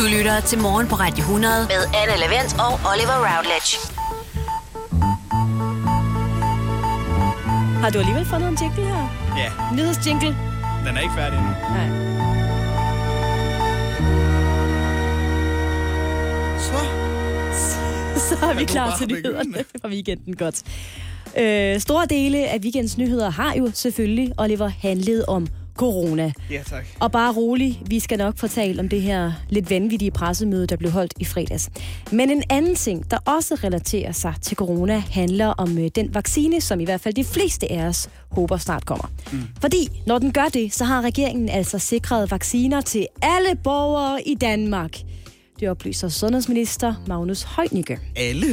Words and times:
Du 0.00 0.04
lytter 0.16 0.40
til 0.40 0.58
Morgen 0.58 0.86
på 0.88 0.94
Radio 0.94 1.22
100 1.22 1.66
med 1.68 1.82
Anne 2.00 2.20
Lavendt 2.20 2.52
og 2.66 2.72
Oliver 2.90 3.18
Routledge. 3.28 3.70
Har 7.82 7.90
du 7.90 7.98
alligevel 7.98 8.24
fundet 8.26 8.48
en 8.48 8.58
jingle 8.62 8.84
her? 8.84 9.34
Ja, 9.38 9.76
Nyhedsjingle? 9.76 10.28
den 10.86 10.96
er 10.96 11.00
ikke 11.00 11.14
færdig 11.14 11.38
endnu. 11.38 11.52
Nej. 11.76 11.88
Så. 16.58 16.78
Så 18.28 18.46
er 18.46 18.52
vi 18.52 18.58
kunne 18.58 18.66
klar 18.66 18.88
bare 18.88 18.98
til 18.98 19.08
begynde. 19.08 19.28
nyhederne 19.28 19.64
fra 19.80 19.88
weekenden. 19.88 20.36
Godt. 20.36 20.62
Øh, 21.38 21.80
store 21.80 22.06
dele 22.06 22.48
af 22.48 22.58
weekends 22.58 22.98
nyheder 22.98 23.30
har 23.30 23.54
jo 23.54 23.70
selvfølgelig, 23.74 24.32
Oliver, 24.38 24.68
handlet 24.68 25.26
om 25.26 25.46
corona. 25.80 26.32
Ja, 26.50 26.62
tak. 26.66 26.86
Og 27.00 27.12
bare 27.12 27.32
rolig, 27.32 27.82
vi 27.86 28.00
skal 28.00 28.18
nok 28.18 28.38
fortælle 28.38 28.80
om 28.80 28.88
det 28.88 29.02
her 29.02 29.32
lidt 29.48 29.70
vanvittige 29.70 30.10
pressemøde, 30.10 30.66
der 30.66 30.76
blev 30.76 30.90
holdt 30.90 31.14
i 31.20 31.24
fredags. 31.24 31.70
Men 32.12 32.30
en 32.30 32.42
anden 32.50 32.74
ting, 32.74 33.10
der 33.10 33.18
også 33.24 33.54
relaterer 33.54 34.12
sig 34.12 34.34
til 34.42 34.56
corona, 34.56 35.02
handler 35.10 35.46
om 35.46 35.78
øh, 35.78 35.90
den 35.94 36.14
vaccine, 36.14 36.60
som 36.60 36.80
i 36.80 36.84
hvert 36.84 37.00
fald 37.00 37.14
de 37.14 37.24
fleste 37.24 37.72
af 37.72 37.84
os 37.84 38.08
håber 38.30 38.56
snart 38.56 38.86
kommer. 38.86 39.10
Mm. 39.32 39.42
Fordi 39.60 39.88
når 40.06 40.18
den 40.18 40.32
gør 40.32 40.48
det, 40.54 40.74
så 40.74 40.84
har 40.84 41.02
regeringen 41.02 41.48
altså 41.48 41.78
sikret 41.78 42.30
vacciner 42.30 42.80
til 42.80 43.06
alle 43.22 43.56
borgere 43.64 44.28
i 44.28 44.34
Danmark. 44.34 44.96
Det 45.60 45.70
oplyser 45.70 46.08
sundhedsminister 46.08 46.94
Magnus 47.06 47.46
Heunicke. 47.56 47.98
Alle? 48.16 48.46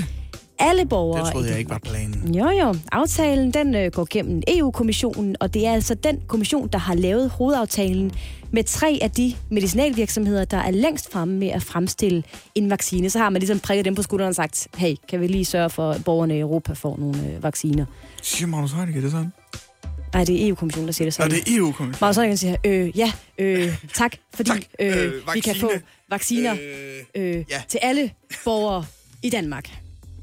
Alle 0.60 0.86
borgere 0.86 1.26
Det 1.26 1.32
troede 1.32 1.50
jeg 1.50 1.60
ikke 1.60 1.70
var 1.72 1.80
planen. 1.84 2.36
jo, 2.36 2.50
jo. 2.50 2.76
Aftalen 2.92 3.52
den 3.52 3.76
øh, 3.76 3.92
går 3.92 4.08
gennem 4.10 4.42
EU-kommissionen, 4.48 5.36
og 5.40 5.54
det 5.54 5.66
er 5.68 5.74
altså 5.74 5.94
den 5.94 6.22
kommission, 6.28 6.68
der 6.68 6.78
har 6.80 6.94
lavet 6.96 7.30
hovedaftalen 7.30 8.12
med 8.52 8.64
tre 8.64 9.00
af 9.02 9.12
de 9.12 9.34
medicinalvirksomheder, 9.52 10.46
der 10.46 10.58
er 10.58 10.72
længst 10.72 11.12
fremme 11.12 11.34
med 11.38 11.48
at 11.48 11.64
fremstille 11.64 12.24
en 12.56 12.70
vaccine. 12.70 13.10
Så 13.10 13.20
har 13.20 13.30
man 13.30 13.40
ligesom 13.40 13.60
prikket 13.60 13.86
dem 13.86 13.96
på 13.96 14.02
skulderen 14.02 14.30
og 14.30 14.36
sagt, 14.36 14.68
hey, 14.78 14.96
kan 15.10 15.22
vi 15.22 15.28
lige 15.28 15.46
sørge 15.46 15.70
for, 15.70 15.92
at 15.92 16.04
borgerne 16.04 16.38
i 16.38 16.40
Europa 16.40 16.74
får 16.74 16.98
nogle 16.98 17.28
øh, 17.36 17.44
vacciner? 17.44 17.86
Siger 18.22 18.48
Magnus 18.48 18.72
Heunicke 18.72 19.02
det 19.02 19.12
sådan? 19.12 19.32
Nej, 20.14 20.24
det 20.24 20.44
er 20.44 20.48
EU-kommissionen, 20.50 20.88
der 20.88 20.94
siger 20.94 21.06
det 21.06 21.14
sådan. 21.14 21.32
det 21.32 21.38
er 21.40 21.58
EU-kommissionen. 21.58 21.96
Magnus 22.02 22.16
Heunicke 22.16 22.38
siger, 22.38 22.56
øh, 22.66 22.98
ja, 22.98 23.12
øh, 23.38 23.78
tak, 23.94 24.12
fordi 24.34 24.50
Tak, 24.50 24.62
øh, 24.80 24.98
øh, 25.06 25.14
vi 25.34 25.40
kan 25.40 25.56
få 25.56 25.72
vaccine. 26.10 26.50
vacciner 26.50 26.56
Øh, 27.16 27.38
øh, 27.38 27.46
ja. 27.50 27.62
til 27.68 27.80
alle 27.82 28.12
borgere 28.46 28.86
i 29.24 29.30
Danmark. 29.30 29.70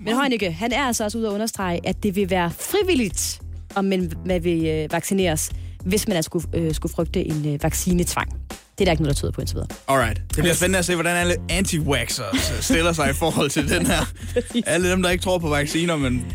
Men 0.05 0.16
Heunicke, 0.16 0.52
han 0.52 0.72
er 0.72 0.83
altså 0.83 1.05
også 1.05 1.19
ude 1.19 1.27
at 1.27 1.33
understrege, 1.33 1.80
at 1.88 2.02
det 2.02 2.16
vil 2.16 2.30
være 2.30 2.50
frivilligt, 2.50 3.41
om 3.74 3.84
man 3.84 4.12
hvad 4.24 4.41
vil 4.41 4.66
øh, 4.66 4.92
vaccineres, 4.92 5.50
hvis 5.84 6.08
man 6.08 6.16
altså 6.16 6.27
skulle, 6.27 6.47
øh, 6.55 6.74
skulle 6.74 6.94
frygte 6.94 7.24
en 7.24 7.55
øh, 7.55 7.62
vaccinetvang. 7.62 8.28
Det 8.50 8.80
er 8.80 8.84
der 8.84 8.92
ikke 8.92 9.02
noget, 9.02 9.16
der 9.16 9.20
tyder 9.20 9.32
på 9.32 9.41
indtil 9.41 9.55
videre. 9.55 9.69
Alright. 9.88 10.20
Det 10.28 10.36
bliver 10.36 10.55
spændende 10.55 10.78
at 10.78 10.84
se, 10.84 10.94
hvordan 10.94 11.16
alle 11.16 11.36
anti-waxers 11.52 12.62
stiller 12.62 12.92
sig 12.92 13.10
i 13.10 13.12
forhold 13.12 13.50
til 13.50 13.69
den 13.69 13.86
her. 13.86 14.12
Alle 14.66 14.91
dem, 14.91 15.02
der 15.02 15.10
ikke 15.10 15.22
tror 15.22 15.38
på 15.38 15.48
vacciner, 15.48 15.97
men 15.97 16.27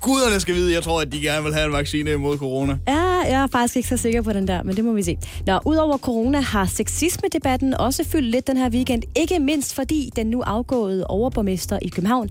guderne 0.00 0.40
skal 0.40 0.54
vide, 0.54 0.74
jeg 0.74 0.82
tror, 0.82 1.00
at 1.00 1.12
de 1.12 1.20
gerne 1.20 1.44
vil 1.44 1.54
have 1.54 1.66
en 1.66 1.72
vaccine 1.72 2.12
imod 2.12 2.38
corona. 2.38 2.78
Ja, 2.88 3.02
jeg 3.02 3.42
er 3.42 3.46
faktisk 3.46 3.76
ikke 3.76 3.88
så 3.88 3.96
sikker 3.96 4.22
på 4.22 4.32
den 4.32 4.48
der, 4.48 4.62
men 4.62 4.76
det 4.76 4.84
må 4.84 4.92
vi 4.92 5.02
se. 5.02 5.18
Nå, 5.46 5.58
udover 5.64 5.98
corona 5.98 6.40
har 6.40 6.66
sexisme-debatten 6.66 7.74
også 7.74 8.04
fyldt 8.04 8.30
lidt 8.30 8.46
den 8.46 8.56
her 8.56 8.70
weekend. 8.70 9.02
Ikke 9.16 9.38
mindst 9.38 9.74
fordi 9.74 10.10
den 10.16 10.26
nu 10.26 10.42
afgåede 10.42 11.06
overborgmester 11.06 11.78
i 11.82 11.88
København, 11.88 12.30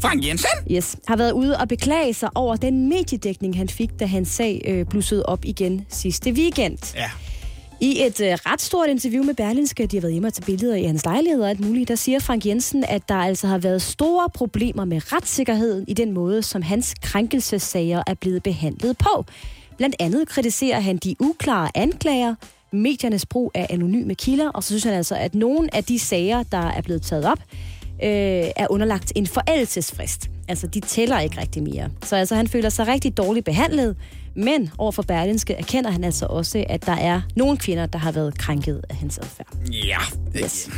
Frank 0.00 0.26
Jensen? 0.26 0.50
Yes, 0.70 0.96
har 1.06 1.16
været 1.16 1.32
ude 1.32 1.56
og 1.56 1.68
beklage 1.68 2.14
sig 2.14 2.28
over 2.34 2.56
den 2.56 2.88
mediedækning, 2.88 3.56
han 3.56 3.68
fik, 3.68 3.90
da 4.00 4.06
hans 4.06 4.28
sag 4.28 4.62
øh, 4.66 4.84
blussede 4.84 5.26
op 5.26 5.44
igen 5.44 5.86
sidste 5.88 6.30
weekend. 6.30 6.78
Ja. 6.96 7.10
I 7.80 8.02
et 8.02 8.20
øh, 8.20 8.32
ret 8.32 8.62
stort 8.62 8.88
interview 8.88 9.24
med 9.24 9.34
Berlinske, 9.34 9.86
de 9.86 9.96
har 9.96 10.00
været 10.00 10.12
hjemme 10.12 10.28
og 10.28 10.34
tage 10.34 10.46
billeder 10.46 10.76
i 10.76 10.84
hans 10.84 11.04
lejlighed 11.04 11.42
og 11.42 11.50
alt 11.50 11.60
muligt, 11.60 11.88
der 11.88 11.94
siger 11.94 12.18
Frank 12.18 12.46
Jensen, 12.46 12.84
at 12.88 13.08
der 13.08 13.14
altså 13.14 13.46
har 13.46 13.58
været 13.58 13.82
store 13.82 14.28
problemer 14.34 14.84
med 14.84 15.12
retssikkerheden 15.12 15.84
i 15.88 15.94
den 15.94 16.12
måde, 16.12 16.42
som 16.42 16.62
hans 16.62 16.94
krænkelsesager 17.02 18.02
er 18.06 18.14
blevet 18.14 18.42
behandlet 18.42 18.98
på. 18.98 19.24
Blandt 19.76 19.96
andet 19.98 20.28
kritiserer 20.28 20.80
han 20.80 20.96
de 20.96 21.16
uklare 21.18 21.70
anklager, 21.74 22.34
mediernes 22.72 23.26
brug 23.26 23.50
af 23.54 23.66
anonyme 23.70 24.14
kilder, 24.14 24.48
og 24.48 24.62
så 24.62 24.68
synes 24.68 24.84
han 24.84 24.94
altså, 24.94 25.14
at 25.14 25.34
nogle 25.34 25.74
af 25.74 25.84
de 25.84 25.98
sager, 25.98 26.42
der 26.42 26.70
er 26.70 26.80
blevet 26.80 27.02
taget 27.02 27.24
op, 27.24 27.38
øh, 28.02 28.50
er 28.56 28.66
underlagt 28.70 29.12
en 29.14 29.26
forældelsesfrist. 29.26 30.30
Altså, 30.48 30.66
de 30.66 30.80
tæller 30.80 31.20
ikke 31.20 31.40
rigtig 31.40 31.62
mere. 31.62 31.90
Så 32.04 32.16
altså, 32.16 32.34
han 32.34 32.48
føler 32.48 32.68
sig 32.68 32.86
rigtig 32.86 33.16
dårligt 33.16 33.44
behandlet, 33.44 33.96
men 34.34 34.70
overfor 34.78 35.02
Berlinske 35.02 35.54
erkender 35.54 35.90
han 35.90 36.04
altså 36.04 36.26
også, 36.26 36.64
at 36.68 36.86
der 36.86 36.92
er 36.96 37.20
nogle 37.36 37.56
kvinder, 37.58 37.86
der 37.86 37.98
har 37.98 38.12
været 38.12 38.38
krænket 38.38 38.82
af 38.90 38.96
hans 38.96 39.18
adfærd. 39.18 39.46
Ja. 39.72 39.98
Yes. 40.44 40.70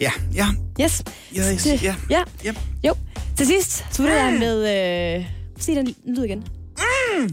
Ja, 0.00 0.10
ja. 0.34 0.46
Yes. 0.80 1.02
Yes, 1.38 1.62
Det- 1.62 1.82
ja. 1.82 1.94
ja. 2.10 2.22
Ja. 2.44 2.52
Jo. 2.88 2.94
Til 3.36 3.46
sidst 3.46 3.84
slutter 3.90 4.14
jeg 4.24 4.36
med... 4.38 5.16
Øh, 5.18 5.24
sig 5.58 5.76
den 5.76 5.94
lyd 6.06 6.24
igen. 6.24 6.44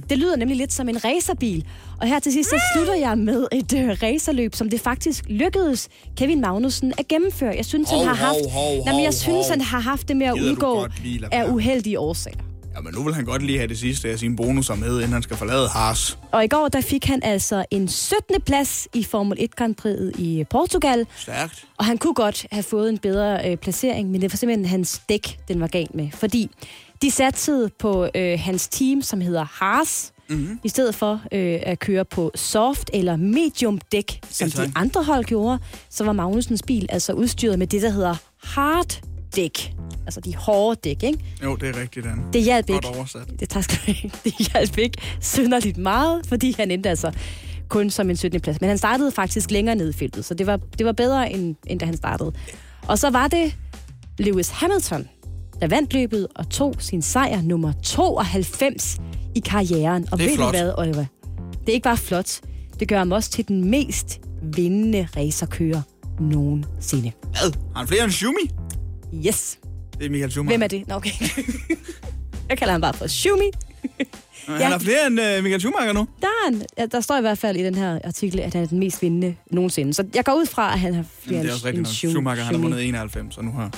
Det 0.09 0.17
lyder 0.17 0.35
nemlig 0.35 0.57
lidt 0.57 0.73
som 0.73 0.89
en 0.89 1.05
racerbil. 1.05 1.65
Og 2.01 2.07
her 2.07 2.19
til 2.19 2.33
sidst, 2.33 2.49
så 2.49 2.55
slutter 2.73 2.93
jeg 2.93 3.17
med 3.17 3.47
et 3.51 3.73
øh, 3.73 3.89
racerløb, 4.03 4.55
som 4.55 4.69
det 4.69 4.79
faktisk 4.81 5.25
lykkedes 5.29 5.89
Kevin 6.17 6.41
Magnussen 6.41 6.93
at 6.97 7.07
gennemføre. 7.07 7.53
Jeg 7.55 7.65
synes, 7.65 7.89
Hov, 7.89 7.99
han 7.99 8.07
har 8.07 8.15
haft, 8.15 8.51
hov, 8.51 8.51
hov, 8.51 8.85
Nej, 8.85 8.93
men 8.93 9.03
jeg 9.03 9.13
synes, 9.13 9.47
han 9.47 9.61
har 9.61 9.79
haft 9.79 10.07
det 10.07 10.17
med 10.17 10.27
at 10.27 10.33
Gider 10.35 10.51
udgå 10.51 10.75
godt 10.75 10.91
af 11.31 11.45
uheldige 11.49 11.99
årsager. 11.99 12.46
Ja, 12.77 12.81
men 12.81 12.93
nu 12.93 13.03
vil 13.03 13.13
han 13.13 13.25
godt 13.25 13.41
lige 13.41 13.57
have 13.57 13.67
det 13.67 13.77
sidste 13.79 14.09
af 14.09 14.19
sine 14.19 14.35
bonusser 14.35 14.75
med, 14.75 14.95
inden 14.97 15.13
han 15.13 15.21
skal 15.23 15.37
forlade 15.37 15.67
Haas. 15.67 16.17
Og 16.31 16.43
i 16.43 16.47
går, 16.47 16.67
der 16.67 16.81
fik 16.81 17.05
han 17.05 17.19
altså 17.23 17.65
en 17.71 17.87
17. 17.87 18.41
plads 18.41 18.87
i 18.93 19.03
Formel 19.03 19.37
1 19.39 19.55
Grand 19.55 19.75
Prix 19.75 19.99
i 20.17 20.43
Portugal. 20.49 21.05
Stærkt. 21.15 21.65
Og 21.77 21.85
han 21.85 21.97
kunne 21.97 22.13
godt 22.13 22.45
have 22.51 22.63
fået 22.63 22.89
en 22.89 22.97
bedre 22.97 23.51
øh, 23.51 23.57
placering, 23.57 24.11
men 24.11 24.21
det 24.21 24.31
var 24.31 24.37
simpelthen 24.37 24.65
hans 24.65 25.01
dæk, 25.09 25.39
den 25.47 25.59
var 25.61 25.67
galt 25.67 25.95
med. 25.95 26.09
Fordi 26.13 26.49
de 27.01 27.11
satsede 27.11 27.69
på 27.79 28.07
øh, 28.15 28.39
hans 28.39 28.67
team, 28.67 29.01
som 29.01 29.21
hedder 29.21 29.45
Haas, 29.51 30.13
mm-hmm. 30.29 30.59
i 30.63 30.69
stedet 30.69 30.95
for 30.95 31.21
øh, 31.31 31.59
at 31.63 31.79
køre 31.79 32.05
på 32.05 32.31
soft 32.35 32.89
eller 32.93 33.15
medium 33.15 33.79
dæk, 33.91 34.19
som 34.29 34.47
Ja, 34.47 34.51
tak. 34.51 34.67
de 34.67 34.71
andre 34.75 35.03
hold 35.03 35.25
gjorde, 35.25 35.59
så 35.89 36.03
var 36.03 36.11
Magnusens 36.13 36.63
bil 36.67 36.85
altså 36.89 37.13
udstyret 37.13 37.59
med 37.59 37.67
det, 37.67 37.81
der 37.81 37.89
hedder 37.89 38.15
hard 38.43 38.99
dæk. 39.35 39.73
Altså 40.05 40.21
de 40.21 40.35
hårde 40.35 40.79
dæk, 40.83 41.03
ikke? 41.03 41.19
Jo, 41.43 41.55
det 41.55 41.69
er 41.75 41.81
rigtigt, 41.81 42.05
Dan. 42.05 42.23
Det 42.33 42.43
hjalp 42.43 42.67
Godt 42.67 42.85
ikke. 42.85 42.97
oversat. 42.97 43.21
Det, 43.39 43.49
tak 43.49 43.63
skal 43.63 43.95
det 44.23 44.33
hjalp 44.53 44.77
ikke 44.77 44.97
synderligt 45.21 45.77
meget, 45.77 46.25
fordi 46.27 46.55
han 46.57 46.71
endte 46.71 46.89
altså 46.89 47.11
kun 47.69 47.89
som 47.89 48.09
en 48.09 48.15
17. 48.17 48.41
plads. 48.41 48.61
Men 48.61 48.67
han 48.67 48.77
startede 48.77 49.11
faktisk 49.11 49.51
længere 49.51 49.75
ned 49.75 49.89
i 49.89 49.93
feltet, 49.93 50.25
så 50.25 50.33
det 50.33 50.47
var, 50.47 50.59
det 50.77 50.85
var 50.85 50.91
bedre, 50.91 51.31
end, 51.31 51.55
end 51.67 51.79
da 51.79 51.85
han 51.85 51.97
startede. 51.97 52.31
Og 52.87 52.99
så 52.99 53.09
var 53.09 53.27
det 53.27 53.55
Lewis 54.19 54.49
Hamilton, 54.49 55.07
der 55.61 55.67
vandt 55.67 55.93
løbet 55.93 56.27
og 56.35 56.49
tog 56.49 56.73
sin 56.79 57.01
sejr 57.01 57.41
nummer 57.41 57.73
92 57.83 58.97
i 59.35 59.39
karrieren. 59.39 60.07
Og 60.11 60.17
Det 60.17 60.25
er 60.25 60.29
ved 60.29 60.35
flot. 60.35 60.53
du 60.53 60.57
hvad, 60.57 60.73
Oliver? 60.77 61.05
Det 61.59 61.69
er 61.69 61.73
ikke 61.73 61.83
bare 61.83 61.97
flot. 61.97 62.39
Det 62.79 62.87
gør 62.87 62.97
ham 62.97 63.11
også 63.11 63.31
til 63.31 63.47
den 63.47 63.69
mest 63.69 64.19
vindende 64.43 65.07
racerkører 65.17 65.81
nogensinde. 66.19 67.11
Hvad? 67.21 67.51
Har 67.73 67.79
han 67.79 67.87
flere 67.87 68.03
end 68.03 68.11
Schumi? 68.11 68.49
Yes. 69.27 69.59
Det 69.99 70.05
er 70.05 70.09
Michael 70.09 70.31
Schumacher. 70.31 70.57
Hvem 70.57 70.63
er 70.63 70.67
det? 70.67 70.87
Nå, 70.87 70.95
okay. 70.95 71.11
Jeg 72.49 72.57
kalder 72.57 72.71
ham 72.71 72.81
bare 72.81 72.93
for 72.93 73.07
Schumi. 73.07 73.49
Han 74.47 74.59
Ja. 74.59 74.67
har 74.69 74.79
flere 74.79 75.07
end 75.07 75.19
uh, 75.19 75.43
Michael 75.43 75.59
Schumacher 75.59 75.93
nu. 75.93 76.07
Der, 76.21 76.27
er 76.27 76.47
en, 76.51 76.61
ja, 76.77 76.85
der 76.85 77.01
står 77.01 77.17
i 77.17 77.21
hvert 77.21 77.37
fald 77.37 77.57
i 77.57 77.63
den 77.63 77.75
her 77.75 77.99
artikel, 78.03 78.39
at 78.39 78.53
han 78.53 78.63
er 78.63 78.67
den 78.67 78.79
mest 78.79 79.01
vindende 79.01 79.35
nogensinde. 79.51 79.93
Så 79.93 80.03
jeg 80.15 80.25
går 80.25 80.33
ud 80.33 80.45
fra, 80.45 80.73
at 80.73 80.79
han 80.79 80.93
har 80.93 81.03
flere 81.21 81.33
Jamen, 81.35 81.43
det 81.43 81.49
er 81.49 81.53
også 81.53 81.67
rigtigt 81.67 81.87
Schumacher 81.87 82.43
han 82.45 82.55
har 82.55 82.61
vundet 82.61 82.85
91, 82.87 83.37
og 83.37 83.45
nu 83.45 83.51
har 83.51 83.71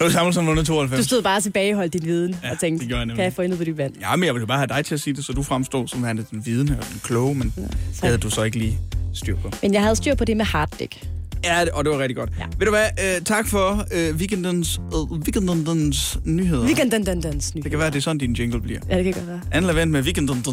Lewis 0.00 0.14
Hamilton 0.14 0.46
vundet 0.46 0.66
92. 0.66 0.98
Du 1.00 1.04
stod 1.08 1.22
bare 1.22 1.40
tilbage 1.40 1.72
og 1.72 1.76
holdt 1.76 1.92
din 1.92 2.04
viden 2.04 2.36
Ja, 2.42 2.50
og 2.50 2.58
tænkte, 2.60 2.86
det 2.86 2.92
jeg 2.96 3.06
kan 3.08 3.18
jeg 3.24 3.32
få 3.32 3.42
indet 3.42 3.58
på 3.58 3.64
dit 3.64 3.76
vand? 3.78 3.94
Ja, 4.00 4.16
men 4.16 4.26
jeg 4.26 4.34
ville 4.34 4.46
bare 4.46 4.58
have 4.58 4.66
dig 4.68 4.84
til 4.84 4.94
at 4.94 5.00
sige 5.00 5.14
det, 5.16 5.24
så 5.24 5.32
du 5.32 5.42
fremstod 5.42 5.88
som 5.88 6.02
værende 6.02 6.26
den 6.30 6.46
vidende 6.46 6.76
og 6.80 6.86
den 6.92 7.00
kloge, 7.04 7.34
men 7.34 7.52
ja, 7.56 7.62
det 7.62 8.00
havde 8.02 8.18
du 8.18 8.30
så 8.30 8.42
ikke 8.42 8.58
lige 8.58 8.78
styr 9.14 9.36
på. 9.36 9.50
Men 9.62 9.74
jeg 9.74 9.82
havde 9.82 9.96
styr 9.96 10.14
på 10.14 10.24
det 10.24 10.36
med 10.36 10.44
harddæk. 10.44 11.08
Ja, 11.44 11.60
det- 11.60 11.68
og 11.70 11.84
det 11.84 11.92
var 11.92 11.98
rigtig 11.98 12.16
godt. 12.16 12.30
Ja. 12.38 12.44
Ved 12.58 12.66
du 12.66 12.70
hvad, 12.72 12.86
uh, 13.18 13.24
tak 13.24 13.48
for 13.48 13.86
uh, 14.10 14.16
weekendens, 14.16 14.80
uh, 14.94 15.12
weekendens 15.18 16.18
nyheder. 16.24 16.64
Weekendendendens 16.64 17.50
Det 17.50 17.70
kan 17.70 17.78
være, 17.78 17.86
at 17.86 17.92
det 17.92 17.98
er 17.98 18.02
sådan, 18.02 18.18
din 18.18 18.32
jingle 18.32 18.60
bliver. 18.60 18.80
Ja, 18.90 18.96
det 18.96 19.04
kan 19.04 19.12
godt 19.12 19.26
være. 19.28 19.40
Anne 19.52 19.66
Lavend 19.66 19.90
med 19.90 20.02
weekendens 20.02 20.48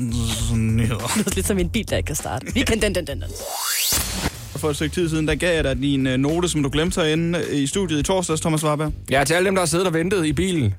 nyheder. 0.53 0.97
Det 1.07 1.17
lyder 1.17 1.31
lidt 1.35 1.47
som 1.47 1.57
en 1.59 1.69
bil, 1.69 1.89
der 1.89 1.97
ikke 1.97 2.07
kan 2.07 2.15
starte. 2.15 2.45
Og 4.53 4.59
for 4.59 4.69
et 4.69 4.75
stykke 4.75 4.95
tid 4.95 5.09
siden, 5.09 5.27
der 5.27 5.35
gav 5.35 5.55
jeg 5.55 5.63
dig 5.63 5.77
din 5.81 6.07
uh, 6.07 6.13
note, 6.13 6.49
som 6.49 6.63
du 6.63 6.69
glemte 6.69 7.01
herinde 7.01 7.39
øh, 7.49 7.57
i 7.57 7.67
studiet 7.67 7.99
i 7.99 8.03
torsdags, 8.03 8.41
Thomas 8.41 8.63
Warberg. 8.63 8.93
Ja, 9.11 9.23
til 9.23 9.33
alle 9.33 9.45
dem, 9.45 9.55
der 9.55 9.61
har 9.61 9.65
siddet 9.67 9.87
og 9.87 9.93
ventet 9.93 10.25
i 10.25 10.33
bilen 10.33 10.73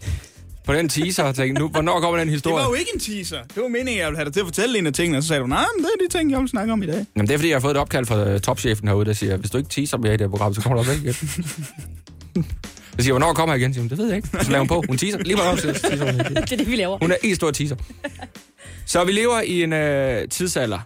på 0.67 0.75
den 0.75 0.89
teaser 0.89 1.23
og 1.23 1.35
tænkt, 1.35 1.59
nu, 1.59 1.69
hvornår 1.69 2.01
kommer 2.01 2.19
den 2.19 2.27
Det 2.29 2.33
historie? 2.35 2.57
var 2.63 2.69
jo 2.69 2.75
ikke 2.75 2.91
en 2.95 3.01
teaser. 3.01 3.43
Det 3.55 3.63
var 3.63 3.69
meningen, 3.69 3.99
jeg 3.99 4.07
ville 4.07 4.17
have 4.19 4.25
dig 4.25 4.33
til 4.33 4.41
at 4.41 4.47
fortælle 4.47 4.79
en 4.79 4.87
af 4.87 4.93
tingene, 4.93 5.19
og 5.19 5.23
så 5.23 5.29
sagde 5.29 5.41
du, 5.43 5.47
nej, 5.47 5.65
men 5.77 5.85
det 5.85 5.91
er 6.01 6.09
de 6.09 6.19
ting, 6.19 6.31
jeg 6.31 6.41
vil 6.41 6.49
snakke 6.49 6.73
om 6.73 6.83
i 6.83 6.87
dag. 6.87 7.07
Jamen, 7.17 7.29
det 7.29 7.35
er, 7.35 7.39
fordi 7.39 7.49
jeg 7.49 7.55
har 7.57 7.61
fået 7.61 7.71
et 7.75 7.77
opkald 7.81 8.07
fra 8.07 8.35
uh, 8.35 8.41
topchefen 8.41 8.89
herude, 8.89 9.05
der 9.05 9.13
siger, 9.13 9.37
hvis 9.37 9.51
du 9.51 9.59
ikke 9.59 9.71
teaser 9.71 9.99
mere 9.99 10.15
i 10.15 10.17
det 10.17 10.21
her 10.21 10.29
program, 10.31 10.55
så 10.55 10.61
kommer 10.61 10.83
du 10.83 10.91
væk 10.91 10.99
igen. 10.99 11.15
Jeg 12.97 13.05
siger, 13.05 13.13
hvornår 13.13 13.33
kommer 13.33 13.55
jeg 13.55 13.61
igen? 13.61 13.75
Siger, 13.75 13.89
det 13.89 13.99
ved 13.99 14.07
jeg 14.07 14.17
ikke. 14.17 14.29
Så 14.43 14.51
laver 14.51 14.59
hun 14.59 14.69
på. 14.69 14.83
Hun 14.89 14.99
teaser. 14.99 15.19
Lige 15.19 15.37
meget 15.37 15.51
op, 15.53 15.59
så 15.59 15.73
teaser 15.73 16.13
hun. 16.13 16.19
Det 16.43 16.53
er 16.53 16.57
det, 16.57 16.71
vi 16.71 16.77
laver. 16.77 16.99
Hun 17.03 17.11
er 17.11 17.17
en 17.23 17.35
stor 17.35 17.51
teaser. 17.51 17.77
Så 18.87 19.05
vi 19.05 19.13
lever 19.13 19.41
i 19.41 19.63
en 19.63 19.73
øh, 19.73 20.29
tidsalder, 20.29 20.79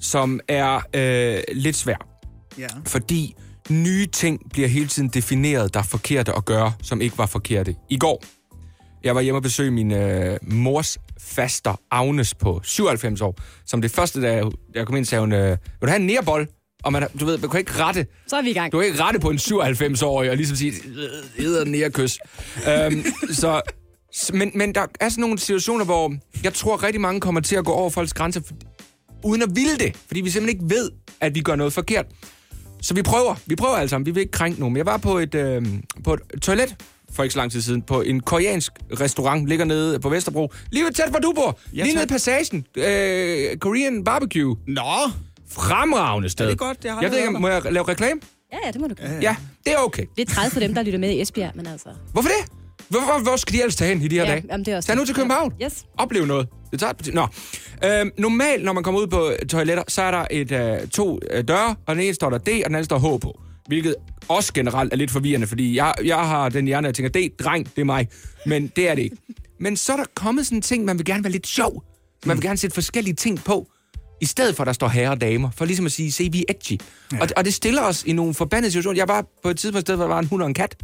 som 0.00 0.40
er 0.48 0.80
øh, 0.94 1.38
lidt 1.52 1.76
svær. 1.76 1.96
Ja. 2.58 2.66
Fordi 2.86 3.34
nye 3.70 4.06
ting 4.06 4.40
bliver 4.52 4.68
hele 4.68 4.86
tiden 4.86 5.08
defineret, 5.08 5.74
der 5.74 5.80
er 5.80 5.84
forkerte 5.84 6.32
at 6.32 6.44
gøre, 6.44 6.72
som 6.82 7.00
ikke 7.00 7.18
var 7.18 7.26
forkerte. 7.26 7.74
I 7.90 7.98
går, 7.98 8.22
jeg 9.04 9.14
var 9.14 9.20
hjemme 9.20 9.38
og 9.38 9.42
besøge 9.42 9.70
min 9.70 9.92
øh, 9.92 10.38
mors 10.42 10.98
faster, 11.20 11.80
Agnes, 11.90 12.34
på 12.34 12.60
97 12.64 13.20
år. 13.20 13.36
Som 13.66 13.82
det 13.82 13.90
første, 13.90 14.22
da 14.22 14.32
jeg, 14.32 14.44
jeg 14.74 14.86
kom 14.86 14.96
ind, 14.96 15.04
sagde 15.04 15.20
hun, 15.20 15.32
øh, 15.32 15.48
vil 15.50 15.58
du 15.82 15.86
have 15.86 16.00
en 16.00 16.06
nærbold? 16.06 16.46
Og 16.84 16.92
man, 16.92 17.06
du 17.20 17.24
ved, 17.26 17.38
man 17.38 17.50
kan 17.50 17.60
ikke 17.60 17.72
rette 17.72 18.06
Så 18.26 18.36
er 18.36 18.42
vi 18.42 18.50
i 18.50 18.54
gang. 18.54 18.72
du 18.72 18.78
kan 18.78 18.86
ikke 18.86 19.02
rette 19.02 19.20
på 19.20 19.30
en 19.30 19.36
97-årig 19.36 20.30
og 20.30 20.36
ligesom 20.36 20.56
sige, 20.56 20.72
æder 21.38 21.64
nærkys. 21.64 22.18
øhm, 22.68 23.04
så, 23.40 23.62
men, 24.32 24.50
men 24.54 24.74
der 24.74 24.86
er 25.00 25.08
sådan 25.08 25.22
nogle 25.22 25.38
situationer, 25.38 25.84
hvor 25.84 26.14
jeg 26.44 26.54
tror 26.54 26.82
rigtig 26.82 27.00
mange 27.00 27.20
kommer 27.20 27.40
til 27.40 27.56
at 27.56 27.64
gå 27.64 27.72
over 27.72 27.90
folks 27.90 28.12
grænser, 28.12 28.40
for, 28.46 28.54
uden 29.24 29.42
at 29.42 29.48
ville 29.54 29.78
det. 29.78 29.96
Fordi 30.06 30.20
vi 30.20 30.30
simpelthen 30.30 30.62
ikke 30.62 30.74
ved, 30.74 30.90
at 31.20 31.34
vi 31.34 31.40
gør 31.40 31.56
noget 31.56 31.72
forkert. 31.72 32.06
Så 32.82 32.94
vi 32.94 33.02
prøver. 33.02 33.34
Vi 33.46 33.56
prøver 33.56 33.74
alle 33.76 33.88
sammen. 33.88 34.06
Vi 34.06 34.10
vil 34.10 34.20
ikke 34.20 34.30
krænke 34.32 34.60
nogen. 34.60 34.76
Jeg 34.76 34.86
var 34.86 34.96
på 34.96 35.18
et, 35.18 35.34
øh, 35.34 35.66
på 36.04 36.14
et 36.14 36.20
toilet 36.42 36.76
for 37.12 37.22
ikke 37.22 37.32
så 37.32 37.38
lang 37.38 37.52
tid 37.52 37.62
siden, 37.62 37.82
på 37.82 38.00
en 38.02 38.20
koreansk 38.20 38.72
restaurant, 39.00 39.46
ligger 39.48 39.64
nede 39.64 40.00
på 40.00 40.08
Vesterbro. 40.08 40.52
Lige 40.72 40.84
ved 40.84 40.92
tæt, 40.92 41.08
hvor 41.10 41.18
du 41.18 41.32
bor. 41.36 41.58
Ja, 41.74 41.82
Lige 41.82 41.94
nede 41.94 42.04
i 42.04 42.08
passagen. 42.08 42.66
Øh, 42.76 43.56
Korean 43.56 44.04
barbecue. 44.04 44.56
Nå, 44.66 44.82
Fremragende 45.50 46.28
sted. 46.28 46.46
Ja, 46.46 46.50
det 46.52 46.60
er 46.60 46.64
godt. 46.66 46.82
Det 46.82 46.90
har 46.90 46.96
jeg 46.98 47.02
jeg 47.02 47.10
ved 47.12 47.18
ikke, 47.28 47.40
må 47.40 47.48
jeg 47.48 47.62
lave 47.70 47.88
reklame? 47.88 48.20
Ja, 48.52 48.58
ja, 48.66 48.70
det 48.70 48.80
må 48.80 48.86
du 48.86 48.94
gøre. 48.94 49.18
Ja, 49.22 49.36
det 49.64 49.72
er 49.72 49.78
okay. 49.78 50.04
Det 50.16 50.30
er 50.30 50.34
træt 50.34 50.52
for 50.52 50.60
dem, 50.60 50.74
der 50.74 50.82
lytter 50.82 50.98
med 50.98 51.10
i 51.10 51.20
Esbjerg, 51.20 51.52
men 51.54 51.66
altså... 51.66 51.88
Hvorfor 52.12 52.28
det? 52.28 52.52
Hvor, 52.88 53.00
hvor, 53.00 53.22
hvor 53.22 53.36
skal 53.36 53.52
de 53.54 53.58
ellers 53.60 53.76
tage 53.76 53.88
hen 53.94 54.02
i 54.02 54.08
de 54.08 54.14
her 54.16 54.24
Ja, 54.24 54.30
dage? 54.30 54.44
jamen, 54.50 54.66
det 54.66 54.72
er 54.72 54.76
også 54.76 54.86
Tag 54.86 54.96
nu 54.96 55.04
til 55.04 55.14
København. 55.14 55.52
Ja. 55.60 55.64
Yes. 55.66 55.84
Oplev 55.98 56.26
noget. 56.26 56.48
Det 56.70 56.80
tager 56.80 56.92
et 56.92 57.14
Nå. 57.14 57.26
Øhm, 57.84 58.10
normalt, 58.18 58.64
når 58.64 58.72
man 58.72 58.82
kommer 58.84 59.00
ud 59.00 59.06
på 59.06 59.30
toiletter, 59.48 59.82
så 59.88 60.02
er 60.02 60.10
der 60.10 60.24
et, 60.30 60.52
øh, 60.52 60.88
to 60.88 61.18
øh, 61.30 61.44
døre, 61.48 61.76
og 61.86 61.94
den 61.94 62.04
ene 62.04 62.14
står 62.14 62.30
der 62.30 62.38
D, 62.38 62.48
og 62.48 62.48
den 62.48 62.62
anden 62.64 62.84
står 62.84 62.98
H 62.98 63.20
på. 63.20 63.40
Hvilket 63.68 63.94
også 64.28 64.52
generelt 64.52 64.92
er 64.92 64.96
lidt 64.96 65.10
forvirrende, 65.10 65.46
fordi 65.46 65.76
jeg, 65.76 65.94
jeg 66.04 66.16
har 66.16 66.48
den 66.48 66.66
hjerne, 66.66 66.86
jeg 66.86 66.94
tænker, 66.94 67.20
D, 67.20 67.38
dreng, 67.38 67.66
det 67.76 67.80
er 67.80 67.84
mig. 67.84 68.08
Men 68.46 68.72
det 68.76 68.88
er 68.88 68.94
det 68.94 69.02
ikke. 69.02 69.16
Men 69.60 69.76
så 69.76 69.92
er 69.92 69.96
der 69.96 70.04
kommet 70.14 70.46
sådan 70.46 70.58
en 70.58 70.62
ting, 70.62 70.84
man 70.84 70.98
vil 70.98 71.06
gerne 71.06 71.24
være 71.24 71.32
lidt 71.32 71.46
sjov. 71.46 71.84
Man 72.26 72.36
vil 72.36 72.44
gerne 72.44 72.56
sætte 72.56 72.74
forskellige 72.74 73.14
ting 73.14 73.44
på, 73.44 73.68
i 74.20 74.24
stedet 74.24 74.56
for, 74.56 74.62
at 74.62 74.66
der 74.66 74.72
står 74.72 74.88
herre 74.88 75.10
og 75.10 75.20
damer. 75.20 75.50
For 75.50 75.64
ligesom 75.64 75.86
at 75.86 75.92
sige, 75.92 76.12
se, 76.12 76.28
vi 76.32 76.44
er 76.48 76.54
edgy. 76.54 76.80
Ja. 77.12 77.20
Og, 77.20 77.28
og 77.36 77.44
det 77.44 77.54
stiller 77.54 77.82
os 77.82 78.04
i 78.04 78.12
nogle 78.12 78.34
forbandede 78.34 78.70
situationer. 78.70 79.00
Jeg 79.00 79.08
var 79.08 79.26
på 79.42 79.48
et 79.50 79.58
tidspunkt 79.58 79.80
sted, 79.80 79.96
hvor 79.96 80.04
der 80.04 80.14
var 80.14 80.18
en 80.18 80.26
hund 80.26 80.42
og 80.42 80.48
en 80.48 80.54
kat. 80.54 80.76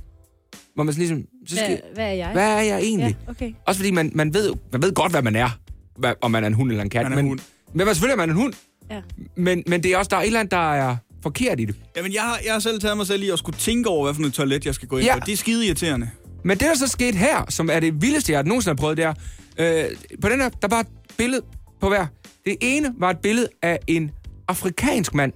Hvor 0.74 0.84
man 0.84 0.94
sådan 0.94 1.00
ligesom... 1.00 1.24
Så 1.46 1.56
skal, 1.56 1.68
Hvad, 1.68 1.94
hvad 1.94 2.04
er 2.04 2.12
jeg? 2.12 2.32
hvad 2.32 2.50
er 2.50 2.60
jeg 2.60 2.78
egentlig? 2.78 3.16
Ja, 3.26 3.30
okay. 3.30 3.52
Også 3.66 3.78
fordi 3.78 3.90
man, 3.90 4.10
man, 4.14 4.34
ved, 4.34 4.52
man 4.72 4.82
ved 4.82 4.92
godt, 4.92 5.12
hvad 5.12 5.22
man 5.22 5.36
er. 5.36 5.58
Hvad, 5.98 6.14
om 6.20 6.30
man 6.30 6.42
er 6.42 6.46
en 6.46 6.54
hund 6.54 6.70
eller 6.70 6.82
en 6.82 6.90
kat. 6.90 7.02
Man 7.02 7.12
er 7.12 7.16
men, 7.16 7.26
hund. 7.26 7.40
men 7.72 7.86
selvfølgelig 7.86 8.12
er 8.12 8.16
man 8.16 8.30
en 8.30 8.36
hund. 8.36 8.54
Ja. 8.90 9.00
Men, 9.36 9.62
men 9.66 9.82
det 9.82 9.92
er 9.92 9.98
også, 9.98 10.08
der 10.08 10.16
er 10.16 10.20
et 10.20 10.26
eller 10.26 10.40
andet, 10.40 10.50
der 10.50 10.74
er 10.74 10.96
forkert 11.24 11.60
i 11.60 11.64
det. 11.64 11.74
Jamen, 11.96 12.12
jeg 12.12 12.22
har, 12.22 12.38
jeg 12.44 12.52
har 12.52 12.60
selv 12.60 12.80
taget 12.80 12.96
mig 12.96 13.06
selv 13.06 13.22
i 13.22 13.30
at 13.30 13.38
skulle 13.38 13.58
tænke 13.58 13.88
over, 13.88 14.04
hvad 14.04 14.14
for 14.14 14.22
et 14.22 14.32
toilet, 14.32 14.66
jeg 14.66 14.74
skal 14.74 14.88
gå 14.88 14.96
ind 14.98 15.06
Ja. 15.06 15.14
på. 15.18 15.20
Det 15.26 15.32
er 15.32 15.36
skide 15.36 15.66
irriterende. 15.66 16.10
Men 16.44 16.58
det, 16.58 16.66
der 16.68 16.74
så 16.74 16.86
skete 16.86 17.18
her, 17.18 17.44
som 17.48 17.70
er 17.72 17.80
det 17.80 18.02
vildeste, 18.02 18.32
jeg 18.32 18.42
nogensinde 18.42 18.70
har 18.70 18.80
prøvet, 18.80 18.96
det 18.96 19.04
er, 19.04 19.14
øh, 19.58 19.84
på 20.22 20.28
den 20.28 20.40
her, 20.40 20.48
der 20.48 20.68
var 20.68 20.80
et 20.80 20.86
billede 21.18 21.42
på 21.80 21.88
hver. 21.88 22.06
Det 22.44 22.56
ene 22.60 22.94
var 22.98 23.10
et 23.10 23.18
billede 23.18 23.48
af 23.62 23.78
en 23.86 24.10
afrikansk 24.48 25.14
mand. 25.14 25.32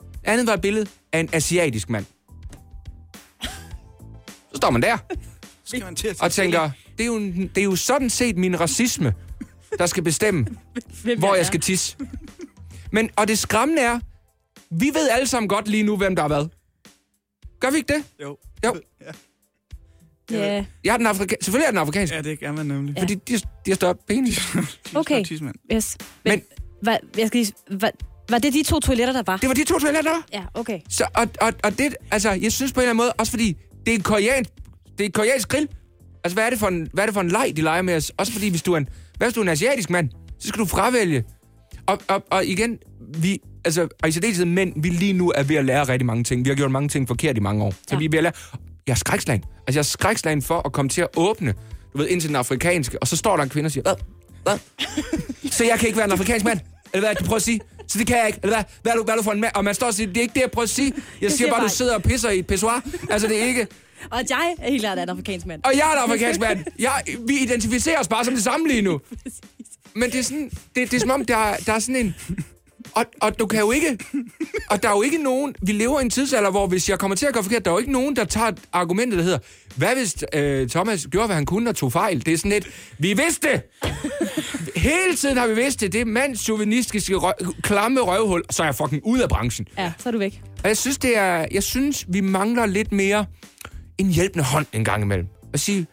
Det 0.00 0.06
andet 0.24 0.46
var 0.46 0.54
et 0.54 0.60
billede 0.60 0.86
af 1.12 1.20
en 1.20 1.28
asiatisk 1.32 1.90
mand. 1.90 2.04
Så 3.42 4.56
står 4.56 4.70
man 4.70 4.82
der 4.82 4.96
skal 5.64 5.84
man 5.84 5.94
til 5.96 6.08
at 6.08 6.22
og 6.22 6.32
tænker, 6.32 6.70
det 6.98 7.04
er 7.04 7.06
jo, 7.06 7.18
det 7.20 7.58
er 7.58 7.62
jo 7.62 7.76
sådan 7.76 8.10
set 8.10 8.36
min 8.36 8.60
racisme, 8.60 9.14
der 9.78 9.86
skal 9.86 10.02
bestemme, 10.02 10.46
Hvem 11.02 11.18
hvor 11.18 11.34
jeg 11.34 11.46
skal 11.46 11.60
tisse. 11.60 11.96
Men, 12.92 13.10
og 13.16 13.28
det 13.28 13.38
skræmmende 13.38 13.82
er, 13.82 14.00
vi 14.70 14.90
ved 14.94 15.08
alle 15.10 15.26
sammen 15.26 15.48
godt 15.48 15.68
lige 15.68 15.82
nu, 15.82 15.96
hvem 15.96 16.16
der 16.16 16.22
har 16.22 16.28
været. 16.28 16.50
Gør 17.60 17.70
vi 17.70 17.76
ikke 17.76 17.94
det? 17.94 18.04
Jo. 18.22 18.36
Jo. 18.64 18.74
Ja. 20.30 20.36
Ja, 20.56 20.64
Jeg 20.84 20.92
er 20.92 20.96
den 20.96 21.06
afrika- 21.06 21.36
Selvfølgelig 21.40 21.66
er 21.66 21.70
den 21.70 21.78
afrikansk, 21.78 22.14
ja, 22.14 22.20
det 22.22 22.38
kan 22.38 22.54
man 22.54 22.66
nemlig. 22.66 22.94
Ja. 22.96 23.02
fordi 23.02 23.14
de, 23.14 23.34
de 23.38 23.40
har 23.70 23.74
større 23.74 23.94
penis. 24.08 24.40
okay. 24.94 25.24
Yes. 25.72 25.96
Men, 26.24 26.32
Men- 26.32 26.42
var, 26.82 26.98
jeg 27.18 27.26
skal 27.26 27.40
lige, 27.40 27.52
var, 27.70 27.90
var 28.30 28.38
det 28.38 28.52
de 28.52 28.62
to 28.62 28.80
toiletter, 28.80 29.12
der 29.12 29.22
var? 29.26 29.36
Det 29.36 29.48
var 29.48 29.54
de 29.54 29.64
to 29.64 29.78
toiletter, 29.78 30.02
der 30.02 30.10
var. 30.10 30.24
Ja, 30.32 30.44
okay. 30.54 30.80
Så, 30.88 31.06
og, 31.14 31.26
og, 31.40 31.52
og 31.64 31.78
det, 31.78 31.96
altså, 32.10 32.30
jeg 32.30 32.52
synes 32.52 32.72
på 32.72 32.80
en 32.80 32.82
eller 32.82 32.90
anden 32.90 33.04
måde, 33.04 33.12
også 33.12 33.30
fordi 33.32 33.56
det 33.86 33.90
er 33.92 33.96
en 33.96 34.02
koreansk, 34.02 34.50
det 34.98 35.00
er 35.00 35.04
en 35.04 35.12
koreansk 35.12 35.48
grill. 35.48 35.68
Altså, 36.24 36.34
hvad 36.34 36.44
er 36.44 36.50
det 36.50 36.58
for 36.58 36.66
en, 36.68 36.88
hvad 36.92 37.04
er 37.04 37.06
det 37.06 37.14
for 37.14 37.20
en 37.20 37.28
leg, 37.30 37.52
de 37.56 37.62
leger 37.62 37.82
med 37.82 37.96
os? 37.96 38.12
Også 38.16 38.32
fordi, 38.32 38.48
hvis 38.48 38.62
du 38.62 38.72
er 38.72 38.76
en, 38.78 38.88
hvad 39.16 39.28
hvis 39.28 39.34
du 39.34 39.40
er 39.40 39.44
en 39.44 39.48
asiatisk 39.48 39.90
mand, 39.90 40.10
så 40.40 40.48
skal 40.48 40.60
du 40.60 40.66
fravælge. 40.66 41.24
Og, 41.86 41.98
og, 42.08 42.24
og 42.30 42.46
igen, 42.46 42.78
vi, 43.14 43.40
altså, 43.64 43.88
og 44.02 44.08
i 44.08 44.12
særdeleshed 44.12 44.44
mænd, 44.44 44.72
vi 44.82 44.88
lige 44.88 45.12
nu 45.12 45.32
er 45.36 45.42
ved 45.42 45.56
at 45.56 45.64
lære 45.64 45.84
rigtig 45.88 46.06
mange 46.06 46.24
ting. 46.24 46.44
Vi 46.44 46.48
har 46.50 46.56
gjort 46.56 46.70
mange 46.70 46.88
ting 46.88 47.08
forkert 47.08 47.36
i 47.36 47.40
mange 47.40 47.64
år. 47.64 47.70
Så 47.70 47.76
Ja. 47.92 47.96
vi 47.98 48.04
er 48.04 48.08
ved 48.10 48.18
at 48.18 48.22
lære. 48.22 48.32
Jeg 48.86 48.92
er 48.92 48.96
skrækslagen. 48.96 49.44
Altså, 49.66 49.78
jeg 49.78 49.78
er 49.78 49.82
skrækslagen 49.82 50.42
for 50.42 50.62
at 50.66 50.72
komme 50.72 50.88
til 50.88 51.00
at 51.00 51.08
åbne, 51.16 51.54
du 51.92 51.98
ved, 51.98 52.08
ind 52.08 52.20
til 52.20 52.28
den 52.28 52.36
afrikanske, 52.36 52.98
og 53.02 53.08
så 53.08 53.16
står 53.16 53.36
der 53.36 53.42
en 53.44 53.48
kvinde 53.50 53.66
og 53.66 53.70
siger, 53.72 53.82
hvad? 53.82 53.94
Hvad? 54.42 54.58
så 55.56 55.64
jeg 55.64 55.78
kan 55.78 55.86
ikke 55.86 55.96
være 55.96 56.06
en 56.06 56.12
afrikansk 56.12 56.44
mand? 56.44 56.60
Eller 56.94 57.06
hvad, 57.08 57.14
du 57.16 57.24
prøver 57.24 57.36
at 57.36 57.42
sige? 57.42 57.60
Så 57.88 57.98
det 57.98 58.06
kan 58.06 58.16
jeg 58.16 58.26
ikke. 58.26 58.38
Eller 58.42 58.56
hvad? 58.56 58.64
Hvad 58.82 58.92
er 58.92 58.96
du, 58.96 59.02
hvad 59.04 59.14
er 59.14 59.18
du 59.18 59.22
for 59.24 59.32
en 59.32 59.40
mand? 59.40 59.52
Og 59.54 59.64
man 59.64 59.74
står 59.74 59.86
og 59.86 59.94
siger, 59.94 60.06
det 60.06 60.16
er 60.16 60.20
ikke 60.20 60.34
det, 60.34 60.40
jeg 60.40 60.50
prøver 60.50 60.62
at 60.64 60.70
sige. 60.70 60.92
Jeg 60.96 61.30
siger 61.30 61.36
siger 61.36 61.48
bare, 61.50 61.60
bare- 61.60 61.68
du 61.68 61.74
sidder 61.74 61.94
og 61.94 62.02
pisser 62.02 62.30
i 62.30 62.38
et 62.38 62.46
pissoir. 62.46 62.82
Altså, 63.10 63.28
det 63.28 63.42
er 63.42 63.44
ikke... 63.46 63.66
Og 64.10 64.20
jeg 64.30 64.54
er 64.58 64.70
helt 64.70 64.82
klart 64.82 64.98
en 64.98 65.08
afrikansk 65.08 65.46
mand. 65.46 65.62
Og 65.64 65.72
jeg 65.74 65.88
er 65.92 65.92
en 66.04 66.10
afrikansk 66.10 66.40
mand. 66.40 66.64
Jeg, 66.78 67.02
vi 67.28 67.38
identificerer 67.42 68.00
os 68.00 68.08
bare 68.08 68.24
som 68.24 68.34
det 68.34 68.44
samme 68.44 68.68
lige 68.68 68.82
nu. 68.82 69.00
Men 70.00 70.10
det 70.10 70.18
er 70.18 70.22
sådan, 70.22 70.50
det, 70.76 70.90
det 70.90 70.94
er 70.94 71.00
som 71.00 71.10
om, 71.10 71.24
der, 71.24 71.36
er- 71.36 71.56
der 71.56 71.72
er 71.72 71.78
sådan 71.78 71.96
en... 71.96 72.14
Og, 72.92 73.04
og 73.20 73.38
du 73.38 73.46
kan 73.46 73.60
jo 73.60 73.70
ikke... 73.70 73.98
Og 74.70 74.82
der 74.82 74.88
er 74.88 74.92
jo 74.92 75.02
ikke 75.02 75.22
nogen... 75.22 75.54
Vi 75.62 75.72
lever 75.72 76.00
i 76.00 76.02
en 76.02 76.10
tidsalder, 76.10 76.50
hvor 76.50 76.66
hvis 76.66 76.88
jeg 76.88 76.98
kommer 76.98 77.14
til 77.16 77.26
at 77.26 77.34
gøre 77.34 77.42
forkert, 77.42 77.64
der 77.64 77.70
er 77.70 77.74
jo 77.74 77.78
ikke 77.78 77.92
nogen, 77.92 78.16
der 78.16 78.24
tager 78.24 78.52
argumentet, 78.72 79.18
der 79.18 79.24
hedder, 79.24 79.38
hvad 79.76 79.94
hvis 79.94 80.24
øh, 80.34 80.68
Thomas 80.68 81.06
gjorde, 81.10 81.26
hvad 81.26 81.36
han 81.36 81.46
kunne 81.46 81.70
og 81.70 81.76
tog 81.76 81.92
fejl? 81.92 82.26
Det 82.26 82.34
er 82.34 82.38
sådan 82.38 82.50
lidt, 82.50 82.68
vi 82.98 83.12
vidste 83.12 83.48
det! 83.48 83.62
Hele 84.76 85.16
tiden 85.16 85.36
har 85.36 85.46
vi 85.46 85.54
vidst 85.54 85.80
det. 85.80 85.92
Det 85.92 86.00
er 86.00 86.04
mandsjuvenistiske, 86.04 87.14
røv, 87.14 87.32
klamme 87.62 88.00
røvhul. 88.00 88.42
Så 88.50 88.62
er 88.62 88.66
jeg 88.66 88.74
fucking 88.74 89.02
ud 89.04 89.18
af 89.18 89.28
branchen. 89.28 89.66
Ja, 89.78 89.92
så 89.98 90.08
er 90.08 90.10
du 90.12 90.18
væk. 90.18 90.42
Og 90.62 90.68
jeg 90.68 90.76
synes, 90.76 90.98
det 90.98 91.18
er, 91.18 91.46
jeg 91.50 91.62
synes, 91.62 92.06
vi 92.08 92.20
mangler 92.20 92.66
lidt 92.66 92.92
mere 92.92 93.26
en 93.98 94.10
hjælpende 94.10 94.44
hånd 94.44 94.66
en 94.72 94.84
gang 94.84 95.02
imellem. 95.02 95.26
At 95.52 95.60
sige, 95.60 95.86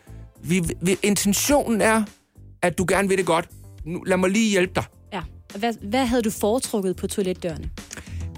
vi, 0.44 0.64
vi, 0.82 0.98
intentionen 1.04 1.82
er, 1.82 2.04
at 2.62 2.78
du 2.78 2.86
gerne 2.90 3.08
vil 3.10 3.18
det 3.18 3.26
godt. 3.26 3.50
Nu, 3.86 4.04
lad 4.04 4.18
mig 4.18 4.30
lige 4.30 4.52
hjælpe 4.52 4.74
dig. 4.76 4.84
Hvad, 5.56 5.74
hvad 5.82 6.06
havde 6.06 6.22
du 6.22 6.30
foretrukket 6.30 6.96
på 6.96 7.08
toiletdørene? 7.08 7.70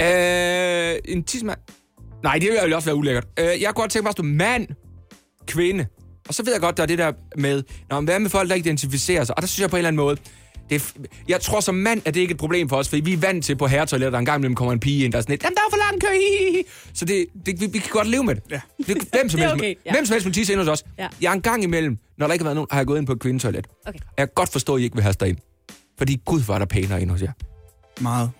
Øh, 0.01 0.99
en 1.05 1.23
tidsmand. 1.23 1.59
Nej, 2.23 2.33
det 2.33 2.49
ville 2.49 2.75
også 2.75 2.87
være 2.87 2.95
ulækkert. 2.95 3.27
Øh, 3.39 3.45
jeg 3.45 3.55
kunne 3.65 3.73
godt 3.73 3.91
tænke 3.91 4.03
mig 4.03 4.09
at 4.09 4.13
stå 4.13 4.23
mand, 4.23 4.67
kvinde. 5.47 5.85
Og 6.27 6.33
så 6.33 6.43
ved 6.43 6.53
jeg 6.53 6.61
godt, 6.61 6.77
der 6.77 6.83
er 6.83 6.87
det 6.87 6.97
der 6.97 7.11
med, 7.37 7.63
når 7.89 8.01
hvad 8.01 8.19
med 8.19 8.29
folk, 8.29 8.49
der 8.49 8.55
ikke 8.55 8.67
identificerer 8.67 9.23
sig? 9.23 9.37
Og 9.37 9.41
der 9.41 9.47
synes 9.47 9.61
jeg 9.61 9.69
på 9.69 9.75
en 9.75 9.77
eller 9.77 9.87
anden 9.87 9.97
måde, 9.97 10.17
det 10.69 10.75
er, 10.75 11.01
jeg 11.27 11.41
tror 11.41 11.59
som 11.59 11.75
mand, 11.75 12.01
at 12.05 12.13
det 12.13 12.21
ikke 12.21 12.31
er 12.31 12.35
et 12.35 12.39
problem 12.39 12.69
for 12.69 12.75
os, 12.75 12.89
fordi 12.89 13.01
vi 13.01 13.13
er 13.13 13.17
vant 13.17 13.45
til 13.45 13.55
på 13.55 13.67
herretoiletter, 13.67 14.09
der 14.11 14.19
en 14.19 14.25
gang 14.25 14.39
imellem 14.39 14.55
kommer 14.55 14.73
en 14.73 14.79
pige 14.79 15.05
ind, 15.05 15.13
der 15.13 15.17
er 15.17 15.21
sådan 15.21 15.33
lidt, 15.33 15.43
jamen 15.43 15.55
der 15.55 15.61
er 15.61 15.69
for 15.69 15.77
lang 15.77 16.01
kø, 16.01 16.07
hi, 16.07 16.51
hi, 16.51 16.57
hi." 16.57 16.63
Så 16.93 17.05
det, 17.05 17.25
det, 17.45 17.61
vi, 17.61 17.65
vi, 17.65 17.79
kan 17.79 17.89
godt 17.91 18.07
leve 18.07 18.23
med 18.23 18.35
det. 18.35 18.43
Ja. 18.51 18.61
det 18.77 18.87
hvem 18.87 19.29
som 19.29 19.39
Det 19.39 19.45
er 19.45 19.49
helst, 19.49 19.63
okay, 19.63 19.75
ja. 19.85 19.91
hvem 19.91 20.05
som 20.05 20.13
helst 20.13 20.27
må 20.27 20.33
tisse 20.33 20.53
ind 20.53 20.59
hos 20.59 20.69
os. 20.69 20.83
Ja. 20.97 21.07
Jeg 21.21 21.29
er 21.29 21.33
en 21.33 21.41
gang 21.41 21.63
imellem, 21.63 21.97
når 22.17 22.27
der 22.27 22.33
ikke 22.33 22.43
har 22.43 22.47
været 22.47 22.55
nogen, 22.55 22.67
har 22.71 22.79
jeg 22.79 22.87
gået 22.87 22.97
ind 22.97 23.05
på 23.07 23.13
et 23.13 23.19
kvindetoilet. 23.19 23.67
Okay. 23.87 23.99
Jeg 24.17 24.27
kan 24.27 24.33
godt 24.35 24.51
forstå, 24.51 24.75
at 24.75 24.81
I 24.81 24.83
ikke 24.83 24.95
vil 24.95 25.03
have 25.03 25.09
os 25.09 25.17
derind. 25.17 25.37
Fordi 25.97 26.21
gud, 26.25 26.41
var 26.41 26.59
der 26.59 26.65
pænere 26.65 27.01
ind 27.01 27.09
hos 27.11 27.21
jer. 27.21 27.31
Meget. 28.01 28.31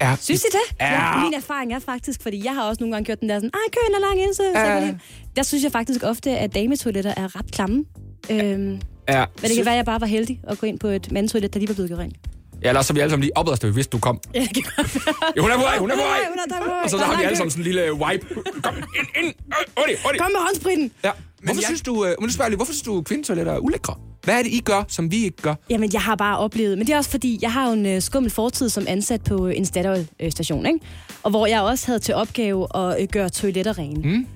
Er, 0.00 0.16
Synes 0.16 0.42
I 0.42 0.46
det? 0.52 0.76
Ja. 0.80 1.20
Min 1.24 1.34
erfaring 1.34 1.72
er 1.72 1.78
faktisk, 1.78 2.22
fordi 2.22 2.44
jeg 2.44 2.54
har 2.54 2.62
også 2.68 2.80
nogle 2.80 2.94
gange 2.94 3.06
gjort 3.06 3.20
den 3.20 3.28
der 3.28 3.36
sådan, 3.36 3.50
ej, 3.54 3.60
køen 3.72 3.94
er 3.94 4.00
lang 4.08 4.22
ind, 4.22 4.34
så 4.34 4.42
så 4.54 4.60
Ja. 4.60 4.80
lige." 4.80 5.00
Der 5.36 5.42
synes 5.42 5.64
jeg 5.64 5.72
faktisk 5.72 6.02
ofte, 6.02 6.30
at 6.30 6.54
dametoiletter 6.54 7.14
er 7.16 7.36
ret 7.38 7.52
klamme. 7.52 7.84
Øhm, 8.30 8.38
men 8.60 8.82
er, 9.06 9.26
det 9.42 9.56
kan 9.56 9.64
være, 9.64 9.74
at 9.74 9.76
jeg 9.76 9.84
bare 9.84 10.00
var 10.00 10.06
heldig 10.06 10.40
at 10.48 10.58
gå 10.58 10.66
ind 10.66 10.78
på 10.78 10.86
et 10.88 11.12
mandetoilet, 11.12 11.54
der 11.54 11.58
lige 11.60 11.68
var 11.68 11.74
blevet 11.74 11.90
gjort 11.90 12.00
rent. 12.00 12.16
Ja, 12.62 12.68
eller 12.68 12.82
så 12.82 12.92
er 12.92 12.94
vi 12.94 13.00
alle 13.00 13.10
sammen 13.10 13.22
lige 13.22 13.36
oppet 13.36 13.52
os, 13.52 13.58
da 13.60 13.66
vi 13.66 13.74
vidste, 13.74 13.90
du 13.90 13.98
kom. 13.98 14.20
Ja, 14.34 14.40
det 14.40 14.64
kan 14.64 14.72
godt 14.76 14.94
være. 15.06 15.14
Jo, 15.36 15.42
hun 15.42 15.50
er 15.50 15.56
på 15.56 15.62
vej, 15.62 15.78
hun 15.78 15.90
er 15.90 15.94
på 15.94 16.00
vej. 16.02 16.18
Hun 16.28 16.38
er 16.38 16.54
der 16.54 16.62
på 16.64 16.68
vej. 16.70 16.80
Og 16.84 16.90
så 16.90 16.96
Der 16.96 17.02
er 17.02 17.06
har 17.06 17.16
vi 17.18 17.24
alle 17.24 17.36
sammen 17.36 17.50
sådan 17.50 17.60
en 17.60 17.64
lille 17.64 17.92
wipe. 17.94 18.26
Kom 18.62 18.74
ind, 18.76 19.24
ind. 19.24 19.34
Hurtig, 19.78 19.96
hurtig. 20.04 20.20
Kom 20.20 20.30
med 20.32 20.40
håndspritten. 20.46 20.90
Ja. 21.04 21.10
Hvorfor 21.42 21.60
jeg- 21.60 21.64
synes 21.66 21.82
du, 21.82 22.04
øh, 22.04 22.14
må 22.20 22.26
du 22.26 22.32
spørge 22.32 22.50
lige, 22.50 22.56
hvorfor 22.56 22.72
synes 22.72 22.82
du, 22.82 23.02
kvindetoiletter 23.02 23.52
er 23.52 23.58
ulækre? 23.58 23.94
Hvad 24.28 24.38
er 24.38 24.42
det, 24.42 24.52
I 24.52 24.60
gør, 24.60 24.84
som 24.88 25.10
vi 25.10 25.24
ikke 25.24 25.42
gør? 25.42 25.54
Jamen, 25.70 25.90
jeg 25.92 26.00
har 26.00 26.16
bare 26.16 26.38
oplevet, 26.38 26.78
men 26.78 26.86
det 26.86 26.92
er 26.92 26.96
også 26.96 27.10
fordi, 27.10 27.38
jeg 27.42 27.52
har 27.52 27.66
jo 27.66 27.72
en 27.72 27.86
øh, 27.86 28.02
skummel 28.02 28.30
fortid 28.30 28.68
som 28.68 28.84
ansat 28.88 29.22
på 29.22 29.46
en 29.46 29.64
Statoil-station, 29.64 30.66
ikke? 30.66 30.78
Og 31.22 31.30
hvor 31.30 31.46
jeg 31.46 31.60
også 31.60 31.86
havde 31.86 31.98
til 31.98 32.14
opgave 32.14 32.76
at 32.76 33.02
øh, 33.02 33.08
gøre 33.08 33.28
toiletter 33.28 33.78
rene. 33.78 34.00
Mm. 34.08 34.26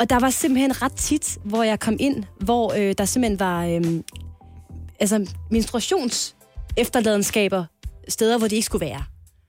Og 0.00 0.10
der 0.10 0.18
var 0.20 0.30
simpelthen 0.30 0.82
ret 0.82 0.92
tit, 0.92 1.38
hvor 1.44 1.62
jeg 1.62 1.80
kom 1.80 1.96
ind, 2.00 2.24
hvor 2.40 2.72
øh, 2.78 2.94
der 2.98 3.04
simpelthen 3.04 3.40
var 3.40 3.64
øh, 3.64 4.00
altså 5.00 5.26
menstruations 5.50 6.36
efterladenskaber 6.76 7.64
steder, 8.08 8.38
hvor 8.38 8.48
de 8.48 8.54
ikke 8.54 8.66
skulle 8.66 8.86
være. 8.86 9.04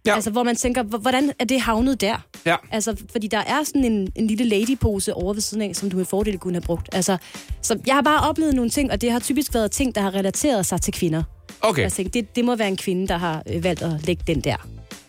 Ja. 0.05 0.15
Altså, 0.15 0.29
hvor 0.31 0.43
man 0.43 0.55
tænker, 0.55 0.83
"Hvor- 0.83 0.97
hvordan 0.97 1.31
er 1.39 1.45
det 1.45 1.61
havnet 1.61 2.01
der? 2.01 2.15
Ja. 2.45 2.55
Altså, 2.71 2.95
fordi 3.11 3.27
der 3.27 3.37
er 3.37 3.63
sådan 3.63 3.83
en, 3.85 4.07
en 4.15 4.27
lille 4.27 4.43
ladypose 4.45 5.13
over 5.13 5.33
ved 5.33 5.41
siden 5.41 5.61
af, 5.69 5.75
som 5.75 5.89
du 5.89 5.97
med 5.97 6.05
fordel 6.05 6.37
kunne 6.37 6.53
have 6.53 6.61
brugt. 6.61 6.89
Altså, 6.95 7.17
så 7.61 7.79
jeg 7.87 7.95
har 7.95 8.01
bare 8.01 8.29
oplevet 8.29 8.53
nogle 8.55 8.69
ting, 8.69 8.91
og 8.91 9.01
det 9.01 9.11
har 9.11 9.19
typisk 9.19 9.53
været 9.53 9.71
ting, 9.71 9.95
der 9.95 10.01
har 10.01 10.13
relateret 10.15 10.65
sig 10.65 10.81
til 10.81 10.93
kvinder. 10.93 11.23
Okay. 11.61 11.81
Jeg 11.81 11.91
tænkte, 11.93 12.19
det, 12.21 12.35
det 12.35 12.45
må 12.45 12.55
være 12.55 12.67
en 12.67 12.77
kvinde, 12.77 13.07
der 13.07 13.17
har 13.17 13.43
øh, 13.53 13.63
valgt 13.63 13.81
at 13.81 14.05
lægge 14.07 14.23
den 14.27 14.41
der. 14.41 14.55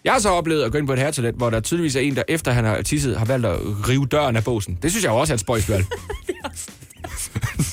Jeg 0.04 0.12
har 0.12 0.20
så 0.20 0.28
oplevet 0.28 0.62
at 0.62 0.72
gå 0.72 0.78
ind 0.78 0.86
på 0.86 0.92
et 0.92 0.98
herretoilet, 0.98 1.34
hvor 1.34 1.50
der 1.50 1.60
tydeligvis 1.60 1.96
er 1.96 2.00
en, 2.00 2.16
der 2.16 2.22
efter 2.28 2.52
han 2.52 2.64
har 2.64 2.82
tisset, 2.82 3.16
har 3.18 3.24
valgt 3.24 3.46
at 3.46 3.58
rive 3.88 4.06
døren 4.06 4.36
af 4.36 4.44
båsen. 4.44 4.78
Det 4.82 4.90
synes 4.90 5.04
jeg 5.04 5.10
jo 5.10 5.16
også 5.16 5.32
er 5.32 5.34
et 5.34 5.40
spøjsvalg. 5.40 5.84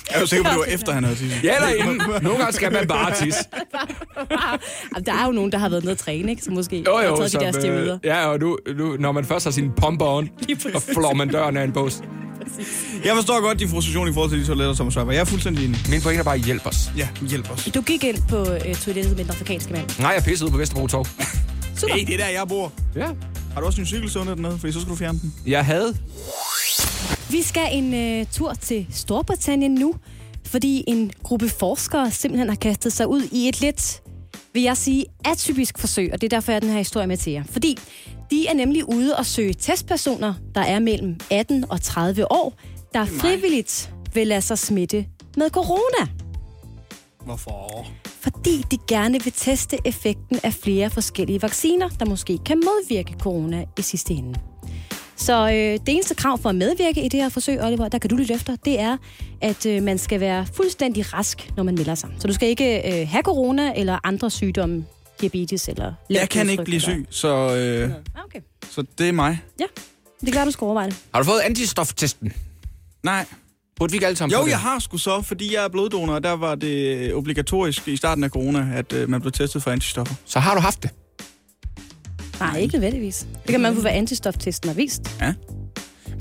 Jeg 0.10 0.16
er 0.16 0.20
jo 0.20 0.26
sikker 0.26 0.44
på, 0.46 0.50
det 0.52 0.60
var 0.60 0.66
efter, 0.66 0.92
han 0.94 1.04
havde 1.04 1.16
tisset. 1.18 1.44
Ja, 1.44 1.56
eller 1.56 1.68
inden. 1.70 2.02
Nogle 2.22 2.38
gange 2.40 2.54
skal 2.54 2.72
man 2.74 2.88
bare 2.88 3.16
tisse. 3.16 3.40
Der 5.06 5.14
er 5.14 5.26
jo 5.26 5.32
nogen, 5.32 5.52
der 5.52 5.58
har 5.58 5.70
været 5.70 5.84
nede 5.84 5.92
at 5.92 5.98
træne, 5.98 6.32
ikke? 6.32 6.44
Så 6.44 6.52
måske 6.52 6.84
Jo, 6.88 6.98
har 6.98 7.04
jo, 7.04 7.18
taget 7.18 7.32
de 7.32 7.38
der 7.40 7.52
som, 7.52 7.62
steroider. 7.62 7.94
øh, 7.94 8.00
ja, 8.04 8.26
og 8.28 8.40
nu, 8.40 8.58
nu, 8.78 8.96
når 9.00 9.12
man 9.12 9.26
først 9.26 9.46
har 9.46 9.52
sin 9.52 9.72
pumper 9.78 10.06
on, 10.06 10.30
og 10.76 10.82
flår 10.82 11.14
man 11.14 11.30
døren 11.30 11.58
af 11.58 11.64
en 11.64 11.72
bås. 11.72 12.02
Jeg 13.06 13.16
forstår 13.16 13.42
godt 13.42 13.60
de 13.60 13.68
frustration 13.68 14.10
i 14.10 14.14
forhold 14.14 14.30
til 14.32 14.40
de 14.42 14.46
toiletter, 14.46 14.74
som 14.74 14.92
Sørper. 14.92 15.12
Jeg 15.12 15.22
er 15.22 15.26
fuldstændig 15.26 15.66
enig. 15.66 15.80
Min 15.90 16.02
pointe 16.02 16.20
er 16.20 16.24
bare, 16.24 16.38
hjælp 16.38 16.66
os. 16.66 16.92
Ja, 16.98 17.08
hjælp 17.30 17.52
os. 17.52 17.70
Du 17.76 17.82
gik 17.82 18.04
ind 18.04 18.18
på 18.30 18.38
øh, 18.38 18.76
toilettet 18.76 19.18
med 19.18 19.24
den 19.24 19.30
afrikanske 19.32 19.74
mand. 19.74 20.00
Nej, 20.00 20.12
jeg 20.16 20.24
pissede 20.24 20.48
ud 20.48 20.52
på 20.52 20.58
Vesterbro 20.58 20.88
Torv. 20.88 21.06
Super. 21.78 21.94
Hey, 21.96 22.06
det 22.06 22.14
er 22.14 22.18
der, 22.18 22.28
jeg 22.28 22.48
bor. 22.48 22.72
Ja. 22.96 23.08
Har 23.54 23.60
du 23.62 23.66
også 23.66 23.78
din 23.78 23.86
cykel 23.86 24.10
stående 24.10 24.36
dernede? 24.36 24.58
Fordi 24.60 24.74
så 24.74 24.80
skal 24.80 24.92
du 24.92 24.96
fjerne 24.98 25.20
den. 25.20 25.34
Jeg 25.48 25.66
havde 25.66 25.98
Vi 27.32 27.42
skal 27.42 27.68
en 27.72 27.94
øh, 27.94 28.26
tur 28.32 28.54
til 28.54 28.88
Storbritannien 28.90 29.74
nu, 29.74 29.96
fordi 30.46 30.84
en 30.88 31.12
gruppe 31.24 31.50
forskere 31.50 32.12
simpelthen 32.12 32.50
har 32.50 32.56
kastet 32.56 32.94
sig 32.94 33.08
ud 33.08 33.22
i 33.32 33.50
et 33.50 33.62
lidt, 33.62 34.02
vil 34.54 34.64
jeg 34.64 34.78
sige, 34.78 35.06
atypisk 35.26 35.78
forsøg, 35.78 36.10
og 36.14 36.22
det 36.22 36.34
er 36.34 36.38
derfor, 36.38 36.52
jeg 36.52 36.56
har 36.56 36.60
den 36.60 36.70
her 36.70 36.78
historie 36.78 37.08
med 37.08 37.18
til 37.18 37.34
jer. 37.34 37.44
Fordi 37.44 37.78
de 38.32 38.48
er 38.48 38.54
nemlig 38.54 38.90
ude 38.90 39.16
og 39.16 39.26
søge 39.26 39.54
testpersoner, 39.54 40.34
der 40.56 40.62
er 40.62 40.80
mellem 40.80 41.20
18 41.32 41.66
og 41.72 41.82
30 41.82 42.32
år, 42.32 42.54
der 42.94 43.06
frivilligt 43.06 43.94
vil 44.14 44.28
lade 44.28 44.42
sig 44.42 44.58
smitte 44.58 45.06
med 45.38 45.50
corona. 45.50 46.12
Hvorfor? 47.26 47.88
Fordi 48.06 48.66
de 48.72 48.78
gerne 48.88 49.24
vil 49.24 49.34
teste 49.34 49.78
effekten 49.86 50.40
af 50.44 50.54
flere 50.54 50.90
forskellige 50.90 51.42
vacciner, 51.42 51.90
der 51.90 52.06
måske 52.06 52.38
kan 52.46 52.62
modvirke 52.66 53.16
corona 53.20 53.66
i 53.78 53.82
sidste 53.82 54.14
ende. 54.14 54.51
Så 55.22 55.48
øh, 55.48 55.54
det 55.54 55.82
eneste 55.88 56.16
krav 56.16 56.38
for 56.42 56.50
at 56.50 56.56
medvirke 56.56 57.06
i 57.06 57.08
det 57.08 57.20
her 57.22 57.30
forsøg, 57.30 57.62
Oliver, 57.64 57.88
der 57.88 57.98
kan 57.98 58.10
du 58.10 58.16
lytte 58.16 58.34
efter, 58.34 58.56
det 58.66 58.80
er, 58.80 58.98
at 59.42 59.66
øh, 59.66 59.84
man 59.84 59.98
skal 59.98 60.20
være 60.20 60.46
fuldstændig 60.56 61.14
rask, 61.14 61.52
når 61.58 61.64
man 61.64 61.76
melder 61.76 61.96
sig. 61.96 62.10
Så 62.20 62.28
du 62.28 62.34
skal 62.34 62.50
ikke 62.50 63.02
øh, 63.02 63.08
have 63.10 63.24
corona 63.24 63.74
eller 63.76 64.00
andre 64.04 64.30
sygdomme, 64.30 64.86
diabetes 65.22 65.68
eller... 65.68 65.94
Jeg 66.10 66.30
kan 66.30 66.50
ikke 66.50 66.64
blive 66.64 66.80
syg, 66.82 67.06
så, 67.10 67.28
øh, 67.56 67.84
Ah, 68.16 68.26
okay. 68.26 68.40
så 68.70 68.84
det 68.98 69.08
er 69.10 69.12
mig. 69.12 69.42
Ja, 69.60 69.66
det 70.26 70.34
gør 70.34 70.46
du 70.46 70.52
skal 70.52 70.66
overveje 70.66 70.88
det. 70.90 70.98
Har 71.14 71.22
du 71.22 71.26
fået 71.26 71.40
antistoftesten? 71.40 72.34
Nej. 73.04 73.26
Burde 73.76 73.92
vi 73.92 73.96
ikke 73.96 74.06
alle 74.08 74.18
sammen 74.18 74.40
Jo, 74.40 74.48
jeg 74.48 74.60
har 74.60 74.80
sgu 74.80 74.98
så, 74.98 75.22
fordi 75.22 75.56
jeg 75.56 75.64
er 75.64 75.68
bloddonor, 75.68 76.14
og 76.14 76.24
der 76.24 76.32
var 76.32 76.56
det 76.56 77.14
obligatorisk 77.14 77.88
i 77.88 77.98
starten 77.98 78.24
af 78.24 78.30
corona, 78.30 78.68
at 78.76 78.94
øh, 78.94 79.10
man 79.10 79.22
blev 79.22 79.32
testet 79.32 79.64
for 79.64 79.72
antistoffer. 79.72 80.16
Så 80.26 80.40
har 80.40 80.56
du 80.56 80.62
haft 80.62 80.84
det. 80.84 80.92
Nej, 82.42 82.58
ikke 82.60 82.74
nødvendigvis. 82.74 83.28
Det 83.44 83.52
kan 83.52 83.60
man 83.62 83.76
få, 83.76 83.82
hvad 83.82 83.92
antistoftesten 83.92 84.70
har 84.70 84.76
vist. 84.76 85.18
Ja. 85.22 85.34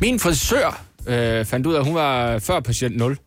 Min 0.01 0.19
frisør 0.19 0.83
øh, 1.07 1.45
fandt 1.45 1.67
ud 1.67 1.75
af, 1.75 1.79
at 1.79 1.85
hun 1.87 1.95
var 1.95 2.39
før 2.39 2.61
patient 2.61 2.97
0. 2.97 3.19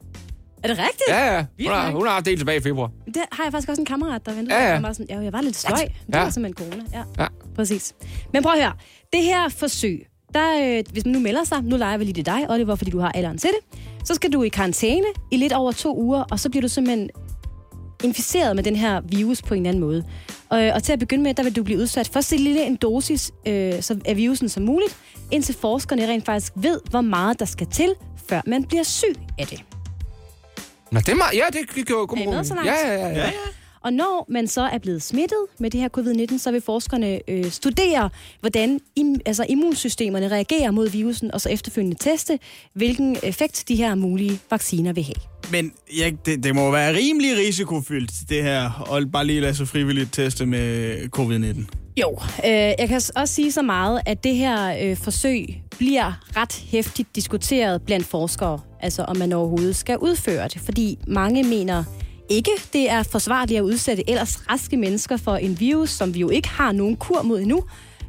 Er 0.63 0.67
det 0.67 0.77
rigtigt? 0.77 1.03
Ja, 1.09 1.33
ja. 1.35 1.45
Hun 1.61 1.71
har, 1.71 1.91
hun 1.91 2.05
har 2.05 2.13
haft 2.13 2.25
det 2.25 2.37
tilbage 2.37 2.57
i 2.57 2.61
februar. 2.61 2.91
Det 3.05 3.21
har 3.31 3.43
jeg 3.43 3.51
faktisk 3.51 3.69
også 3.69 3.81
en 3.81 3.85
kammerat, 3.85 4.25
der 4.25 4.33
ventede. 4.33 4.55
Ja, 4.61 4.73
ja. 4.73 4.79
Var 4.79 4.93
sådan, 4.93 5.05
ja, 5.09 5.19
jeg 5.19 5.33
var 5.33 5.41
lidt 5.41 5.55
sløj. 5.55 5.77
What? 5.77 5.91
Det 6.07 6.15
Ja. 6.15 6.23
var 6.23 6.29
simpelthen 6.29 6.71
corona. 6.71 6.83
Ja. 6.93 7.23
Ja. 7.23 7.27
Præcis. 7.55 7.93
Men 8.33 8.43
prøv 8.43 8.51
at 8.53 8.59
høre. 8.63 8.73
Det 9.13 9.23
her 9.23 9.49
forsøg, 9.49 10.07
der, 10.33 10.77
øh, 10.77 10.83
hvis 10.91 11.05
man 11.05 11.13
nu 11.13 11.19
melder 11.19 11.43
sig, 11.43 11.63
nu 11.63 11.77
leger 11.77 11.97
vi 11.97 12.03
lige 12.03 12.13
til 12.13 12.25
dig, 12.25 12.45
Oliver, 12.49 12.75
fordi 12.75 12.91
du 12.91 12.99
har 12.99 13.11
alderen 13.11 13.37
til 13.37 13.49
det, 13.49 13.79
så 14.07 14.13
skal 14.15 14.33
du 14.33 14.43
i 14.43 14.49
karantæne 14.49 15.05
i 15.31 15.37
lidt 15.37 15.53
over 15.53 15.71
to 15.71 15.97
uger, 15.97 16.23
og 16.31 16.39
så 16.39 16.49
bliver 16.49 16.61
du 16.61 16.67
simpelthen 16.67 17.09
inficeret 18.03 18.55
med 18.55 18.63
den 18.63 18.75
her 18.75 19.01
virus 19.01 19.41
på 19.41 19.53
en 19.53 19.59
eller 19.61 19.69
anden 19.69 19.81
måde. 19.83 20.03
Og, 20.49 20.59
og 20.59 20.83
til 20.83 20.93
at 20.93 20.99
begynde 20.99 21.23
med, 21.23 21.33
der 21.33 21.43
vil 21.43 21.55
du 21.55 21.63
blive 21.63 21.79
udsat 21.79 22.07
for 22.07 22.21
så 22.21 22.35
lille 22.37 22.65
en 22.65 22.75
dosis 22.75 23.31
øh, 23.47 23.81
så 23.81 23.99
af 24.05 24.17
virusen 24.17 24.49
som 24.49 24.63
muligt, 24.63 24.97
indtil 25.31 25.55
forskerne 25.55 26.07
rent 26.07 26.25
faktisk 26.25 26.53
ved, 26.55 26.79
hvor 26.89 27.01
meget 27.01 27.39
der 27.39 27.45
skal 27.45 27.67
til, 27.67 27.93
før 28.29 28.41
man 28.45 28.63
bliver 28.63 28.83
syg 28.83 29.15
af 29.39 29.47
det. 29.47 29.63
Nå, 30.91 30.99
det 30.99 31.09
er 31.09 31.15
meget... 31.15 31.33
Ja, 31.33 31.43
det 31.53 31.89
jo 31.89 32.05
god 32.09 32.17
Er 32.17 32.21
I 32.21 32.25
med 32.25 32.43
så 32.43 32.53
langt? 32.55 32.69
Ja, 32.69 32.93
ja, 32.93 33.07
ja. 33.07 33.09
ja. 33.09 33.31
Og 33.83 33.93
når 33.93 34.25
man 34.29 34.47
så 34.47 34.61
er 34.61 34.77
blevet 34.77 35.01
smittet 35.01 35.45
med 35.59 35.69
det 35.69 35.79
her 35.79 35.89
covid-19, 35.97 36.37
så 36.37 36.51
vil 36.51 36.61
forskerne 36.61 37.19
øh, 37.27 37.51
studere, 37.51 38.09
hvordan 38.39 38.79
im, 38.95 39.15
altså 39.25 39.45
immunsystemerne 39.49 40.27
reagerer 40.27 40.71
mod 40.71 40.89
virusen, 40.89 41.31
og 41.33 41.41
så 41.41 41.49
efterfølgende 41.49 41.97
teste, 41.99 42.39
hvilken 42.73 43.17
effekt 43.23 43.63
de 43.67 43.75
her 43.75 43.95
mulige 43.95 44.39
vacciner 44.51 44.93
vil 44.93 45.03
have. 45.03 45.15
Men 45.51 45.71
ja, 45.97 46.11
det, 46.25 46.43
det 46.43 46.55
må 46.55 46.71
være 46.71 46.95
rimelig 46.95 47.37
risikofyldt, 47.37 48.11
det 48.29 48.43
her, 48.43 48.85
og 48.89 49.01
bare 49.11 49.25
lige 49.25 49.41
lade 49.41 49.55
sig 49.55 49.67
frivilligt 49.67 50.13
teste 50.13 50.45
med 50.45 50.97
covid-19. 51.17 51.65
Jo, 51.97 52.19
øh, 52.45 52.51
jeg 52.51 52.87
kan 52.87 52.95
også 52.95 53.33
sige 53.33 53.51
så 53.51 53.61
meget, 53.61 54.01
at 54.05 54.23
det 54.23 54.35
her 54.35 54.77
øh, 54.83 54.97
forsøg 54.97 55.63
bliver 55.77 56.21
ret 56.37 56.53
hæftigt 56.53 57.15
diskuteret 57.15 57.81
blandt 57.81 58.05
forskere, 58.05 58.59
altså 58.81 59.03
om 59.03 59.17
man 59.17 59.33
overhovedet 59.33 59.75
skal 59.75 59.97
udføre 59.97 60.47
det, 60.47 60.61
fordi 60.61 60.97
mange 61.07 61.43
mener 61.43 61.83
ikke, 62.29 62.51
det 62.73 62.89
er 62.89 63.03
forsvarligt 63.03 63.57
at 63.57 63.63
udsætte 63.63 64.09
ellers 64.09 64.49
raske 64.49 64.77
mennesker 64.77 65.17
for 65.17 65.35
en 65.35 65.59
virus, 65.59 65.89
som 65.89 66.13
vi 66.13 66.19
jo 66.19 66.29
ikke 66.29 66.49
har 66.49 66.71
nogen 66.71 66.95
kur 66.95 67.21
mod 67.21 67.39
endnu, 67.39 67.63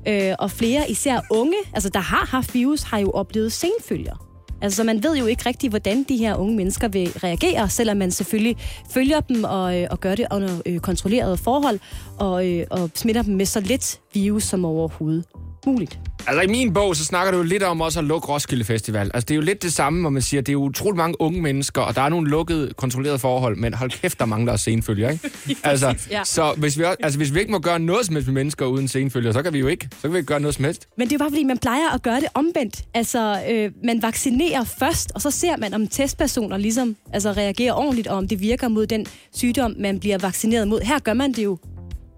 øh, 0.08 0.34
og 0.38 0.50
flere, 0.50 0.90
især 0.90 1.20
unge, 1.30 1.56
altså 1.74 1.88
der 1.88 2.00
har 2.00 2.26
haft 2.26 2.54
virus, 2.54 2.82
har 2.82 2.98
jo 2.98 3.10
oplevet 3.10 3.52
senfølger. 3.52 4.24
Altså, 4.62 4.84
man 4.84 5.02
ved 5.02 5.16
jo 5.16 5.26
ikke 5.26 5.46
rigtigt, 5.46 5.72
hvordan 5.72 6.02
de 6.08 6.16
her 6.16 6.36
unge 6.36 6.56
mennesker 6.56 6.88
vil 6.88 7.08
reagere, 7.08 7.68
selvom 7.68 7.96
man 7.96 8.10
selvfølgelig 8.10 8.56
følger 8.90 9.20
dem 9.20 9.44
og, 9.44 9.80
øh, 9.80 9.86
og 9.90 10.00
gør 10.00 10.14
det 10.14 10.26
under 10.30 10.62
øh, 10.66 10.78
kontrollerede 10.80 11.36
forhold, 11.36 11.80
og, 12.18 12.48
øh, 12.48 12.66
og 12.70 12.90
smitter 12.94 13.22
dem 13.22 13.34
med 13.34 13.46
så 13.46 13.60
lidt 13.60 14.00
virus 14.14 14.42
som 14.44 14.64
overhovedet 14.64 15.24
muligt. 15.66 15.98
Altså 16.26 16.40
i 16.42 16.46
min 16.46 16.72
bog, 16.72 16.96
så 16.96 17.04
snakker 17.04 17.32
du 17.32 17.36
jo 17.36 17.42
lidt 17.42 17.62
om 17.62 17.80
også 17.80 17.98
at 17.98 18.04
lukke 18.04 18.28
Roskilde 18.28 18.64
Festival. 18.64 19.10
Altså 19.14 19.26
det 19.26 19.30
er 19.30 19.34
jo 19.36 19.40
lidt 19.40 19.62
det 19.62 19.72
samme, 19.72 20.00
hvor 20.00 20.10
man 20.10 20.22
siger, 20.22 20.40
det 20.40 20.52
er 20.52 20.56
utroligt 20.56 20.96
mange 20.96 21.20
unge 21.20 21.42
mennesker, 21.42 21.82
og 21.82 21.94
der 21.94 22.02
er 22.02 22.08
nogle 22.08 22.30
lukkede, 22.30 22.72
kontrollerede 22.76 23.18
forhold, 23.18 23.56
men 23.56 23.74
hold 23.74 23.90
kæft, 23.90 24.18
der 24.18 24.24
mangler 24.24 24.56
senfølger, 24.56 25.10
ikke? 25.10 25.30
altså, 25.64 25.94
ja. 26.10 26.24
så 26.24 26.54
hvis 26.56 26.78
vi, 26.78 26.84
også, 26.84 26.96
altså, 27.00 27.18
hvis 27.18 27.34
vi 27.34 27.40
ikke 27.40 27.52
må 27.52 27.58
gøre 27.58 27.78
noget 27.78 28.06
som 28.06 28.14
helst 28.14 28.28
med 28.28 28.34
mennesker 28.34 28.66
uden 28.66 28.88
senfølger, 28.88 29.32
så 29.32 29.42
kan 29.42 29.52
vi 29.52 29.58
jo 29.58 29.66
ikke, 29.66 29.88
så 29.92 30.00
kan 30.02 30.12
vi 30.12 30.16
ikke 30.16 30.26
gøre 30.26 30.40
noget 30.40 30.54
som 30.54 30.64
helst. 30.64 30.88
Men 30.98 31.08
det 31.08 31.12
er 31.12 31.16
jo 31.16 31.18
bare, 31.18 31.30
fordi 31.30 31.44
man 31.44 31.58
plejer 31.58 31.94
at 31.94 32.02
gøre 32.02 32.20
det 32.20 32.28
omvendt. 32.34 32.84
Altså, 32.94 33.42
øh, 33.50 33.70
man 33.84 34.02
vaccinerer 34.02 34.64
først, 34.64 35.12
og 35.14 35.20
så 35.20 35.30
ser 35.30 35.56
man, 35.56 35.74
om 35.74 35.88
testpersoner 35.88 36.56
ligesom 36.56 36.96
altså, 37.12 37.32
reagerer 37.32 37.72
ordentligt, 37.72 38.08
og 38.08 38.16
om 38.16 38.28
det 38.28 38.40
virker 38.40 38.68
mod 38.68 38.86
den 38.86 39.06
sygdom, 39.32 39.74
man 39.78 40.00
bliver 40.00 40.18
vaccineret 40.18 40.68
mod. 40.68 40.80
Her 40.80 40.98
gør 40.98 41.14
man 41.14 41.32
det 41.32 41.44
jo 41.44 41.58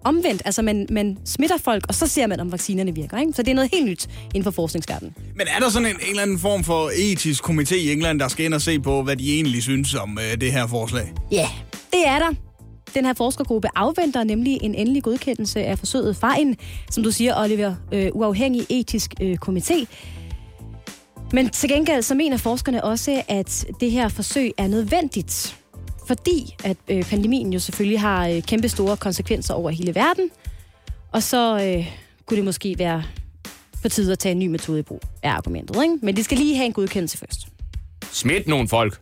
omvendt. 0.07 0.43
Altså, 0.45 0.63
man, 0.63 0.87
man 0.91 1.19
smitter 1.25 1.57
folk, 1.59 1.85
og 1.89 1.95
så 1.95 2.07
ser 2.07 2.27
man, 2.27 2.41
om 2.41 2.53
vaccinerne 2.53 2.95
virker. 2.95 3.19
Ikke? 3.19 3.33
Så 3.33 3.43
det 3.43 3.51
er 3.51 3.55
noget 3.55 3.71
helt 3.73 3.87
nyt 3.87 4.09
inden 4.35 4.45
for 4.45 4.51
forskningsverdenen. 4.51 5.15
Men 5.35 5.47
er 5.57 5.61
der 5.61 5.71
sådan 5.71 5.89
en, 5.89 5.95
en 5.95 6.11
eller 6.11 6.23
anden 6.23 6.39
form 6.39 6.65
for 6.65 6.91
etisk 6.97 7.49
komité 7.49 7.75
i 7.75 7.93
England, 7.93 8.21
der 8.21 8.29
skal 8.29 8.45
ind 8.45 8.55
og 8.55 8.61
se 8.61 8.81
på, 8.81 9.03
hvad 9.03 9.17
de 9.17 9.35
egentlig 9.35 9.63
synes 9.63 9.95
om 9.95 10.19
øh, 10.19 10.41
det 10.41 10.53
her 10.53 10.67
forslag? 10.67 11.13
Ja, 11.33 11.37
yeah, 11.37 11.49
det 11.93 12.07
er 12.07 12.19
der. 12.19 12.35
Den 12.95 13.05
her 13.05 13.15
forskergruppe 13.15 13.69
afventer 13.75 14.25
nemlig 14.25 14.59
en 14.63 14.75
endelig 14.75 15.03
godkendelse 15.03 15.65
af 15.65 15.79
forsøget 15.79 16.17
fra 16.17 16.41
en, 16.41 16.57
som 16.91 17.03
du 17.03 17.11
siger, 17.11 17.43
Oliver, 17.43 17.75
øh, 17.93 18.09
uafhængig 18.15 18.67
etisk 18.71 19.15
øh, 19.21 19.39
komité. 19.49 19.87
Men 21.33 21.49
til 21.49 21.69
gengæld 21.69 22.03
så 22.03 22.15
mener 22.15 22.37
forskerne 22.37 22.85
også, 22.85 23.23
at 23.29 23.67
det 23.81 23.91
her 23.91 24.09
forsøg 24.09 24.53
er 24.59 24.67
nødvendigt, 24.67 25.57
fordi 26.07 26.55
at 26.65 26.77
øh, 26.89 27.05
pandemien 27.05 27.53
jo 27.53 27.59
selvfølgelig 27.59 28.01
har 28.01 28.29
øh, 28.29 28.43
kæmpe 28.43 28.69
store 28.69 28.97
konsekvenser 28.97 29.55
over 29.55 29.71
hele 29.71 29.95
verden. 29.95 30.31
Og 31.13 31.23
så 31.23 31.55
øh, 31.57 31.87
kunne 32.27 32.37
det 32.37 32.45
måske 32.45 32.75
være 32.79 33.03
på 33.83 33.89
tide 33.89 34.13
at 34.13 34.19
tage 34.19 34.33
en 34.33 34.39
ny 34.39 34.47
metode 34.47 34.79
i 34.79 34.83
brug, 34.83 35.01
er 35.23 35.33
argumentet. 35.33 35.83
Ikke? 35.83 35.99
Men 36.03 36.17
de 36.17 36.25
skal 36.25 36.39
lige 36.39 36.57
have 36.57 36.67
en 36.67 36.73
godkendelse 36.73 37.19
først. 37.19 37.41
Smid 38.13 38.41
nogle 38.47 38.69
folk. 38.69 39.01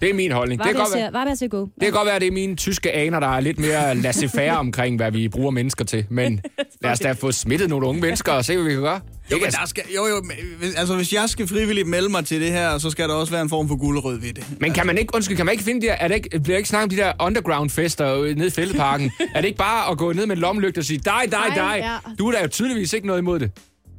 Det 0.00 0.10
er 0.10 0.14
min 0.14 0.32
holdning. 0.32 0.58
Var 0.58 0.64
det, 0.64 0.74
det, 0.74 0.76
kan 0.76 0.84
godt 0.84 0.98
være, 0.98 1.12
var 1.12 1.24
det 1.24 1.38
kan 1.80 1.92
godt 1.92 2.06
være, 2.06 2.18
det 2.18 2.28
er 2.28 2.32
mine 2.32 2.56
tyske 2.56 2.92
aner, 2.92 3.20
der 3.20 3.26
er 3.26 3.40
lidt 3.40 3.58
mere 3.58 3.94
laissez-faire 3.94 4.56
omkring, 4.56 4.96
hvad 4.96 5.12
vi 5.12 5.28
bruger 5.28 5.50
mennesker 5.50 5.84
til. 5.84 6.06
Men 6.10 6.40
lad 6.82 6.90
os 6.90 6.98
da 6.98 7.12
få 7.12 7.32
smittet 7.32 7.68
nogle 7.68 7.86
unge 7.86 8.00
mennesker 8.00 8.32
og 8.32 8.44
se, 8.44 8.56
hvad 8.56 8.64
vi 8.64 8.70
kan 8.70 8.82
gøre. 8.82 9.00
Jo, 9.32 9.36
men 9.38 9.50
der 9.50 9.66
skal, 9.66 9.82
jo, 9.96 10.06
jo, 10.06 10.24
hvis- 10.58 10.74
altså 10.74 10.96
hvis 10.96 11.12
jeg 11.12 11.28
skal 11.28 11.46
frivilligt 11.48 11.88
melde 11.88 12.08
mig 12.08 12.24
til 12.26 12.40
det 12.40 12.52
her, 12.52 12.78
så 12.78 12.90
skal 12.90 13.08
der 13.08 13.14
også 13.14 13.32
være 13.32 13.42
en 13.42 13.48
form 13.48 13.68
for 13.68 13.76
guldrød 13.76 14.20
ved 14.20 14.32
det. 14.32 14.44
Men 14.60 14.72
kan 14.72 14.86
man 14.86 14.98
ikke, 14.98 15.14
undskyld, 15.14 15.36
kan 15.36 15.46
man 15.46 15.52
ikke 15.52 15.64
finde 15.64 15.80
de 15.80 15.86
der, 15.86 15.92
er 15.92 16.08
det 16.08 16.14
ikke, 16.14 16.40
bliver 16.40 16.56
ikke 16.56 16.68
snakket 16.68 16.84
om 16.84 16.90
de 16.90 16.96
der 16.96 17.12
underground-fester 17.20 18.34
nede 18.34 18.46
i 18.46 18.50
Fældeparken? 18.50 19.12
er 19.34 19.40
det 19.40 19.48
ikke 19.48 19.58
bare 19.58 19.90
at 19.90 19.98
gå 19.98 20.12
ned 20.12 20.26
med 20.26 20.36
en 20.36 20.40
lommelygte 20.40 20.78
og 20.78 20.84
sige, 20.84 20.98
dig, 20.98 21.20
dig, 21.30 21.38
dig? 21.54 21.78
ja. 21.82 21.96
Du 22.18 22.28
er 22.28 22.32
da 22.32 22.42
jo 22.42 22.48
tydeligvis 22.48 22.92
ikke 22.92 23.06
noget 23.06 23.20
imod 23.20 23.38
det. 23.38 23.50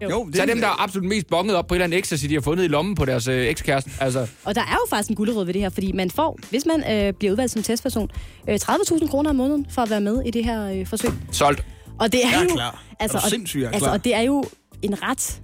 Jo, 0.03 0.29
Så 0.35 0.41
er 0.41 0.45
dem, 0.45 0.59
der 0.59 0.67
er 0.67 0.83
absolut 0.83 1.07
mest 1.09 1.27
bonget 1.27 1.55
op 1.55 1.67
på 1.67 1.73
et 1.73 1.77
eller 1.77 1.83
andet 1.83 1.99
ecstasy, 1.99 2.25
de 2.25 2.33
har 2.33 2.41
fundet 2.41 2.63
i 2.63 2.67
lommen 2.67 2.95
på 2.95 3.05
deres 3.05 3.27
øh, 3.27 3.45
ekskæreste. 3.47 3.91
Altså, 3.99 4.27
Og 4.45 4.55
der 4.55 4.61
er 4.61 4.71
jo 4.73 4.85
faktisk 4.89 5.09
en 5.09 5.15
guldråd 5.15 5.45
ved 5.45 5.53
det 5.53 5.61
her, 5.61 5.69
fordi 5.69 5.91
man 5.91 6.11
får, 6.11 6.39
hvis 6.49 6.65
man 6.65 6.91
øh, 7.07 7.13
bliver 7.13 7.31
udvalgt 7.31 7.51
som 7.53 7.63
testperson, 7.63 8.09
øh, 8.49 8.59
30.000 8.63 9.07
kroner 9.07 9.29
om 9.29 9.35
måneden 9.35 9.65
for 9.69 9.81
at 9.81 9.89
være 9.89 10.01
med 10.01 10.21
i 10.25 10.31
det 10.31 10.45
her 10.45 10.71
øh, 10.71 10.87
forsøg. 10.87 11.11
solgt. 11.31 11.63
Og 11.99 12.11
det 12.11 12.25
er 12.25 12.29
Jeg 12.29 12.37
er 12.39 12.43
jo, 12.43 12.49
klar. 12.55 12.83
Er 12.99 13.03
Altså, 13.03 13.17
du 13.17 13.23
og- 13.23 13.29
sindssyg, 13.29 13.59
jeg 13.59 13.65
er 13.67 13.71
altså, 13.71 13.85
klar. 13.85 13.93
og 13.97 14.03
det 14.03 14.15
er 14.15 14.21
jo 14.21 14.43
en 14.81 15.03
ret 15.03 15.41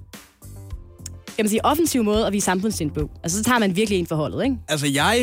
kan 1.35 1.45
man 1.45 1.49
sige, 1.49 1.65
offensiv 1.65 2.03
måde 2.03 2.27
at 2.27 2.33
vise 2.33 2.45
samfundssind 2.45 2.91
på. 2.91 3.09
Altså, 3.23 3.37
så 3.37 3.43
tager 3.43 3.59
man 3.59 3.75
virkelig 3.75 3.99
en 3.99 4.07
forholdet, 4.07 4.43
ikke? 4.43 4.55
Altså, 4.67 4.87
jeg... 4.87 5.19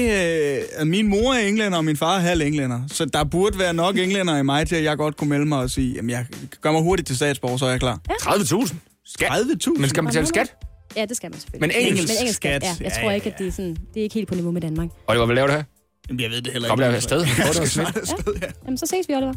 Øh, 0.81 0.87
min 0.87 1.07
mor 1.07 1.35
er 1.35 1.39
englænder, 1.39 1.79
og 1.79 1.85
min 1.85 1.97
far 1.97 2.17
er 2.17 2.21
halv 2.21 2.41
englænder. 2.43 2.81
Så 2.87 3.05
der 3.05 3.25
burde 3.25 3.59
være 3.59 3.75
nok 3.75 3.99
englænder 3.99 4.37
i 4.39 4.43
mig 4.43 4.67
til, 4.67 4.77
at 4.77 4.85
jeg 4.85 4.97
godt 4.97 5.17
kunne 5.17 5.31
melde 5.31 5.47
mig 5.47 5.59
og 5.59 5.71
sige, 5.71 5.95
jamen, 5.95 6.11
jeg 6.11 6.27
gør 6.61 6.73
mig 6.73 6.83
hurtigt 6.83 7.07
til 7.07 7.17
statsborger, 7.17 7.57
så 7.57 7.67
er 7.67 7.71
jeg 7.71 7.81
klar. 7.81 8.01
30.000? 8.11 8.75
Skat? 9.05 9.29
30.000? 9.31 9.81
Men 9.81 9.89
skal 9.89 10.05
man 10.05 10.11
betale 10.11 10.27
skat? 10.27 10.55
Ja, 10.97 11.05
det 11.05 11.17
skal 11.17 11.31
man 11.31 11.41
selvfølgelig. 11.41 11.77
Men 11.77 11.87
engelsk 11.87 12.09
men 12.09 12.17
engelsk 12.21 12.37
skat, 12.37 12.63
ja. 12.63 12.69
Jeg 12.69 12.93
ja, 12.97 13.01
tror 13.01 13.11
ja, 13.11 13.15
ikke, 13.15 13.31
at 13.33 13.39
det 13.39 13.47
er, 13.47 13.53
sådan, 13.53 13.77
det 13.95 14.01
er 14.01 14.03
ikke 14.03 14.15
helt 14.15 14.29
på 14.29 14.35
niveau 14.35 14.51
med 14.51 14.61
Danmark. 14.61 14.89
Oliver, 15.09 15.27
hvad 15.27 15.35
laver 15.35 15.47
du 15.47 15.53
her? 15.53 15.63
Jamen, 16.09 16.21
jeg 16.21 16.31
ved 16.31 16.43
det 16.43 16.53
heller 16.53 16.69
Kom 16.69 16.81
ikke. 16.81 16.93
det 16.93 16.97
og 16.97 17.55
smidt. 17.55 17.69
snart 17.69 17.97
afsted, 17.97 18.35
ja. 18.43 18.47
Jamen, 18.65 18.79
så 18.79 18.87
ses 18.87 19.09
vi, 19.09 19.15
Oliver. 19.15 19.35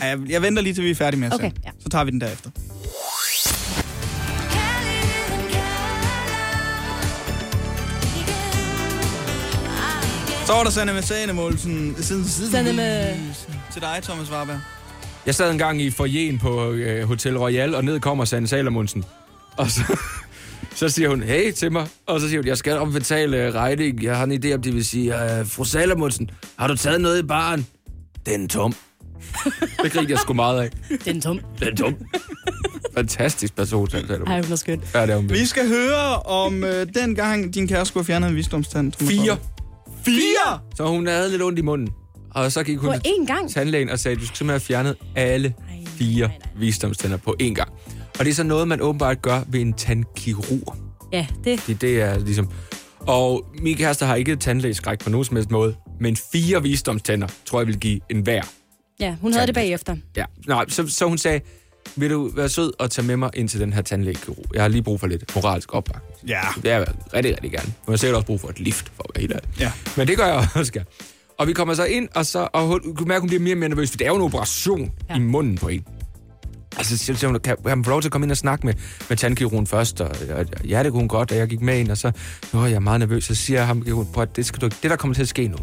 Ja, 0.00 0.06
Jeg, 0.06 0.18
jeg 0.28 0.42
venter 0.42 0.62
lige 0.62 0.74
til 0.74 0.84
vi 0.84 0.90
er 0.90 0.94
færdige 0.94 1.20
med 1.20 1.28
at 1.28 1.34
Okay, 1.34 1.50
ja. 1.64 1.70
Så 1.80 1.88
tager 1.88 2.04
vi 2.04 2.10
den 2.10 2.20
derefter. 2.20 2.50
Så 10.46 10.52
var 10.52 10.62
der 10.64 10.70
Sanne 10.70 10.92
med 10.92 11.02
Sane 11.02 11.32
Målsen. 11.32 11.96
Sanne 12.50 12.72
med- 12.72 13.14
Til 13.72 13.82
dig, 13.82 13.98
Thomas 14.02 14.30
Warberg. 14.30 14.60
Jeg 15.26 15.34
sad 15.34 15.50
engang 15.50 15.82
i 15.82 15.90
foyeren 15.90 16.38
på 16.38 16.70
øh, 16.72 17.04
Hotel 17.08 17.38
Royal, 17.38 17.74
og 17.74 17.84
ned 17.84 18.00
kommer 18.00 18.24
Sanne 18.24 18.48
Salomonsen. 18.48 19.04
Og 19.56 19.70
så, 19.70 19.80
så 20.74 20.88
siger 20.88 21.08
hun, 21.08 21.22
hey 21.22 21.52
til 21.52 21.72
mig. 21.72 21.86
Og 22.06 22.20
så 22.20 22.28
siger 22.28 22.40
hun, 22.40 22.46
jeg 22.46 22.58
skal 22.58 22.78
op 22.78 22.92
betale 22.92 23.36
øh, 23.46 23.54
regning. 23.54 24.02
Jeg 24.02 24.16
har 24.16 24.24
en 24.24 24.44
idé 24.44 24.52
om, 24.54 24.62
det 24.62 24.74
vil 24.74 24.84
sige, 24.84 25.38
øh, 25.38 25.46
fru 25.46 25.64
Salomonsen, 25.64 26.30
har 26.58 26.66
du 26.68 26.76
taget 26.76 27.00
noget 27.00 27.18
i 27.18 27.22
baren? 27.26 27.66
Den 28.26 28.44
er 28.44 28.48
tom. 28.48 28.74
Det 29.82 29.92
grinte 29.92 30.10
jeg 30.12 30.18
sgu 30.18 30.32
meget 30.32 30.60
af. 30.62 30.70
Den 31.04 31.16
er 31.16 31.20
tom. 31.20 31.40
Den 31.60 31.68
er 31.68 31.76
tom. 31.76 31.94
Fantastisk 32.94 33.56
person, 33.56 33.90
Sanne 33.90 34.06
Salomonsen. 34.08 34.32
Ej, 34.34 34.42
hun 34.42 34.52
er 34.52 34.56
skønt. 34.56 34.82
Ja, 34.94 35.02
det 35.02 35.10
er 35.10 35.16
hun 35.16 35.30
Vi 35.30 35.46
skal 35.46 35.68
høre 35.68 36.18
om 36.22 36.64
øh, 36.64 36.86
den 36.94 37.14
gang, 37.14 37.54
din 37.54 37.68
kæreste 37.68 37.88
skulle 37.88 38.02
have 38.02 38.06
fjernet 38.06 38.28
en 38.30 38.36
visdomstand. 38.36 38.92
Fire. 38.98 39.38
Fire? 40.04 40.60
Så 40.76 40.86
hun 40.86 41.06
havde 41.06 41.30
lidt 41.30 41.42
ondt 41.42 41.58
i 41.58 41.62
munden. 41.62 41.88
Og 42.30 42.52
så 42.52 42.62
gik 42.62 42.78
hun 42.78 42.92
På 42.92 42.98
til 42.98 43.10
én 43.10 43.26
gang? 43.26 43.50
tandlægen 43.50 43.88
og 43.88 43.98
sagde, 43.98 44.16
du 44.16 44.26
skal 44.26 44.36
simpelthen 44.36 44.50
have 44.50 44.60
fjernet 44.60 44.96
alle 45.16 45.54
nej, 45.68 45.84
fire 45.86 46.28
nej, 46.28 46.38
nej. 46.38 46.48
visdomstænder 46.56 47.16
på 47.16 47.36
én 47.42 47.54
gang. 47.54 47.72
Og 48.18 48.24
det 48.24 48.30
er 48.30 48.34
så 48.34 48.42
noget, 48.42 48.68
man 48.68 48.80
åbenbart 48.80 49.22
gør 49.22 49.40
ved 49.48 49.60
en 49.60 49.72
tandkirurg. 49.72 50.76
Ja, 51.12 51.26
det. 51.44 51.62
Det, 51.66 51.80
det 51.80 52.00
er 52.02 52.18
ligesom... 52.18 52.48
Og 53.00 53.44
min 53.62 53.76
kæreste 53.76 54.06
har 54.06 54.14
ikke 54.14 54.36
tandlægeskræk 54.36 54.98
på 54.98 55.10
nogen 55.10 55.24
som 55.24 55.36
helst 55.36 55.50
måde, 55.50 55.74
men 56.00 56.16
fire 56.32 56.62
visdomstænder 56.62 57.28
tror 57.44 57.60
jeg 57.60 57.66
vil 57.66 57.78
give 57.78 58.00
en 58.10 58.20
hver. 58.20 58.42
Ja, 59.00 59.16
hun 59.20 59.32
havde 59.32 59.46
det 59.46 59.54
bagefter. 59.54 59.96
Ja, 60.16 60.24
nej, 60.46 60.64
så, 60.68 60.88
så 60.88 61.06
hun 61.08 61.18
sagde, 61.18 61.40
vil 61.96 62.10
du 62.10 62.30
være 62.34 62.48
sød 62.48 62.72
og 62.78 62.90
tage 62.90 63.06
med 63.06 63.16
mig 63.16 63.30
ind 63.34 63.48
til 63.48 63.60
den 63.60 63.72
her 63.72 63.82
tandlægekirurg? 63.82 64.44
Jeg 64.54 64.62
har 64.62 64.68
lige 64.68 64.82
brug 64.82 65.00
for 65.00 65.06
lidt 65.06 65.34
moralsk 65.34 65.74
opbakning. 65.74 66.28
Ja. 66.28 66.40
Det 66.62 66.70
er 66.70 66.76
jeg 66.78 66.86
rigtig, 67.14 67.32
rigtig 67.32 67.50
gerne. 67.50 67.66
Men 67.66 67.74
jeg 67.86 67.92
har 67.92 67.96
sikkert 67.96 68.16
også 68.16 68.26
brug 68.26 68.40
for 68.40 68.48
et 68.48 68.60
lift, 68.60 68.92
for 68.96 69.02
at 69.02 69.10
være 69.14 69.20
helt 69.20 69.32
ærlig. 69.32 69.48
Ja. 69.60 69.72
Men 69.96 70.08
det 70.08 70.16
gør 70.16 70.26
jeg 70.26 70.48
også 70.54 70.72
gerne. 70.72 70.86
Og 71.38 71.46
vi 71.46 71.52
kommer 71.52 71.74
så 71.74 71.84
ind, 71.84 72.08
og, 72.14 72.26
så, 72.26 72.48
og 72.52 72.66
hun, 72.66 72.82
du 72.82 72.92
kan 72.92 73.08
mærke, 73.08 73.16
at 73.16 73.20
hun 73.20 73.28
bliver 73.28 73.42
mere 73.42 73.54
og 73.54 73.58
mere 73.58 73.68
nervøs, 73.68 73.90
for 73.90 73.96
det 73.96 74.04
er 74.04 74.08
jo 74.08 74.16
en 74.16 74.22
operation 74.22 74.92
ja. 75.10 75.16
I 75.16 75.18
munden 75.18 75.58
på 75.58 75.68
en. 75.68 75.84
Altså, 76.76 76.98
så 76.98 77.04
siger 77.04 77.26
hun, 77.26 77.40
kan, 77.40 77.56
kan 77.66 77.78
man 77.78 77.84
få 77.84 77.90
lov 77.90 78.00
til 78.02 78.08
at 78.08 78.12
komme 78.12 78.24
ind 78.24 78.30
og 78.30 78.36
snakke 78.36 78.66
med, 78.66 78.74
med 79.08 79.16
tandkirurgen 79.16 79.66
først? 79.66 80.00
Og, 80.00 80.16
og, 80.34 80.46
ja, 80.68 80.82
det 80.82 80.92
kunne 80.92 81.00
hun 81.00 81.08
godt, 81.08 81.32
og 81.32 81.36
jeg 81.38 81.48
gik 81.48 81.60
med 81.60 81.78
ind, 81.78 81.90
og 81.90 81.98
så, 81.98 82.12
Nå, 82.52 82.64
jeg 82.64 82.74
er 82.74 82.80
meget 82.80 83.00
nervøs. 83.00 83.24
Så 83.24 83.34
siger 83.34 83.58
jeg 83.58 83.66
ham, 83.66 83.86
prøv, 84.12 84.22
at 84.22 84.36
det, 84.36 84.46
skal 84.46 84.60
du, 84.60 84.66
det, 84.66 84.90
der 84.90 84.96
kommer 84.96 85.14
til 85.14 85.22
at 85.22 85.28
ske 85.28 85.48
nu, 85.48 85.56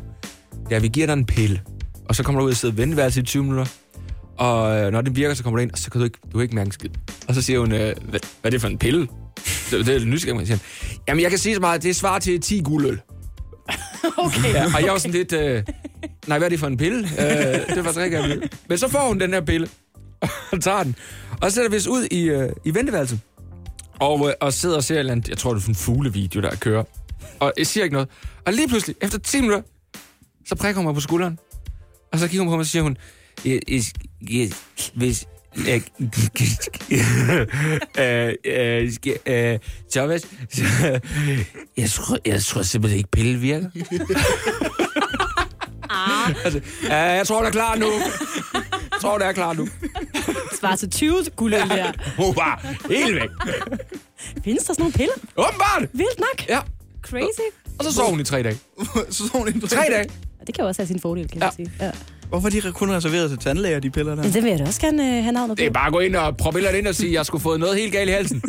det 0.64 0.72
er, 0.72 0.76
at 0.76 0.84
vi 0.84 0.88
giver 0.88 1.06
dig 1.06 1.14
en 1.14 1.26
pille, 1.26 1.62
og 2.06 2.16
så 2.16 2.24
kommer 2.24 2.42
du 2.42 2.46
ud 2.46 2.52
og 2.52 2.58
sidder 2.58 2.74
og 2.74 2.78
venteværelse 2.78 3.20
i 3.20 3.24
20 3.24 3.44
minutter, 3.44 3.66
og 4.38 4.78
øh, 4.80 4.92
når 4.92 5.02
den 5.02 5.16
virker, 5.16 5.34
så 5.36 5.44
kommer 5.44 5.58
du 5.58 5.62
ind, 5.62 5.72
og 5.72 5.78
så 5.78 5.92
kan 5.92 6.00
du 6.00 6.06
ikke, 6.06 6.18
du 6.26 6.32
kan 6.32 6.42
ikke 6.42 6.56
mærke 6.56 6.68
en 6.68 6.72
skid. 6.72 6.90
Og 7.28 7.36
så 7.36 7.42
siger 7.42 7.60
hun, 7.60 7.72
øh, 7.72 7.80
hvad, 7.80 7.96
hvad 8.10 8.20
er 8.44 8.50
det 8.50 8.62
for 8.62 8.68
en 8.68 8.78
pille? 8.78 9.08
Det, 9.72 9.86
det 9.86 9.96
er 10.02 10.06
nysgerrig, 10.06 10.36
man 10.36 10.46
siger. 10.46 10.58
Jamen, 11.08 11.22
jeg 11.24 11.30
kan 11.30 11.40
sige 11.40 11.56
så 11.56 11.62
meget, 11.62 11.84
det 11.84 11.96
svarer 11.96 12.20
til 12.20 12.42
10 12.42 12.62
guldøl. 12.62 13.02
Okay. 14.18 14.54
Ja, 14.54 14.66
og 14.76 14.84
jeg 14.84 14.92
var 14.92 14.98
sådan 14.98 15.12
lidt, 15.12 15.34
øh, 15.34 15.64
nej, 16.28 16.38
hvad 16.38 16.48
er 16.48 16.50
det 16.50 16.60
for 16.60 16.68
en 16.68 16.78
pille? 16.78 17.00
Øh, 17.00 17.76
det 17.76 17.86
var 17.86 18.04
ikke 18.04 18.18
jeg 18.22 18.50
Men 18.70 18.78
så 18.78 18.88
får 18.88 19.08
hun 19.08 19.20
den 19.20 19.34
her 19.34 19.42
pille, 19.42 19.68
og 20.52 20.62
tager 20.62 20.84
den, 20.84 20.96
og 21.42 21.52
så 21.52 21.56
sætter 21.56 21.70
vi 21.72 21.78
os 21.78 21.88
ud 21.88 22.04
i, 22.12 22.22
øh, 22.24 22.50
i 22.66 22.74
venteværelset, 22.74 23.20
og, 24.00 24.28
øh, 24.28 24.34
og 24.42 24.54
sidder 24.54 24.76
og 24.76 24.84
ser 24.84 24.96
et 24.96 25.00
eller 25.00 25.12
andet, 25.12 25.30
jeg 25.30 25.38
tror, 25.38 25.50
det 25.54 25.58
er 25.58 25.62
sådan 25.62 25.72
en 25.72 25.76
fuglevideo, 25.76 26.42
der 26.42 26.56
kører. 26.56 26.84
Og 27.40 27.54
jeg 27.58 27.68
siger 27.68 27.84
ikke 27.84 27.94
noget. 27.94 28.10
Og 28.46 28.54
lige 28.54 28.68
pludselig, 28.68 28.96
efter 29.02 29.18
10 29.20 29.42
minutter, 29.42 29.62
så 30.48 30.56
prikker 30.56 30.80
hun 30.80 30.86
mig 30.86 30.94
på 30.94 31.02
skulderen, 31.02 31.40
og 32.14 32.20
så 32.20 32.28
kigger 32.28 32.44
hun 32.44 32.48
på 32.52 32.56
mig, 32.56 32.60
og 32.60 32.66
siger 32.66 32.84
hun, 32.84 32.98
"Jeg- 33.46 33.52
jeg- 33.54 33.62
jeg- 33.70 33.84
hvis... 34.94 35.26
jeg- 35.68 35.84
Øh, 38.00 38.34
øh, 38.46 38.92
øh, 39.26 39.60
Thomas, 39.92 40.22
jeg 41.78 41.90
tror, 41.90 42.18
jeg 42.26 42.44
tror 42.44 42.62
simpelthen 42.62 42.98
ikke, 42.98 43.12
pille 43.12 43.40
virker. 43.40 43.70
altså, 46.46 46.62
ja, 46.84 46.96
jeg 46.98 47.28
tror, 47.28 47.40
det 47.40 47.48
er 47.48 47.52
klar 47.52 47.76
nu. 47.76 47.88
Jeg 48.54 49.02
tror, 49.02 49.18
det 49.18 49.28
er 49.28 49.32
klar 49.32 49.54
nu. 49.54 49.68
Svarer 50.60 50.76
til 50.76 50.90
20 50.90 51.24
guldøl 51.36 51.60
der. 51.70 51.92
Hun 52.18 52.36
var 52.36 52.76
helt 52.90 53.16
væk. 53.16 53.30
Findes 54.44 54.64
der 54.64 54.74
sådan 54.74 54.82
nogle 54.84 54.94
piller? 54.94 55.14
Åbenbart. 55.38 55.82
Vildt 55.94 56.20
nok. 56.20 56.50
Ja. 56.50 56.60
Crazy. 57.02 57.48
Og 57.80 57.86
så 57.86 57.94
sov 57.94 58.10
hun 58.10 58.20
i 58.20 58.24
tre 58.24 58.44
dage. 58.44 58.58
så 59.10 59.28
så 59.28 59.30
hun 59.34 59.48
en 59.48 59.62
Tre 59.62 59.86
dage. 59.92 60.10
Og 60.42 60.48
Det 60.48 60.56
kan 60.56 60.62
jo 60.64 60.68
også 60.68 60.82
have 60.82 60.88
sin 60.88 61.00
fordel, 61.00 61.30
kan 61.30 61.42
Ja. 61.42 61.50
sige. 61.56 61.72
Ja. 61.80 61.92
Hvorfor 62.32 62.48
er 62.48 62.52
de 62.52 62.72
kun 62.72 62.92
reserveret 62.92 63.30
til 63.30 63.40
tandlæger, 63.40 63.80
de 63.80 63.90
piller 63.90 64.16
der? 64.16 64.24
Det 64.24 64.44
vil 64.44 64.50
jeg 64.50 64.60
da 64.60 64.66
også 64.66 64.82
gerne 64.82 65.04
øh, 65.04 65.24
have 65.24 65.32
navnet 65.32 65.58
på. 65.58 65.60
Det 65.60 65.66
er 65.66 65.72
bare 65.72 65.88
at 65.88 65.94
gå 65.94 66.00
ind 66.00 66.16
og 66.16 66.36
andet 66.48 66.76
ind 66.76 66.88
og 66.88 66.96
sige, 66.96 67.10
at 67.10 67.14
jeg 67.14 67.26
skulle 67.26 67.42
fået 67.42 67.60
noget 67.60 67.78
helt 67.78 67.92
galt 67.92 68.10
i 68.10 68.14
halsen. 68.14 68.44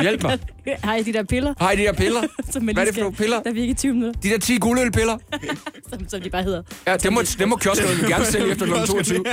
Hjælp 0.00 0.22
mig. 0.22 0.38
Har 0.84 0.96
I 0.96 1.02
de 1.02 1.12
der 1.12 1.22
piller? 1.22 1.54
Har 1.58 1.72
I 1.72 1.76
de 1.76 1.82
der 1.82 1.92
piller? 1.92 2.22
Som 2.50 2.64
Hvad 2.64 2.74
er 2.74 2.78
lige 2.78 2.86
det 2.86 2.94
for 2.94 3.00
nogle 3.00 3.16
piller? 3.16 3.42
Der 3.42 3.52
virker 3.52 3.70
i 3.70 3.74
20 3.74 3.94
minutter, 3.94 4.20
De 4.20 4.28
der 4.28 4.38
10 4.38 4.58
guldølpiller? 4.58 5.18
som, 5.90 6.08
som 6.08 6.20
de 6.20 6.30
bare 6.30 6.42
hedder. 6.42 6.62
Ja, 6.86 6.96
dem 6.96 7.12
må, 7.12 7.22
dem 7.38 7.48
må 7.48 7.56
kioskerne 7.56 8.08
gerne 8.08 8.24
sælge 8.24 8.50
efter 8.50 8.66
kl. 8.66 8.86
22. 8.86 9.24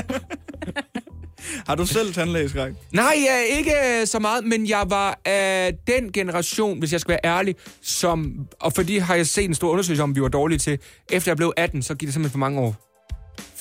Har 1.67 1.75
du 1.75 1.85
selv 1.85 2.13
tandlægeskræk? 2.13 2.73
Nej, 2.91 3.13
ja, 3.27 3.57
ikke 3.57 3.71
øh, 3.71 4.07
så 4.07 4.19
meget, 4.19 4.45
men 4.45 4.69
jeg 4.69 4.83
var 4.87 5.19
af 5.25 5.73
den 5.87 6.11
generation, 6.11 6.79
hvis 6.79 6.91
jeg 6.91 7.01
skal 7.01 7.09
være 7.11 7.37
ærlig, 7.37 7.55
som, 7.81 8.33
og 8.59 8.73
fordi 8.73 8.97
har 8.97 9.15
jeg 9.15 9.27
set 9.27 9.45
en 9.45 9.53
stor 9.53 9.69
undersøgelse 9.69 10.03
om, 10.03 10.15
vi 10.15 10.21
var 10.21 10.27
dårlige 10.27 10.59
til. 10.59 10.79
Efter 11.11 11.31
jeg 11.31 11.37
blev 11.37 11.53
18, 11.57 11.81
så 11.81 11.95
gik 11.95 12.07
det 12.07 12.13
simpelthen 12.13 12.31
for 12.31 12.39
mange 12.39 12.59
år, 12.59 12.92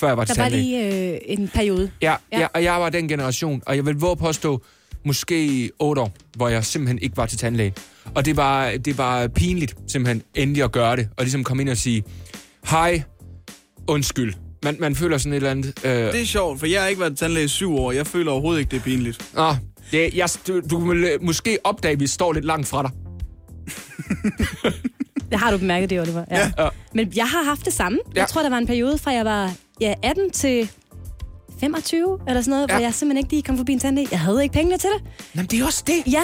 før 0.02 0.08
jeg 0.08 0.16
var 0.16 0.24
til 0.24 0.36
Der 0.36 0.42
var 0.42 0.48
lige 0.48 1.12
øh, 1.12 1.18
en 1.24 1.48
periode. 1.48 1.90
Ja, 2.02 2.14
ja. 2.32 2.40
Ja. 2.40 2.46
og 2.54 2.62
jeg 2.64 2.80
var 2.80 2.90
den 2.90 3.08
generation, 3.08 3.62
og 3.66 3.76
jeg 3.76 3.86
vil 3.86 3.94
våge 3.94 4.16
påstå, 4.16 4.62
måske 5.04 5.70
8 5.78 6.02
år, 6.02 6.12
hvor 6.36 6.48
jeg 6.48 6.64
simpelthen 6.64 6.98
ikke 7.02 7.16
var 7.16 7.26
til 7.26 7.38
tandlæge. 7.38 7.74
Og 8.14 8.24
det 8.24 8.36
var, 8.36 8.70
det 8.84 8.98
var 8.98 9.28
pinligt, 9.28 9.76
simpelthen, 9.88 10.22
endelig 10.34 10.62
at 10.64 10.72
gøre 10.72 10.96
det, 10.96 11.08
og 11.16 11.24
ligesom 11.24 11.44
komme 11.44 11.62
ind 11.62 11.70
og 11.70 11.76
sige, 11.76 12.02
hej, 12.70 13.02
undskyld. 13.88 14.34
Man, 14.64 14.76
man 14.80 14.94
føler 14.96 15.18
sådan 15.18 15.32
et 15.32 15.36
eller 15.36 15.50
andet... 15.50 15.80
Øh, 15.84 15.92
Det 15.92 16.20
er 16.20 16.24
sjovt, 16.26 16.58
for 16.58 16.66
jeg 16.66 16.80
har 16.80 16.88
ikke 16.88 17.00
været 17.00 17.18
tandlæge 17.18 17.44
i 17.44 17.48
syv 17.48 17.74
år. 17.76 17.92
Jeg 17.92 18.06
føler 18.06 18.32
overhovedet 18.32 18.60
ikke, 18.60 18.70
det 18.70 18.76
er 18.76 18.80
pinligt. 18.82 19.34
Nå, 19.34 19.54
det, 19.90 20.14
jeg, 20.14 20.28
du, 20.48 20.60
du 20.70 20.88
vil 20.88 21.04
øh, 21.04 21.22
måske 21.22 21.58
opdage, 21.64 21.92
at 21.92 22.00
vi 22.00 22.06
står 22.06 22.32
lidt 22.32 22.44
langt 22.44 22.66
fra 22.68 22.82
dig. 22.82 22.90
Det 25.30 25.40
har 25.40 25.50
du 25.50 25.58
bemærket, 25.58 25.90
det, 25.90 26.00
Oliver. 26.00 26.24
Ja. 26.30 26.52
Ja. 26.58 26.68
Men 26.94 27.12
jeg 27.16 27.26
har 27.28 27.42
haft 27.44 27.64
det 27.64 27.72
samme. 27.72 27.98
Ja. 28.16 28.20
Jeg 28.20 28.28
tror, 28.28 28.42
der 28.42 28.50
var 28.50 28.58
en 28.58 28.66
periode 28.66 28.98
fra 28.98 29.10
jeg 29.10 29.24
var 29.24 29.52
ja, 29.82 29.94
18 30.02 30.30
til 30.30 30.70
25, 31.60 32.18
eller 32.28 32.40
sådan 32.42 32.50
noget, 32.50 32.68
Ja. 32.68 32.74
ja. 32.74 32.78
hvor 32.78 32.86
jeg 32.86 32.94
simpelthen 32.94 33.18
ikke 33.24 33.30
lige 33.32 33.42
kom 33.42 33.56
forbi 33.56 33.72
en 33.72 33.78
tandlæge. 33.78 34.08
Jeg 34.10 34.20
havde 34.20 34.42
ikke 34.42 34.52
pengene 34.52 34.78
til 34.78 34.90
det. 34.98 35.10
Jamen, 35.34 35.46
det 35.46 35.60
er 35.60 35.64
også 35.66 35.82
det. 35.86 36.12
Ja, 36.12 36.22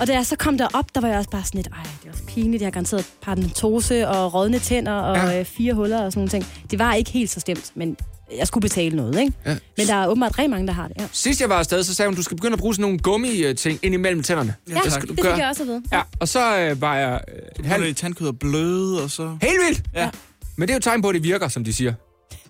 og 0.00 0.06
da 0.06 0.12
jeg 0.12 0.26
så 0.26 0.36
kom 0.36 0.58
derop, 0.58 0.94
der 0.94 1.00
var 1.00 1.08
jeg 1.08 1.18
også 1.18 1.30
bare 1.30 1.44
sådan 1.44 1.58
lidt, 1.58 1.66
ej, 1.76 1.82
det 2.02 2.08
er 2.08 2.12
også 2.12 2.24
pinligt, 2.24 2.60
jeg 2.60 2.66
har 2.66 2.70
garanteret 2.70 3.06
paradentose 3.22 4.08
og 4.08 4.34
rådne 4.34 4.58
tænder 4.58 4.92
og 4.92 5.16
Ja. 5.16 5.30
ja. 5.30 5.42
fire 5.42 5.74
huller 5.74 6.04
og 6.04 6.12
sådan 6.12 6.20
nogle 6.20 6.30
ting. 6.30 6.46
Det 6.70 6.78
var 6.78 6.94
ikke 6.94 7.10
helt 7.10 7.30
så 7.30 7.40
stemt, 7.40 7.72
men 7.74 7.96
jeg 8.38 8.46
skulle 8.46 8.62
betale 8.62 8.96
noget, 8.96 9.20
ikke? 9.20 9.32
Ja. 9.46 9.56
Men 9.76 9.86
der 9.86 9.94
er 9.94 10.06
åbenbart 10.08 10.38
rigtig 10.38 10.50
mange, 10.50 10.66
der 10.66 10.72
har 10.72 10.88
det, 10.88 10.96
ja. 11.00 11.06
Sidst 11.12 11.40
jeg 11.40 11.48
var 11.48 11.58
afsted, 11.58 11.82
så 11.82 11.94
sagde 11.94 12.08
hun, 12.08 12.16
du 12.16 12.22
skal 12.22 12.36
begynde 12.36 12.52
at 12.52 12.58
bruge 12.58 12.74
sådan 12.74 12.82
nogle 12.82 12.98
gummi-ting 12.98 13.78
ind 13.82 13.94
imellem 13.94 14.22
tænderne. 14.22 14.54
Ja, 14.68 14.74
det, 14.84 14.92
skal 14.92 15.08
du 15.08 15.14
det 15.14 15.22
gøre. 15.22 15.32
fik 15.34 15.40
jeg 15.40 15.48
også 15.48 15.62
at 15.62 15.68
vide. 15.68 15.82
Ja, 15.92 16.02
og 16.20 16.28
så 16.28 16.58
øh, 16.58 16.80
var 16.80 16.96
jeg 16.96 17.20
øh, 17.58 17.66
Halv... 17.66 17.94
tandkød 17.94 18.28
og 18.28 18.38
bløde, 18.38 19.02
og 19.02 19.10
så... 19.10 19.36
Helt 19.42 19.58
vildt! 19.68 19.82
Ja. 19.94 20.10
Men 20.56 20.68
det 20.68 20.72
er 20.72 20.76
jo 20.76 20.80
tegn 20.80 21.02
på, 21.02 21.08
at 21.08 21.14
det 21.14 21.22
virker, 21.22 21.48
som 21.48 21.64
de 21.64 21.72
siger. 21.72 21.94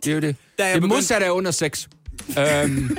Det 0.04 0.10
er 0.10 0.14
jo 0.14 0.20
det. 0.20 0.36
Da 0.58 0.64
jeg 0.64 0.74
det 0.74 0.82
begyndte- 0.82 0.96
modsatte 0.96 1.26
er 1.26 1.30
under 1.30 1.50
sex. 1.50 1.86
øhm, 2.38 2.96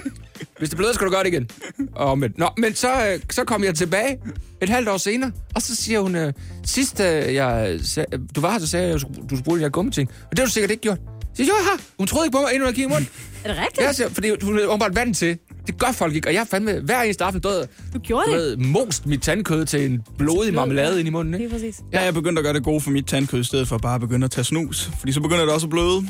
hvis 0.60 0.70
det 0.70 0.78
bløder, 0.78 0.94
skal 0.94 1.08
du 1.08 1.12
gøre 1.12 1.24
det 1.24 1.34
igen. 1.34 1.50
Og 1.96 2.20
men, 2.20 2.34
nå, 2.38 2.50
men 2.58 2.76
så, 2.76 3.08
øh, 3.08 3.20
så 3.32 3.44
kom 3.44 3.64
jeg 3.64 3.76
tilbage 3.76 4.18
et 4.62 4.70
halvt 4.70 4.90
år 4.90 4.98
senere, 4.98 5.32
og 5.56 5.62
så 5.62 5.76
siger 5.76 6.00
hun, 6.00 6.16
øh, 6.16 6.34
sidst 6.66 7.00
øh, 7.00 7.34
jeg, 7.34 7.80
sag, 7.84 8.06
du 8.36 8.42
var 8.42 8.52
her, 8.52 8.60
så 8.60 8.68
sagde 8.68 8.86
jeg, 8.88 8.96
at 8.96 9.02
du 9.02 9.08
skulle 9.30 9.44
bruge 9.44 9.58
de 9.58 9.64
her 9.64 9.70
gummiting. 9.70 10.10
Og 10.24 10.32
det 10.32 10.40
har 10.40 10.46
du 10.46 10.52
sikkert 10.52 10.72
ikke 10.72 10.82
gjort. 10.82 10.98
Så 10.98 11.44
siger, 11.44 11.46
jeg, 11.46 11.52
jo, 11.52 11.56
jeg 11.58 11.66
har. 11.66 11.80
Hun 11.98 12.08
troede 12.08 12.26
ikke 12.28 12.36
på 12.36 12.42
mig, 12.42 12.50
inden 12.54 12.62
hun 12.62 12.66
havde 12.66 12.76
kigget 12.76 12.90
i 12.90 12.94
munden. 12.94 13.10
Er 13.44 13.54
det 13.54 13.58
rigtigt? 13.62 13.88
Ja, 13.88 13.92
siger, 13.94 14.10
fordi 14.10 14.30
hun 14.44 14.60
er 14.60 14.66
åbenbart 14.66 14.96
vant 14.96 15.18
til. 15.18 15.38
Det 15.68 15.78
gør 15.80 15.92
folk 15.92 16.16
ikke, 16.16 16.28
og 16.28 16.34
jeg 16.34 16.40
har 16.42 16.46
fandme 16.46 16.80
hver 16.80 17.02
eneste 17.02 17.24
aften 17.24 17.42
død, 17.42 17.68
Du 17.94 18.00
gjorde 18.00 18.32
du 18.32 18.38
det. 18.50 18.60
most 18.60 19.06
mit 19.06 19.22
tandkød 19.22 19.66
til 19.66 19.86
en 19.86 20.02
blodig 20.18 20.54
marmelade 20.54 21.00
ind 21.00 21.08
i 21.08 21.12
munden. 21.12 21.34
Ikke? 21.34 21.46
Lige 21.46 21.54
præcis. 21.54 21.76
Ja, 21.94 22.00
jeg 22.00 22.08
er 22.08 22.12
begyndt 22.12 22.40
at 22.40 22.46
gøre 22.46 22.54
det 22.54 22.64
gode 22.64 22.82
for 22.82 22.92
mit 22.92 23.06
tandkød, 23.08 23.40
i 23.40 23.44
stedet 23.44 23.68
for 23.68 23.78
bare 23.78 23.96
at 23.96 24.02
begynde 24.02 24.26
at 24.26 24.32
tage 24.32 24.46
snus. 24.46 24.90
Fordi 25.00 25.12
så 25.12 25.20
begynder 25.22 25.46
det 25.46 25.54
også 25.54 25.66
at 25.66 25.70
bløde. 25.72 26.08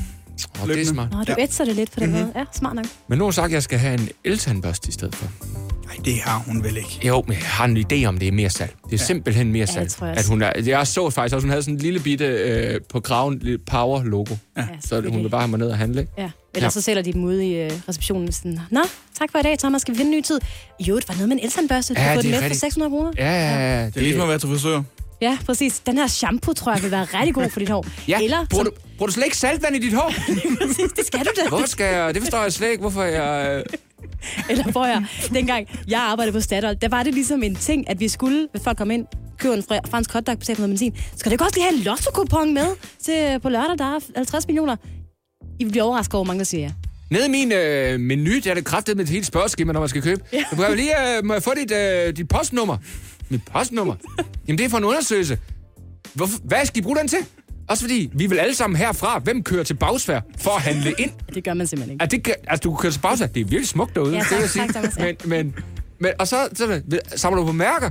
Oh, 0.62 0.68
det 0.68 0.80
er 0.80 0.86
smart. 0.86 1.12
Nå, 1.12 1.18
du 1.24 1.34
Ja. 1.38 1.42
ætser 1.42 1.64
det 1.64 1.76
lidt 1.76 1.92
på 1.92 2.00
den 2.00 2.10
Mhm. 2.10 2.18
måde. 2.20 2.32
Ja, 2.36 2.44
smart 2.52 2.74
nok. 2.76 2.84
Men 3.08 3.18
nu 3.18 3.22
har 3.22 3.26
hun 3.26 3.32
sagt, 3.32 3.46
at 3.46 3.52
jeg 3.52 3.62
skal 3.62 3.78
have 3.78 3.94
en 3.94 4.08
eltandbørste 4.24 4.88
i 4.88 4.92
stedet 4.92 5.14
for. 5.14 5.26
Nej, 5.86 5.96
det 6.04 6.20
har 6.20 6.38
hun 6.38 6.64
vel 6.64 6.76
ikke. 6.76 7.00
Jo, 7.06 7.24
men 7.26 7.32
jeg 7.36 7.46
har 7.46 7.64
en 7.64 7.76
idé 7.92 8.04
om, 8.04 8.18
det 8.18 8.28
er 8.28 8.32
mere 8.32 8.50
salg. 8.50 8.70
Det 8.84 8.84
er 8.84 8.88
ja. 8.92 8.96
simpelthen 8.96 9.52
mere 9.52 9.66
salg. 9.66 9.90
tror 9.90 10.06
jeg 10.06 10.16
at 10.16 10.26
hun 10.28 10.42
er, 10.42 10.52
jeg 10.66 10.86
så 10.86 11.10
faktisk 11.10 11.34
også, 11.34 11.44
hun 11.46 11.50
havde 11.50 11.62
sådan 11.62 11.74
en 11.74 11.80
lille 11.80 12.00
bitte 12.00 12.24
øh, 12.24 12.80
på 12.88 13.00
kraven, 13.00 13.38
lille 13.38 13.58
power-logo. 13.58 14.34
Ja. 14.56 14.64
Så 14.80 15.00
hun 15.00 15.22
vil 15.22 15.28
bare 15.28 15.40
have 15.40 15.48
mig 15.50 15.58
ned 15.58 15.68
og 15.68 15.78
handle. 15.78 16.00
ikke? 16.00 16.12
Ja. 16.18 16.22
Eller 16.22 16.30
Ja. 16.56 16.60
ja. 16.62 16.70
så 16.70 16.80
sælger 16.80 17.02
de 17.02 17.12
dem 17.12 17.24
ude 17.24 17.46
i 17.46 17.54
øh, 17.54 17.70
receptionen 17.88 18.32
sådan, 18.32 18.60
Nå, 18.70 18.80
tak 19.18 19.28
for 19.32 19.38
i 19.38 19.42
dag, 19.42 19.58
Thomas, 19.58 19.82
skal 19.82 19.94
vi 19.94 19.98
finde 19.98 20.12
en 20.12 20.18
ny 20.18 20.22
tid? 20.22 20.40
Jo, 20.80 20.96
det 20.96 21.08
var 21.08 21.14
noget 21.14 21.28
med 21.28 21.36
en 21.36 21.42
eltandbørste, 21.44 21.94
du 21.94 22.00
Ja, 22.00 22.06
ja, 22.10 22.16
det 22.16 22.24
den 22.24 22.30
er 22.32 22.34
med 22.34 22.38
for 22.40 22.44
rigtigt. 22.44 22.60
600 22.60 22.90
kroner. 22.90 23.12
Ja, 23.18 23.24
ja, 23.32 23.80
ja. 23.80 23.86
Det 23.86 23.96
er 23.96 24.00
ligesom 24.00 24.22
at 24.22 24.28
være 24.28 24.38
til 24.38 24.48
frisør. 24.48 24.82
Ja, 25.20 25.38
præcis. 25.46 25.80
Den 25.80 25.98
her 25.98 26.06
shampoo, 26.06 26.54
tror 26.54 26.72
jeg, 26.72 26.82
vil 26.82 26.90
være 26.90 27.04
rigtig 27.04 27.34
god 27.34 27.50
for 27.50 27.60
dit 27.60 27.68
hår. 27.68 27.86
Ja, 28.08 28.20
Eller, 28.22 28.46
bruger, 28.50 28.64
som, 28.64 28.72
du, 28.74 28.80
bruger 28.98 29.06
du 29.06 29.12
slet 29.12 29.24
ikke 29.24 29.36
saltvand 29.36 29.76
i 29.76 29.78
dit 29.78 29.92
hår? 29.92 30.12
præcis, 30.60 30.92
det 30.96 31.06
skal 31.06 31.20
du 31.20 31.30
da. 31.42 31.48
Hvorfor 31.48 31.66
skal 31.66 31.94
jeg... 31.94 32.14
Det 32.14 32.22
forstår 32.22 32.42
jeg 32.42 32.52
slet 32.52 32.70
ikke, 32.70 32.80
hvorfor 32.80 33.02
jeg... 33.02 33.56
øh, 33.56 33.64
Eller 34.50 34.70
hvor 34.72 34.86
jeg, 34.86 35.04
dengang 35.34 35.68
jeg 35.88 36.00
arbejdede 36.00 36.32
på 36.32 36.40
Statoil, 36.40 36.78
der 36.82 36.88
var 36.88 37.02
det 37.02 37.14
ligesom 37.14 37.42
en 37.42 37.54
ting, 37.54 37.90
at 37.90 38.00
vi 38.00 38.08
skulle, 38.08 38.48
hvis 38.50 38.62
folk 38.64 38.78
kom 38.78 38.90
ind, 38.90 39.06
købe 39.38 39.54
en 39.54 39.62
fransk 39.62 40.12
hotdog, 40.12 40.38
betale 40.38 40.56
noget 40.56 40.70
benzin, 40.70 40.94
skal 41.16 41.30
du 41.30 41.34
ikke 41.34 41.44
også 41.44 41.56
lige 41.56 41.64
have 41.64 41.76
en 41.76 41.82
lotto 41.82 42.44
med 42.44 42.66
til 43.02 43.40
på 43.40 43.48
lørdag, 43.48 43.78
der 43.78 43.84
er 43.84 44.00
50 44.16 44.46
millioner? 44.46 44.76
I 45.60 45.64
vil 45.64 45.70
blive 45.70 45.82
overrasket 45.84 46.14
over, 46.14 46.24
hvor 46.24 46.32
mange 46.32 46.38
der 46.38 46.44
siger 46.44 46.62
ja. 46.62 46.70
Nede 47.10 47.26
i 47.26 47.30
min 47.30 47.52
øh, 47.52 48.00
menu, 48.00 48.30
der 48.44 48.50
er 48.50 48.54
det 48.54 48.64
kraftet 48.64 48.96
med 48.96 49.04
et 49.04 49.10
helt 49.10 49.26
spørgeskema, 49.26 49.72
når 49.72 49.80
man 49.80 49.88
skal 49.88 50.02
købe. 50.02 50.20
Ja. 50.32 50.44
Jeg 50.58 50.76
lige, 50.76 51.16
øh, 51.18 51.24
må 51.24 51.32
jeg 51.32 51.42
få 51.42 51.50
dit, 51.56 51.72
øh, 51.72 52.16
dit 52.16 52.28
postnummer? 52.28 52.76
Mit 53.28 53.40
postnummer? 53.52 53.94
Jamen, 54.48 54.58
det 54.58 54.64
er 54.64 54.68
for 54.68 54.78
en 54.78 54.84
undersøgelse. 54.84 55.38
Hvorfor, 56.14 56.38
hvad 56.44 56.66
skal 56.66 56.78
I 56.78 56.82
bruge 56.82 56.96
den 56.96 57.08
til? 57.08 57.18
Også 57.68 57.82
fordi, 57.84 58.10
vi 58.14 58.26
vil 58.26 58.38
alle 58.38 58.54
sammen 58.54 58.76
herfra, 58.76 59.18
hvem 59.18 59.42
kører 59.42 59.64
til 59.64 59.74
bagsvær 59.74 60.20
for 60.38 60.50
at 60.50 60.62
handle 60.62 60.94
ind? 60.98 61.10
Det 61.34 61.44
gør 61.44 61.54
man 61.54 61.66
simpelthen 61.66 61.92
ikke. 61.92 62.02
Altså, 62.02 62.16
det, 62.24 62.34
altså 62.46 62.60
du 62.62 62.70
kan 62.74 62.82
køre 62.82 62.92
til 62.92 63.00
bagsvær. 63.00 63.26
Det 63.26 63.40
er 63.40 63.44
virkelig 63.44 63.68
smukt 63.68 63.94
derude, 63.94 64.12
Ja, 64.12 64.18
det 64.18 64.26
tak, 64.28 64.36
vil 64.36 64.40
jeg 64.40 64.50
sige. 64.50 64.66
tak, 64.68 64.74
Thomas, 64.74 64.98
men, 64.98 65.16
men, 65.30 65.54
men, 66.00 66.10
og 66.18 66.28
så, 66.28 66.48
så 66.54 66.80
samler 67.16 67.40
du 67.40 67.46
på 67.46 67.52
mærker? 67.52 67.90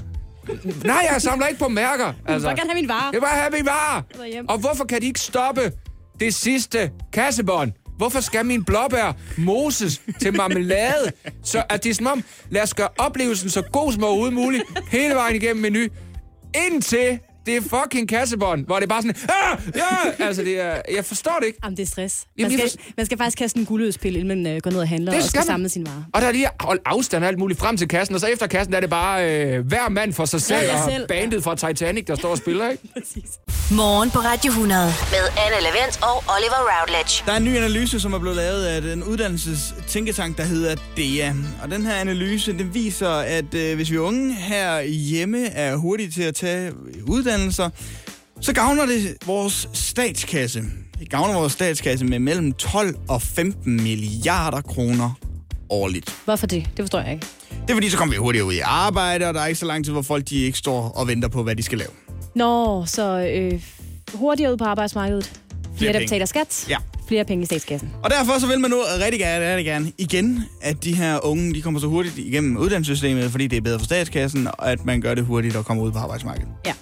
Nej, 0.86 1.08
jeg 1.14 1.22
samler 1.22 1.48
ikke 1.48 1.60
på 1.60 1.68
mærker. 1.68 2.14
Jeg 2.28 2.36
vil 2.36 2.42
bare 2.42 2.56
gerne 2.56 2.70
have 2.70 2.82
min 2.82 2.90
vare. 2.90 3.04
Jeg 3.04 3.14
vil 3.14 3.20
bare 3.22 3.40
have 3.40 3.52
min 3.52 3.66
vare. 3.66 4.04
Og 4.50 4.58
hvorfor 4.58 4.86
kan 4.86 5.02
de 5.02 5.06
ikke 5.08 5.20
stoppe 5.20 5.72
det 6.20 6.34
sidste 6.34 6.92
kassebånd? 7.14 7.72
Hvorfor 7.98 8.20
skal 8.20 8.46
min 8.46 8.64
blåbær 8.66 9.14
moses 9.38 10.02
til 10.22 10.34
marmelade? 10.34 11.12
Så 11.44 11.64
at 11.70 11.84
det 11.84 11.90
er 11.90 11.94
som 11.94 12.08
om, 12.08 12.24
lad 12.50 12.62
os 12.62 12.74
gøre 12.74 12.90
oplevelsen 12.98 13.50
så 13.50 13.62
god 13.62 13.94
som 13.94 14.04
overhovedet 14.04 14.34
muligt, 14.34 14.64
hele 14.92 15.16
vejen 15.16 15.36
igennem 15.36 15.62
menu, 15.62 15.88
indtil 16.68 17.20
det 17.46 17.58
er 17.58 17.62
fucking 17.62 18.10
kassebånd, 18.10 18.66
hvor 18.66 18.76
det 18.76 18.84
er 18.84 18.88
bare 18.88 19.02
sådan, 19.02 19.16
ah, 19.30 19.60
ja, 19.76 20.26
altså 20.26 20.42
det 20.42 20.62
er, 20.62 20.82
jeg 20.96 21.06
forstår 21.06 21.38
det 21.40 21.48
ikke. 21.48 21.60
Jamen, 21.64 21.78
det 21.78 21.84
er 21.84 21.88
stress. 21.88 22.26
Jamen, 22.38 22.58
Man 22.58 22.70
skal, 22.70 22.80
man 22.98 23.06
skal 23.06 23.18
faktisk 23.18 23.38
kaste 23.38 23.60
en 23.60 23.66
guldødspil, 23.66 24.16
inden 24.16 24.44
man 24.44 24.56
øh, 24.56 24.62
går 24.62 24.72
ned 24.72 24.80
og 24.80 24.88
handler 24.88 25.12
Det 25.12 25.18
og 25.18 25.24
skal 25.24 25.30
skal 25.30 25.40
man. 25.40 25.46
samle 25.46 25.70
sin 25.70 25.86
vare. 25.86 26.06
Og 26.14 26.22
der 26.22 26.28
er 26.28 26.32
lige 26.32 26.48
holdt 26.60 26.82
afstand 26.86 27.24
og 27.24 27.28
alt 27.28 27.40
muligt 27.40 27.60
frem 27.60 27.78
til 27.78 27.88
kassen, 27.88 28.16
og 28.16 28.22
så 28.22 28.28
efter 28.28 28.48
kassen 28.48 28.72
der 28.72 28.78
er 28.78 28.82
det 28.82 28.90
bare 28.90 29.46
øh, 29.46 29.68
hver 29.68 29.90
mand 29.90 30.14
for 30.14 30.26
sig 30.26 30.42
selv, 30.42 30.70
og 30.74 30.92
selv. 30.92 31.08
bandet 31.08 31.44
fra 31.44 31.56
Titanic, 31.56 32.06
der 32.06 32.16
står 32.16 32.30
og 32.30 32.38
spiller, 32.38 32.70
ikke? 32.70 32.84
Præcis. 32.94 33.30
Morgen 33.72 34.12
på 34.12 34.20
Radio 34.20 34.50
100. 34.52 34.86
Med 35.12 35.20
Anne 35.46 35.64
Lavendt 35.64 36.00
og 36.04 36.24
Oliver 36.36 36.62
Routledge. 36.80 37.24
Der 37.26 37.32
er 37.34 37.38
en 37.38 37.44
ny 37.44 37.58
analyse, 37.58 38.00
som 38.00 38.14
er 38.14 38.20
blevet 38.20 38.38
lavet 38.38 38.66
af 38.66 38.82
den 38.82 39.04
uddannelsestænketank, 39.04 40.38
der 40.38 40.44
hedder 40.44 40.76
DEA. 40.98 41.34
Og 41.64 41.72
den 41.72 41.86
her 41.86 41.94
analyse, 41.94 42.54
den 42.58 42.74
viser, 42.74 43.10
at 43.10 43.54
øh, 43.54 43.76
hvis 43.76 43.92
vi 43.92 43.98
unge 43.98 44.34
her 44.34 44.82
hjemme 44.82 45.48
er 45.48 45.76
hurtige 45.76 46.12
til 46.12 46.24
at 46.24 46.36
tage 46.36 46.72
uddannelser, 47.36 47.70
så 48.42 48.54
gavner 48.54 48.86
det 48.86 49.18
vores 49.26 49.70
statskasse. 49.74 50.64
Det 51.00 51.10
gavner 51.10 51.40
vores 51.40 51.54
statskasse 51.54 52.06
med 52.06 52.20
mellem 52.20 52.54
12 52.54 52.96
og 53.08 53.22
15 53.22 53.84
milliarder 53.84 54.62
kroner 54.62 55.12
årligt. 55.70 56.16
Hvorfor 56.26 56.48
det? 56.48 56.68
Det 56.78 56.84
forstår 56.84 57.00
jeg 57.00 57.14
ikke. 57.14 57.26
Det 57.50 57.70
er 57.70 57.74
fordi, 57.74 57.90
så 57.90 57.98
kommer 57.98 58.14
vi 58.16 58.18
hurtigere 58.18 58.46
ud 58.46 58.54
i 58.54 58.60
arbejde, 58.60 59.28
og 59.28 59.34
der 59.34 59.42
er 59.42 59.48
ikke 59.48 59.60
så 59.60 59.66
lang 59.66 59.86
tid, 59.86 59.92
hvor 59.92 60.02
folk 60.02 60.30
de 60.30 60.36
ikke 60.36 60.58
står 60.58 60.90
og 60.90 61.08
venter 61.08 61.28
på, 61.28 61.44
hvad 61.44 61.56
de 61.56 61.64
skal 61.64 61.78
lave. 61.78 61.90
Nå, 62.36 62.86
så 62.86 63.20
øh, 63.20 63.62
hurtigere 64.14 64.52
ud 64.52 64.58
på 64.58 64.64
arbejdsmarkedet. 64.64 65.42
Flere, 65.78 65.94
der 65.94 66.00
betaler 66.00 66.26
skat. 66.26 66.66
Ja. 66.70 66.78
Flere 67.08 67.26
penge 67.26 67.44
i 67.44 67.46
statskassen. 67.46 67.94
Og 68.04 68.10
derfor 68.10 68.40
så 68.40 68.48
vil 68.48 68.60
man 68.60 68.72
nu 68.72 68.78
rigtig 69.00 69.20
gerne, 69.20 69.50
rigtig 69.50 69.66
gerne 69.66 69.92
igen, 69.98 70.44
at 70.62 70.84
de 70.84 70.96
her 70.96 71.26
unge, 71.26 71.54
de 71.54 71.62
kommer 71.62 71.80
så 71.80 71.88
hurtigt 71.88 72.18
igennem 72.18 72.58
uddannelsessystemet, 72.58 73.32
fordi 73.32 73.48
det 73.48 73.58
er 73.58 73.62
bedre 73.62 73.80
for 73.80 73.86
statskassen, 73.86 74.48
og 74.48 74.72
at 74.72 74.86
man 74.86 75.02
gør 75.02 75.14
det 75.14 75.26
hurtigt 75.26 75.56
og 75.56 75.66
kommer 75.66 75.84
ud 75.84 75.92
på 75.92 75.98
arbejdsmarkedet. 75.98 76.50
Ja. 76.66 76.74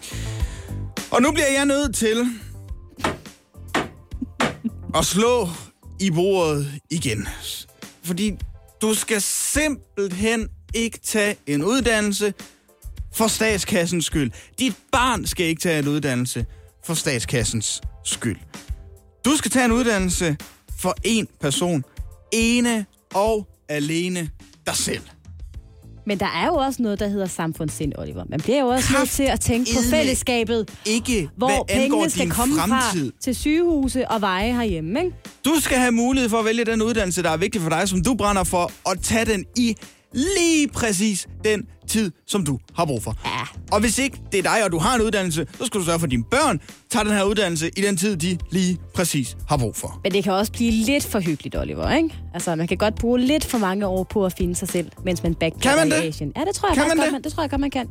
Og 1.11 1.21
nu 1.21 1.31
bliver 1.31 1.51
jeg 1.55 1.65
nødt 1.65 1.95
til 1.95 2.25
at 4.95 5.05
slå 5.05 5.49
i 5.99 6.11
bordet 6.11 6.71
igen. 6.91 7.27
Fordi 8.03 8.33
du 8.81 8.93
skal 8.93 9.21
simpelthen 9.21 10.47
ikke 10.73 10.99
tage 11.03 11.35
en 11.47 11.63
uddannelse 11.63 12.33
for 13.13 13.27
statskassens 13.27 14.05
skyld. 14.05 14.31
Dit 14.59 14.75
barn 14.91 15.25
skal 15.25 15.45
ikke 15.45 15.61
tage 15.61 15.79
en 15.79 15.87
uddannelse 15.87 16.45
for 16.85 16.93
statskassens 16.93 17.81
skyld. 18.05 18.37
Du 19.25 19.37
skal 19.37 19.51
tage 19.51 19.65
en 19.65 19.71
uddannelse 19.71 20.37
for 20.79 20.95
en 21.03 21.27
person. 21.41 21.83
Ene 22.31 22.85
og 23.13 23.47
alene 23.69 24.29
dig 24.65 24.75
selv. 24.75 25.01
Men 26.05 26.19
der 26.19 26.25
er 26.25 26.45
jo 26.47 26.53
også 26.53 26.81
noget, 26.81 26.99
der 26.99 27.07
hedder 27.07 27.25
samfundssind, 27.27 27.93
Oliver. 27.97 28.23
Man 28.29 28.39
bliver 28.41 28.59
jo 28.59 28.67
også 28.67 28.89
nødt 28.91 28.97
Kraft 28.97 29.11
til 29.11 29.23
at 29.23 29.39
tænke 29.39 29.71
på 29.75 29.81
fællesskabet, 29.89 30.69
Ikke 30.85 31.29
hvor 31.37 31.65
pengene 31.69 32.09
skal 32.09 32.29
komme 32.31 32.55
fremtid. 32.55 33.11
fra 33.11 33.17
til 33.21 33.35
sygehuse 33.35 34.07
og 34.11 34.21
veje 34.21 34.53
herhjemme, 34.53 34.99
ikke? 35.03 35.15
Du 35.45 35.55
skal 35.61 35.77
have 35.77 35.91
mulighed 35.91 36.29
for 36.29 36.39
at 36.39 36.45
vælge 36.45 36.65
den 36.65 36.81
uddannelse, 36.81 37.23
der 37.23 37.29
er 37.29 37.37
vigtig 37.37 37.61
for 37.61 37.69
dig, 37.69 37.89
som 37.89 38.03
du 38.03 38.15
brænder 38.15 38.43
for, 38.43 38.71
og 38.83 39.01
tage 39.01 39.25
den 39.25 39.45
i 39.57 39.75
lige 40.13 40.67
præcis 40.67 41.27
den 41.45 41.67
tid, 41.87 42.11
som 42.27 42.45
du 42.45 42.59
har 42.75 42.85
brug 42.85 43.03
for. 43.03 43.15
Ja. 43.25 43.29
Og 43.71 43.79
hvis 43.79 43.99
ikke 43.99 44.21
det 44.31 44.37
er 44.37 44.43
dig, 44.43 44.65
og 44.65 44.71
du 44.71 44.77
har 44.77 44.95
en 44.95 45.01
uddannelse, 45.01 45.47
så 45.59 45.65
skal 45.65 45.79
du 45.79 45.85
sørge 45.85 45.99
for, 45.99 46.05
at 46.05 46.11
dine 46.11 46.23
børn 46.23 46.61
tager 46.89 47.03
den 47.03 47.13
her 47.13 47.23
uddannelse 47.23 47.69
i 47.77 47.81
den 47.81 47.97
tid, 47.97 48.15
de 48.17 48.37
lige 48.51 48.77
præcis 48.95 49.37
har 49.49 49.57
brug 49.57 49.75
for. 49.75 49.99
Men 50.03 50.11
det 50.11 50.23
kan 50.23 50.33
også 50.33 50.51
blive 50.51 50.71
lidt 50.71 51.03
for 51.05 51.19
hyggeligt, 51.19 51.55
Oliver, 51.55 51.91
ikke? 51.91 52.15
Altså, 52.33 52.55
man 52.55 52.67
kan 52.67 52.77
godt 52.77 52.95
bruge 52.95 53.19
lidt 53.19 53.45
for 53.45 53.57
mange 53.57 53.87
år 53.87 54.03
på 54.03 54.25
at 54.25 54.33
finde 54.37 54.55
sig 54.55 54.67
selv, 54.67 54.91
mens 55.05 55.23
man 55.23 55.35
backpacker 55.35 55.85
i 55.85 56.07
Asien. 56.07 56.31
Ja, 56.35 56.41
det 56.45 56.55
tror 56.55 56.69
jeg 56.69 56.75
Kan 56.77 56.87
man 56.87 56.97
godt, 56.97 57.05
det? 57.05 57.11
man, 57.13 57.23
det 57.23 57.33
tror 57.33 57.43
jeg 57.43 57.49
godt, 57.49 57.61
man 57.61 57.71
kan. 57.71 57.87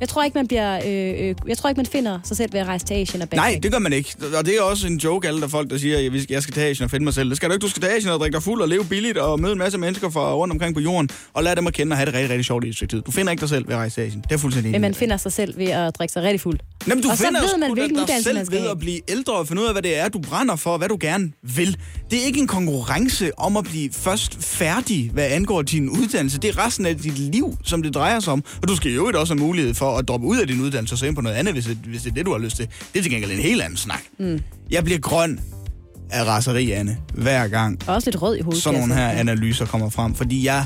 Jeg 0.00 0.08
tror 0.08 0.24
ikke, 0.24 0.38
man 0.38 0.46
bliver, 0.46 0.76
øh, 0.86 1.28
øh, 1.28 1.34
jeg 1.48 1.58
tror 1.58 1.68
ikke, 1.70 1.78
man 1.78 1.86
finder 1.86 2.18
sig 2.24 2.36
selv 2.36 2.52
ved 2.52 2.60
at 2.60 2.66
rejse 2.66 2.86
til 2.86 2.94
Asien 2.94 3.22
og 3.22 3.28
backpack. 3.28 3.52
Nej, 3.52 3.60
det 3.62 3.72
gør 3.72 3.78
man 3.78 3.92
ikke. 3.92 4.14
Og 4.38 4.46
det 4.46 4.56
er 4.58 4.62
også 4.62 4.86
en 4.86 4.96
joke, 4.96 5.28
alle 5.28 5.40
der 5.40 5.48
folk, 5.48 5.70
der 5.70 5.78
siger, 5.78 5.98
at 5.98 6.30
jeg 6.30 6.42
skal 6.42 6.54
til 6.54 6.60
Asien 6.60 6.84
og 6.84 6.90
finde 6.90 7.04
mig 7.04 7.14
selv. 7.14 7.28
Det 7.28 7.36
skal 7.36 7.48
du 7.48 7.54
ikke. 7.54 7.62
Du 7.62 7.68
skal 7.68 7.82
til 7.82 7.88
Asien 7.88 8.12
og 8.12 8.20
drikke 8.20 8.34
dig 8.34 8.42
fuld 8.42 8.62
og 8.62 8.68
leve 8.68 8.84
billigt 8.84 9.18
og 9.18 9.40
møde 9.40 9.52
en 9.52 9.58
masse 9.58 9.78
mennesker 9.78 10.10
fra 10.10 10.34
rundt 10.34 10.52
omkring 10.52 10.74
på 10.74 10.80
jorden 10.80 11.10
og 11.34 11.42
lade 11.42 11.56
dem 11.56 11.66
at 11.66 11.74
kende 11.74 11.92
og 11.92 11.96
have 11.96 12.06
det 12.06 12.14
rigtig, 12.14 12.30
rigtig 12.30 12.44
sjovt 12.44 12.64
i 12.64 12.68
et 12.68 12.74
stykke 12.74 12.92
tid. 12.92 13.02
Du 13.02 13.10
finder 13.10 13.30
ikke 13.30 13.40
dig 13.40 13.48
selv 13.48 13.66
ved 13.68 13.74
at 13.74 13.78
rejse 13.78 13.94
til 13.94 14.00
Asien. 14.00 14.24
Det 14.28 14.32
er 14.32 14.38
fuldstændig 14.38 14.72
Men 14.72 14.80
man 14.80 14.94
finder 14.94 15.16
sig 15.16 15.32
selv 15.32 15.58
ved 15.58 15.66
at 15.66 15.98
drikke 15.98 16.12
sig 16.12 16.22
rigtig 16.22 16.40
fuld. 16.40 16.58
Jamen, 16.88 17.02
du 17.02 17.10
Og 17.10 17.16
så 17.16 17.24
finder 17.24 17.40
ved 17.40 17.48
jo 17.54 17.58
man, 17.58 17.72
hvilken 17.72 18.00
uddannelse 18.00 18.32
man 18.32 18.46
skal 18.46 18.60
ved 18.62 18.68
at 18.70 18.78
blive 18.78 19.00
ældre 19.10 19.32
og 19.32 19.48
finde 19.48 19.62
ud 19.62 19.66
af, 19.66 19.74
hvad 19.74 19.82
det 19.82 19.98
er, 19.98 20.08
du 20.08 20.18
brænder 20.18 20.56
for, 20.56 20.70
og 20.70 20.78
hvad 20.78 20.88
du 20.88 20.96
gerne 21.00 21.32
vil. 21.42 21.76
Det 22.10 22.22
er 22.22 22.26
ikke 22.26 22.40
en 22.40 22.46
konkurrence 22.46 23.38
om 23.38 23.56
at 23.56 23.64
blive 23.64 23.90
først 23.92 24.36
færdig, 24.40 25.10
hvad 25.12 25.24
angår 25.24 25.62
din 25.62 25.88
uddannelse. 25.90 26.38
Det 26.38 26.48
er 26.48 26.66
resten 26.66 26.86
af 26.86 26.96
dit 26.96 27.18
liv, 27.18 27.56
som 27.64 27.82
det 27.82 27.94
drejer 27.94 28.20
sig 28.20 28.32
om. 28.32 28.44
Og 28.62 28.68
du 28.68 28.76
skal 28.76 28.92
jo 28.92 29.12
også 29.14 29.34
have 29.34 29.46
mulighed 29.46 29.74
for 29.88 29.98
at 29.98 30.08
droppe 30.08 30.26
ud 30.26 30.38
af 30.38 30.46
din 30.46 30.60
uddannelse 30.60 30.94
og 30.94 30.98
så 30.98 31.06
ind 31.06 31.14
på 31.14 31.20
noget 31.20 31.36
andet, 31.36 31.54
hvis 31.54 31.64
det, 31.64 31.76
hvis 31.76 32.02
det 32.02 32.10
er 32.10 32.14
det, 32.14 32.26
du 32.26 32.32
har 32.32 32.38
lyst 32.38 32.56
til. 32.56 32.68
Det 32.92 32.98
er 32.98 33.02
til 33.02 33.12
gengæld 33.12 33.30
en 33.30 33.38
helt 33.38 33.62
anden 33.62 33.76
snak. 33.76 34.02
Mm. 34.18 34.40
Jeg 34.70 34.84
bliver 34.84 34.98
grøn 35.00 35.40
af 36.10 36.24
raseri, 36.24 36.70
Anne, 36.70 36.98
hver 37.14 37.48
gang 37.48 37.78
Og 37.88 37.94
også 37.94 38.10
lidt 38.10 38.22
rød 38.22 38.36
i 38.36 38.40
hovedet. 38.40 38.62
sådan 38.62 38.80
nogle 38.80 38.94
her 38.94 39.08
analyser 39.08 39.66
kommer 39.66 39.88
frem. 39.90 40.14
Fordi 40.14 40.44
jeg 40.46 40.64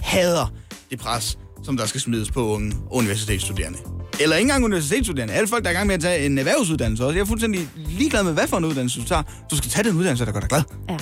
hader 0.00 0.52
det 0.90 0.98
pres, 0.98 1.38
som 1.64 1.76
der 1.76 1.86
skal 1.86 2.00
smides 2.00 2.30
på 2.30 2.48
unge 2.48 2.72
universitetsstuderende. 2.90 3.78
Eller 4.20 4.36
ikke 4.36 4.44
engang 4.44 4.64
universitetsstuderende. 4.64 5.34
Alle 5.34 5.48
folk, 5.48 5.64
der 5.64 5.70
er 5.70 5.74
i 5.74 5.76
gang 5.76 5.86
med 5.86 5.94
at 5.94 6.00
tage 6.00 6.26
en 6.26 6.38
erhvervsuddannelse 6.38 7.04
også. 7.04 7.14
Jeg 7.14 7.20
er 7.22 7.26
fuldstændig 7.26 7.68
ligeglad 7.98 8.22
med, 8.24 8.32
hvad 8.32 8.46
for 8.46 8.56
en 8.56 8.64
uddannelse 8.64 9.00
du 9.00 9.04
tager. 9.06 9.22
Du 9.50 9.56
skal 9.56 9.70
tage 9.70 9.88
den 9.88 9.96
uddannelse, 9.96 10.24
der 10.26 10.32
gør 10.32 10.40
dig 10.40 10.48
glad. 10.48 10.62
Ja. 10.90 10.96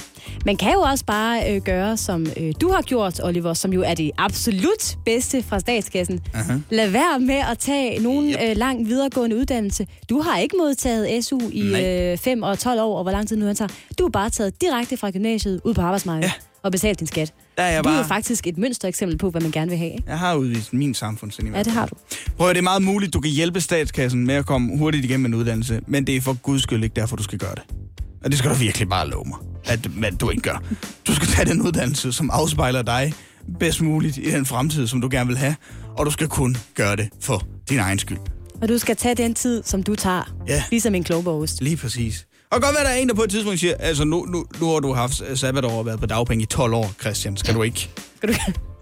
Man 0.47 0.57
kan 0.57 0.73
jo 0.73 0.81
også 0.81 1.05
bare 1.05 1.55
øh, 1.55 1.63
gøre, 1.63 1.97
som 1.97 2.27
øh, 2.41 2.53
du 2.61 2.69
har 2.73 2.83
gjort, 2.83 3.21
Oliver, 3.23 3.55
som 3.55 3.73
jo 3.73 3.83
er 3.83 3.95
det 3.95 4.11
absolut 4.19 4.97
bedste 5.05 5.43
fra 5.43 5.59
statskassen. 5.61 6.21
Uh-huh. 6.35 6.53
Lad 6.71 6.91
være 6.91 7.21
med 7.21 7.43
at 7.51 7.59
tage 7.59 8.03
nogen 8.03 8.31
Yep. 8.31 8.39
øh, 8.51 8.57
lang 8.57 8.87
videregående 8.87 9.37
uddannelse. 9.37 9.87
Du 10.11 10.21
har 10.21 10.39
ikke 10.39 10.57
modtaget 10.59 11.25
SU 11.25 11.41
i 11.53 11.85
øh, 12.13 12.19
5 12.19 12.43
og 12.43 12.59
12 12.59 12.81
år, 12.81 12.97
og 12.97 13.03
hvor 13.03 13.13
lang 13.13 13.29
tid 13.29 13.37
nu 13.37 13.47
han 13.47 13.57
tager. 13.57 13.69
Du 13.99 14.05
er 14.07 14.11
bare 14.11 14.31
taget 14.31 14.61
direkte 14.61 14.97
fra 14.97 15.11
gymnasiet 15.11 15.61
ud 15.65 15.75
på 15.75 15.81
arbejdsmarkedet 15.81 16.27
Ja. 16.29 16.33
og 16.63 16.73
betalt 16.73 16.99
din 17.01 17.07
skat. 17.07 17.33
Der 17.57 17.63
er 17.63 17.73
jeg 17.73 17.85
Du 17.85 17.89
er 17.89 17.93
jo 17.93 17.99
bare... 17.99 18.09
faktisk 18.09 18.47
et 18.47 18.59
mønstereksempel 18.59 19.19
på, 19.19 19.31
hvad 19.31 19.41
man 19.41 19.51
gerne 19.51 19.71
vil 19.71 19.79
have. 19.79 19.93
Jeg 20.07 20.19
har 20.19 20.35
udvist 20.35 20.73
min 20.73 20.95
samfundssind 20.95 21.49
i 21.49 21.51
Ja, 21.51 21.63
det 21.63 21.73
har 21.73 21.87
du. 21.87 21.95
Prøv 22.37 22.49
at, 22.49 22.55
det 22.55 22.61
er 22.61 22.63
meget 22.65 22.83
muligt, 22.83 23.15
du 23.15 23.21
kan 23.21 23.31
hjælpe 23.31 23.61
statskassen 23.61 24.27
med 24.27 24.35
at 24.35 24.47
komme 24.47 24.79
hurtigt 24.79 25.05
igennem 25.05 25.27
en 25.27 25.35
uddannelse, 25.35 25.81
men 25.87 26.07
det 26.07 26.17
er 26.17 26.21
for 26.21 26.33
guds 26.33 26.63
skyld 26.63 26.85
ikke 26.85 26.97
derfor, 26.97 27.17
du 27.17 27.23
skal 27.23 27.39
gøre 27.39 27.55
det. 27.55 27.63
Og 28.25 28.31
det 28.31 28.39
skal 28.39 28.51
du 28.51 28.55
virkelig 28.55 28.89
bare 28.89 29.09
love 29.09 29.25
mig, 29.27 29.39
at, 29.65 29.89
at 30.05 30.21
du 30.21 30.31
ikke 30.31 30.43
gør. 30.43 30.63
Du 31.07 31.15
skal 31.15 31.29
tage 31.29 31.49
den 31.49 31.63
uddannelse, 31.63 32.13
som 32.13 32.31
afspejler 32.33 32.83
dig 32.83 33.13
bedst 33.59 33.83
muligt 33.83 34.17
i 34.17 34.31
den 34.31 34.47
fremtid, 34.47 34.87
som 34.87 35.01
du 35.01 35.09
gerne 35.11 35.27
vil 35.29 35.39
have, 35.39 35.57
og 35.99 36.07
du 36.07 36.11
skal 36.11 36.29
kun 36.29 36.57
gøre 36.75 36.97
det 36.97 37.09
for 37.21 37.47
din 37.71 37.79
egen 37.79 37.99
skyld. 37.99 38.19
Og 38.63 38.69
du 38.69 38.79
skal 38.79 38.97
tage 38.97 39.15
den 39.15 39.35
tid, 39.35 39.63
som 39.65 39.83
du 39.83 39.95
tager. 39.95 40.35
Ja. 40.49 40.63
Ligesom 40.71 40.95
en 40.95 41.05
klogbogst. 41.05 41.63
Lige 41.63 41.77
præcis. 41.77 42.27
Og 42.53 42.63
godt 42.63 42.75
være, 42.75 42.85
der 42.85 42.91
er 42.91 42.97
en, 42.97 43.09
der 43.09 43.15
på 43.15 43.23
et 43.23 43.31
tidspunkt 43.31 43.61
siger, 43.61 43.75
altså 43.79 44.05
nu, 44.05 44.25
nu, 44.25 44.47
nu 44.61 44.73
har 44.73 44.79
du 44.79 44.93
haft 44.93 45.23
sabbatår 45.35 45.71
og 45.71 45.87
været 45.87 46.01
på 46.01 46.07
dagpenge 46.07 46.43
i 46.43 46.47
12 46.47 46.75
år, 46.75 46.93
Christian. 47.01 47.37
Skal 47.37 47.55
du 47.55 47.63
ikke? 47.63 47.91
Skal 48.17 48.29
du... 48.29 48.35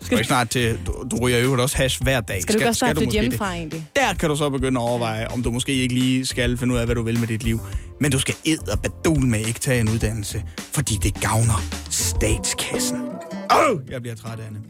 Skal 0.03 0.17
du 0.17 0.19
ikke 0.19 0.29
snart 0.29 0.51
til, 0.51 0.79
du, 0.87 1.05
du 1.11 1.19
ryger 1.21 1.39
jo 1.39 1.63
også 1.63 1.77
hash 1.77 2.03
hver 2.03 2.21
dag. 2.21 2.43
Skal 2.43 2.55
du 2.55 2.59
ikke 2.59 2.69
også 2.69 2.79
snart 2.79 2.97
flytte 2.97 3.13
hjemmefra 3.13 3.55
egentlig? 3.55 3.87
Der 3.97 4.15
kan 4.15 4.29
du 4.29 4.37
så 4.37 4.51
begynde 4.51 4.81
at 4.81 4.85
overveje, 4.85 5.29
om 5.29 5.43
du 5.43 5.51
måske 5.51 5.73
ikke 5.73 5.95
lige 5.95 6.27
skal 6.27 6.59
finde 6.59 6.75
ud 6.75 6.79
af, 6.79 6.85
hvad 6.85 6.95
du 6.95 7.03
vil 7.03 7.19
med 7.19 7.29
dit 7.29 7.43
liv. 7.43 7.61
Men 8.01 8.11
du 8.11 8.19
skal 8.19 8.35
ed 8.45 8.69
og 8.69 8.81
badul 8.81 9.27
med 9.27 9.47
ikke 9.47 9.61
tage 9.61 9.81
en 9.81 9.89
uddannelse, 9.89 10.43
fordi 10.73 10.95
det 11.03 11.21
gavner 11.21 11.63
statskassen. 11.91 12.99
Åh, 13.51 13.71
oh, 13.71 13.81
jeg 13.91 14.03
bliver 14.03 14.17
træt 14.17 14.39
af 14.39 14.49
det. 14.51 14.61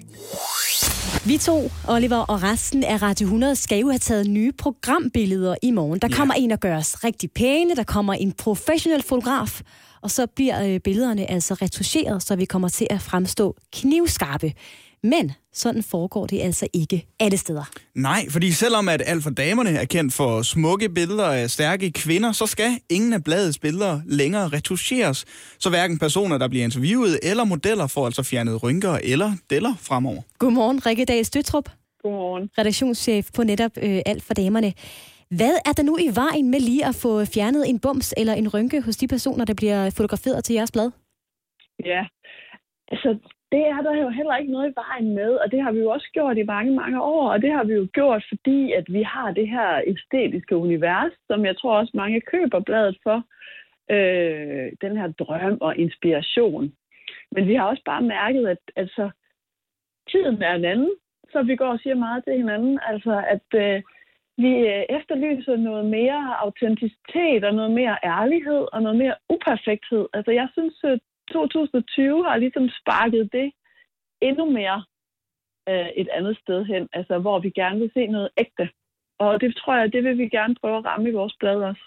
Vi 1.26 1.38
to, 1.38 1.70
Oliver 1.88 2.16
og 2.16 2.42
resten 2.42 2.84
af 2.84 3.02
Radio 3.02 3.24
100, 3.26 3.56
skal 3.56 3.78
jo 3.80 3.88
have 3.88 3.98
taget 3.98 4.26
nye 4.26 4.52
programbilleder 4.52 5.54
i 5.62 5.70
morgen. 5.70 5.98
Der 5.98 6.08
Ja. 6.10 6.16
kommer 6.16 6.34
en, 6.34 6.50
der 6.50 6.56
gør 6.56 6.76
os 6.76 7.04
rigtig 7.04 7.30
pæne, 7.32 7.76
der 7.76 7.82
kommer 7.84 8.14
en 8.14 8.32
professionel 8.32 9.02
fotograf, 9.02 9.60
og 10.02 10.10
så 10.10 10.26
bliver 10.26 10.64
øh, 10.68 10.80
billederne 10.80 11.30
altså 11.30 11.54
retuscheret, 11.54 12.22
så 12.22 12.36
vi 12.36 12.44
kommer 12.44 12.68
til 12.68 12.86
at 12.90 13.00
fremstå 13.02 13.56
knivskarpe. 13.72 14.52
Men 15.02 15.32
sådan 15.52 15.82
foregår 15.82 16.26
det 16.26 16.40
altså 16.40 16.68
ikke 16.72 17.06
alle 17.20 17.36
steder. 17.36 17.64
Nej, 17.94 18.26
fordi 18.30 18.50
selvom 18.52 18.88
at 18.88 19.02
alt 19.06 19.22
for 19.22 19.30
damerne 19.30 19.70
er 19.70 19.84
kendt 19.84 20.14
for 20.14 20.42
smukke 20.42 20.88
billeder 20.88 21.26
af 21.26 21.50
stærke 21.50 21.92
kvinder, 21.92 22.32
så 22.32 22.46
skal 22.46 22.70
ingen 22.90 23.12
af 23.12 23.24
bladets 23.24 23.58
billeder 23.58 24.00
længere 24.06 24.48
retuscheres. 24.48 25.24
Så 25.58 25.70
hverken 25.70 25.98
personer, 25.98 26.38
der 26.38 26.48
bliver 26.48 26.64
interviewet, 26.64 27.18
eller 27.22 27.44
modeller 27.44 27.86
får 27.86 28.06
altså 28.06 28.22
fjernet 28.22 28.62
rynker 28.62 28.98
eller 29.02 29.32
deller 29.50 29.74
fremover. 29.78 30.22
Godmorgen, 30.38 30.86
Rikke 30.86 31.04
Dahl 31.04 31.24
Støtrup, 31.24 31.68
Godmorgen. 32.02 32.50
redaktionschef 32.58 33.28
på 33.36 33.42
netop 33.44 33.70
øh, 33.82 34.00
Alt 34.06 34.22
for 34.22 34.34
Damerne. 34.34 34.72
Hvad 35.30 35.54
er 35.66 35.72
der 35.72 35.82
nu 35.82 35.96
i 35.98 36.10
vejen 36.14 36.50
med 36.50 36.60
lige 36.60 36.86
at 36.86 36.94
få 36.94 37.24
fjernet 37.24 37.68
en 37.68 37.78
bums 37.78 38.14
eller 38.16 38.34
en 38.34 38.48
rynke 38.54 38.80
hos 38.82 38.96
de 38.96 39.08
personer, 39.08 39.44
der 39.44 39.54
bliver 39.54 39.90
fotograferet 39.90 40.44
til 40.44 40.54
jeres 40.54 40.72
blad? 40.72 40.90
Ja, 41.84 42.02
altså 42.92 43.08
det 43.52 43.66
er 43.66 43.80
der 43.82 43.94
jo 44.02 44.08
heller 44.08 44.36
ikke 44.36 44.52
noget 44.52 44.70
i 44.70 44.74
vejen 44.76 45.14
med, 45.14 45.30
og 45.34 45.52
det 45.52 45.62
har 45.62 45.72
vi 45.72 45.78
jo 45.78 45.90
også 45.90 46.08
gjort 46.12 46.38
i 46.38 46.42
mange, 46.42 46.72
mange 46.74 47.02
år, 47.02 47.30
og 47.30 47.42
det 47.42 47.52
har 47.52 47.64
vi 47.64 47.72
jo 47.72 47.88
gjort, 47.92 48.24
fordi 48.28 48.72
at 48.72 48.84
vi 48.88 49.02
har 49.02 49.30
det 49.30 49.48
her 49.48 49.82
æstetiske 49.86 50.56
univers, 50.56 51.12
som 51.26 51.44
jeg 51.44 51.56
tror 51.56 51.78
også 51.78 51.92
mange 51.94 52.20
køber 52.20 52.60
bladet 52.60 52.98
for, 53.02 53.24
øh, 53.90 54.72
den 54.80 54.96
her 54.96 55.12
drøm 55.12 55.58
og 55.60 55.76
inspiration. 55.76 56.72
Men 57.32 57.46
vi 57.48 57.54
har 57.54 57.64
også 57.64 57.82
bare 57.84 58.02
mærket, 58.02 58.48
at 58.48 58.62
altså, 58.76 59.10
tiden 60.10 60.42
er 60.42 60.54
en 60.54 60.64
anden, 60.64 60.92
så 61.32 61.42
vi 61.42 61.56
går 61.56 61.66
og 61.66 61.80
siger 61.80 61.94
meget 61.94 62.24
til 62.24 62.36
hinanden, 62.36 62.78
altså 62.82 63.24
at 63.28 63.48
øh, 63.64 63.82
vi 64.36 64.52
øh, 64.72 64.84
efterlyser 64.98 65.56
noget 65.56 65.84
mere 65.84 66.36
autenticitet 66.44 67.44
og 67.44 67.54
noget 67.54 67.70
mere 67.70 67.96
ærlighed 68.04 68.62
og 68.72 68.82
noget 68.82 68.98
mere 68.98 69.14
uperfekthed. 69.28 70.06
Altså 70.12 70.30
jeg 70.30 70.48
synes, 70.52 70.74
at 70.84 71.00
2020 71.32 72.24
har 72.24 72.36
ligesom 72.36 72.68
sparket 72.80 73.24
det 73.32 73.48
endnu 74.28 74.44
mere 74.58 74.84
øh, 75.68 75.88
et 76.00 76.08
andet 76.16 76.36
sted 76.42 76.64
hen, 76.72 76.88
altså 76.92 77.18
hvor 77.18 77.38
vi 77.38 77.50
gerne 77.50 77.78
vil 77.80 77.90
se 77.94 78.06
noget 78.06 78.28
ægte. 78.44 78.66
Og 79.18 79.40
det 79.40 79.56
tror 79.56 79.74
jeg, 79.76 79.92
det 79.92 80.04
vil 80.04 80.18
vi 80.18 80.28
gerne 80.28 80.54
prøve 80.60 80.76
at 80.78 80.84
ramme 80.84 81.08
i 81.08 81.12
vores 81.12 81.34
blad 81.40 81.56
også. 81.70 81.84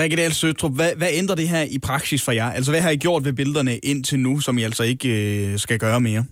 Rikke 0.00 0.16
Dahl 0.16 0.34
Søtrup, 0.40 0.74
hvad, 0.78 0.92
hvad 1.00 1.10
ændrer 1.20 1.36
det 1.40 1.48
her 1.54 1.64
i 1.76 1.78
praksis 1.88 2.24
for 2.24 2.32
jer? 2.40 2.48
Altså, 2.56 2.70
hvad 2.72 2.82
har 2.86 2.92
I 2.94 3.04
gjort 3.06 3.22
ved 3.26 3.34
billederne 3.40 3.74
indtil 3.90 4.18
nu, 4.26 4.32
som 4.46 4.58
I 4.58 4.62
altså 4.68 4.84
ikke 4.92 5.08
øh, 5.20 5.58
skal 5.64 5.78
gøre 5.86 6.00
mere? 6.08 6.22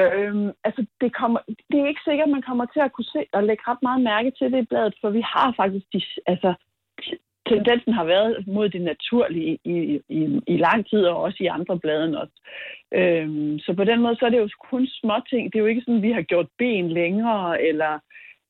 Øhm, 0.00 0.48
altså, 0.66 0.80
det, 1.02 1.10
kommer, 1.20 1.40
det 1.70 1.78
er 1.80 1.88
ikke 1.92 2.06
sikkert, 2.08 2.28
at 2.28 2.34
man 2.36 2.46
kommer 2.48 2.66
til 2.74 2.80
at 2.86 2.92
kunne 2.92 3.10
se 3.16 3.22
og 3.36 3.42
lægge 3.48 3.62
ret 3.70 3.82
meget 3.88 4.00
mærke 4.10 4.30
til 4.38 4.46
det 4.52 4.60
i 4.62 4.68
bladet, 4.70 4.94
for 5.00 5.10
vi 5.18 5.22
har 5.34 5.48
faktisk, 5.60 5.86
de, 5.94 6.00
altså, 6.32 6.50
tendensen 7.48 7.92
har 7.92 8.04
været 8.04 8.46
mod 8.46 8.68
det 8.68 8.82
naturlige 8.82 9.58
i, 9.64 10.00
i, 10.08 10.40
i 10.46 10.56
lang 10.56 10.88
tid, 10.88 11.04
og 11.04 11.22
også 11.22 11.38
i 11.40 11.46
andre 11.46 11.78
blade 11.78 12.20
også. 12.20 12.36
Øhm, 12.94 13.58
så 13.58 13.74
på 13.74 13.84
den 13.84 14.00
måde, 14.00 14.16
så 14.16 14.26
er 14.26 14.30
det 14.30 14.38
jo 14.38 14.48
kun 14.70 14.86
små 14.86 15.14
ting. 15.30 15.52
Det 15.52 15.58
er 15.58 15.62
jo 15.62 15.66
ikke 15.66 15.80
sådan, 15.80 15.96
at 15.96 16.02
vi 16.02 16.12
har 16.12 16.22
gjort 16.22 16.48
ben 16.58 16.88
længere, 16.88 17.62
eller 17.62 17.98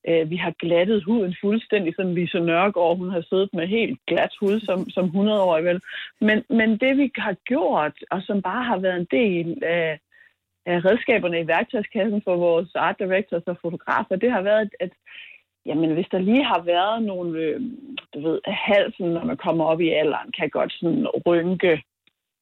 øh, 0.08 0.30
vi 0.30 0.36
har 0.36 0.54
glattet 0.58 1.04
huden 1.04 1.36
fuldstændig, 1.40 1.94
som 1.96 2.14
Lise 2.14 2.40
Nørgaard, 2.40 2.98
hun 2.98 3.10
har 3.10 3.24
siddet 3.28 3.50
med 3.52 3.66
helt 3.66 4.00
glat 4.06 4.32
hud 4.40 4.60
som, 4.60 4.90
som 4.90 5.04
100 5.04 5.42
år 5.42 5.60
vel. 5.60 5.80
Men, 6.20 6.44
men 6.48 6.78
det 6.78 6.96
vi 6.96 7.10
har 7.16 7.36
gjort, 7.44 7.96
og 8.10 8.22
som 8.22 8.42
bare 8.42 8.64
har 8.64 8.78
været 8.78 8.96
en 8.96 9.08
del 9.10 9.64
af, 9.64 9.98
af 10.66 10.84
redskaberne 10.84 11.40
i 11.40 11.46
værktøjskassen 11.46 12.22
for 12.24 12.36
vores 12.36 12.74
art 12.74 12.98
directors 12.98 13.42
og 13.46 13.56
fotografer, 13.62 14.16
det 14.16 14.30
har 14.30 14.42
været, 14.42 14.60
at, 14.60 14.70
at 14.80 14.92
jamen, 15.66 15.92
hvis 15.94 16.08
der 16.10 16.18
lige 16.18 16.44
har 16.44 16.62
været 16.62 17.02
nogle, 17.02 17.38
øh, 17.38 17.60
du 18.14 18.20
ved, 18.20 18.40
halsen, 18.46 19.08
når 19.08 19.24
man 19.24 19.36
kommer 19.36 19.64
op 19.64 19.80
i 19.80 19.88
alderen, 19.88 20.32
kan 20.38 20.50
godt 20.50 20.72
sådan 20.72 21.06
rynke 21.26 21.82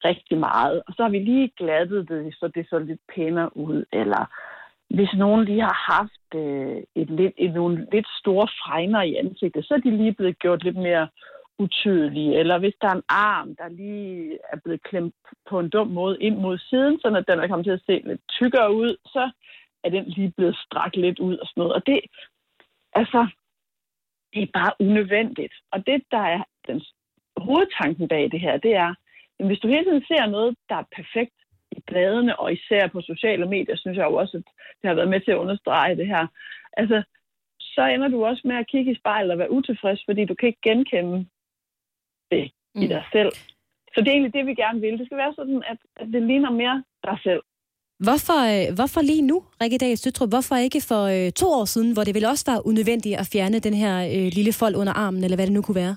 rigtig 0.05 0.39
meget. 0.39 0.83
Og 0.87 0.95
så 0.97 1.03
har 1.03 1.11
vi 1.11 1.19
lige 1.19 1.53
glattet 1.57 2.09
det, 2.09 2.35
så 2.39 2.49
det 2.49 2.67
så 2.69 2.79
lidt 2.79 3.01
pænere 3.15 3.57
ud. 3.57 3.85
Eller 3.93 4.23
hvis 4.91 5.13
nogen 5.17 5.45
lige 5.45 5.61
har 5.61 5.79
haft 5.93 6.29
øh, 6.35 6.83
et 6.95 7.11
lidt, 7.11 7.35
et, 7.37 7.55
nogle 7.55 7.87
lidt 7.93 8.09
store 8.21 8.49
fregner 8.63 9.03
i 9.03 9.15
ansigtet, 9.15 9.65
så 9.65 9.75
er 9.75 9.79
de 9.79 9.97
lige 9.97 10.15
blevet 10.15 10.39
gjort 10.39 10.65
lidt 10.65 10.77
mere 10.77 11.09
utydelige. 11.59 12.39
Eller 12.39 12.59
hvis 12.59 12.75
der 12.81 12.89
er 12.89 12.93
en 12.93 13.09
arm, 13.09 13.57
der 13.57 13.69
lige 13.69 14.39
er 14.53 14.59
blevet 14.65 14.83
klemt 14.83 15.15
på 15.51 15.61
en 15.61 15.69
dum 15.69 15.87
måde 15.87 16.17
ind 16.21 16.37
mod 16.37 16.59
siden, 16.59 16.99
så 17.01 17.09
at 17.09 17.29
den 17.29 17.41
er 17.41 17.49
kommet 17.49 17.65
til 17.65 17.79
at 17.79 17.87
se 17.87 18.03
lidt 18.05 18.21
tykkere 18.29 18.75
ud, 18.75 18.97
så 19.07 19.31
er 19.85 19.91
den 19.91 20.05
lige 20.05 20.33
blevet 20.37 20.57
strakt 20.57 20.97
lidt 20.97 21.19
ud 21.19 21.37
og 21.37 21.47
sådan 21.47 21.61
noget. 21.61 21.73
Og 21.73 21.87
det, 21.87 22.01
altså, 22.95 23.29
det 24.33 24.43
er 24.43 24.57
bare 24.61 24.73
unødvendigt. 24.81 25.55
Og 25.73 25.87
det, 25.87 26.03
der 26.11 26.25
er 26.35 26.43
den 26.67 26.83
hovedtanken 27.37 28.09
bag 28.09 28.31
det 28.31 28.41
her, 28.41 28.57
det 28.57 28.75
er, 28.75 28.95
at 29.39 29.47
hvis 29.47 29.59
du 29.59 29.69
hele 29.69 29.85
tiden 29.85 30.05
ser 30.09 30.27
noget, 30.27 30.57
der 30.69 30.75
er 30.75 30.93
perfekt 30.97 31.37
i 31.73 31.81
bladene, 31.87 32.41
og 32.41 32.53
især 32.53 32.87
på 32.87 33.01
sociale 33.01 33.47
medier, 33.47 33.77
synes 33.77 33.97
jeg 33.99 34.05
jo 34.05 34.15
også, 34.15 34.37
at 34.37 34.45
det 34.83 34.89
har 34.89 34.95
været 34.95 35.09
med 35.09 35.21
til 35.21 35.31
at 35.31 35.43
understrege 35.45 35.97
det 35.97 36.07
her. 36.07 36.27
Altså, 36.73 37.03
så 37.61 37.83
ender 37.87 38.09
du 38.09 38.25
også 38.25 38.43
med 38.45 38.57
at 38.57 38.67
kigge 38.67 38.93
i 38.93 38.99
spejlet 38.99 39.33
og 39.33 39.39
være 39.39 39.51
utilfreds, 39.51 40.03
fordi 40.05 40.25
du 40.25 40.35
kan 40.35 40.47
ikke 40.47 40.61
genkende 40.63 41.27
det 42.31 42.53
mm. 42.75 42.83
i 42.83 42.87
dig 42.87 43.05
selv. 43.13 43.33
Så 43.95 44.01
det 44.01 44.09
er 44.09 44.13
egentlig 44.13 44.35
det, 44.35 44.47
vi 44.47 44.55
gerne 44.55 44.81
vil. 44.81 44.99
Det 44.99 45.07
skal 45.07 45.19
være 45.19 45.35
sådan, 45.35 45.63
at, 45.67 45.79
at 45.97 46.07
det 46.13 46.23
ligner 46.23 46.51
mere 46.51 46.85
dig 47.05 47.19
selv. 47.23 47.43
Hvorfor, 47.99 48.41
øh, 48.53 48.75
hvorfor 48.75 49.01
lige 49.01 49.27
nu, 49.31 49.37
Rikke 49.63 49.79
Dahl 49.79 49.97
Støtrup? 49.97 50.29
Hvorfor 50.29 50.57
ikke 50.57 50.81
for 50.91 51.03
øh, 51.15 51.33
to 51.33 51.47
år 51.47 51.65
siden, 51.65 51.93
hvor 51.93 52.05
det 52.05 52.15
ville 52.15 52.29
også 52.29 52.45
var 52.53 52.67
unødvendigt 52.67 53.19
at 53.21 53.31
fjerne 53.33 53.59
den 53.59 53.75
her 53.75 53.95
øh, 54.15 54.29
lille 54.39 54.53
fold 54.53 54.75
under 54.81 54.93
armen, 54.93 55.25
eller 55.25 55.37
hvad 55.37 55.47
det 55.47 55.55
nu 55.55 55.63
kunne 55.63 55.83
være? 55.85 55.97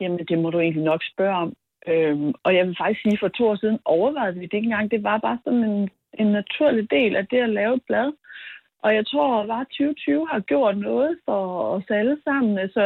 Jamen, 0.00 0.18
det 0.28 0.38
må 0.38 0.50
du 0.50 0.58
egentlig 0.60 0.84
nok 0.84 1.02
spørge 1.12 1.36
om. 1.44 1.52
Øhm, 1.88 2.32
og 2.44 2.54
jeg 2.56 2.66
vil 2.66 2.76
faktisk 2.80 3.02
sige, 3.02 3.18
for 3.22 3.28
to 3.28 3.44
år 3.48 3.56
siden 3.56 3.78
overvejede 3.84 4.34
vi 4.34 4.46
det 4.46 4.54
ikke 4.54 4.70
engang. 4.70 4.90
Det 4.90 5.02
var 5.02 5.18
bare 5.18 5.38
sådan 5.44 5.64
en, 5.70 5.90
en 6.20 6.26
naturlig 6.26 6.90
del 6.90 7.16
af 7.16 7.26
det 7.26 7.40
at 7.42 7.50
lave 7.50 7.74
et 7.74 7.82
blad. 7.86 8.12
Og 8.84 8.94
jeg 8.94 9.06
tror, 9.06 9.42
at 9.42 9.48
bare 9.48 9.64
2020 9.64 10.28
har 10.32 10.40
gjort 10.40 10.78
noget 10.78 11.18
for 11.24 11.40
os 11.74 11.84
alle 11.90 12.16
sammen. 12.24 12.58
Altså, 12.58 12.82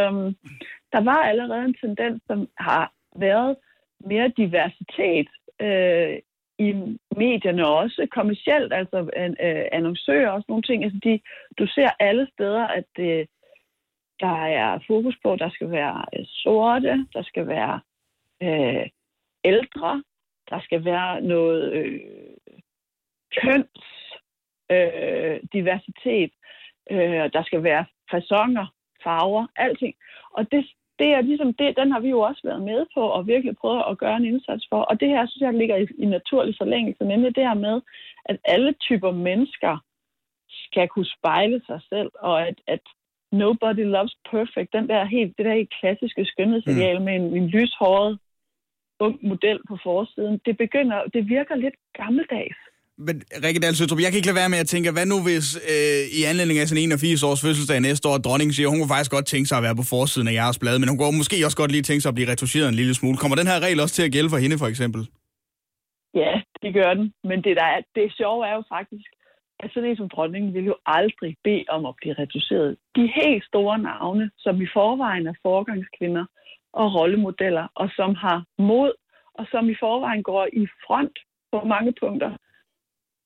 der 0.93 1.01
var 1.01 1.21
allerede 1.31 1.65
en 1.65 1.77
tendens, 1.85 2.23
som 2.27 2.49
har 2.59 2.93
været 3.17 3.57
mere 4.11 4.29
diversitet 4.37 5.29
øh, 5.61 6.19
i 6.67 6.99
medierne 7.17 7.67
også, 7.67 8.07
kommercielt, 8.11 8.73
altså 8.73 8.99
øh, 9.17 9.67
annoncører 9.73 10.31
og 10.31 10.41
sådan 10.41 10.53
nogle 10.53 10.63
ting. 10.63 10.85
Altså, 10.85 11.01
de, 11.05 11.21
du 11.59 11.67
ser 11.67 11.89
alle 12.01 12.29
steder, 12.35 12.67
at 12.67 12.91
øh, 12.99 13.27
der 14.21 14.45
er 14.47 14.79
fokus 14.87 15.17
på, 15.23 15.33
at 15.33 15.39
der 15.39 15.51
skal 15.51 15.71
være 15.71 16.05
øh, 16.19 16.25
sorte, 16.27 17.07
der 17.15 17.23
skal 17.23 17.47
være 17.47 17.81
øh, 18.43 18.87
ældre, 19.45 20.03
der 20.51 20.61
skal 20.61 20.85
være 20.85 21.21
noget 21.21 21.73
øh, 21.73 22.01
køns 23.43 23.83
øh, 24.71 25.41
diversitet, 25.53 26.33
øh, 26.91 27.33
der 27.33 27.43
skal 27.43 27.63
være 27.63 27.85
fasonger, 28.11 28.67
farver, 29.03 29.47
alting. 29.57 29.95
Og 30.31 30.53
det, 30.53 30.67
det 31.01 31.09
er 31.17 31.21
ligesom 31.21 31.55
det, 31.55 31.77
den 31.81 31.93
har 31.93 32.01
vi 32.01 32.09
jo 32.09 32.21
også 32.21 32.41
været 32.45 32.63
med 32.63 32.81
på 32.95 33.03
og 33.17 33.27
virkelig 33.27 33.57
prøvet 33.57 33.83
at 33.91 33.99
gøre 33.99 34.17
en 34.17 34.25
indsats 34.25 34.65
for. 34.71 34.81
Og 34.91 35.01
det 35.01 35.09
her, 35.09 35.27
synes 35.27 35.43
jeg, 35.43 35.55
ligger 35.55 35.77
i, 35.77 35.87
i 35.99 36.07
naturlig 36.07 36.55
forlængelse, 36.59 37.05
nemlig 37.05 37.37
det 37.37 37.49
her 37.49 37.59
med, 37.67 37.81
at 38.25 38.37
alle 38.45 38.73
typer 38.73 39.11
mennesker 39.11 39.75
skal 40.67 40.89
kunne 40.89 41.13
spejle 41.19 41.61
sig 41.67 41.81
selv, 41.89 42.11
og 42.19 42.49
at, 42.49 42.57
at 42.67 42.85
nobody 43.33 43.85
loves 43.97 44.17
perfect, 44.31 44.73
den 44.73 44.89
der 44.89 45.05
helt, 45.05 45.39
det 45.39 45.47
der 45.47 45.55
helt 45.55 45.75
klassiske 45.81 46.25
skønhedsideal 46.25 46.99
mm. 46.99 47.05
med 47.05 47.15
en, 47.15 47.37
en 47.37 47.47
lyshåret 47.47 48.19
ung 49.01 49.19
model 49.23 49.59
på 49.69 49.79
forsiden, 49.83 50.41
det 50.47 50.57
begynder, 50.57 51.05
det 51.15 51.29
virker 51.29 51.55
lidt 51.55 51.75
gammeldags. 51.95 52.61
Men 53.07 53.17
Rikke 53.45 53.61
Dahl 53.65 53.75
Søtrup, 53.77 54.01
jeg 54.05 54.11
kan 54.11 54.19
ikke 54.21 54.31
lade 54.31 54.43
være 54.43 54.55
med 54.55 54.63
at 54.65 54.71
tænke, 54.73 54.89
hvad 54.97 55.07
nu 55.13 55.19
hvis 55.27 55.47
øh, 55.73 56.03
i 56.19 56.21
anledning 56.31 56.59
af 56.59 56.67
sin 56.69 56.79
81 56.79 57.23
års 57.29 57.43
fødselsdag 57.45 57.79
næste 57.89 58.05
år, 58.11 58.17
dronningen 58.27 58.55
siger, 58.57 58.69
hun 58.69 58.79
kunne 58.79 58.95
faktisk 58.95 59.15
godt 59.17 59.27
tænke 59.33 59.47
sig 59.49 59.57
at 59.59 59.67
være 59.67 59.81
på 59.81 59.87
forsiden 59.95 60.29
af 60.31 60.35
jeres 60.41 60.59
blad, 60.63 60.77
men 60.79 60.89
hun 60.91 60.99
kunne 60.99 61.21
måske 61.23 61.47
også 61.47 61.59
godt 61.63 61.73
lige 61.75 61.87
tænke 61.89 62.03
sig 62.03 62.11
at 62.13 62.19
blive 62.19 62.31
retuscheret 62.33 62.69
en 62.69 62.81
lille 62.81 62.95
smule. 62.99 63.17
Kommer 63.23 63.37
den 63.41 63.51
her 63.51 63.59
regel 63.65 63.83
også 63.85 63.95
til 63.99 64.07
at 64.07 64.15
gælde 64.17 64.31
for 64.33 64.41
hende, 64.45 64.57
for 64.63 64.69
eksempel? 64.73 65.03
Ja, 66.23 66.33
det 66.63 66.71
gør 66.79 66.91
den. 66.99 67.07
Men 67.29 67.39
det, 67.47 67.55
der 67.61 67.67
er, 67.75 67.81
det 67.97 68.17
sjove 68.21 68.41
er 68.49 68.55
jo 68.59 68.65
faktisk, 68.77 69.11
at 69.63 69.71
sådan 69.73 69.89
en 69.91 69.97
som 69.97 70.09
dronningen 70.15 70.55
vil 70.57 70.65
jo 70.73 70.77
aldrig 70.87 71.33
bede 71.45 71.65
om 71.77 71.83
at 71.91 71.95
blive 72.01 72.15
reduceret. 72.23 72.71
De 72.97 73.05
helt 73.21 73.45
store 73.51 73.79
navne, 73.79 74.31
som 74.45 74.55
i 74.63 74.69
forvejen 74.77 75.27
er 75.27 75.37
forgangskvinder 75.43 76.25
og 76.73 76.87
rollemodeller, 76.97 77.67
og 77.75 77.89
som 77.99 78.11
har 78.15 78.39
mod, 78.59 78.93
og 79.35 79.45
som 79.53 79.65
i 79.71 79.77
forvejen 79.81 80.23
går 80.23 80.47
i 80.53 80.67
front 80.87 81.17
på 81.53 81.59
mange 81.75 81.93
punkter, 82.01 82.31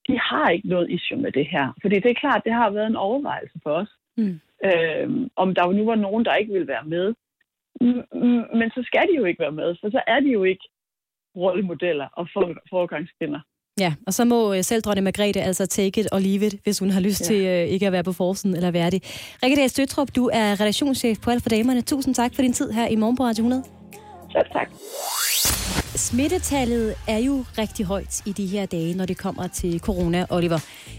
de 0.08 0.18
har 0.28 0.48
ikke 0.48 0.68
noget 0.68 0.90
issue 0.90 1.18
med 1.18 1.32
det 1.32 1.46
her. 1.54 1.66
Fordi 1.82 1.94
det 1.94 2.10
er 2.10 2.22
klart, 2.24 2.42
det 2.44 2.52
har 2.52 2.70
været 2.70 2.86
en 2.86 2.96
overvejelse 2.96 3.58
for 3.62 3.70
os. 3.70 3.90
Mm. 4.16 4.40
Øh, 4.68 5.08
om 5.36 5.54
der 5.54 5.72
nu 5.72 5.84
var 5.84 5.94
nogen, 5.94 6.24
der 6.24 6.34
ikke 6.34 6.52
ville 6.52 6.68
være 6.68 6.84
med. 6.94 7.06
Men 8.60 8.70
så 8.70 8.80
skal 8.86 9.02
de 9.10 9.16
jo 9.16 9.24
ikke 9.24 9.40
være 9.40 9.52
med, 9.52 9.74
for 9.80 9.90
så 9.90 10.00
er 10.06 10.20
de 10.20 10.28
jo 10.38 10.44
ikke 10.44 10.64
rollemodeller 11.36 12.08
og 12.12 12.28
for- 12.32 12.62
foregangskvinder. 12.70 13.40
Ja, 13.80 13.94
og 14.06 14.12
så 14.12 14.24
må 14.24 14.54
øh, 14.54 14.62
selv 14.62 14.82
dronning 14.82 15.04
Margrethe 15.04 15.42
altså 15.42 15.66
take 15.66 16.00
it 16.00 16.06
og 16.12 16.20
leave 16.20 16.46
it, 16.46 16.54
hvis 16.62 16.78
hun 16.78 16.90
har 16.90 17.00
lyst 17.00 17.20
ja. 17.20 17.24
til 17.26 17.46
øh, 17.46 17.64
ikke 17.74 17.86
at 17.86 17.92
være 17.92 18.04
på 18.04 18.12
forsiden 18.12 18.56
eller 18.56 18.70
være 18.70 18.90
det. 18.90 19.00
Rikke 19.42 19.56
Dahl 19.56 19.68
Støtrup, 19.68 20.08
du 20.16 20.30
er 20.32 20.60
redaktionschef 20.60 21.18
på 21.24 21.30
Alt 21.30 21.42
for 21.42 21.48
Damerne. 21.50 21.82
Tusind 21.82 22.14
tak 22.14 22.34
for 22.34 22.42
din 22.42 22.52
tid 22.52 22.70
her 22.72 22.86
i 22.88 22.96
Morgen 22.96 23.16
på 23.16 23.22
Radio 23.22 23.42
100. 23.42 23.62
Selv 24.34 24.46
tak. 24.52 24.68
Smittetallet 25.96 26.94
er 27.08 27.18
jo 27.18 27.44
rigtig 27.58 27.86
højt 27.86 28.22
i 28.26 28.32
de 28.32 28.46
her 28.46 28.66
dage, 28.66 28.94
når 28.94 29.06
det 29.06 29.18
kommer 29.18 29.46
til 29.46 29.80
corona, 29.80 30.26
Oliver. 30.30 30.58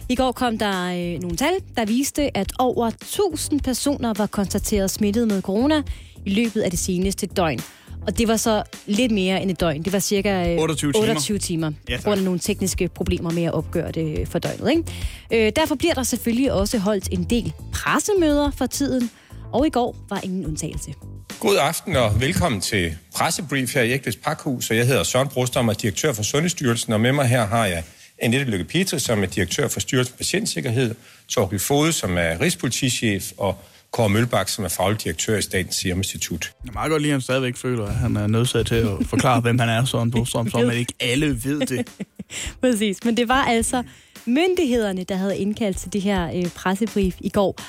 I 0.09 0.15
går 0.15 0.31
kom 0.31 0.57
der 0.57 0.85
øh, 0.85 1.21
nogle 1.21 1.37
tal, 1.37 1.53
der 1.77 1.85
viste, 1.85 2.37
at 2.37 2.53
over 2.59 2.87
1000 2.87 3.59
personer 3.61 4.13
var 4.17 4.25
konstateret 4.25 4.91
smittet 4.91 5.27
med 5.27 5.41
corona 5.41 5.83
i 6.25 6.29
løbet 6.33 6.61
af 6.61 6.69
det 6.69 6.79
seneste 6.79 7.27
døgn. 7.27 7.59
Og 8.07 8.17
det 8.17 8.27
var 8.27 8.35
så 8.37 8.63
lidt 8.85 9.11
mere 9.11 9.41
end 9.41 9.51
et 9.51 9.59
døgn. 9.59 9.83
Det 9.83 9.93
var 9.93 9.99
cirka 9.99 10.53
øh, 10.53 10.61
28 10.61 10.91
timer. 10.93 11.01
28 11.01 11.37
timer. 11.37 11.71
Ja, 11.89 11.97
af 12.05 12.23
nogle 12.23 12.39
tekniske 12.39 12.87
problemer 12.87 13.31
med 13.31 13.43
at 13.43 13.53
opgøre 13.53 13.91
det 13.91 14.27
for 14.27 14.39
døgnet. 14.39 14.69
Ikke? 14.69 15.45
Øh, 15.47 15.51
derfor 15.55 15.75
bliver 15.75 15.93
der 15.93 16.03
selvfølgelig 16.03 16.53
også 16.53 16.77
holdt 16.79 17.07
en 17.11 17.23
del 17.23 17.53
pressemøder 17.73 18.51
for 18.51 18.65
tiden. 18.65 19.09
Og 19.53 19.67
i 19.67 19.69
går 19.69 19.95
var 20.09 20.19
ingen 20.23 20.45
undtagelse. 20.45 20.93
God 21.39 21.57
aften 21.57 21.95
og 21.95 22.21
velkommen 22.21 22.61
til 22.61 22.97
pressebrief 23.15 23.73
her 23.75 23.81
i 23.81 23.91
Ægtes 23.91 24.15
Pakhus. 24.15 24.69
Og 24.69 24.77
jeg 24.77 24.87
hedder 24.87 25.03
Søren 25.03 25.27
Brostom 25.27 25.67
og 25.67 25.73
er 25.73 25.77
direktør 25.77 26.13
for 26.13 26.23
Sundhedsstyrelsen. 26.23 26.93
Og 26.93 27.01
med 27.01 27.11
mig 27.11 27.27
her 27.27 27.45
har 27.45 27.65
jeg 27.65 27.83
Annette 28.19 28.51
Lykke 28.51 28.65
Petri, 28.65 28.99
som 28.99 29.23
er 29.23 29.27
direktør 29.27 29.67
for 29.67 29.79
Styrelsen 29.79 30.11
for 30.11 30.17
Patientsikkerhed. 30.17 30.95
Torgild 31.27 31.59
Fode, 31.59 31.91
som 31.91 32.17
er 32.17 32.41
rigspolitichef. 32.41 33.31
Og 33.37 33.57
Kåre 33.91 34.09
Mølbak, 34.09 34.49
som 34.49 34.65
er 34.65 34.69
faglig 34.69 35.03
direktør 35.03 35.37
i 35.37 35.41
Statens 35.41 35.75
Serum 35.75 35.97
Institut. 35.97 36.51
Jeg 36.65 36.73
meget 36.73 36.89
godt 36.89 37.01
lide, 37.01 37.11
at 37.11 37.13
han 37.13 37.21
stadigvæk 37.21 37.55
føler, 37.55 37.85
at 37.85 37.95
han 37.95 38.15
er 38.15 38.27
nødsaget 38.27 38.67
til 38.67 38.75
at 38.75 38.89
forklare, 39.05 39.41
hvem 39.41 39.59
han 39.59 39.69
er, 39.69 39.85
Søren 39.85 40.11
Brostrøm, 40.11 40.49
så 40.49 40.57
man 40.57 40.77
ikke 40.77 40.93
alle 40.99 41.43
ved 41.43 41.59
det. 41.59 41.87
Præcis, 42.61 42.97
men 43.05 43.17
det 43.17 43.27
var 43.27 43.43
altså 43.45 43.83
myndighederne, 44.25 45.03
der 45.03 45.15
havde 45.15 45.37
indkaldt 45.37 45.77
til 45.77 45.93
det 45.93 46.01
her 46.01 46.31
øh, 46.35 46.49
pressebrief 46.49 47.15
i 47.19 47.29
går. 47.29 47.59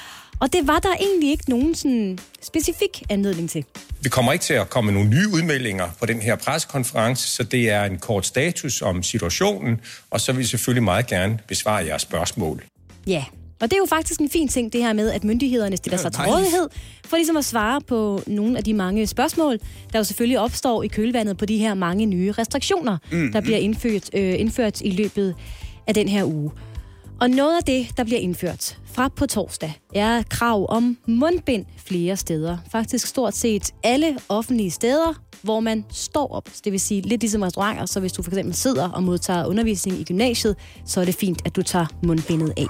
Og 0.40 0.53
det 0.53 0.66
var 0.66 0.79
der 0.79 0.94
egentlig 1.01 1.31
ikke 1.31 1.51
nogen 1.51 1.75
sådan 1.75 2.18
specifik 2.42 3.03
anledning 3.09 3.51
til. 3.51 3.64
Vi 4.01 4.09
kommer 4.09 4.33
ikke 4.33 4.42
til 4.42 4.55
at 4.55 4.70
komme 4.70 4.92
med 4.92 5.01
nogle 5.01 5.16
nye 5.16 5.29
udmeldinger 5.35 5.88
på 6.01 6.07
den 6.07 6.20
her 6.20 6.37
pressekonference, 6.37 7.29
så 7.29 7.42
det 7.42 7.70
er 7.70 7.85
en 7.85 7.99
kort 7.99 8.27
status 8.27 8.83
om 8.83 9.03
situationen, 9.03 9.81
og 10.11 10.20
så 10.20 10.33
vil 10.33 10.38
vi 10.38 10.44
selvfølgelig 10.44 10.83
meget 10.83 11.07
gerne 11.07 11.38
besvare 11.49 11.87
jeres 11.87 12.03
spørgsmål. 12.03 12.62
Ja, 13.07 13.25
og 13.61 13.70
det 13.70 13.72
er 13.72 13.79
jo 13.79 13.87
faktisk 13.88 14.20
en 14.20 14.31
fin 14.31 14.49
ting, 14.49 14.72
det 14.72 14.83
her 14.83 14.92
med, 14.92 15.11
at 15.11 15.25
myndighederne 15.25 15.77
stiller 15.77 15.99
sig 15.99 16.12
til 16.12 16.22
rådighed 16.22 16.68
for 17.05 17.16
ligesom 17.16 17.37
at 17.37 17.44
svare 17.44 17.81
på 17.81 18.22
nogle 18.27 18.59
af 18.59 18.64
de 18.64 18.75
mange 18.75 19.07
spørgsmål, 19.07 19.59
der 19.92 19.99
jo 19.99 20.05
selvfølgelig 20.05 20.38
opstår 20.38 20.83
i 20.83 20.87
kølvandet 20.88 21.37
på 21.37 21.46
de 21.46 21.59
her 21.59 21.75
mange 21.75 22.07
nye 22.07 22.33
restriktioner, 22.33 22.99
mm. 23.12 23.33
der 23.33 23.40
bliver 23.40 23.59
indført, 23.59 24.11
øh, 24.14 24.40
indført 24.40 24.81
i 24.81 24.90
løbet 24.90 25.35
af 25.87 25.94
den 25.94 26.09
her 26.09 26.25
uge. 26.25 26.51
Og 27.20 27.31
noget 27.31 27.57
af 27.57 27.64
det, 27.64 27.88
der 27.96 28.05
bliver 28.05 28.20
indført 28.20 28.79
fra 28.97 29.09
på 29.09 29.27
torsdag, 29.27 29.81
er 29.95 30.23
krav 30.23 30.67
om 30.69 30.97
mundbind 31.07 31.65
flere 31.87 32.17
steder. 32.17 32.59
Faktisk 32.73 33.07
stort 33.07 33.35
set 33.35 33.75
alle 33.83 34.19
offentlige 34.29 34.71
steder, 34.71 35.15
hvor 35.43 35.61
man 35.61 35.85
står 35.91 36.33
op. 36.33 36.49
Det 36.65 36.73
vil 36.73 36.81
sige 36.81 37.01
lidt 37.01 37.21
ligesom 37.21 37.43
restauranter, 37.43 37.87
så 37.87 38.01
hvis 38.01 38.13
du 38.13 38.23
for 38.23 38.31
eksempel 38.31 38.55
sidder 38.55 38.89
og 38.89 39.03
modtager 39.03 39.47
undervisning 39.47 40.01
i 40.01 40.05
gymnasiet, 40.05 40.57
så 40.85 41.01
er 41.01 41.05
det 41.05 41.15
fint, 41.15 41.43
at 41.45 41.57
du 41.57 41.63
tager 41.63 41.87
mundbindet 42.03 42.53
af. 42.57 42.67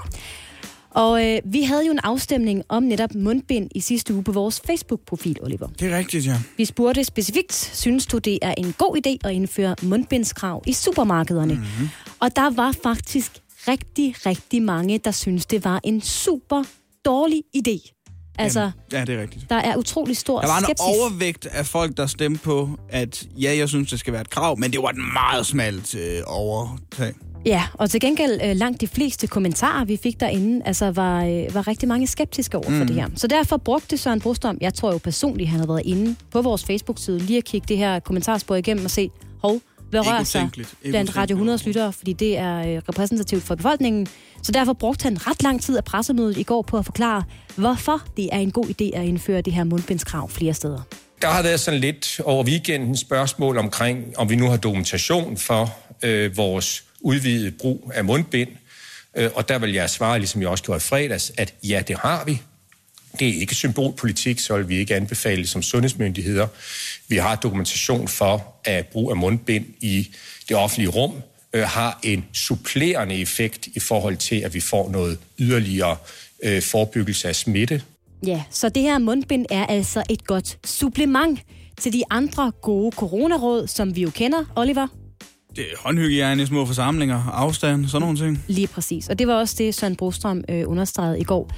Og 0.89 1.25
øh, 1.25 1.41
vi 1.45 1.63
havde 1.63 1.85
jo 1.85 1.91
en 1.91 1.99
afstemning 2.03 2.63
om 2.69 2.83
netop 2.83 3.15
mundbind 3.15 3.69
i 3.75 3.79
sidste 3.79 4.13
uge 4.13 4.23
på 4.23 4.31
vores 4.31 4.61
Facebook-profil, 4.65 5.37
Oliver. 5.41 5.67
Det 5.67 5.93
er 5.93 5.97
rigtigt, 5.97 6.25
ja. 6.25 6.39
Vi 6.57 6.65
spurgte 6.65 7.03
specifikt, 7.03 7.53
synes 7.53 8.05
du, 8.05 8.17
det 8.17 8.39
er 8.41 8.53
en 8.57 8.73
god 8.77 8.97
idé 8.97 9.27
at 9.29 9.33
indføre 9.33 9.75
mundbindskrav 9.81 10.63
i 10.65 10.73
supermarkederne? 10.73 11.53
Mm-hmm. 11.53 11.89
Og 12.19 12.35
der 12.35 12.49
var 12.49 12.75
faktisk 12.83 13.41
rigtig, 13.67 14.15
rigtig 14.25 14.61
mange, 14.61 14.97
der 14.97 15.11
synes 15.11 15.45
det 15.45 15.65
var 15.65 15.79
en 15.83 16.01
super 16.01 16.63
dårlig 17.05 17.43
idé. 17.57 17.93
Altså, 18.39 18.59
Jamen, 18.59 18.73
ja, 18.91 19.05
det 19.05 19.15
er 19.15 19.21
rigtigt. 19.21 19.49
der 19.49 19.55
er 19.55 19.77
utrolig 19.77 20.17
stor 20.17 20.41
Der 20.41 20.47
var 20.47 20.57
en 20.57 20.63
skepsis. 20.63 20.85
overvægt 20.99 21.45
af 21.45 21.65
folk, 21.65 21.97
der 21.97 22.07
stemte 22.07 22.39
på, 22.43 22.69
at 22.89 23.23
ja, 23.41 23.55
jeg 23.57 23.69
synes, 23.69 23.89
det 23.89 23.99
skal 23.99 24.13
være 24.13 24.21
et 24.21 24.29
krav, 24.29 24.59
men 24.59 24.71
det 24.71 24.81
var 24.81 24.89
et 24.89 24.97
meget 25.13 25.45
smalt 25.45 25.95
øh, 25.95 26.19
overtag. 26.25 27.13
Ja, 27.45 27.63
og 27.73 27.89
til 27.89 27.99
gengæld 28.01 28.39
øh, 28.43 28.55
langt 28.55 28.81
de 28.81 28.87
fleste 28.87 29.27
kommentarer, 29.27 29.85
vi 29.85 29.97
fik 30.03 30.19
derinde, 30.19 30.61
altså 30.65 30.91
var, 30.91 31.25
øh, 31.25 31.53
var 31.55 31.67
rigtig 31.67 31.87
mange 31.89 32.07
skeptiske 32.07 32.57
over 32.57 32.65
for 32.69 32.71
Mm. 32.71 32.87
det 32.87 32.95
her. 32.95 33.07
Så 33.15 33.27
derfor 33.27 33.57
brugte 33.57 33.97
Søren 33.97 34.21
Brostrøm, 34.21 34.57
jeg 34.61 34.73
tror 34.73 34.91
jo 34.91 34.97
personligt, 34.97 35.49
han 35.49 35.59
har 35.59 35.67
været 35.67 35.81
inde 35.85 36.15
på 36.31 36.41
vores 36.41 36.63
Facebook-side, 36.65 37.19
lige 37.19 37.37
at 37.37 37.43
kigge 37.45 37.65
det 37.67 37.77
her 37.77 37.99
kommentarspor 37.99 38.55
igennem 38.55 38.85
og 38.85 38.91
se, 38.91 39.09
hov, 39.41 39.61
hvad 39.89 39.99
Ikke 39.99 40.11
rører 40.11 40.23
sig 40.23 40.49
blandt 40.83 41.17
Radio 41.17 41.35
utænkeligt. 41.35 41.63
100's 41.63 41.67
lyttere, 41.67 41.93
fordi 41.93 42.13
det 42.13 42.37
er 42.37 42.59
øh, 42.59 42.81
repræsentativt 42.89 43.43
for 43.43 43.55
befolkningen. 43.55 44.07
Så 44.43 44.51
derfor 44.51 44.73
brugte 44.73 45.03
han 45.03 45.27
ret 45.27 45.43
lang 45.43 45.61
tid 45.61 45.77
af 45.77 45.83
pressemødet 45.83 46.37
i 46.37 46.43
går 46.43 46.61
på 46.61 46.77
at 46.77 46.85
forklare, 46.85 47.23
hvorfor 47.55 48.03
det 48.17 48.29
er 48.31 48.37
en 48.37 48.51
god 48.51 48.65
idé 48.65 48.97
at 48.97 49.05
indføre 49.05 49.41
det 49.41 49.53
her 49.53 49.63
mundbindskrav 49.63 50.29
flere 50.29 50.53
steder. 50.53 50.81
Der 51.21 51.27
har 51.27 51.43
været 51.43 51.59
sådan 51.59 51.79
lidt 51.79 52.19
over 52.23 52.43
weekenden 52.43 52.97
spørgsmål 52.97 53.57
omkring, 53.57 54.17
om 54.17 54.29
vi 54.29 54.35
nu 54.35 54.49
har 54.49 54.57
dokumentation 54.57 55.37
for 55.37 55.75
øh, 56.03 56.37
vores 56.37 56.83
udvidede 57.01 57.51
brug 57.51 57.91
af 57.93 58.05
mundbind. 58.05 58.49
Øh, 59.17 59.29
og 59.35 59.49
der 59.49 59.59
vil 59.59 59.73
jeg 59.73 59.89
svare, 59.89 60.19
ligesom 60.19 60.41
jeg 60.41 60.49
også 60.49 60.63
gjorde 60.63 60.77
i 60.77 60.79
fredags, 60.79 61.31
at 61.37 61.53
ja, 61.63 61.83
det 61.87 61.97
har 61.97 62.23
vi. 62.25 62.41
Det 63.19 63.29
er 63.29 63.39
ikke 63.39 63.55
symbolpolitik, 63.55 64.39
så 64.39 64.57
vil 64.57 64.69
vi 64.69 64.77
ikke 64.77 64.95
anbefale 64.95 65.47
som 65.47 65.61
sundhedsmyndigheder. 65.61 66.47
Vi 67.07 67.15
har 67.15 67.35
dokumentation 67.35 68.07
for, 68.07 68.55
at 68.65 68.87
brug 68.87 69.11
af 69.11 69.17
mundbind 69.17 69.65
i 69.81 70.07
det 70.49 70.57
offentlige 70.57 70.89
rum 70.89 71.13
øh, 71.53 71.63
har 71.63 71.99
en 72.03 72.25
supplerende 72.33 73.15
effekt 73.15 73.67
i 73.67 73.79
forhold 73.79 74.17
til, 74.17 74.35
at 74.35 74.53
vi 74.53 74.59
får 74.59 74.91
noget 74.91 75.17
yderligere 75.39 75.95
øh, 76.43 76.61
forebyggelse 76.61 77.27
af 77.27 77.35
smitte. 77.35 77.81
Ja, 78.25 78.43
så 78.51 78.69
det 78.69 78.83
her 78.83 78.97
mundbind 78.97 79.45
er 79.49 79.65
altså 79.65 80.03
et 80.09 80.27
godt 80.27 80.57
supplement 80.65 81.39
til 81.81 81.93
de 81.93 82.03
andre 82.09 82.51
gode 82.61 82.91
coronaråd, 82.95 83.67
som 83.67 83.95
vi 83.95 84.01
jo 84.01 84.09
kender, 84.09 84.43
Oliver. 84.55 84.87
Det 85.55 85.65
er 85.65 85.77
håndhygiejne 85.79 86.47
små 86.47 86.65
forsamlinger, 86.65 87.23
afstand, 87.23 87.87
sådan 87.87 88.01
nogle 88.01 88.17
ting. 88.17 88.43
Lige 88.47 88.67
præcis. 88.67 89.09
Og 89.09 89.19
det 89.19 89.27
var 89.27 89.33
også 89.33 89.55
det, 89.57 89.75
Søren 89.75 89.95
Brostrøm 89.95 90.43
øh, 90.49 90.63
understregede 90.67 91.19
i 91.19 91.23
går. 91.23 91.51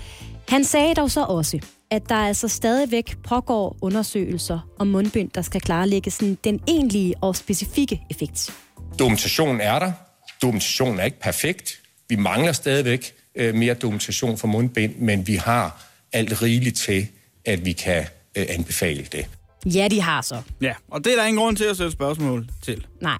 Han 0.49 0.63
sagde 0.63 0.95
dog 0.95 1.11
så 1.11 1.23
også, 1.23 1.59
at 1.91 2.09
der 2.09 2.15
altså 2.15 2.47
stadigvæk 2.47 3.17
pågår 3.23 3.77
undersøgelser 3.81 4.59
om 4.79 4.87
mundbind, 4.87 5.29
der 5.35 5.41
skal 5.41 5.61
klarlægge 5.61 6.11
sådan 6.11 6.37
den 6.43 6.61
egentlige 6.67 7.15
og 7.21 7.35
specifikke 7.35 8.01
effekt. 8.09 8.53
Dokumentationen 8.99 9.61
er 9.61 9.79
der. 9.79 9.91
Dokumentationen 10.41 10.99
er 10.99 11.03
ikke 11.03 11.19
perfekt. 11.19 11.81
Vi 12.09 12.15
mangler 12.15 12.51
stadigvæk 12.51 13.13
øh, 13.35 13.55
mere 13.55 13.73
dokumentation 13.73 14.37
for 14.37 14.47
mundbind, 14.47 14.95
men 14.95 15.27
vi 15.27 15.35
har 15.35 15.85
alt 16.13 16.41
rigeligt 16.41 16.77
til, 16.77 17.07
at 17.45 17.65
vi 17.65 17.71
kan 17.71 18.05
øh, 18.35 18.45
anbefale 18.49 19.07
det. 19.11 19.27
Ja, 19.65 19.87
de 19.87 20.01
har 20.01 20.21
så. 20.21 20.41
Ja, 20.61 20.73
og 20.87 21.03
det 21.03 21.13
er 21.13 21.17
der 21.17 21.25
ingen 21.25 21.43
grund 21.43 21.57
til 21.57 21.65
at 21.65 21.77
sætte 21.77 21.91
spørgsmål 21.91 22.49
til. 22.61 22.85
Nej. 23.01 23.17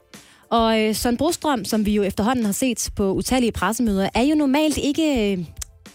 Og 0.50 0.80
øh, 0.80 0.96
Søren 0.96 1.18
Brostrøm, 1.18 1.66
som 1.66 1.86
vi 1.86 1.92
jo 1.92 2.04
efterhånden 2.04 2.46
har 2.46 2.52
set 2.52 2.90
på 2.96 3.14
utallige 3.14 3.52
pressemøder, 3.52 4.10
er 4.14 4.22
jo 4.22 4.36
normalt 4.36 4.78
ikke 4.78 5.34
øh, 5.34 5.46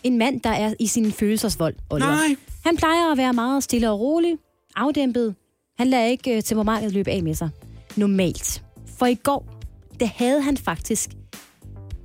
en 0.05 0.19
mand, 0.19 0.41
der 0.41 0.51
er 0.51 0.75
i 0.81 0.87
sin 0.87 1.13
følelsesvold, 1.13 1.75
Oliver. 1.91 2.11
Nej. 2.11 2.37
Han 2.65 2.77
plejer 2.77 3.13
at 3.13 3.19
være 3.19 3.33
meget 3.33 3.65
stille 3.65 3.91
og 3.91 4.01
rolig, 4.01 4.35
afdæmpet. 4.77 5.35
Han 5.79 5.87
lader 5.87 6.07
ikke 6.07 6.37
øh, 6.37 6.43
temperamentet 6.43 6.93
løbe 6.93 7.11
af 7.11 7.23
med 7.23 7.35
sig. 7.35 7.51
Normalt. 7.97 8.63
For 8.99 9.07
i 9.07 9.15
går, 9.15 9.49
der 10.01 10.07
havde 10.07 10.43
han 10.43 10.57
faktisk 10.57 11.11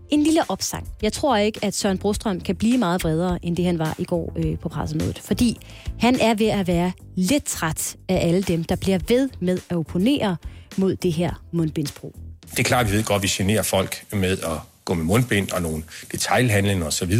en 0.10 0.24
lille 0.24 0.42
opsang. 0.50 0.88
Jeg 1.02 1.14
tror 1.14 1.38
ikke, 1.38 1.66
at 1.66 1.74
Søren 1.74 1.98
Brostrøm 1.98 2.42
kan 2.42 2.56
blive 2.56 2.78
meget 2.78 3.04
vredere, 3.04 3.46
end 3.46 3.58
det 3.58 3.66
han 3.66 3.80
var 3.80 3.96
i 3.98 4.04
går 4.04 4.34
øh, 4.36 4.60
på 4.60 4.70
pressemødet. 4.70 5.20
Fordi 5.20 5.58
han 6.00 6.20
er 6.20 6.34
ved 6.34 6.48
at 6.48 6.68
være 6.68 6.92
lidt 7.16 7.46
træt 7.46 7.98
af 8.10 8.28
alle 8.28 8.42
dem, 8.42 8.64
der 8.64 8.76
bliver 8.76 9.00
ved 9.08 9.30
med 9.40 9.60
at 9.70 9.78
opponere 9.78 10.38
mod 10.78 10.96
det 10.96 11.14
her 11.14 11.34
mundbindsbrug. 11.54 12.16
Det 12.52 12.60
er 12.60 12.64
klart, 12.64 12.86
at 12.86 12.92
vi 12.92 12.98
ved 12.98 13.04
godt, 13.04 13.20
at 13.20 13.24
vi 13.24 13.28
generer 13.28 13.64
folk 13.64 14.06
med 14.14 14.32
at 14.32 14.60
gå 14.90 14.94
med 14.94 15.06
mundbind 15.06 15.52
og 15.52 15.62
nogle 15.62 15.84
detaljhandlinger 16.12 16.86
osv., 16.86 17.18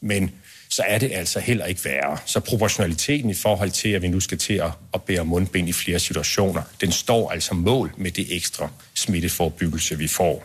men 0.00 0.30
så 0.70 0.82
er 0.86 0.98
det 0.98 1.10
altså 1.12 1.40
heller 1.40 1.66
ikke 1.66 1.84
værre. 1.84 2.18
Så 2.26 2.40
proportionaliteten 2.40 3.30
i 3.30 3.34
forhold 3.34 3.70
til, 3.70 3.88
at 3.88 4.02
vi 4.02 4.08
nu 4.08 4.20
skal 4.20 4.38
til 4.38 4.54
at, 4.54 4.70
at 4.94 5.02
bære 5.02 5.24
mundbind 5.24 5.68
i 5.68 5.72
flere 5.72 5.98
situationer, 5.98 6.62
den 6.80 6.92
står 6.92 7.30
altså 7.30 7.54
mål 7.54 7.92
med 7.96 8.10
det 8.10 8.36
ekstra 8.36 8.68
smitteforebyggelse, 8.94 9.98
vi 9.98 10.08
får. 10.08 10.44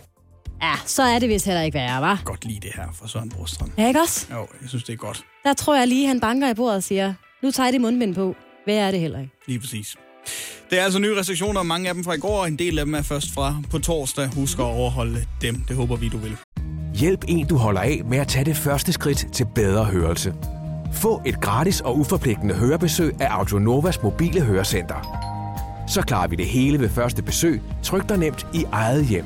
Ja, 0.62 0.74
så 0.86 1.04
er 1.04 1.20
det 1.20 1.30
vist 1.30 1.46
heller 1.46 1.62
ikke 1.62 1.76
værre, 1.76 2.02
var? 2.02 2.22
Godt 2.26 2.46
lide 2.46 2.60
det 2.60 2.72
her 2.76 2.88
fra 3.00 3.08
Søren 3.08 3.30
Brostrøm. 3.30 3.72
Ja, 3.78 3.88
ikke 3.88 4.00
også? 4.02 4.26
Jo, 4.32 4.48
jeg 4.62 4.70
synes, 4.70 4.84
det 4.84 4.94
er 4.94 4.98
godt. 4.98 5.24
Der 5.44 5.54
tror 5.54 5.78
jeg 5.78 5.88
lige, 5.88 6.08
han 6.08 6.20
banker 6.20 6.50
i 6.50 6.54
bordet 6.54 6.76
og 6.76 6.84
siger, 6.84 7.14
nu 7.44 7.52
tager 7.52 7.68
jeg 7.68 7.74
det 7.74 7.82
mundbind 7.82 8.16
på. 8.16 8.36
Hvad 8.66 8.76
er 8.76 8.92
det 8.92 9.00
heller 9.00 9.20
ikke? 9.20 9.32
Lige 9.48 9.60
præcis. 9.60 9.96
Det 10.70 10.80
er 10.80 10.84
altså 10.84 11.00
nye 11.00 11.20
restriktioner, 11.20 11.64
mange 11.64 11.90
af 11.90 11.96
dem 11.96 12.04
fra 12.04 12.14
i 12.14 12.18
går, 12.18 12.42
og 12.42 12.48
en 12.48 12.60
del 12.60 12.80
af 12.80 12.86
dem 12.86 12.94
er 12.94 13.02
først 13.02 13.34
fra 13.34 13.62
på 13.72 13.80
torsdag. 13.80 14.28
Husk 14.28 14.60
at 14.60 14.64
overholde 14.64 15.26
dem. 15.42 15.56
Det 15.68 15.76
håber 15.76 15.96
vi, 15.96 16.10
du 16.10 16.18
vil. 16.18 16.38
Hjælp 16.96 17.26
en, 17.28 17.48
du 17.48 17.58
holder 17.58 17.82
af 17.82 18.02
med 18.06 18.18
at 18.18 18.28
tage 18.28 18.46
det 18.46 18.58
første 18.58 18.94
skridt 18.94 19.26
til 19.34 19.48
bedre 19.56 19.86
hørelse. 19.86 20.34
Få 20.94 21.22
et 21.26 21.42
gratis 21.42 21.82
og 21.82 21.98
uforpligtende 21.98 22.56
hørebesøg 22.56 23.22
af 23.22 23.28
Audionovas 23.30 24.04
mobile 24.04 24.42
hørecenter. 24.42 25.24
Så 25.88 26.02
klarer 26.02 26.28
vi 26.28 26.36
det 26.36 26.46
hele 26.46 26.80
ved 26.80 26.90
første 26.90 27.24
besøg, 27.24 27.62
tryk 27.84 28.10
dig 28.10 28.18
nemt 28.18 28.48
i 28.54 28.66
eget 28.72 29.06
hjem. 29.06 29.26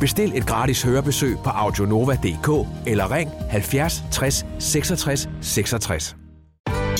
Bestil 0.00 0.32
et 0.34 0.46
gratis 0.46 0.82
hørebesøg 0.82 1.36
på 1.44 1.50
audionova.dk 1.50 2.68
eller 2.86 3.10
ring 3.12 3.30
70 3.50 4.04
60 4.12 4.46
66 4.58 5.28
66. 5.40 6.25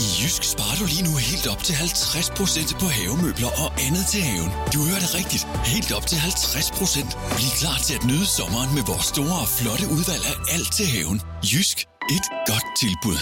I 0.05 0.07
Jysk 0.20 0.42
sparer 0.55 0.76
du 0.80 0.84
lige 0.94 1.05
nu 1.09 1.12
helt 1.30 1.47
op 1.53 1.61
til 1.66 1.72
50% 1.72 2.80
på 2.82 2.86
havemøbler 2.99 3.51
og 3.62 3.68
andet 3.86 4.05
til 4.12 4.22
haven. 4.28 4.51
Du 4.74 4.78
hører 4.88 5.03
det 5.05 5.11
rigtigt. 5.20 5.42
Helt 5.74 5.90
op 5.97 6.07
til 6.11 6.16
50%. 6.16 7.36
Bliv 7.36 7.51
klar 7.61 7.78
til 7.86 7.94
at 7.99 8.05
nyde 8.11 8.26
sommeren 8.38 8.70
med 8.76 8.84
vores 8.90 9.07
store 9.14 9.36
og 9.44 9.49
flotte 9.59 9.86
udvalg 9.97 10.22
af 10.32 10.36
alt 10.55 10.70
til 10.78 10.86
haven. 10.94 11.18
Jysk. 11.51 11.76
Et 12.16 12.26
godt 12.51 12.66
tilbud. 12.82 13.18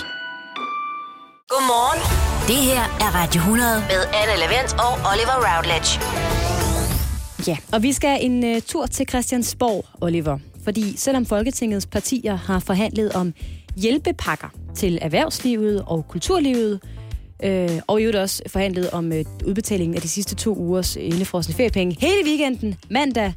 Godmorgen. 1.53 2.01
Det 2.51 2.61
her 2.71 2.83
er 3.05 3.11
Radio 3.21 3.41
100 3.41 3.81
med 3.93 4.03
Anne 4.21 4.35
Lavendt 4.43 4.71
og 4.87 4.93
Oliver 5.11 5.37
Routledge. 5.47 5.91
Ja, 7.51 7.57
og 7.75 7.79
vi 7.87 7.93
skal 7.93 8.15
en 8.27 8.37
uh, 8.51 8.63
tur 8.71 8.87
til 8.87 9.05
Christiansborg, 9.09 9.85
Oliver. 10.01 10.39
Fordi 10.65 10.97
selvom 10.97 11.27
Folketingets 11.27 11.87
partier 11.87 12.37
har 12.37 12.59
forhandlet 12.59 13.13
om 13.13 13.35
hjælpepakker 13.77 14.49
til 14.75 14.99
erhvervslivet 15.03 15.83
og 15.87 16.09
kulturlivet, 16.09 16.81
øh, 17.45 17.71
og 17.87 18.01
i 18.01 18.05
øvrigt 18.05 18.19
også 18.19 18.43
forhandlet 18.47 18.91
om 18.91 19.13
øh, 19.13 19.25
udbetalingen 19.47 19.95
af 19.95 20.01
de 20.03 20.09
sidste 20.09 20.35
to 20.35 20.55
ugers 20.55 20.97
indefrosne 20.97 21.55
feriepenge 21.55 21.97
hele 22.01 22.29
weekenden, 22.29 22.75
mandag 22.91 23.33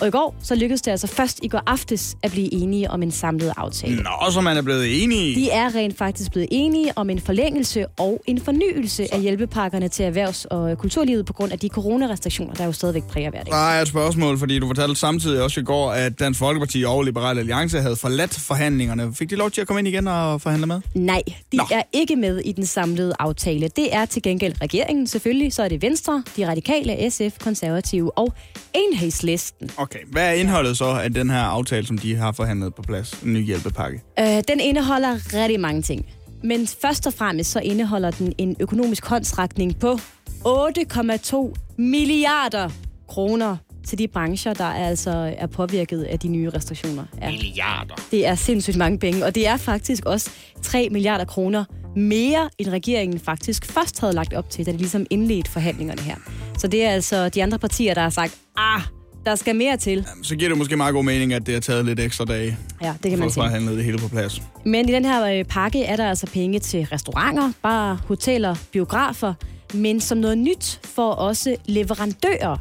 og 0.00 0.08
i 0.08 0.10
går, 0.10 0.36
så 0.42 0.54
lykkedes 0.54 0.82
det 0.82 0.90
altså 0.90 1.06
først 1.06 1.40
i 1.42 1.48
går 1.48 1.62
aftes 1.66 2.16
at 2.22 2.30
blive 2.30 2.54
enige 2.54 2.90
om 2.90 3.02
en 3.02 3.10
samlet 3.10 3.52
aftale. 3.56 3.96
Nå, 3.96 4.30
så 4.30 4.40
man 4.40 4.56
er 4.56 4.62
blevet 4.62 5.02
enige. 5.02 5.34
De 5.34 5.50
er 5.50 5.74
rent 5.74 5.98
faktisk 5.98 6.30
blevet 6.30 6.48
enige 6.50 6.92
om 6.98 7.10
en 7.10 7.20
forlængelse 7.20 7.86
og 7.86 8.22
en 8.26 8.40
fornyelse 8.40 9.14
af 9.14 9.20
hjælpepakkerne 9.20 9.88
til 9.88 10.02
erhvervs- 10.02 10.44
og 10.44 10.78
kulturlivet 10.78 11.26
på 11.26 11.32
grund 11.32 11.52
af 11.52 11.58
de 11.58 11.68
coronarestriktioner, 11.68 12.54
der 12.54 12.64
jo 12.64 12.72
stadigvæk 12.72 13.02
præger 13.04 13.30
hverdagen. 13.30 13.52
Der 13.52 13.70
er 13.70 13.82
et 13.82 13.88
spørgsmål, 13.88 14.38
fordi 14.38 14.58
du 14.58 14.66
fortalte 14.66 14.94
samtidig 14.94 15.42
også 15.42 15.60
i 15.60 15.64
går, 15.64 15.90
at 15.90 16.18
Dansk 16.18 16.38
Folkeparti 16.38 16.84
og 16.84 17.02
Liberal 17.02 17.38
Alliance 17.38 17.80
havde 17.80 17.96
forladt 17.96 18.34
forhandlingerne. 18.34 19.14
Fik 19.14 19.30
de 19.30 19.36
lov 19.36 19.50
til 19.50 19.60
at 19.60 19.66
komme 19.66 19.80
ind 19.80 19.88
igen 19.88 20.08
og 20.08 20.40
forhandle 20.40 20.66
med? 20.66 20.80
Nej, 20.94 21.22
de. 21.52 21.56
Nå. 21.56 21.64
er 21.70 21.82
ikke 21.92 22.16
med 22.16 22.38
i 22.38 22.52
den 22.52 22.66
samlede 22.66 23.14
aftale. 23.18 23.68
Det 23.76 23.94
er 23.94 24.04
til 24.04 24.22
gengæld 24.22 24.54
regeringen 24.62 25.06
selvfølgelig, 25.06 25.52
så 25.52 25.62
er 25.62 25.68
det 25.68 25.82
Venstre, 25.82 26.22
de 26.36 26.48
radikale, 26.48 27.10
SF, 27.10 27.38
konservative 27.40 28.18
og 28.18 28.34
enhedslisten. 28.74 29.70
Okay, 29.76 29.87
hvad 30.10 30.28
er 30.28 30.32
indholdet 30.32 30.76
så 30.76 30.84
af 30.84 31.14
den 31.14 31.30
her 31.30 31.40
aftale, 31.40 31.86
som 31.86 31.98
de 31.98 32.16
har 32.16 32.32
forhandlet 32.32 32.74
på 32.74 32.82
plads? 32.82 33.12
En 33.12 33.32
ny 33.32 33.44
hjælpepakke. 33.44 34.02
Øh, 34.18 34.42
den 34.48 34.60
indeholder 34.60 35.34
rigtig 35.34 35.60
mange 35.60 35.82
ting. 35.82 36.06
Men 36.44 36.66
først 36.82 37.06
og 37.06 37.12
fremmest 37.12 37.50
så 37.50 37.60
indeholder 37.60 38.10
den 38.10 38.32
en 38.38 38.56
økonomisk 38.60 39.06
håndsrækning 39.06 39.78
på 39.78 39.98
8,2 40.46 41.54
milliarder 41.78 42.70
kroner 43.08 43.56
til 43.86 43.98
de 43.98 44.08
brancher, 44.08 44.54
der 44.54 44.64
altså 44.64 45.34
er 45.38 45.46
påvirket 45.46 46.02
af 46.02 46.18
de 46.18 46.28
nye 46.28 46.50
restriktioner. 46.50 47.04
Ja. 47.22 47.30
Milliarder. 47.30 47.94
Det 48.10 48.26
er 48.26 48.34
sindssygt 48.34 48.76
mange 48.76 48.98
penge, 48.98 49.24
og 49.24 49.34
det 49.34 49.48
er 49.48 49.56
faktisk 49.56 50.04
også 50.04 50.30
3 50.62 50.88
milliarder 50.90 51.24
kroner 51.24 51.64
mere, 51.96 52.50
end 52.58 52.68
regeringen 52.68 53.20
faktisk 53.20 53.72
først 53.72 54.00
havde 54.00 54.12
lagt 54.12 54.34
op 54.34 54.50
til, 54.50 54.66
da 54.66 54.72
de 54.72 54.76
ligesom 54.76 55.06
indledte 55.10 55.50
forhandlingerne 55.50 56.02
her. 56.02 56.16
Så 56.58 56.66
det 56.68 56.84
er 56.84 56.90
altså 56.90 57.28
de 57.28 57.42
andre 57.42 57.58
partier, 57.58 57.94
der 57.94 58.02
har 58.02 58.10
sagt, 58.10 58.38
ah, 58.56 58.82
der 59.28 59.34
skal 59.36 59.56
mere 59.56 59.76
til. 59.76 60.06
Så 60.22 60.36
giver 60.36 60.48
det 60.48 60.58
måske 60.58 60.76
meget 60.76 60.94
god 60.94 61.04
mening, 61.04 61.32
at 61.32 61.46
det 61.46 61.54
har 61.54 61.60
taget 61.60 61.84
lidt 61.84 62.00
ekstra 62.00 62.24
dage 62.24 62.58
Ja, 62.82 62.94
det 63.02 63.02
kan 63.02 63.10
for 63.12 63.16
man 63.18 63.26
at 63.26 63.32
sige. 63.32 63.42
forhandle 63.42 63.76
det 63.76 63.84
hele 63.84 63.98
på 63.98 64.08
plads. 64.08 64.42
Men 64.64 64.88
i 64.88 64.92
den 64.92 65.04
her 65.04 65.38
øh, 65.38 65.44
pakke 65.44 65.84
er 65.84 65.96
der 65.96 66.08
altså 66.08 66.26
penge 66.26 66.58
til 66.58 66.84
restauranter, 66.92 67.52
bare 67.62 67.98
hoteller, 68.06 68.54
biografer, 68.72 69.34
men 69.74 70.00
som 70.00 70.18
noget 70.18 70.38
nyt 70.38 70.80
får 70.84 71.12
også 71.12 71.56
leverandører 71.66 72.56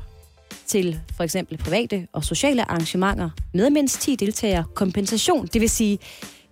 til 0.68 1.00
for 1.18 1.24
eksempel 1.24 1.58
private 1.58 2.08
og 2.14 2.24
sociale 2.24 2.72
arrangementer 2.72 3.30
med 3.54 3.70
mindst 3.70 4.02
10 4.02 4.16
deltagere 4.16 4.64
kompensation. 4.76 5.48
Det 5.54 5.62
vil 5.62 5.70
sige, 5.70 6.00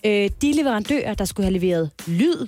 øh, 0.06 0.30
de 0.42 0.52
leverandører, 0.54 1.14
der 1.14 1.26
skulle 1.26 1.46
have 1.46 1.60
leveret 1.60 1.90
lyd, 2.08 2.48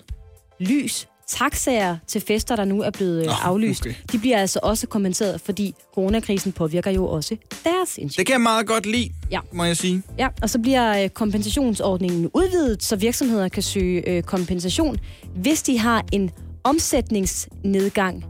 lys, 0.60 1.08
taxaer 1.28 1.98
til 2.08 2.22
fester, 2.22 2.56
der 2.56 2.66
nu 2.66 2.82
er 2.82 2.90
blevet 2.90 3.28
oh, 3.28 3.48
aflyst, 3.48 3.82
okay. 3.82 3.94
de 4.12 4.20
bliver 4.20 4.38
altså 4.38 4.60
også 4.64 4.88
kompenseret, 4.88 5.42
fordi 5.42 5.76
coronakrisen 5.96 6.52
påvirker 6.52 6.92
jo 6.92 7.08
også 7.08 7.36
deres 7.64 7.98
indtjening. 7.98 8.18
Det 8.18 8.26
kan 8.26 8.34
jeg 8.34 8.42
meget 8.42 8.68
godt 8.68 8.86
lide, 8.86 9.10
Ja. 9.32 9.40
må 9.52 9.64
jeg 9.64 9.78
sige. 9.78 10.02
Ja, 10.20 10.28
og 10.42 10.50
så 10.50 10.60
bliver 10.60 11.04
øh, 11.04 11.10
kompensationsordningen 11.10 12.30
udvidet, 12.34 12.84
så 12.84 12.96
virksomheder 12.96 13.50
kan 13.50 13.64
søge 13.64 14.10
øh, 14.10 14.24
kompensation, 14.24 14.98
hvis 15.36 15.64
de 15.64 15.80
har 15.80 16.06
en 16.12 16.32
omsætningsnedgang 16.64 18.26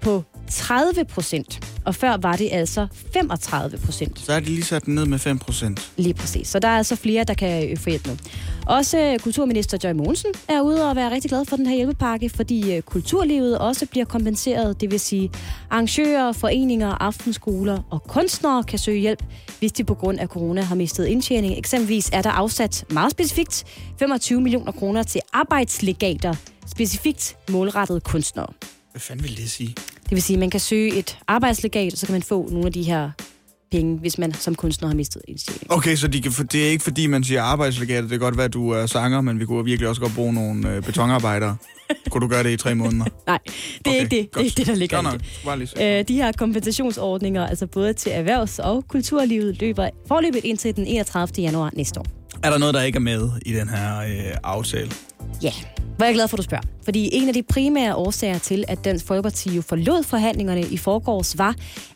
på 0.00 0.24
30 0.50 1.04
procent. 1.04 1.60
Og 1.84 1.94
før 1.94 2.16
var 2.16 2.36
det 2.36 2.48
altså 2.52 2.86
35 3.12 3.78
procent. 3.78 4.20
Så 4.20 4.32
er 4.32 4.40
de 4.40 4.46
lige 4.46 4.64
sat 4.64 4.88
ned 4.88 5.06
med 5.06 5.18
5 5.18 5.38
procent. 5.38 5.92
Lige 5.96 6.14
præcis. 6.14 6.48
Så 6.48 6.58
der 6.58 6.68
er 6.68 6.76
altså 6.78 6.96
flere, 6.96 7.24
der 7.24 7.34
kan 7.34 7.76
få 7.78 7.90
hjælp 7.90 8.06
nu. 8.06 8.12
Også 8.68 8.98
øh, 8.98 9.18
kulturminister 9.18 9.78
Joy 9.84 9.92
Mogensen 9.92 10.30
er 10.48 10.60
ude 10.60 10.90
og 10.90 10.96
være 10.96 11.10
rigtig 11.10 11.28
glad 11.28 11.44
for 11.44 11.56
den 11.56 11.66
her 11.66 11.76
hjælpepakke, 11.76 12.28
fordi 12.28 12.76
øh, 12.76 12.82
kulturlivet 12.82 13.58
også 13.58 13.86
bliver 13.86 14.04
kompenseret. 14.04 14.80
Det 14.80 14.90
vil 14.90 15.00
sige, 15.00 15.30
arrangører, 15.70 16.32
foreninger, 16.32 16.88
aftenskoler 16.88 17.82
og 17.90 18.02
kunstnere 18.02 18.64
kan 18.64 18.78
søge 18.78 19.00
hjælp, 19.00 19.22
hvis 19.58 19.72
de 19.72 19.84
på 19.84 19.94
grund 19.94 20.18
af 20.18 20.28
corona 20.28 20.62
har 20.62 20.74
mistet 20.74 21.06
indtjening. 21.06 21.58
Eksempelvis 21.58 22.10
er 22.12 22.22
der 22.22 22.30
afsat 22.30 22.84
meget 22.90 23.10
specifikt 23.10 23.64
25 23.98 24.40
millioner 24.40 24.72
kroner 24.72 25.02
til 25.02 25.20
arbejdslegater, 25.32 26.34
specifikt 26.66 27.36
målrettet 27.50 28.04
kunstnere. 28.04 28.46
Hvad 28.90 29.00
fanden 29.00 29.24
vil 29.24 29.36
det 29.36 29.50
sige? 29.50 29.74
Det 30.02 30.10
vil 30.10 30.22
sige, 30.22 30.34
at 30.34 30.40
man 30.40 30.50
kan 30.50 30.60
søge 30.60 30.94
et 30.94 31.18
arbejdslegat, 31.26 31.92
og 31.92 31.98
så 31.98 32.06
kan 32.06 32.12
man 32.12 32.22
få 32.22 32.48
nogle 32.50 32.66
af 32.66 32.72
de 32.72 32.82
her 32.82 33.10
penge, 33.70 33.98
hvis 33.98 34.18
man 34.18 34.34
som 34.34 34.54
kunstner 34.54 34.88
har 34.88 34.94
mistet 34.94 35.22
indtjening. 35.28 35.72
Okay, 35.72 35.96
så 35.96 36.08
de 36.08 36.22
kan, 36.22 36.32
for 36.32 36.42
det 36.44 36.66
er 36.66 36.70
ikke 36.70 36.84
fordi, 36.84 37.06
man 37.06 37.24
siger 37.24 37.42
arbejdslegater. 37.42 38.00
Det 38.00 38.10
kan 38.10 38.18
godt 38.18 38.36
være, 38.36 38.44
at 38.44 38.52
du 38.52 38.70
er 38.70 38.86
sanger, 38.86 39.20
men 39.20 39.40
vi 39.40 39.44
kunne 39.44 39.64
virkelig 39.64 39.88
også 39.88 40.00
godt 40.00 40.14
bruge 40.14 40.32
nogle 40.34 40.74
øh, 40.74 40.82
betonarbejdere. 40.82 41.56
kunne 42.10 42.20
du 42.20 42.28
gøre 42.28 42.42
det 42.42 42.50
i 42.50 42.56
tre 42.56 42.74
måneder? 42.74 43.04
Nej, 43.26 43.38
det 43.44 43.86
er 43.86 43.90
Okay, 43.90 44.00
ikke 44.00 44.16
det. 44.16 44.34
Det 44.34 44.40
er 44.40 44.44
ikke 44.44 44.56
det, 44.56 44.66
der 44.66 44.74
ligger 44.74 45.56
lige 45.56 45.66
se. 45.66 45.98
Øh, 45.98 46.04
de 46.08 46.14
her 46.14 46.32
kompensationsordninger, 46.32 47.46
altså 47.46 47.66
både 47.66 47.92
til 47.92 48.10
erhvervs- 48.12 48.58
og 48.58 48.84
kulturlivet, 48.88 49.60
løber 49.60 49.88
forløbet 50.08 50.44
indtil 50.44 50.76
den 50.76 50.86
31. 50.86 51.42
januar 51.42 51.70
næste 51.74 52.00
år. 52.00 52.17
Er 52.42 52.50
der 52.50 52.58
noget, 52.58 52.74
der 52.74 52.82
ikke 52.82 52.96
er 52.96 53.00
med 53.00 53.30
i 53.46 53.52
den 53.52 53.68
her 53.68 53.98
øh, 53.98 54.36
aftale? 54.44 54.90
Ja, 55.42 55.52
hvor 55.96 56.04
er 56.04 56.08
jeg 56.08 56.14
glad 56.14 56.28
for, 56.28 56.36
at 56.36 56.38
du 56.38 56.42
spørger. 56.42 56.64
Fordi 56.84 57.08
en 57.12 57.28
af 57.28 57.34
de 57.34 57.42
primære 57.42 57.94
årsager 57.94 58.38
til, 58.38 58.64
at 58.68 58.84
Dansk 58.84 59.06
Folkeparti 59.06 59.56
jo 59.56 59.62
forlod 59.62 60.02
forhandlingerne 60.02 60.60
i 60.60 60.76
forgårs, 60.76 61.38
var, 61.38 61.54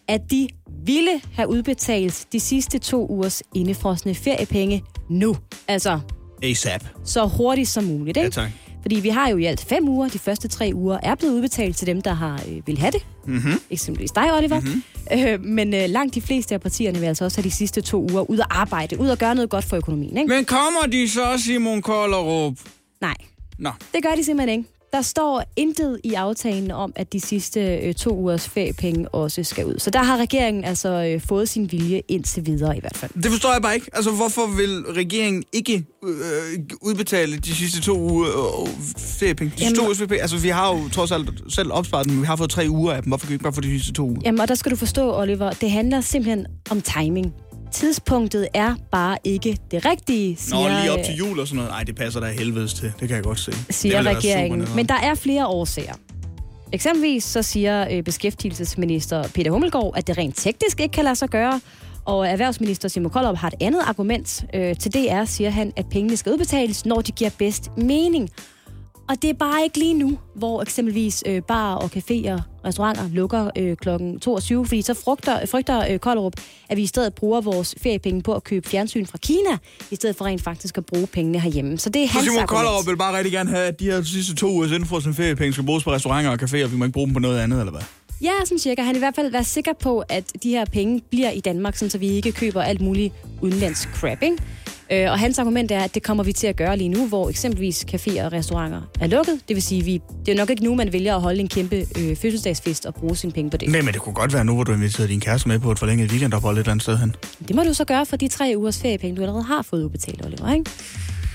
at 0.09 0.21
de 0.31 0.49
ville 0.87 1.21
have 1.35 1.49
udbetalt 1.49 2.27
de 2.33 2.41
sidste 2.41 2.79
to 2.79 3.07
ugers 3.07 3.43
indefrosne 3.55 4.15
feriepenge 4.15 4.83
nu. 5.11 5.37
Altså, 5.69 6.01
ASAP. 6.43 6.85
så 7.05 7.27
hurtigt 7.27 7.69
som 7.69 7.85
muligt, 7.85 8.17
ikke? 8.17 8.41
Ja, 8.41 8.43
tak. 8.43 8.51
Fordi 8.83 9.01
vi 9.01 9.09
har 9.09 9.29
jo 9.29 9.37
i 9.37 9.45
alt 9.45 9.65
fem 9.65 9.89
uger. 9.89 10.09
De 10.09 10.19
første 10.19 10.49
tre 10.49 10.71
uger 10.75 10.99
er 11.03 11.15
blevet 11.15 11.35
udbetalt 11.35 11.77
til 11.77 11.87
dem, 11.87 12.03
der 12.03 12.13
har 12.13 12.43
øh, 12.49 12.67
vil 12.67 12.79
have 12.79 12.91
det. 12.91 13.07
Mm-hmm. 13.27 13.61
Eksempelvis 13.71 14.11
dig, 14.11 14.35
Oliver. 14.37 14.61
Mhm. 14.61 14.69
Mm-hmm. 15.11 15.29
Øh, 15.29 15.45
men 15.45 15.75
øh, 15.75 15.85
langt 15.89 16.15
de 16.15 16.21
fleste 16.21 16.55
af 16.55 16.61
partierne 16.61 16.99
vil 16.99 17.07
altså 17.07 17.25
også 17.25 17.39
have 17.39 17.45
de 17.45 17.51
sidste 17.51 17.81
to 17.81 18.07
uger 18.11 18.31
ud 18.31 18.39
at 18.39 18.47
arbejde, 18.51 19.01
ud 19.01 19.09
at 19.09 19.19
gøre 19.19 19.35
noget 19.35 19.51
godt 19.51 19.65
for 19.65 19.77
økonomien. 19.77 20.17
Ikke? 20.17 20.29
Men 20.29 20.45
kommer 20.45 20.81
de 20.93 21.09
så, 21.09 21.43
Simon 21.45 21.83
Kollerup? 21.83 22.55
Nej, 23.01 23.15
Nå, 23.59 23.71
det 23.95 24.03
gør 24.03 24.15
de 24.17 24.25
simpelthen 24.25 24.59
ikke. 24.59 24.71
Der 24.93 25.03
står 25.03 25.45
intet 25.57 26.01
i 26.05 26.15
aftalen 26.15 26.71
om, 26.71 26.93
at 26.97 27.13
de 27.13 27.21
sidste 27.21 27.77
øh, 27.77 27.95
to 27.95 28.11
ugers 28.11 28.49
feriepenge 28.49 29.09
også 29.09 29.45
skal 29.45 29.67
ud. 29.67 29.75
Så 29.79 29.91
der 29.91 30.03
har 30.03 30.17
regeringen 30.17 30.65
altså 30.65 30.89
øh, 30.89 31.21
fået 31.21 31.49
sin 31.49 31.73
vilje 31.73 32.03
indtil 32.09 32.47
videre 32.47 32.77
i 32.77 32.81
hvert 32.81 32.97
fald. 32.97 33.11
det 33.23 33.31
forstår 33.31 33.53
jeg 33.53 33.63
bare 33.63 33.75
ikke. 33.75 33.91
Altså, 33.93 34.11
hvorfor 34.11 34.57
vil 34.57 34.81
regeringen 34.97 35.43
ikke 35.53 35.85
øh, 36.05 36.61
udbetale 36.81 37.37
de 37.37 37.55
sidste 37.55 37.81
to 37.81 37.99
uger 37.99 38.61
øh, 38.63 38.69
feriepenge? 38.99 39.53
De 39.57 39.61
sidste 39.61 39.77
to 39.77 39.83
ugers 39.85 39.97
feriepenge? 39.99 40.23
Altså, 40.23 40.37
vi 40.39 40.49
har 40.49 40.73
jo 40.75 40.89
trods 40.89 41.13
alt 41.13 41.31
selv 41.49 41.73
opsparet 41.73 42.07
dem, 42.07 42.15
men 42.15 42.23
vi 42.23 42.27
har 42.27 42.37
fået 42.37 42.51
tre 42.51 42.67
uger 42.69 42.93
af 42.93 43.03
dem. 43.03 43.11
Hvorfor 43.11 43.27
kan 43.27 43.31
vi 43.31 43.35
ikke 43.35 43.43
bare 43.43 43.53
få 43.53 43.61
de 43.61 43.71
sidste 43.71 43.93
to 43.93 44.07
uger? 44.07 44.21
Jamen, 44.25 44.41
og 44.41 44.49
der 44.49 44.55
skal 44.55 44.73
du 44.73 44.77
forstå, 44.77 45.15
Oliver, 45.21 45.51
det 45.51 45.71
handler 45.71 46.01
simpelthen 46.01 46.47
om 46.71 46.81
timing. 46.81 47.35
Tidspunktet 47.73 48.49
er 48.55 48.75
bare 48.91 49.19
ikke 49.25 49.59
det 49.71 49.85
rigtige, 49.85 50.37
siger, 50.37 50.61
Nå, 50.61 50.69
lige 50.69 50.93
op 50.93 50.99
øh, 50.99 51.05
til 51.05 51.15
jul 51.15 51.41
og 51.41 51.47
sådan 51.49 51.57
noget. 51.57 51.71
Nej, 51.71 51.83
det 51.83 51.97
passer 51.97 52.21
da 52.21 52.27
helvedes 52.27 52.75
til. 52.75 52.93
Det 53.01 53.09
kan 53.09 53.17
jeg 53.17 53.25
godt 53.25 53.41
se. 53.41 53.51
Det 53.51 53.75
siger 53.75 54.03
super 54.03 54.17
regeringen. 54.17 54.69
Men 54.77 54.87
der 54.87 54.95
er 54.95 55.15
flere 55.15 55.47
årsager. 55.47 55.95
Eksempelvis 56.73 57.25
så 57.25 57.43
siger 57.43 57.87
øh, 57.91 58.03
beskæftigelsesminister 58.03 59.29
Peter 59.29 59.51
Hummelgaard, 59.51 59.93
at 59.97 60.07
det 60.07 60.19
rent 60.19 60.37
teknisk 60.37 60.81
ikke 60.81 60.93
kan 60.93 61.05
lade 61.05 61.17
sig 61.17 61.29
gøre. 61.29 61.61
Og 62.05 62.29
erhvervsminister 62.29 62.89
Simon 62.89 63.11
Koldrup 63.11 63.37
har 63.37 63.49
et 63.49 63.55
andet 63.61 63.81
argument. 63.87 64.45
Øh, 64.55 64.77
til 64.77 64.93
DR 64.93 65.25
siger 65.25 65.51
han, 65.51 65.73
at 65.77 65.87
pengene 65.91 66.17
skal 66.17 66.33
udbetales, 66.33 66.87
når 66.87 67.01
de 67.01 67.13
giver 67.13 67.31
bedst 67.39 67.71
mening. 67.77 68.31
Og 69.09 69.23
det 69.23 69.31
er 69.31 69.35
bare 69.35 69.63
ikke 69.63 69.79
lige 69.79 69.95
nu, 69.95 70.19
hvor 70.35 70.63
eksempelvis 70.63 71.23
øh, 71.27 71.43
bar 71.43 71.75
og 71.75 71.91
caféer, 71.97 72.41
restauranter 72.65 73.09
lukker 73.13 73.51
øh, 73.59 73.77
kl. 73.77 73.89
22, 74.21 74.67
fordi 74.67 74.83
så 74.83 74.95
frugter, 74.95 75.47
frygter 75.47 75.93
øh, 75.93 75.99
Kolderup, 75.99 76.33
at 76.69 76.77
vi 76.77 76.83
i 76.83 76.87
stedet 76.87 77.15
bruger 77.15 77.41
vores 77.41 77.75
feriepenge 77.83 78.23
på 78.23 78.35
at 78.35 78.45
købe 78.45 78.69
fjernsyn 78.69 79.07
fra 79.07 79.19
Kina, 79.19 79.59
i 79.91 79.95
stedet 79.97 80.17
for 80.17 80.25
rent 80.25 80.43
faktisk 80.43 80.79
at 80.79 80.87
bruge 80.87 81.07
pengene 81.07 81.41
herhjemme. 81.41 81.79
Så 81.79 81.91
det 81.91 82.03
er 82.03 82.07
Så 82.07 82.13
hans 82.13 82.25
Simon 82.25 82.43
argument. 82.43 82.67
Kollerup 82.67 82.87
vil 82.87 82.97
bare 82.97 83.17
rigtig 83.17 83.33
gerne 83.33 83.51
have, 83.51 83.67
at 83.67 83.81
de 83.81 83.85
her 83.85 84.03
sidste 84.03 84.35
to 84.35 84.47
ugers 84.47 84.71
indfrosne 84.71 85.15
feriepenge 85.15 85.53
skal 85.53 85.65
bruges 85.67 85.85
på 85.85 85.93
restauranter 85.93 86.31
og 86.31 86.39
caféer, 86.43 86.67
vi 86.67 86.77
må 86.77 86.85
ikke 86.85 86.93
bruge 86.93 87.07
dem 87.07 87.15
på 87.15 87.21
noget 87.21 87.39
andet, 87.39 87.59
eller 87.61 87.73
hvad? 87.73 87.83
Ja, 88.23 88.33
sådan 88.45 88.59
cirka. 88.59 88.83
Han 88.83 88.97
i 88.97 88.99
hvert 88.99 89.15
fald 89.15 89.31
være 89.31 89.45
sikker 89.45 89.73
på, 89.73 90.05
at 90.09 90.25
de 90.43 90.51
her 90.51 90.65
penge 90.65 91.03
bliver 91.11 91.31
i 91.31 91.41
Danmark, 91.41 91.77
sådan, 91.77 91.91
så 91.91 91.99
vi 91.99 92.09
ikke 92.09 92.33
køber 92.33 92.63
alt 92.63 92.81
muligt 92.81 93.15
udenlandsk 93.41 93.89
crap, 93.89 94.23
ikke? 94.23 94.37
Øh, 94.93 95.11
og 95.11 95.19
hans 95.19 95.39
argument 95.39 95.71
er, 95.71 95.81
at 95.81 95.95
det 95.95 96.03
kommer 96.03 96.25
vi 96.25 96.33
til 96.33 96.47
at 96.47 96.57
gøre 96.57 96.77
lige 96.77 96.89
nu, 96.89 97.07
hvor 97.07 97.29
eksempelvis 97.29 97.87
caféer 97.95 98.25
og 98.25 98.33
restauranter 98.33 98.81
er 99.01 99.07
lukket. 99.07 99.41
Det 99.49 99.57
vil 99.57 99.63
sige, 99.63 99.85
vi, 99.85 100.01
det 100.27 100.33
er 100.33 100.37
nok 100.37 100.51
ikke 100.51 100.65
nu, 100.65 100.75
man 100.75 100.93
vælger 100.93 101.15
at 101.15 101.21
holde 101.21 101.41
en 101.41 101.49
kæmpe 101.49 101.77
øh, 101.77 102.17
fødselsdagsfest 102.17 102.87
og 102.87 102.95
bruge 102.95 103.17
sine 103.17 103.33
penge 103.33 103.51
på 103.51 103.57
det. 103.57 103.69
Nej, 103.69 103.81
men 103.81 103.95
det 103.95 104.03
kunne 104.03 104.15
godt 104.15 104.33
være 104.33 104.45
nu, 104.45 104.55
hvor 104.55 104.65
du 104.65 104.73
inviterede 104.73 105.09
din 105.13 105.21
kæreste 105.21 105.49
med 105.49 105.59
på 105.59 105.73
et 105.73 105.79
forlænget 105.79 106.11
weekendophold 106.11 106.57
et 106.57 106.61
eller 106.61 106.71
andet 106.71 106.83
sted 106.83 106.99
hen. 106.99 107.15
Det 107.49 107.57
må 107.57 107.63
du 107.63 107.75
så 107.75 107.85
gøre 107.85 108.07
for 108.07 108.17
de 108.17 108.29
tre 108.29 108.55
ugers 108.57 108.81
feriepenge, 108.81 109.17
du 109.17 109.23
allerede 109.23 109.45
har 109.45 109.63
fået 109.63 109.85
udbetalt, 109.85 110.27
Oliver, 110.27 110.53
ikke? 110.53 110.71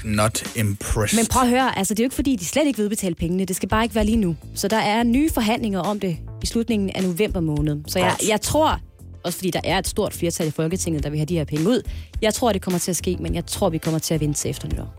Not 0.05 0.57
impressed. 0.57 1.19
Men 1.19 1.25
prøv 1.25 1.41
at 1.43 1.49
høre, 1.49 1.77
altså 1.77 1.93
det 1.93 1.99
er 1.99 2.03
jo 2.03 2.05
ikke 2.05 2.15
fordi, 2.15 2.35
de 2.35 2.45
slet 2.45 2.65
ikke 2.67 2.77
vil 2.77 2.83
udbetale 2.83 3.15
pengene. 3.15 3.45
Det 3.45 3.55
skal 3.55 3.69
bare 3.69 3.83
ikke 3.83 3.95
være 3.95 4.05
lige 4.05 4.17
nu. 4.17 4.35
Så 4.55 4.67
der 4.67 4.77
er 4.77 5.03
nye 5.03 5.29
forhandlinger 5.33 5.79
om 5.79 5.99
det 5.99 6.17
i 6.43 6.45
slutningen 6.45 6.89
af 6.95 7.03
november 7.03 7.39
måned. 7.39 7.77
Så 7.87 7.99
jeg, 7.99 8.15
jeg 8.27 8.41
tror, 8.41 8.79
også 9.27 9.37
fordi 9.37 9.51
der 9.51 9.59
er 9.63 9.77
et 9.77 9.87
stort 9.87 10.13
flertal 10.13 10.47
i 10.47 10.51
Folketinget, 10.51 11.03
der 11.03 11.09
vil 11.09 11.19
have 11.19 11.25
de 11.25 11.33
her 11.37 11.45
penge 11.45 11.69
ud, 11.69 11.81
jeg 12.21 12.33
tror, 12.33 12.51
det 12.51 12.61
kommer 12.61 12.79
til 12.79 12.91
at 12.91 12.97
ske, 12.97 13.17
men 13.19 13.35
jeg 13.35 13.45
tror, 13.45 13.69
vi 13.69 13.77
kommer 13.77 13.99
til 13.99 14.13
at 14.13 14.21
vente 14.21 14.39
til 14.39 14.49
efter 14.49 14.67
nytår. 14.67 14.95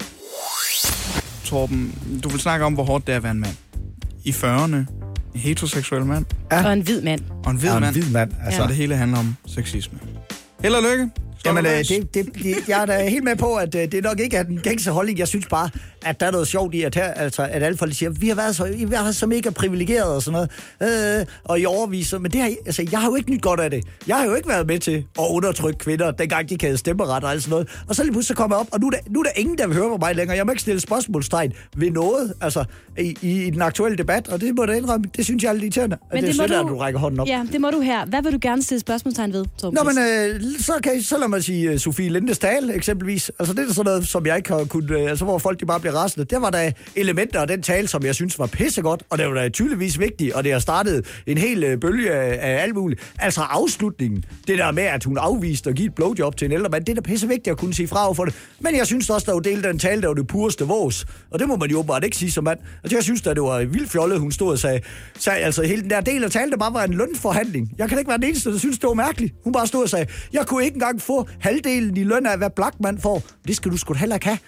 Torben, 1.45 1.95
du 2.25 2.29
vil 2.29 2.41
snakke 2.41 2.65
om, 2.65 2.75
hvor 2.75 2.85
hårdt 2.85 3.07
det 3.07 3.13
er 3.13 3.17
at 3.17 3.23
være 3.23 3.33
en 3.33 3.41
mand. 3.41 3.55
I 4.25 4.31
40'erne, 4.31 4.77
en 4.77 4.87
heteroseksuel 5.35 6.05
mand 6.05 6.25
Ja. 6.53 6.67
Og 6.67 6.73
en 6.73 6.81
hvid 6.81 7.03
mand. 7.03 7.21
og 7.45 7.51
en 7.51 7.57
hvid 7.57 7.69
Ja, 7.69 7.75
en 7.77 7.81
mand. 7.81 7.95
hvid 7.95 8.11
mand, 8.13 8.33
altså. 8.45 8.61
Så 8.63 8.67
det 8.69 8.77
hele 8.77 8.97
handler 8.97 9.19
om 9.19 9.37
sexisme. 9.47 9.99
Held 10.63 10.75
og 10.75 10.83
lykke. 10.83 11.11
Jamen, 11.49 11.67
øh, 11.67 11.79
det, 11.79 12.15
det, 12.15 12.35
det, 12.43 12.69
jeg 12.69 12.83
er 12.83 12.87
da 12.87 13.09
helt 13.09 13.25
med 13.25 13.37
på, 13.37 13.55
at 13.55 13.75
øh, 13.75 13.93
det 13.93 14.03
nok 14.03 14.21
ikke 14.21 14.37
er 14.37 14.43
den 14.43 14.59
gængse 14.59 14.91
holdning. 14.91 15.19
Jeg 15.19 15.29
synes 15.29 15.47
bare, 15.47 15.71
at 16.03 16.21
der 16.21 16.27
er 16.27 16.31
noget 16.31 16.49
sjovt 16.49 16.75
i, 16.75 16.83
at, 16.83 16.95
her, 16.95 17.05
altså, 17.05 17.43
at 17.43 17.63
alle 17.63 17.79
folk 17.79 17.95
siger, 17.95 18.11
vi 18.11 18.29
har 18.29 18.35
været 18.35 18.57
så, 18.57 18.65
vi 18.65 18.95
har 18.95 19.03
været 19.03 19.17
så 19.17 19.27
mega 19.27 19.51
privilegeret 19.51 20.15
og 20.15 20.23
sådan 20.23 20.49
noget, 20.81 21.21
øh, 21.21 21.27
og 21.45 21.61
i 21.61 21.67
overviser. 21.67 22.19
Men 22.19 22.31
det 22.31 22.41
har, 22.41 22.51
altså, 22.67 22.87
jeg 22.93 23.01
har 23.01 23.09
jo 23.09 23.15
ikke 23.17 23.31
nyt 23.31 23.43
godt 23.43 23.61
af 23.61 23.71
det. 23.71 23.85
Jeg 24.07 24.17
har 24.17 24.25
jo 24.25 24.35
ikke 24.35 24.49
været 24.49 24.67
med 24.67 24.79
til 24.79 25.05
at 25.19 25.25
undertrykke 25.31 25.79
kvinder, 25.79 26.11
dengang 26.11 26.51
de 26.51 26.57
havde 26.61 26.77
stemmeret 26.77 27.25
og 27.25 27.31
alt 27.31 27.43
sådan 27.43 27.51
noget. 27.51 27.69
Og 27.89 27.95
så 27.95 28.03
lige 28.03 28.13
pludselig 28.13 28.29
så 28.29 28.35
kommer 28.35 28.57
jeg 28.57 28.61
op, 28.61 28.69
og 28.73 28.81
nu 28.81 28.87
er, 28.87 28.91
der, 28.91 28.99
nu 29.11 29.21
er 29.21 29.25
der 29.25 29.31
ingen, 29.37 29.59
der 29.59 29.67
vil 29.67 29.77
høre 29.77 29.89
på 29.89 29.97
mig 29.97 30.17
længere. 30.17 30.37
Jeg 30.37 30.47
må 30.47 30.53
ikke 30.53 30.63
stille 30.63 30.81
spørgsmålstegn 30.81 31.53
ved 31.77 31.91
noget, 31.91 32.35
altså, 32.41 32.65
i, 32.99 33.17
i, 33.23 33.47
i 33.47 33.51
den 33.51 33.63
aktuelle 33.63 33.99
debat, 33.99 34.29
og 34.29 34.41
det 34.41 34.55
må 34.57 34.63
jeg 34.63 34.69
da 34.69 34.73
indrømme, 34.73 35.07
det 35.17 35.25
synes 35.25 35.43
jeg 35.43 35.49
er 35.49 35.53
lidt 35.53 35.63
irriterende. 35.65 35.97
Men 36.13 36.17
det, 36.17 36.35
det 36.35 36.41
er 36.41 36.49
sødt, 36.49 36.53
at 36.61 36.67
du 36.69 36.79
rækker 36.79 37.01
hånden 37.01 37.21
op. 37.21 37.29
Ja, 37.29 37.43
det 37.53 37.61
må 37.61 37.71
du 37.71 37.81
her. 37.81 38.07
Hvad 38.07 38.23
vil 38.23 38.33
du 38.33 38.39
gerne 38.43 38.63
stille 38.63 38.81
spørgsmålstegn 38.81 39.33
ved, 39.33 39.45
Torben? 39.59 39.79
Nå, 39.85 39.91
men 39.91 39.99
øh, 39.99 40.41
så 40.59 40.73
kan 40.83 40.97
I, 40.97 41.03
så 41.03 41.19
lad 41.19 41.29
mig 41.29 41.38
sige 41.43 41.71
øh, 41.71 41.79
Sofie 41.79 42.09
Lindestal 42.09 42.71
eksempelvis. 42.71 43.31
Altså, 43.39 43.55
det 43.55 43.69
er 43.69 43.73
sådan 43.73 43.85
noget, 43.91 44.09
som 44.09 44.27
jeg 44.27 44.37
ikke 44.37 44.49
har 44.49 44.65
kunnet... 44.65 44.91
Øh, 44.91 45.11
altså, 45.11 45.25
hvor 45.25 45.39
folk 45.39 45.61
de 45.61 45.67
bare 45.67 45.81
bliver 45.81 45.95
rasende. 45.95 46.27
Der 46.27 46.39
var 46.39 46.51
der 46.51 46.71
elementer 46.97 47.41
af 47.41 47.47
den 47.47 47.63
tale, 47.63 47.89
som 47.89 48.05
jeg 48.05 48.15
synes 48.15 48.39
var 48.39 48.47
pissegodt, 48.47 49.03
og 49.11 49.19
det 49.19 49.27
var 49.27 49.35
da 49.35 49.49
tydeligvis 49.49 49.99
vigtigt, 49.99 50.33
og 50.33 50.45
det 50.45 50.53
har 50.53 50.59
startet 50.59 51.07
en 51.27 51.39
hel 51.39 51.65
øh, 51.65 51.81
bølge 51.81 52.13
af, 52.13 52.63
alt 52.63 52.75
muligt. 52.75 53.13
Altså, 53.19 53.41
afslutningen. 53.41 54.25
Det 54.47 54.59
der 54.59 54.71
med, 54.71 54.83
at 54.83 55.05
hun 55.05 55.19
afviste 55.19 55.71
at 55.71 55.77
give 55.77 55.87
et 55.87 55.95
blowjob 55.95 56.37
til 56.37 56.45
en 56.45 56.53
ældre 56.53 56.69
mand, 56.69 56.85
det 56.85 56.93
er 56.93 56.95
da 56.95 57.01
pisse 57.01 57.29
vigtigt 57.29 57.49
at 57.49 57.59
kunne 57.59 57.75
sige 57.75 57.89
fra 57.89 58.05
over 58.05 58.15
for 58.15 58.25
det. 58.25 58.35
Men 58.61 58.77
jeg 58.77 58.87
synes 58.87 59.11
også, 59.11 59.25
der 59.27 59.33
var 59.33 59.41
delt 59.41 59.65
den 59.65 59.79
tale, 59.79 60.03
der 60.03 60.09
var 60.09 60.15
det 60.15 60.27
pureste 60.27 60.65
vås. 60.65 61.07
Og 61.31 61.39
det 61.39 61.49
må 61.49 61.57
man 61.57 61.71
jo 61.71 61.79
åbenbart 61.79 62.05
ikke 62.05 62.17
sige 62.17 62.31
som 62.31 62.45
mand. 62.45 62.59
Altså, 62.83 62.97
jeg 62.97 63.05
synes, 63.05 63.27
at 63.27 63.37
det 63.37 63.43
var 63.43 63.65
vildt 63.65 63.91
fjollet, 63.91 64.21
hun 64.21 64.33
stod 64.33 64.53
og 64.53 64.59
sagde, 64.59 64.81
sagde 65.19 65.39
altså, 65.39 65.63
hele 65.63 65.83
den 65.83 65.91
der 65.91 66.01
del 66.01 66.25
af 66.25 66.31
talen, 66.31 66.51
der 66.51 66.57
bare 66.59 66.75
var 66.75 66.85
en 66.85 66.95
lønforhandling. 66.95 67.73
Jeg 67.79 67.89
kan 67.89 67.99
ikke 67.99 68.09
være 68.09 68.19
den 68.19 68.27
eneste, 68.27 68.53
der 68.53 68.59
synes, 68.59 68.79
det 68.79 68.87
var 68.89 68.95
mærkeligt. 68.95 69.35
Hun 69.45 69.53
bare 69.53 69.67
stod 69.67 69.83
og 69.83 69.89
sagde, 69.89 70.07
jeg 70.33 70.47
kunne 70.47 70.65
ikke 70.65 70.75
engang 70.75 71.03
få 71.03 71.18
halvdelen 71.41 71.97
i 71.97 72.05
løn 72.05 72.27
af, 72.27 72.39
hvad 72.39 72.51
Blackman 72.51 72.99
får. 72.99 73.23
Det 73.47 73.57
skal 73.57 73.73
du 73.73 73.77
sgu 73.77 73.95
heller 73.95 74.17
ikke 74.17 74.27
have. 74.27 74.39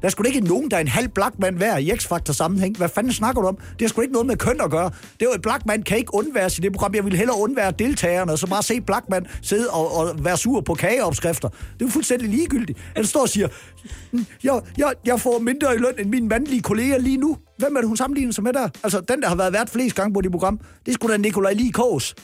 Der 0.00 0.06
er 0.06 0.10
sgu 0.10 0.22
da 0.22 0.28
ikke 0.28 0.40
nogen, 0.40 0.70
der 0.70 0.76
er 0.76 0.80
en 0.80 0.88
halv 0.88 1.08
Blackman 1.08 1.54
hver 1.54 1.76
i 1.76 1.90
X-Factor 1.90 2.32
sammenhæng. 2.32 2.76
Hvad 2.76 2.88
fanden 2.88 3.12
snakker 3.12 3.42
du 3.42 3.48
om? 3.48 3.56
Det 3.56 3.80
har 3.80 3.88
sgu 3.88 4.00
ikke 4.00 4.12
noget 4.12 4.26
med 4.26 4.36
køn 4.36 4.60
at 4.60 4.70
gøre. 4.70 4.84
Det 4.84 5.22
er 5.22 5.26
jo 5.26 5.32
et 5.34 5.42
Blackman 5.42 5.82
kan 5.82 5.98
ikke 5.98 6.14
undværes 6.14 6.58
i 6.58 6.60
det 6.60 6.72
program. 6.72 6.94
Jeg 6.94 7.04
vil 7.04 7.16
hellere 7.16 7.38
undvære 7.38 7.70
deltagerne, 7.70 8.32
og 8.32 8.38
så 8.38 8.46
bare 8.46 8.62
se 8.62 8.80
Blackman 8.80 9.26
sidde 9.42 9.70
og, 9.70 9.96
og 9.96 10.24
være 10.24 10.36
sur 10.36 10.60
på 10.60 10.74
kageopskrifter. 10.74 11.48
Det 11.48 11.58
er 11.80 11.84
jo 11.84 11.88
fuldstændig 11.88 12.28
ligegyldigt. 12.28 12.78
Han 12.96 13.04
står 13.04 13.20
og 13.20 13.28
siger, 13.28 13.48
mm, 14.12 14.26
jeg, 14.44 14.60
jeg, 14.78 14.92
jeg 15.06 15.20
får 15.20 15.38
mindre 15.38 15.74
i 15.74 15.78
løn 15.78 15.94
end 15.98 16.10
mine 16.10 16.28
mandlige 16.28 16.62
kolleger 16.62 16.98
lige 16.98 17.16
nu. 17.16 17.36
Hvem 17.58 17.76
er 17.76 17.80
det, 17.80 17.88
hun 17.88 17.96
sammenligner 17.96 18.32
sig 18.32 18.44
med 18.44 18.52
der? 18.52 18.68
Altså, 18.82 19.00
den, 19.00 19.22
der 19.22 19.28
har 19.28 19.36
været 19.36 19.52
vært 19.52 19.70
flest 19.70 19.96
gange 19.96 20.14
på 20.14 20.20
det 20.20 20.30
program, 20.30 20.60
det 20.86 20.94
skulle 20.94 21.12
sgu 21.12 21.22
da 21.22 21.22
Nikolaj 21.22 21.52
Likås. 21.52 22.14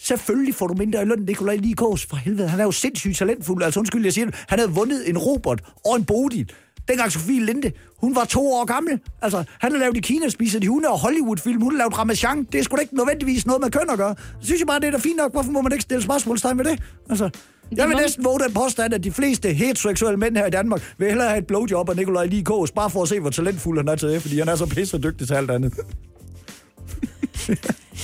Selvfølgelig 0.00 0.54
får 0.54 0.66
du 0.66 0.74
mindre 0.74 1.02
i 1.02 1.04
løn 1.04 1.18
Nikolaj 1.18 1.56
Likås. 1.56 2.06
For 2.06 2.16
helvede, 2.16 2.48
han 2.48 2.60
er 2.60 2.64
jo 2.64 2.72
sindssygt 2.72 3.16
talentfuld. 3.16 3.62
Altså 3.62 3.80
undskyld, 3.80 4.04
jeg 4.04 4.12
siger 4.12 4.24
det. 4.24 4.34
Han 4.48 4.58
havde 4.58 4.70
vundet 4.72 5.08
en 5.08 5.18
robot 5.18 5.60
og 5.86 5.96
en 5.96 6.04
Bodil. 6.04 6.52
Dengang 6.88 7.12
Sofie 7.12 7.44
Linde, 7.44 7.72
hun 7.98 8.14
var 8.14 8.24
to 8.24 8.52
år 8.52 8.64
gammel. 8.64 9.00
Altså, 9.22 9.44
han 9.60 9.72
har 9.72 9.78
lavet 9.78 9.96
i 9.96 10.00
Kina 10.00 10.28
spiser 10.28 10.60
de 10.60 10.68
hunde 10.68 10.88
og 10.88 10.98
Hollywood-film. 10.98 11.62
Hun 11.62 11.72
har 11.72 11.78
lavet 11.78 11.98
Ramachan. 11.98 12.44
Det 12.52 12.58
er 12.58 12.62
sgu 12.62 12.76
da 12.76 12.80
ikke 12.80 12.96
nødvendigvis 12.96 13.46
noget 13.46 13.60
med 13.62 13.70
køn 13.70 13.90
at 13.90 13.98
gøre. 13.98 14.14
Så 14.40 14.46
synes 14.46 14.60
jeg 14.60 14.66
bare, 14.66 14.80
det 14.80 14.86
er 14.86 14.90
da 14.90 14.98
fint 14.98 15.16
nok. 15.16 15.32
Hvorfor 15.32 15.50
må 15.50 15.60
man 15.62 15.72
ikke 15.72 15.82
stille 15.82 16.02
spørgsmålstegn 16.02 16.58
ved 16.58 16.64
det? 16.64 16.82
Altså, 17.10 17.30
jeg 17.76 17.88
vil 17.88 17.96
næsten 17.96 18.24
våge 18.24 18.40
den 18.40 18.54
påstand, 18.54 18.94
at 18.94 19.04
de 19.04 19.12
fleste 19.12 19.52
heteroseksuelle 19.52 20.16
mænd 20.16 20.36
her 20.36 20.46
i 20.46 20.50
Danmark 20.50 20.94
vil 20.98 21.08
hellere 21.08 21.28
have 21.28 21.38
et 21.38 21.46
blowjob 21.46 21.88
af 21.88 21.96
Nikolaj 21.96 22.26
Likås, 22.26 22.70
bare 22.70 22.90
for 22.90 23.02
at 23.02 23.08
se, 23.08 23.20
hvor 23.20 23.30
talentfuld 23.30 23.78
han 23.78 23.88
er 23.88 23.94
til 23.94 24.08
det, 24.08 24.22
fordi 24.22 24.38
han 24.38 24.48
er 24.48 24.56
så 24.56 24.66
pisse 24.66 24.98
dygtig 24.98 25.26
til 25.26 25.34
alt 25.34 25.50
andet. 25.50 25.74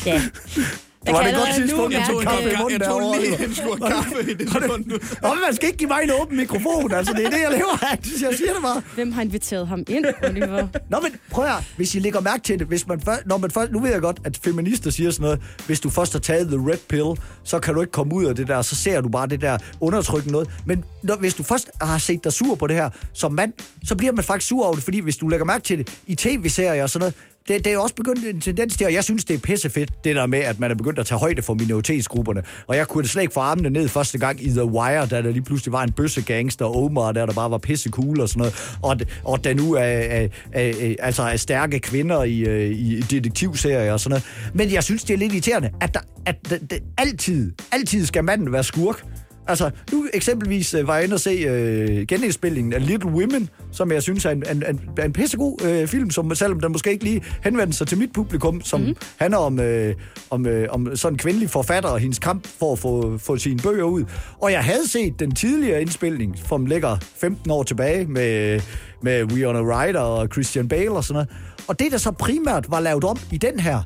Ja. 0.07 0.23
Det 1.07 1.15
var 1.15 1.23
det 1.23 1.35
godt 1.35 1.49
tidspunkt, 1.57 1.95
jeg 1.95 2.05
tog 2.11 2.21
en 2.21 2.27
kaffe 2.27 2.53
i 2.53 2.57
munden 2.61 2.81
Jeg 2.81 2.89
tog 2.89 3.17
lige 3.21 3.45
en 3.45 3.55
slurk 3.61 3.79
kaffe 3.79 4.31
i 4.31 4.35
det 4.35 4.49
sekund. 4.53 4.87
nu. 4.87 4.99
Man 5.47 5.55
skal 5.57 5.67
ikke 5.67 5.79
give 5.79 5.89
mig 5.89 6.01
en 6.05 6.11
åben 6.21 6.37
mikrofon, 6.37 6.93
altså 6.93 7.13
det 7.13 7.25
er 7.27 7.31
det, 7.31 7.41
jeg 7.41 7.51
lever 7.51 7.79
af. 7.83 7.99
Jeg 8.29 8.35
siger 8.39 8.53
det 8.53 8.63
bare. 8.63 8.83
Hvem 8.95 9.13
har 9.13 9.23
inviteret 9.23 9.69
ham 9.69 9.85
ind, 9.89 10.05
Oliver? 10.23 10.69
Nå, 10.91 11.01
men 11.01 11.13
prøv 11.31 11.45
at 11.45 11.53
hvis 11.77 11.95
I 11.95 11.99
lægger 11.99 12.21
mærke 12.21 12.43
til 12.43 12.59
det, 12.59 12.67
hvis 12.67 12.87
man 12.87 13.01
når 13.27 13.39
man 13.39 13.51
først, 13.51 13.73
nu 13.73 13.81
ved 13.81 13.91
jeg 13.91 14.01
godt, 14.01 14.21
at 14.25 14.39
feminister 14.45 14.91
siger 14.91 15.11
sådan 15.11 15.23
noget, 15.25 15.41
hvis 15.67 15.81
du 15.81 15.91
først 15.91 16.13
har 16.13 16.21
taget 16.21 16.49
the 16.49 16.57
red 16.71 16.79
pill, 16.89 17.05
så 17.45 17.59
kan 17.59 17.75
du 17.75 17.81
ikke 17.81 17.93
komme 17.93 18.15
ud 18.15 18.25
af 18.25 18.35
det 18.37 18.49
der, 18.49 18.63
så 18.63 18.75
ser 18.77 19.01
du 19.01 19.09
bare 19.09 19.27
det 19.27 19.41
der 19.41 19.59
undertrykkende 19.81 20.33
noget. 20.33 20.51
Men 20.67 20.85
når, 21.03 21.17
hvis 21.17 21.35
du 21.35 21.43
først 21.43 21.71
har 21.81 21.99
set 21.99 22.25
dig 22.25 22.33
sur 22.33 22.55
på 22.55 22.67
det 22.67 22.77
her 22.77 22.91
som 23.13 23.33
mand, 23.33 23.53
så 23.85 23.97
bliver 23.97 24.13
man 24.13 24.25
faktisk 24.25 24.49
sur 24.49 24.65
over 24.65 24.75
det, 24.75 24.85
fordi 24.85 24.99
hvis 25.01 25.17
du 25.17 25.29
lægger 25.29 25.47
mærke 25.47 25.65
til 25.65 25.79
det 25.79 25.99
i 26.07 26.15
tv-serier 26.15 26.83
og 26.83 26.91
sådan 26.91 27.01
noget, 27.01 27.15
det, 27.49 27.65
det 27.65 27.73
er 27.73 27.79
også 27.79 27.95
begyndt 27.95 28.27
en 28.27 28.41
tendens 28.41 28.77
til, 28.77 28.87
og 28.87 28.93
jeg 28.93 29.05
synes, 29.05 29.25
det 29.25 29.35
er 29.35 29.39
pissefedt, 29.39 30.05
det 30.05 30.17
der 30.17 30.27
med, 30.27 30.39
at 30.39 30.61
man 30.61 30.71
er 30.71 30.75
begyndt 30.75 30.99
at 30.99 31.07
tage 31.07 31.19
højde 31.19 31.43
for 31.43 31.55
minoritetsgrupperne. 31.55 32.43
Og 32.67 32.77
jeg 32.77 32.89
kunne 32.89 33.09
slet 33.09 33.23
ikke 33.23 33.35
få 33.35 33.41
armene 33.41 33.71
ned 33.71 33.89
første 33.89 34.19
gang 34.19 34.45
i 34.45 34.49
The 34.49 34.65
Wire, 34.65 35.07
da 35.07 35.23
der 35.23 35.31
lige 35.31 35.43
pludselig 35.43 35.73
var 35.73 35.83
en 35.83 35.93
bøssegangster, 35.93 36.65
Omar, 36.65 37.13
der, 37.13 37.27
der 37.27 37.33
bare 37.33 37.51
var 37.51 37.59
pisse 37.59 37.91
cool 37.91 38.21
og 38.21 38.29
sådan 38.29 38.39
noget. 38.39 38.77
Og, 38.83 38.97
og 39.25 39.45
der 39.45 39.55
nu 39.55 39.73
er, 39.73 39.81
er, 39.81 40.29
er, 40.53 40.73
er, 40.81 40.95
altså 40.99 41.23
er 41.23 41.37
stærke 41.37 41.79
kvinder 41.79 42.23
i, 42.23 42.39
øh, 42.39 42.71
i 42.71 43.01
detektivserier 43.01 43.93
og 43.93 44.01
sådan 44.01 44.11
noget. 44.11 44.55
Men 44.55 44.73
jeg 44.73 44.85
synes, 44.85 45.05
det 45.05 45.15
er 45.15 45.19
lidt 45.19 45.33
irriterende, 45.33 45.71
at, 45.81 45.95
der, 45.95 46.01
at 46.27 46.37
det, 46.51 46.71
det, 46.71 46.83
altid, 46.99 47.53
altid 47.73 48.07
skal 48.07 48.25
manden 48.25 48.53
være 48.53 48.65
skurk. 48.65 49.05
Altså, 49.47 49.71
nu 49.93 50.07
eksempelvis 50.15 50.75
øh, 50.75 50.89
var 50.89 50.95
jeg 50.95 51.05
inde 51.05 51.15
og 51.15 51.21
se 51.21 51.31
øh, 51.31 52.07
genindspillingen 52.07 52.73
af 52.73 52.87
Little 52.87 53.11
Women, 53.11 53.49
som 53.73 53.93
jeg 53.93 54.03
synes 54.03 54.25
er 54.25 54.31
en, 54.31 54.45
en, 54.51 54.65
en, 54.69 55.05
en 55.05 55.13
pissegod 55.13 55.65
øh, 55.65 55.89
film, 55.89 56.11
som, 56.11 56.35
selvom 56.35 56.61
den 56.61 56.73
måske 56.73 56.91
ikke 56.91 57.05
lige 57.05 57.23
henvender 57.45 57.75
sig 57.75 57.87
til 57.87 57.99
mit 57.99 58.13
publikum, 58.13 58.63
som 58.63 58.81
mm. 58.81 58.97
handler 59.17 59.39
om, 59.39 59.61
øh, 59.61 59.95
om, 60.31 60.47
øh, 60.47 60.69
om 60.71 60.97
sådan 60.97 61.15
en 61.15 61.19
kvindelig 61.19 61.51
forfatter 61.51 61.91
og 61.91 61.99
hendes 61.99 62.19
kamp 62.19 62.47
for 62.47 62.73
at 62.73 62.79
få, 62.79 63.19
få 63.19 63.37
sine 63.37 63.59
bøger 63.63 63.85
ud. 63.85 64.05
Og 64.43 64.53
jeg 64.53 64.65
havde 64.65 64.89
set 64.89 65.19
den 65.19 65.35
tidligere 65.35 65.81
indspilning, 65.81 66.39
som 66.49 66.67
ligger 66.67 66.97
15 67.01 67.51
år 67.51 67.63
tilbage, 67.63 68.07
med, 68.07 68.61
med 69.03 69.25
Winona 69.25 69.61
Ryder 69.61 70.01
og 70.01 70.29
Christian 70.33 70.69
Bale 70.69 70.91
og 70.91 71.05
sådan 71.05 71.15
noget. 71.15 71.29
Og 71.69 71.79
det, 71.79 71.93
der 71.93 71.99
så 71.99 72.11
primært 72.11 72.71
var 72.71 72.81
lavet 72.81 73.05
om 73.05 73.19
i 73.33 73.39
den 73.39 73.61
her, 73.61 73.83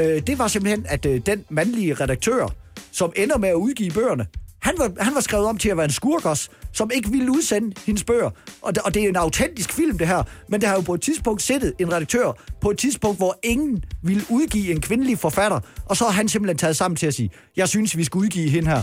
øh, 0.00 0.22
det 0.26 0.38
var 0.38 0.48
simpelthen, 0.48 0.86
at 0.88 1.06
øh, 1.06 1.20
den 1.26 1.44
mandlige 1.50 1.94
redaktør, 1.94 2.54
som 2.92 3.12
ender 3.16 3.38
med 3.38 3.48
at 3.48 3.54
udgive 3.54 3.90
bøgerne, 3.90 4.26
han 4.62 4.74
var, 4.78 4.92
han 5.00 5.14
var 5.14 5.20
skrevet 5.20 5.46
om 5.46 5.58
til 5.58 5.68
at 5.68 5.76
være 5.76 5.84
en 5.84 5.92
skurk 5.92 6.24
også, 6.24 6.48
som 6.72 6.90
ikke 6.94 7.10
ville 7.10 7.32
udsende 7.32 7.76
hendes 7.86 8.04
bøger. 8.04 8.30
Og 8.62 8.72
og 8.84 8.94
det 8.94 9.04
er 9.04 9.08
en 9.08 9.16
autentisk 9.16 9.72
film, 9.72 9.98
det 9.98 10.06
her. 10.06 10.22
Men 10.48 10.60
det 10.60 10.68
har 10.68 10.76
jo 10.76 10.82
på 10.82 10.94
et 10.94 11.00
tidspunkt 11.00 11.42
sættet 11.42 11.72
en 11.78 11.92
redaktør 11.92 12.32
på 12.60 12.70
et 12.70 12.78
tidspunkt, 12.78 13.18
hvor 13.18 13.38
ingen 13.42 13.84
ville 14.02 14.22
udgive 14.28 14.70
en 14.70 14.80
kvindelig 14.80 15.18
forfatter. 15.18 15.60
Og 15.86 15.96
så 15.96 16.04
har 16.04 16.12
han 16.12 16.28
simpelthen 16.28 16.58
taget 16.58 16.76
sammen 16.76 16.96
til 16.96 17.06
at 17.06 17.14
sige, 17.14 17.30
jeg 17.56 17.68
synes, 17.68 17.96
vi 17.96 18.04
skal 18.04 18.18
udgive 18.18 18.50
hende 18.50 18.68
her 18.68 18.82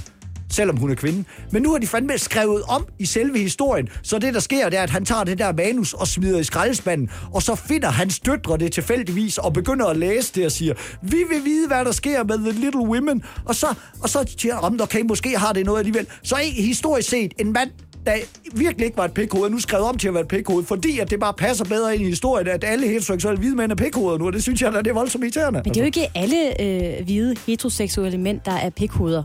selvom 0.51 0.77
hun 0.77 0.91
er 0.91 0.95
kvinde. 0.95 1.23
Men 1.51 1.61
nu 1.61 1.71
har 1.71 1.77
de 1.77 1.87
fandme 1.87 2.17
skrevet 2.17 2.63
om 2.67 2.85
i 2.99 3.05
selve 3.05 3.39
historien, 3.39 3.89
så 4.03 4.19
det 4.19 4.33
der 4.33 4.39
sker, 4.39 4.69
det 4.69 4.79
er, 4.79 4.83
at 4.83 4.89
han 4.89 5.05
tager 5.05 5.23
det 5.23 5.37
der 5.37 5.53
manus 5.53 5.93
og 5.93 6.07
smider 6.07 6.39
i 6.39 6.43
skraldespanden, 6.43 7.09
og 7.33 7.41
så 7.41 7.55
finder 7.55 7.89
hans 7.89 8.19
døtre 8.19 8.57
det 8.57 8.71
tilfældigvis 8.71 9.37
og 9.37 9.53
begynder 9.53 9.85
at 9.85 9.97
læse 9.97 10.33
det 10.35 10.45
og 10.45 10.51
siger, 10.51 10.73
vi 11.01 11.17
vil 11.29 11.45
vide, 11.45 11.67
hvad 11.67 11.85
der 11.85 11.91
sker 11.91 12.23
med 12.23 12.37
The 12.37 12.51
Little 12.61 12.81
Women, 12.81 13.23
og 13.45 13.55
så, 13.55 13.67
og 14.01 14.09
så 14.09 14.35
siger 14.37 14.55
han, 14.69 14.81
okay, 14.81 15.01
måske 15.01 15.37
har 15.37 15.53
det 15.53 15.65
noget 15.65 15.79
alligevel. 15.79 16.07
Så 16.23 16.35
historisk 16.57 17.09
set 17.09 17.33
en 17.39 17.53
mand, 17.53 17.69
der 18.05 18.13
virkelig 18.53 18.85
ikke 18.85 18.97
var 18.97 19.05
et 19.05 19.13
pikhoved, 19.13 19.49
nu 19.49 19.59
skrevet 19.59 19.85
om 19.85 19.97
til 19.97 20.07
at 20.07 20.13
være 20.13 20.21
et 20.21 20.27
pikhoved, 20.27 20.63
fordi 20.63 20.99
at 20.99 21.09
det 21.09 21.19
bare 21.19 21.33
passer 21.33 21.65
bedre 21.65 21.95
ind 21.95 22.03
i 22.03 22.09
historien, 22.09 22.47
at 22.47 22.63
alle 22.63 22.87
heteroseksuelle 22.87 23.39
hvide 23.39 23.55
mænd 23.55 23.71
er 23.71 23.75
pikhoveder 23.75 24.17
nu, 24.17 24.25
og 24.25 24.33
det 24.33 24.43
synes 24.43 24.61
jeg, 24.61 24.75
at 24.75 24.85
det 24.85 24.91
er 24.91 24.93
voldsomt 24.95 25.23
irriterende. 25.23 25.61
Men 25.65 25.73
det 25.73 25.77
er 25.77 25.81
jo 25.81 25.85
ikke 25.85 26.07
alle 26.15 26.61
øh, 26.61 27.05
hvide 27.05 27.35
heteroseksuelle 27.47 28.17
mænd, 28.17 28.39
der 28.45 28.51
er 28.51 28.69
pikhoveder. 28.69 29.23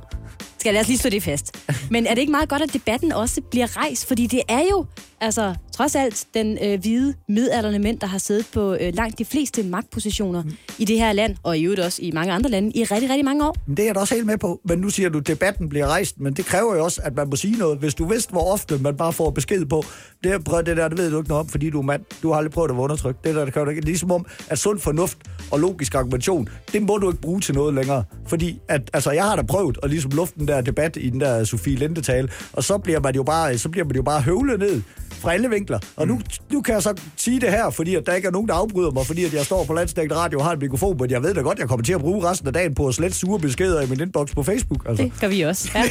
Skal 0.63 0.75
lad 0.75 0.81
os 0.81 0.89
lige 0.89 0.99
slå 0.99 1.11
det 1.11 1.23
fast. 1.23 1.59
Men 1.91 2.07
er 2.07 2.15
det 2.15 2.21
ikke 2.21 2.31
meget 2.31 2.49
godt, 2.49 2.63
at 2.63 2.73
debatten 2.73 3.13
også 3.13 3.41
bliver 3.51 3.77
rejst? 3.77 4.07
Fordi 4.07 4.27
det 4.27 4.43
er 4.49 4.63
jo, 4.71 4.87
altså, 5.21 5.55
trods 5.73 5.95
alt 5.95 6.27
den 6.35 6.59
øh, 6.65 6.81
hvide 6.81 7.15
midalderne 7.29 7.79
mænd, 7.79 8.01
der 8.01 8.07
har 8.07 8.19
siddet 8.19 8.47
på 8.55 8.75
øh, 8.75 8.95
langt 8.95 9.19
de 9.19 9.25
fleste 9.25 9.63
magtpositioner 9.63 10.43
mm. 10.43 10.53
i 10.79 10.85
det 10.85 10.99
her 10.99 11.13
land, 11.13 11.37
og 11.43 11.59
i 11.59 11.63
øvrigt 11.63 11.81
også 11.81 12.03
i 12.03 12.11
mange 12.11 12.33
andre 12.33 12.51
lande, 12.51 12.71
i 12.75 12.85
rigtig, 12.85 13.11
rigtig 13.11 13.25
mange 13.25 13.47
år. 13.47 13.57
Men 13.67 13.77
det 13.77 13.83
er 13.83 13.87
jeg 13.87 13.95
da 13.95 14.01
også 14.01 14.15
helt 14.15 14.27
med 14.27 14.39
på. 14.39 14.61
Men 14.65 14.79
nu 14.79 14.91
siger 14.91 15.09
du, 15.09 15.19
at 15.19 15.27
debatten 15.27 15.69
bliver 15.69 15.87
rejst, 15.87 16.21
men 16.21 16.35
det 16.35 16.45
kræver 16.45 16.77
jo 16.77 16.85
også, 16.85 17.01
at 17.05 17.17
man 17.17 17.29
må 17.29 17.37
sige 17.37 17.59
noget. 17.59 17.79
Hvis 17.79 17.95
du 17.95 18.05
vidste, 18.05 18.31
hvor 18.31 18.53
ofte 18.53 18.79
man 18.79 18.97
bare 18.97 19.13
får 19.13 19.31
besked 19.31 19.65
på, 19.65 19.85
det, 20.25 20.45
prøv, 20.45 20.65
det 20.65 20.77
der, 20.77 20.89
det 20.89 20.99
ved 20.99 21.11
du 21.11 21.19
ikke 21.19 21.29
noget 21.29 21.41
om, 21.41 21.49
fordi 21.49 21.71
du 21.71 21.79
er 21.79 21.83
mand. 21.83 22.03
Du 22.23 22.31
har 22.31 22.37
aldrig 22.37 22.53
prøvet 22.53 22.71
at 22.71 22.77
undertrykke. 22.77 23.21
Det 23.25 23.35
der, 23.35 23.45
det 23.45 23.55
kan 23.55 23.65
du 23.65 23.71
ikke. 23.71 23.85
Ligesom 23.85 24.11
om, 24.11 24.27
at 24.49 24.59
sund 24.59 24.79
fornuft 24.79 25.19
og 25.51 25.61
logisk 25.61 25.95
argumentation, 25.95 26.49
det 26.73 26.83
må 26.83 26.99
du 26.99 27.11
ikke 27.11 27.23
bruge 27.23 27.41
til 27.41 27.55
noget 27.55 27.75
længere. 27.75 28.05
Fordi, 28.27 28.59
at, 28.69 28.91
altså, 28.93 29.11
jeg 29.11 29.25
har 29.25 29.37
da 29.37 29.43
prøvet 29.43 29.79
at 29.83 29.91
ligesom 29.91 30.11
luften 30.11 30.49
der 30.53 30.61
debat 30.61 30.97
i 31.01 31.11
den 31.11 31.21
der 31.21 31.45
Sofie 31.45 31.77
Linde-tale, 31.77 32.29
og 32.53 32.65
så 32.65 32.79
bliver 32.79 33.01
man 33.01 33.15
jo 33.15 33.23
bare, 33.23 33.59
så 33.59 33.69
bliver 33.69 33.85
man 33.85 33.97
jo 33.97 34.03
bare 34.03 34.21
høvlet 34.21 34.59
ned 34.59 34.83
fra 35.23 35.33
alle 35.33 35.51
vinkler. 35.51 35.79
Og 35.97 36.09
nu, 36.09 36.21
nu 36.53 36.63
kan 36.63 36.75
jeg 36.75 36.83
så 36.83 36.95
sige 37.17 37.41
det 37.41 37.51
her, 37.51 37.71
fordi 37.71 37.95
at 37.95 38.07
der 38.07 38.15
ikke 38.15 38.29
er 38.29 38.33
nogen, 38.33 38.49
der 38.49 38.55
afbryder 38.55 38.91
mig, 38.91 39.07
fordi 39.07 39.25
at 39.25 39.35
jeg 39.35 39.45
står 39.45 39.65
på 39.65 39.73
Landsdækkende 39.75 40.17
Radio 40.17 40.39
og 40.39 40.45
har 40.45 40.53
en 40.53 40.59
mikrofon, 40.59 40.97
men 41.01 41.11
jeg 41.11 41.23
ved 41.23 41.35
da 41.35 41.41
godt, 41.41 41.59
jeg 41.59 41.69
kommer 41.69 41.85
til 41.85 41.93
at 41.93 42.01
bruge 42.01 42.31
resten 42.31 42.47
af 42.47 42.53
dagen 42.53 42.75
på 42.75 42.89
at 42.89 42.95
slette 42.95 43.17
sure 43.17 43.39
beskeder 43.39 43.81
i 43.81 43.87
min 43.87 44.01
inbox 44.01 44.35
på 44.35 44.43
Facebook. 44.43 44.89
Altså. 44.89 45.05
Det 45.05 45.13
gør 45.21 45.29
vi 45.29 45.41
også. 45.41 45.71
Ja. 45.75 45.83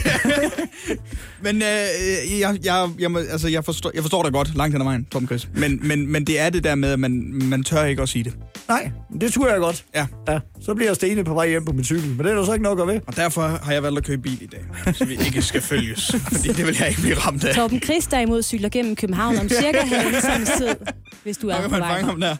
Men 1.45 1.55
øh, 1.55 2.39
jeg, 2.39 2.57
jeg, 2.63 2.89
jeg, 2.99 3.15
altså, 3.31 3.47
jeg, 3.47 3.65
forstår, 3.65 3.91
jeg 3.93 4.03
forstår 4.03 4.23
dig 4.23 4.33
godt 4.33 4.55
langt 4.55 4.73
hen 4.73 4.81
ad 4.81 4.85
vejen, 4.85 5.05
Tom 5.11 5.25
Chris. 5.27 5.47
Men, 5.55 5.79
men, 5.87 6.11
men 6.11 6.27
det 6.27 6.39
er 6.39 6.49
det 6.49 6.63
der 6.63 6.75
med, 6.75 6.91
at 6.91 6.99
man, 6.99 7.31
man 7.33 7.63
tør 7.63 7.83
ikke 7.83 8.01
at 8.01 8.09
sige 8.09 8.23
det. 8.23 8.33
Nej, 8.67 8.91
det 9.21 9.33
tror 9.33 9.49
jeg 9.49 9.59
godt. 9.59 9.85
Ja. 9.95 10.05
Ja, 10.27 10.39
så 10.61 10.73
bliver 10.73 10.89
jeg 10.89 10.95
stenet 10.95 11.25
på 11.25 11.33
vej 11.33 11.49
hjem 11.49 11.65
på 11.65 11.71
min 11.71 11.83
cykel, 11.83 12.09
men 12.09 12.19
det 12.19 12.31
er 12.31 12.35
der 12.35 12.45
så 12.45 12.53
ikke 12.53 12.63
nok 12.63 12.79
at 12.79 12.87
ved. 12.87 12.99
Og 13.07 13.15
derfor 13.15 13.41
har 13.63 13.71
jeg 13.71 13.83
valgt 13.83 13.97
at 13.97 14.05
købe 14.05 14.21
bil 14.21 14.41
i 14.41 14.45
dag, 14.45 14.95
så 14.95 15.05
vi 15.05 15.13
ikke 15.25 15.41
skal 15.41 15.61
følges. 15.61 16.11
Fordi 16.31 16.47
det 16.47 16.65
vil 16.65 16.75
jeg 16.79 16.89
ikke 16.89 17.01
blive 17.01 17.15
ramt 17.15 17.45
af. 17.45 17.55
Torben 17.55 17.81
Chris 17.81 18.07
derimod 18.07 18.43
cykler 18.43 18.69
gennem 18.69 18.95
København 18.95 19.20
om 19.27 19.49
cirka 19.49 19.85
halv 19.95 20.21
samme 20.21 20.45
tid, 20.45 20.75
hvis 21.23 21.37
du 21.37 21.49
er 21.49 21.67
på 21.67 21.69
vej. 21.69 22.01
ham 22.01 22.19
der. 22.19 22.35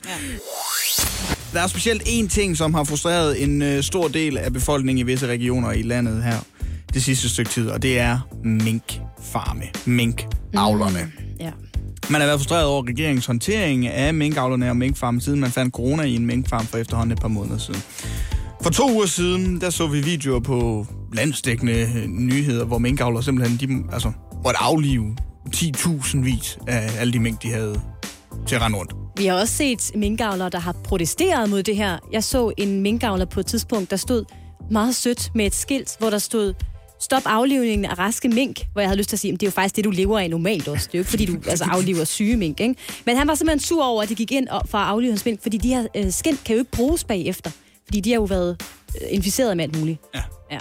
Der 1.54 1.62
er 1.62 1.68
specielt 1.68 2.02
én 2.02 2.28
ting, 2.28 2.58
som 2.58 2.74
har 2.74 2.84
frustreret 2.84 3.44
en 3.44 3.62
øh, 3.62 3.84
stor 3.84 4.08
del 4.08 4.38
af 4.38 4.54
befolkningen 4.54 5.08
i 5.08 5.12
visse 5.12 5.28
regioner 5.28 5.72
i 5.72 5.82
landet 5.82 6.24
her 6.24 6.38
det 6.94 7.04
sidste 7.04 7.30
stykke 7.30 7.52
tid, 7.52 7.70
og 7.70 7.82
det 7.82 8.00
er 8.00 8.20
minkfarme, 8.44 9.64
minkavlerne. 9.86 11.12
Ja. 11.40 11.52
Man 12.10 12.22
har 12.22 12.28
været 12.28 12.40
frustreret 12.40 12.66
over 12.66 12.88
regeringens 12.88 13.26
håndtering 13.26 13.88
af 13.88 14.14
minkavlerne 14.14 14.70
og 14.70 14.78
minkfarmen, 14.78 15.22
siden 15.22 15.40
man 15.40 15.52
fandt 15.52 15.74
corona 15.74 16.04
i 16.04 16.16
en 16.16 16.26
minkfarm 16.26 16.66
for 16.66 16.78
efterhånden 16.78 17.12
et 17.12 17.22
par 17.22 17.28
måneder 17.28 17.58
siden. 17.58 17.82
For 18.64 18.70
to 18.70 18.92
uger 18.92 19.06
siden, 19.06 19.62
der 19.62 19.70
så 19.70 19.88
vi 19.88 20.02
videoer 20.02 20.40
på 20.40 20.88
landstækkende 21.14 21.74
øh, 21.74 22.08
nyheder, 22.08 22.66
hvor 22.66 22.78
minkavlere 22.78 23.24
simpelthen 23.24 23.70
de, 23.70 23.94
altså, 23.94 24.12
måtte 24.44 24.60
aflive 24.60 25.16
10.000 25.50 26.18
vis 26.24 26.58
af 26.68 26.90
alle 27.00 27.14
de 27.14 27.20
mink, 27.20 27.44
de 27.44 27.52
havde 27.52 27.82
til 28.48 28.56
at 28.56 28.62
rende 28.62 28.78
rundt. 28.78 28.94
Vi 29.18 29.26
har 29.26 29.36
også 29.36 29.54
set 29.54 29.92
minkavlere, 29.96 30.50
der 30.50 30.60
har 30.60 30.72
protesteret 30.84 31.50
mod 31.50 31.64
det 31.64 31.76
her. 31.76 31.98
Jeg 32.12 32.24
så 32.24 32.52
en 32.58 32.82
minkavler 32.82 33.26
på 33.26 33.40
et 33.40 33.46
tidspunkt, 33.46 33.92
der 33.92 33.98
stod 33.98 34.26
meget 34.72 34.96
sødt 34.96 35.32
med 35.36 35.46
et 35.46 35.56
skilt, 35.56 35.96
hvor 36.00 36.10
der 36.10 36.18
stod 36.18 36.54
stop 37.00 37.22
aflivningen 37.26 37.86
af 37.86 38.00
raske 38.00 38.30
mink, 38.30 38.68
hvor 38.74 38.82
jeg 38.82 38.90
havde 38.90 38.98
lyst 38.98 39.10
til 39.10 39.16
at 39.16 39.20
sige, 39.20 39.32
det 39.34 39.44
er 39.44 39.48
jo 39.48 39.52
faktisk 39.52 39.76
det, 39.76 39.86
du 39.86 39.90
lever 39.92 40.20
af 40.20 40.30
normalt 40.30 40.68
også. 40.68 40.88
Det 40.92 40.96
er 40.96 41.00
jo 41.00 41.02
ikke, 41.02 41.10
fordi 41.10 41.26
du 41.26 41.38
altså, 41.50 41.66
afliver 41.72 42.04
syge 42.04 42.38
mink. 42.38 42.60
Ikke? 42.60 42.76
Men 43.06 43.18
han 43.18 43.28
var 43.28 43.36
simpelthen 43.36 43.60
sur 43.60 43.84
over, 43.86 44.04
at 44.04 44.10
de 44.10 44.16
gik 44.16 44.32
ind 44.32 44.48
og- 44.48 44.62
for 44.66 44.78
at 44.78 44.88
aflive 44.88 45.12
hans 45.12 45.26
mink, 45.26 45.42
fordi 45.42 45.58
de 45.58 45.68
her 45.70 45.88
øh, 45.96 46.12
skind 46.12 46.38
kan 46.46 46.56
jo 46.56 46.60
ikke 46.60 46.72
bruges 46.72 47.04
bagefter. 47.04 47.52
Fordi 47.86 48.00
de 48.00 48.10
har 48.10 48.16
jo 48.16 48.24
været 48.24 48.62
øh, 49.02 49.08
inficeret 49.10 49.58
med 49.58 49.64
alt 49.66 49.80
muligt. 49.80 50.00
Ja. 50.16 50.22
Ja. 50.52 50.58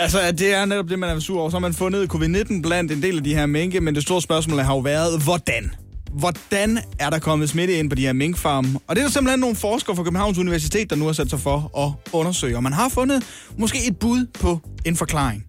Altså, 0.00 0.32
det 0.32 0.54
er 0.54 0.64
netop 0.64 0.88
det, 0.88 0.98
man 0.98 1.16
er 1.16 1.20
sur 1.20 1.40
over. 1.40 1.50
Så 1.50 1.54
har 1.54 1.60
man 1.60 1.74
fundet 1.74 2.14
covid-19 2.14 2.62
blandt 2.62 2.92
en 2.92 3.02
del 3.02 3.16
af 3.16 3.24
de 3.24 3.34
her 3.34 3.46
minke, 3.46 3.80
men 3.80 3.94
det 3.94 4.02
store 4.02 4.22
spørgsmål 4.22 4.58
har 4.58 4.74
jo 4.74 4.80
været, 4.80 5.22
hvordan? 5.22 5.74
Hvordan 6.12 6.78
er 6.98 7.10
der 7.10 7.18
kommet 7.18 7.50
smitte 7.50 7.74
ind 7.74 7.90
på 7.90 7.94
de 7.94 8.02
her 8.02 8.12
minkfarme? 8.12 8.78
Og 8.86 8.96
det 8.96 9.02
er 9.02 9.06
der 9.06 9.12
simpelthen 9.12 9.40
nogle 9.40 9.56
forskere 9.56 9.96
fra 9.96 10.02
Københavns 10.02 10.38
Universitet, 10.38 10.90
der 10.90 10.96
nu 10.96 11.06
har 11.06 11.12
sat 11.12 11.30
sig 11.30 11.40
for 11.40 11.78
at 11.78 12.12
undersøge. 12.12 12.56
Og 12.56 12.62
man 12.62 12.72
har 12.72 12.88
fundet 12.88 13.24
måske 13.58 13.78
et 13.86 13.98
bud 13.98 14.26
på 14.40 14.60
en 14.84 14.96
forklaring. 14.96 15.44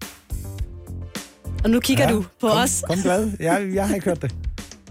Og 1.64 1.70
nu 1.70 1.80
kigger 1.80 2.04
ja, 2.04 2.12
du 2.12 2.22
på 2.40 2.48
kom, 2.48 2.50
os. 2.50 2.84
Kom 2.88 2.98
glad. 3.02 3.30
Jeg, 3.40 3.68
jeg 3.74 3.88
har 3.88 3.94
ikke 3.94 4.06
hørt 4.06 4.22
det. 4.22 4.34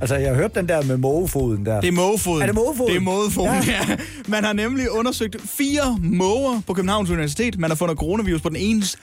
Altså, 0.03 0.15
jeg 0.15 0.29
har 0.29 0.35
hørt 0.35 0.55
den 0.55 0.67
der 0.67 0.81
med 0.83 0.97
mågefoden 0.97 1.65
der. 1.65 1.81
Det 1.81 1.87
er 1.87 1.91
mågefoden. 1.91 2.41
Er 2.41 2.45
det 2.45 2.55
mågefoden? 2.55 2.89
Det 2.89 2.95
er 2.95 3.01
mågefoden, 3.01 3.53
ja. 3.53 3.71
Ja. 3.71 3.85
ja. 3.89 3.95
Man 4.27 4.43
har 4.43 4.53
nemlig 4.53 4.91
undersøgt 4.91 5.35
fire 5.45 5.97
måger 6.01 6.61
på 6.67 6.73
Københavns 6.73 7.09
Universitet. 7.09 7.59
Man 7.59 7.69
har 7.69 7.75
fundet 7.75 7.97
coronavirus 7.97 8.41
på 8.41 8.49
den 8.49 8.57
enes 8.57 8.97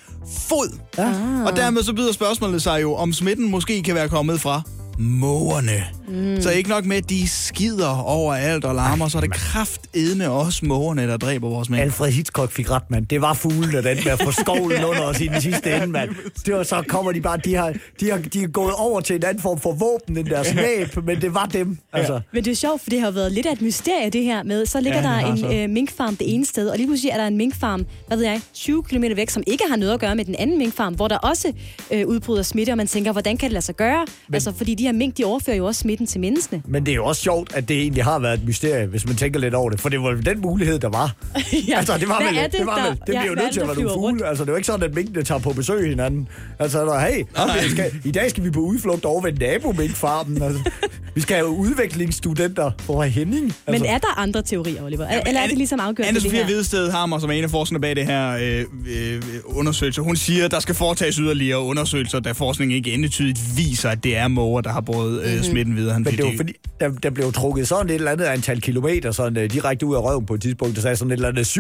fod. 0.48 0.78
Ja. 0.98 1.12
Og 1.46 1.56
dermed 1.56 1.82
så 1.82 1.92
byder 1.92 2.12
spørgsmålet 2.12 2.62
sig 2.62 2.82
jo, 2.82 2.94
om 2.94 3.12
smitten 3.12 3.50
måske 3.50 3.82
kan 3.82 3.94
være 3.94 4.08
kommet 4.08 4.40
fra 4.40 4.62
mågerne. 5.00 5.84
Mm. 6.08 6.40
Så 6.42 6.50
ikke 6.50 6.68
nok 6.70 6.84
med, 6.86 6.96
at 6.96 7.10
de 7.10 7.28
skider 7.28 7.88
overalt 7.88 8.64
og 8.64 8.74
larmer, 8.74 9.08
så 9.08 9.18
er 9.18 9.22
det 9.22 9.32
kraftedme 9.32 10.30
også 10.30 10.64
mågerne, 10.66 11.02
der 11.08 11.16
dræber 11.16 11.48
vores 11.48 11.70
mænd. 11.70 11.82
Alfred 11.82 12.10
Hitchcock 12.12 12.52
fik 12.52 12.70
ret, 12.70 12.82
mand. 12.90 13.06
Det 13.06 13.20
var 13.20 13.34
fuglen, 13.34 13.72
der 13.72 13.80
den 13.80 13.98
med 14.04 14.12
at 14.12 14.22
få 14.22 14.30
skovlen 14.32 14.84
under 14.84 15.02
os 15.02 15.20
i 15.20 15.26
den 15.26 15.40
sidste 15.40 15.74
ende, 15.76 15.86
mand. 15.86 16.10
Det 16.46 16.54
var 16.54 16.62
så 16.62 16.82
kommer 16.88 17.12
de 17.12 17.20
bare, 17.20 17.36
de 17.44 17.54
har, 17.54 17.72
de 18.00 18.10
har, 18.10 18.18
de 18.18 18.42
er 18.42 18.46
gået 18.48 18.74
over 18.74 19.00
til 19.00 19.16
en 19.16 19.24
anden 19.24 19.42
form 19.42 19.60
for 19.60 19.72
våben 19.72 20.18
end 20.18 20.26
deres 20.26 20.54
næb, 20.54 21.04
men 21.06 21.20
det 21.20 21.34
var 21.34 21.46
dem. 21.46 21.78
Altså. 21.92 22.20
Men 22.32 22.44
det 22.44 22.50
er 22.50 22.54
sjovt, 22.54 22.82
for 22.82 22.90
det 22.90 23.00
har 23.00 23.10
været 23.10 23.32
lidt 23.32 23.46
af 23.46 23.52
et 23.52 23.62
mysterie, 23.62 24.10
det 24.10 24.22
her 24.24 24.42
med, 24.42 24.66
så 24.66 24.80
ligger 24.80 25.00
Ja, 25.02 25.10
ja, 25.18 25.24
der 25.26 25.32
en 25.32 25.38
så. 25.38 25.52
øh, 25.52 25.70
minkfarm 25.70 26.16
det 26.16 26.34
ene 26.34 26.46
sted, 26.46 26.68
og 26.68 26.76
lige 26.76 26.86
pludselig 26.86 27.10
er 27.10 27.16
der 27.16 27.26
en 27.26 27.36
minkfarm, 27.36 27.86
hvad 28.06 28.16
ved 28.16 28.24
jeg, 28.24 28.40
20 28.54 28.82
km 28.82 29.04
væk, 29.16 29.30
som 29.30 29.42
ikke 29.46 29.64
har 29.68 29.76
noget 29.76 29.92
at 29.92 30.00
gøre 30.00 30.16
med 30.16 30.24
den 30.24 30.34
anden 30.38 30.58
minkfarm, 30.58 30.94
hvor 30.94 31.08
der 31.08 31.18
også 31.18 31.52
øh, 31.90 32.06
udbryder 32.06 32.42
smitte, 32.42 32.70
og 32.70 32.76
man 32.76 32.86
tænker, 32.86 33.12
hvordan 33.12 33.36
kan 33.36 33.46
det 33.48 33.52
lade 33.52 33.64
sig 33.64 33.76
gøre? 33.76 34.06
Men... 34.28 34.34
Altså, 34.34 34.52
fordi 34.52 34.74
de 34.74 34.89
her 34.90 34.98
mink, 34.98 35.16
de 35.18 35.24
overfører 35.24 35.56
jo 35.56 35.66
også 35.66 35.80
smitten 35.80 36.06
til 36.06 36.20
menneskene. 36.20 36.62
Men 36.68 36.86
det 36.86 36.92
er 36.92 36.96
jo 36.96 37.04
også 37.04 37.22
sjovt, 37.22 37.52
at 37.54 37.68
det 37.68 37.80
egentlig 37.80 38.04
har 38.04 38.18
været 38.18 38.34
et 38.40 38.44
mysterie, 38.46 38.86
hvis 38.86 39.06
man 39.06 39.16
tænker 39.16 39.40
lidt 39.40 39.54
over 39.54 39.70
det. 39.70 39.80
For 39.80 39.88
det 39.88 40.02
var 40.02 40.10
jo 40.10 40.16
den 40.20 40.40
mulighed, 40.40 40.78
der 40.78 40.88
var. 40.88 41.14
ja. 41.68 41.76
Altså, 41.78 41.98
det 41.98 42.08
var 42.08 42.20
Hvad 42.20 42.26
vel, 42.32 42.36
det, 42.44 42.52
det, 42.52 42.66
var 42.66 42.76
der- 42.76 42.88
vel, 42.88 43.00
det 43.06 43.12
ja, 43.14 43.20
bliver 43.20 43.26
jo 43.26 43.34
nødt 43.34 43.52
til 43.52 43.60
at 43.60 43.66
være 43.66 43.76
nogle 43.76 43.90
flyver 43.90 43.92
rundt? 44.02 44.18
fugle. 44.18 44.28
Altså, 44.28 44.44
det 44.44 44.48
er 44.48 44.52
jo 44.52 44.56
ikke 44.56 44.66
sådan, 44.66 44.82
at 44.90 44.94
minkene 44.94 45.22
tager 45.22 45.38
på 45.38 45.52
besøg 45.52 45.88
hinanden. 45.88 46.28
Altså, 46.58 46.84
der, 46.84 46.98
hey, 47.00 47.22
vi 47.64 47.70
skal, 47.70 47.92
i 48.04 48.10
dag 48.10 48.30
skal 48.30 48.44
vi 48.44 48.50
på 48.50 48.60
udflugt 48.60 49.04
over 49.04 49.22
ved 49.22 49.32
nabominkfarmen. 49.32 50.42
Altså, 50.42 50.70
vi 51.20 51.22
skal 51.22 51.36
have 51.36 51.48
udviklingsstudenter 51.48 52.70
for 52.78 53.02
Henning. 53.02 53.44
Altså, 53.44 53.82
Men 53.84 53.90
er 53.90 53.98
der 53.98 54.18
andre 54.18 54.42
teorier, 54.42 54.84
Oliver? 54.84 55.08
Eller, 55.08 55.22
eller 55.26 55.40
er 55.40 55.46
det 55.46 55.56
ligesom 55.58 55.80
afgjort 55.80 56.06
Anne 56.06 56.20
her? 56.20 56.44
Hvidested 56.44 56.90
Hammer, 56.90 57.18
som 57.18 57.30
er 57.30 57.34
en 57.34 57.44
af 57.44 57.50
forskerne 57.50 57.80
bag 57.80 57.96
det 57.96 58.06
her 58.06 58.30
øh, 58.40 58.64
øh, 58.88 59.22
undersøgelse, 59.44 60.00
hun 60.00 60.16
siger, 60.16 60.44
at 60.44 60.50
der 60.50 60.60
skal 60.60 60.74
foretages 60.74 61.16
yderligere 61.16 61.60
undersøgelser, 61.60 62.20
da 62.20 62.32
forskningen 62.32 62.76
ikke 62.76 62.92
endetydigt 62.92 63.38
viser, 63.56 63.90
at 63.90 64.04
det 64.04 64.16
er 64.16 64.28
måger, 64.28 64.60
der 64.60 64.70
har 64.70 64.80
båret 64.80 65.22
øh, 65.22 65.42
smitten 65.42 65.76
videre. 65.76 65.92
Han 65.92 66.02
Mhm. 66.02 66.10
Men 66.10 66.16
det 66.18 66.24
var 66.24 66.32
fordi, 66.36 66.52
der, 66.80 66.88
der 66.88 67.10
blev 67.10 67.32
trukket 67.32 67.68
sådan 67.68 67.90
et 67.90 67.94
eller 67.94 68.10
andet 68.10 68.24
antal 68.24 68.60
kilometer 68.60 69.12
sådan, 69.12 69.44
uh, 69.44 69.50
direkte 69.50 69.86
ud 69.86 69.94
af 69.94 70.00
røven 70.04 70.26
på 70.26 70.34
et 70.34 70.42
tidspunkt. 70.42 70.76
Der 70.76 70.82
sagde 70.82 70.96
sådan 70.96 71.10
et 71.10 71.16
eller 71.16 71.28
andet 71.28 71.58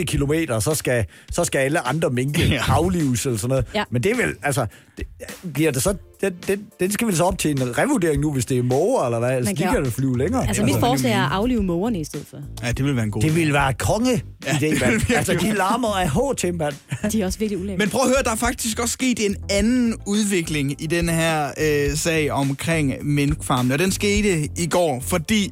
7,8 0.00 0.04
kilometer, 0.04 0.60
så 0.60 0.74
skal, 0.74 1.04
så 1.32 1.44
skal 1.44 1.58
alle 1.58 1.86
andre 1.88 2.10
minke 2.10 2.40
Ja. 2.42 2.54
ja. 2.54 2.60
aflives 2.68 3.26
eller 3.26 3.38
sådan 3.38 3.48
noget. 3.48 3.64
Ja. 3.74 3.84
Men 3.90 4.02
det 4.02 4.12
er 4.12 4.16
vel, 4.16 4.34
altså, 4.42 4.66
det, 4.98 5.06
bliver 5.54 5.70
det 5.70 5.82
så, 5.82 5.94
den, 6.20 6.32
den, 6.48 6.66
den 6.80 6.90
skal 6.92 7.06
vel 7.06 7.16
så 7.16 7.24
op 7.24 7.38
til 7.38 7.50
en 7.50 7.78
revurdering 7.78 8.20
nu, 8.20 8.32
hvis 8.32 8.46
det 8.46 8.58
er 8.58 8.62
måger 8.62 9.04
eller 9.04 9.18
hvad? 9.18 9.30
Altså, 9.30 9.52
de 9.52 9.62
kan- 9.62 9.84
da 9.84 9.90
flyve 9.90 10.18
længere. 10.18 10.48
Altså, 10.48 10.64
mit 10.64 10.76
forslag 10.80 11.12
er 11.12 11.22
at 11.22 11.32
aflive 11.32 11.62
mågerne 11.62 12.00
i 12.00 12.04
stedet 12.04 12.26
for. 12.26 12.38
Ja, 12.62 12.72
det 12.72 12.84
vil 12.84 12.96
være 12.96 13.04
en 13.04 13.10
god 13.10 13.22
Det 13.22 13.34
ville 13.36 13.52
være 13.52 13.74
konge 13.74 14.22
Ja, 14.46 14.50
idé, 14.50 14.60
det 14.60 14.80
mand. 14.80 15.10
Altså, 15.16 15.32
de 15.34 15.52
larmer 15.54 15.88
af 15.88 16.10
HT, 16.10 16.54
mand. 16.54 16.74
De 17.12 17.22
er 17.22 17.26
også 17.26 17.38
virkelig 17.38 17.58
ulækkere. 17.58 17.78
Men 17.78 17.88
prøv 17.90 18.00
at 18.02 18.08
høre, 18.08 18.22
der 18.24 18.30
er 18.30 18.34
faktisk 18.36 18.78
også 18.78 18.92
sket 18.92 19.26
en 19.26 19.36
anden 19.50 19.94
udvikling 20.06 20.82
i 20.82 20.86
den 20.86 21.08
her 21.08 21.50
øh, 21.60 21.96
sag 21.96 22.30
omkring 22.30 22.94
minkfarmen. 23.06 23.72
Og 23.72 23.78
den 23.78 23.92
skete 23.92 24.48
i 24.58 24.66
går, 24.70 25.00
fordi 25.00 25.50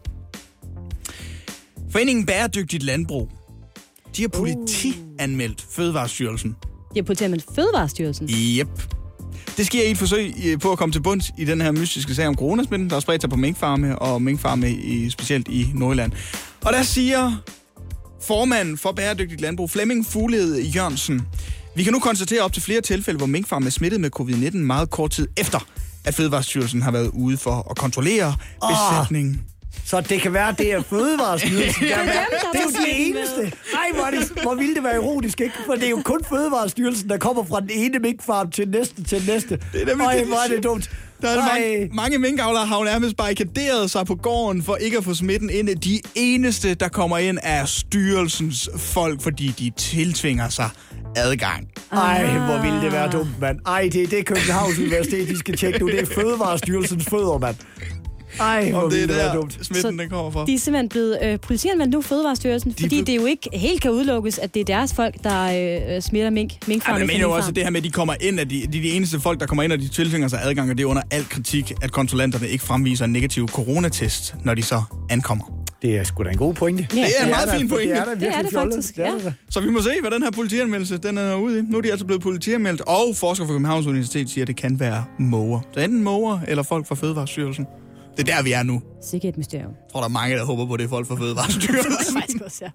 Foreningen 1.93 2.27
Bæredygtigt 2.27 2.83
Landbrug, 2.83 3.29
de 4.17 4.23
har 4.23 4.29
politianmeldt 4.29 5.65
Fødevarestyrelsen. 5.71 6.51
De 6.95 7.01
har 7.01 7.03
politiet 7.03 7.31
med 7.31 7.39
Fødevarestyrelsen. 7.55 8.29
Yep. 8.31 8.69
Det 9.57 9.67
sker 9.67 9.83
i 9.83 9.91
et 9.91 9.99
forsøg 9.99 10.35
på 10.63 10.73
at 10.73 10.79
komme 10.79 10.93
til 10.93 11.03
bunds 11.03 11.33
i 11.39 11.45
den 11.45 11.61
her 11.61 11.73
mystiske 11.73 12.15
sag 12.15 12.27
om 12.27 12.35
coronasmitten, 12.35 12.89
der 12.89 12.97
har 12.97 13.01
spredt 13.01 13.23
sig 13.23 13.31
på 13.31 13.37
minkfarme, 13.37 13.99
og 13.99 14.23
minkfarme 14.23 14.71
i, 14.71 15.11
specielt 15.11 15.49
i 15.49 15.71
Nordjylland. 15.75 16.13
Og 16.65 16.73
der 16.73 16.83
siger 16.83 17.33
formanden 18.23 18.79
for 18.79 18.93
Bæredygtigt 18.93 19.41
Landbrug, 19.41 19.71
Flemming 19.71 20.07
Fuglede 20.07 20.63
Jørgensen, 20.63 21.23
vi 21.77 21.83
kan 21.83 21.93
nu 21.93 21.99
konstatere 21.99 22.43
op 22.43 22.53
til 22.53 22.63
flere 22.63 22.81
tilfælde, 22.81 23.19
hvor 23.19 23.27
minkfarme 23.27 23.67
er 23.67 23.71
smittet 23.71 24.01
med 24.01 24.11
covid-19 24.21 24.57
meget 24.57 24.91
kort 24.91 25.11
tid 25.11 25.29
efter, 25.37 25.67
at 26.05 26.15
Fødevarestyrelsen 26.15 26.83
har 26.83 26.91
været 26.91 27.11
ude 27.13 27.37
for 27.37 27.67
at 27.71 27.77
kontrollere 27.77 28.35
besætningen. 28.71 29.41
Så 29.85 30.01
det 30.01 30.21
kan 30.21 30.33
være, 30.33 30.55
det 30.59 30.73
er 30.73 30.83
Fødevarestyrelsen. 30.83 31.83
Det 31.87 31.93
er 31.93 31.99
dem, 31.99 32.07
der 32.07 32.51
det 32.53 32.61
er 32.61 32.65
jo 32.65 32.69
det 32.71 33.09
eneste. 33.09 33.43
med. 33.43 33.51
Ej, 33.75 33.91
hvor, 33.95 34.05
det, 34.05 34.43
hvor 34.43 34.55
ville 34.55 34.75
det 34.75 34.85
være 34.85 34.95
ironisk, 34.95 35.41
ikke? 35.41 35.55
For 35.67 35.75
det 35.75 35.85
er 35.85 35.91
jo 35.91 36.03
kun 36.05 36.21
Fødevarestyrelsen, 36.29 37.09
der 37.09 37.19
kommer 37.19 37.45
fra 37.45 37.61
den 37.61 37.71
ene 37.71 37.99
minkfarm 37.99 38.51
til 38.51 38.65
den 38.65 38.73
næste 38.73 39.05
til 39.05 39.19
den 39.19 39.35
næste. 39.35 39.59
Det 39.73 39.83
er 39.83 39.85
det, 39.87 39.97
hvor 39.97 40.45
er 40.45 40.55
det 40.55 40.65
dumt. 40.65 40.91
Der 41.23 41.29
er 41.29 41.37
mange, 41.37 41.89
mange 41.93 42.19
minkavlere 42.19 42.67
har 42.67 42.79
jo 42.79 42.85
nærmest 42.85 43.17
barrikaderet 43.17 43.91
sig 43.91 44.07
på 44.07 44.15
gården 44.15 44.63
for 44.63 44.77
ikke 44.77 44.99
at 44.99 45.05
få 45.05 45.15
smitten 45.15 45.51
ind. 45.51 45.69
De 45.69 46.01
eneste, 46.15 46.75
der 46.75 46.89
kommer 46.89 47.19
ind, 47.19 47.39
er 47.43 47.65
styrelsens 47.65 48.71
folk, 48.77 49.23
fordi 49.23 49.55
de 49.59 49.71
tiltvinger 49.77 50.49
sig 50.49 50.71
adgang. 51.17 51.69
Ej, 51.93 52.39
hvor 52.39 52.63
ville 52.63 52.81
det 52.81 52.93
være 52.93 53.11
dumt, 53.11 53.41
mand. 53.41 53.59
Ej, 53.67 53.89
det 53.93 54.03
er 54.03 54.07
det 54.07 54.27
Københavns 54.27 54.79
Universitet, 54.79 55.29
de 55.29 55.39
skal 55.39 55.57
tjekke 55.57 55.79
nu. 55.79 55.87
Det 55.87 56.01
er 56.01 56.07
Fødevarestyrelsens 56.15 57.05
fødder, 57.11 57.39
mand. 57.39 57.57
Ej, 58.41 58.71
hvor 58.71 58.89
det 58.89 59.03
er 59.03 59.07
der, 59.07 59.35
dumt. 59.35 59.59
smitten 59.63 59.99
den 59.99 60.09
kommer 60.11 60.31
fra. 60.31 60.47
De 60.47 60.55
er 60.55 60.59
simpelthen 60.59 60.89
blevet 60.89 61.19
øh, 61.23 61.41
politianmeldt 61.41 61.93
nu, 61.93 62.03
Fødevarestyrelsen, 62.03 62.71
De 62.71 62.75
fordi 62.75 62.89
blevet- 62.89 63.07
det 63.07 63.17
jo 63.17 63.27
ikke 63.27 63.49
helt 63.53 63.81
kan 63.83 63.91
udelukkes, 63.91 64.39
at 64.39 64.55
det 64.55 64.61
er 64.61 64.65
deres 64.65 64.95
folk, 64.95 65.15
der 65.25 65.95
øh, 65.97 66.03
smitter 66.03 66.31
mink, 66.31 66.53
Ja, 66.53 66.59
minkfarmen. 66.67 67.01
men 67.01 67.09
jeg 67.11 67.15
mener 67.15 67.27
jo 67.29 67.33
også, 67.37 67.49
at 67.49 67.55
det 67.57 67.63
her 67.65 67.71
med, 67.71 67.81
at 67.81 67.85
de 67.85 67.91
kommer 67.91 68.15
ind, 68.21 68.41
at 68.41 68.51
de, 68.51 68.67
de 68.73 68.79
er 68.79 68.83
de 68.83 68.91
eneste 68.91 69.21
folk, 69.21 69.41
der 69.41 69.47
kommer 69.47 69.63
ind, 69.63 69.73
og 69.73 69.79
de 69.79 69.89
tiltvinger 69.89 70.29
sig 70.29 70.39
adgang, 70.43 70.71
og 70.71 70.79
det 70.79 70.85
er 70.85 70.89
under 70.89 71.03
al 71.11 71.25
kritik, 71.29 71.73
at 71.83 71.93
kontrollanterne 71.93 72.49
ikke 72.49 72.65
fremviser 72.65 73.05
en 73.05 73.13
negativ 73.13 73.49
coronatest, 73.49 74.35
når 74.45 74.55
de 74.55 74.63
så 74.63 74.83
ankommer. 75.11 75.45
Det 75.83 75.97
er 75.97 76.05
sgu 76.05 76.23
da 76.25 76.29
en 76.31 76.37
god 76.37 76.55
pointe. 76.55 76.87
Ja. 76.95 77.01
Det 77.01 77.07
er 77.19 77.25
en 77.25 77.31
meget 77.31 77.51
fin 77.59 77.69
pointe. 77.69 77.93
Det 77.95 78.01
er 78.01 78.05
da 78.05 78.15
Det 78.15 78.29
er 78.29 78.43
det 78.43 78.53
faktisk, 78.53 78.99
ja. 78.99 79.11
Så 79.51 79.61
vi 79.61 79.71
må 79.71 79.81
se, 79.83 79.91
hvad 80.01 80.11
den 80.11 80.23
her 80.23 80.31
politianmeldelse 80.31 80.99
den 80.99 81.19
er 81.19 81.35
ude 81.35 81.59
i. 81.59 81.63
Nu 81.63 81.77
er 81.79 81.83
de 81.83 81.91
altså 81.91 82.07
blevet 82.07 82.23
politianmeldt, 82.23 82.81
og 82.81 83.05
forskere 83.17 83.47
fra 83.47 83.53
Københavns 83.55 83.87
Universitet 83.87 84.31
siger, 84.31 84.43
at 84.45 84.49
det 84.49 84.57
kan 84.57 84.81
være 84.81 85.05
måger. 85.19 85.61
Så 85.75 85.81
enten 85.81 86.05
måger 86.05 86.39
eller 86.49 86.63
folk 86.63 86.87
fra 86.89 86.95
Fødevarestyrelsen. 86.95 87.67
Det 88.17 88.29
er 88.29 88.37
der, 88.37 88.43
vi 88.43 88.53
er 88.53 88.63
nu. 88.63 88.83
Sikkert 89.03 89.29
et 89.29 89.39
mysterium. 89.39 89.71
Jeg 89.71 89.93
tror, 89.93 90.01
der 90.01 90.09
er 90.09 90.13
mange, 90.13 90.37
der 90.37 90.45
håber 90.45 90.67
på, 90.67 90.73
at 90.73 90.79
det 90.79 90.85
er 90.85 90.89
folk 90.89 91.07
fra 91.07 91.15
Fødevarestyrelsen. 91.15 92.21
Faktisk 92.21 92.43
også, 92.45 92.65
ja. 92.65 92.71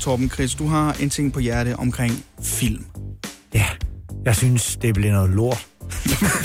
Torben 0.00 0.30
Chris, 0.30 0.54
du 0.54 0.66
har 0.66 0.96
en 1.00 1.10
ting 1.10 1.32
på 1.32 1.40
hjerte 1.40 1.76
omkring 1.76 2.24
film. 2.42 2.84
Ja, 3.54 3.66
jeg 4.24 4.36
synes, 4.36 4.76
det 4.76 4.94
bliver 4.94 5.12
noget 5.12 5.30
lort. 5.30 5.66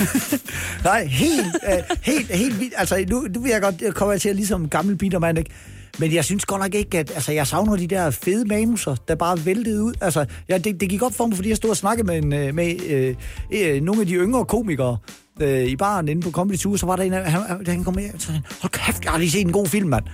Nej, 0.84 1.04
helt, 1.04 1.56
øh, 1.68 1.96
helt, 2.02 2.30
helt 2.30 2.60
vildt. 2.60 2.74
Altså, 2.76 3.04
nu, 3.08 3.26
nu 3.34 3.40
vil 3.40 3.50
jeg 3.50 3.60
godt 3.94 4.12
jeg 4.12 4.20
til 4.20 4.28
at 4.28 4.36
ligesom 4.36 4.68
gammel 4.68 4.96
bittermand, 4.96 5.38
ikke? 5.38 5.50
Men 5.98 6.14
jeg 6.14 6.24
synes 6.24 6.44
godt 6.44 6.62
nok 6.62 6.74
ikke, 6.74 6.98
at... 6.98 7.10
Altså, 7.10 7.32
jeg 7.32 7.46
savner 7.46 7.76
de 7.76 7.86
der 7.86 8.10
fede 8.10 8.44
manuser, 8.44 8.96
der 9.08 9.14
bare 9.14 9.44
væltede 9.44 9.82
ud. 9.82 9.94
Altså, 10.00 10.26
ja, 10.48 10.58
det, 10.58 10.80
det 10.80 10.88
gik 10.88 11.02
op 11.02 11.14
for 11.14 11.26
mig, 11.26 11.36
fordi 11.36 11.48
jeg 11.48 11.56
stod 11.56 11.70
og 11.70 11.76
snakkede 11.76 12.06
med, 12.06 12.18
en, 12.18 12.32
øh, 12.32 12.54
med 12.54 12.80
øh, 12.86 13.14
øh, 13.52 13.82
nogle 13.82 14.00
af 14.00 14.06
de 14.06 14.14
yngre 14.14 14.44
komikere 14.44 14.98
øh, 15.40 15.64
i 15.64 15.76
baren 15.76 16.08
inde 16.08 16.22
på 16.22 16.30
Comedy 16.30 16.56
Tour. 16.58 16.76
Så 16.76 16.86
var 16.86 16.96
der 16.96 17.02
en 17.02 17.12
af 17.12 17.32
han, 17.32 17.66
han- 17.66 17.84
kom 17.84 17.94
med, 17.94 18.10
så 18.18 18.26
sagde 18.26 18.42
hold 18.62 18.72
kæft, 18.72 19.04
jeg 19.04 19.12
har 19.12 19.18
lige 19.18 19.30
set 19.30 19.40
en 19.40 19.52
god 19.52 19.66
film, 19.66 19.88
mand. 19.88 20.04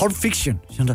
Pulp 0.00 0.14
Fiction. 0.14 0.60
siger 0.70 0.78
han 0.78 0.88
der. 0.88 0.94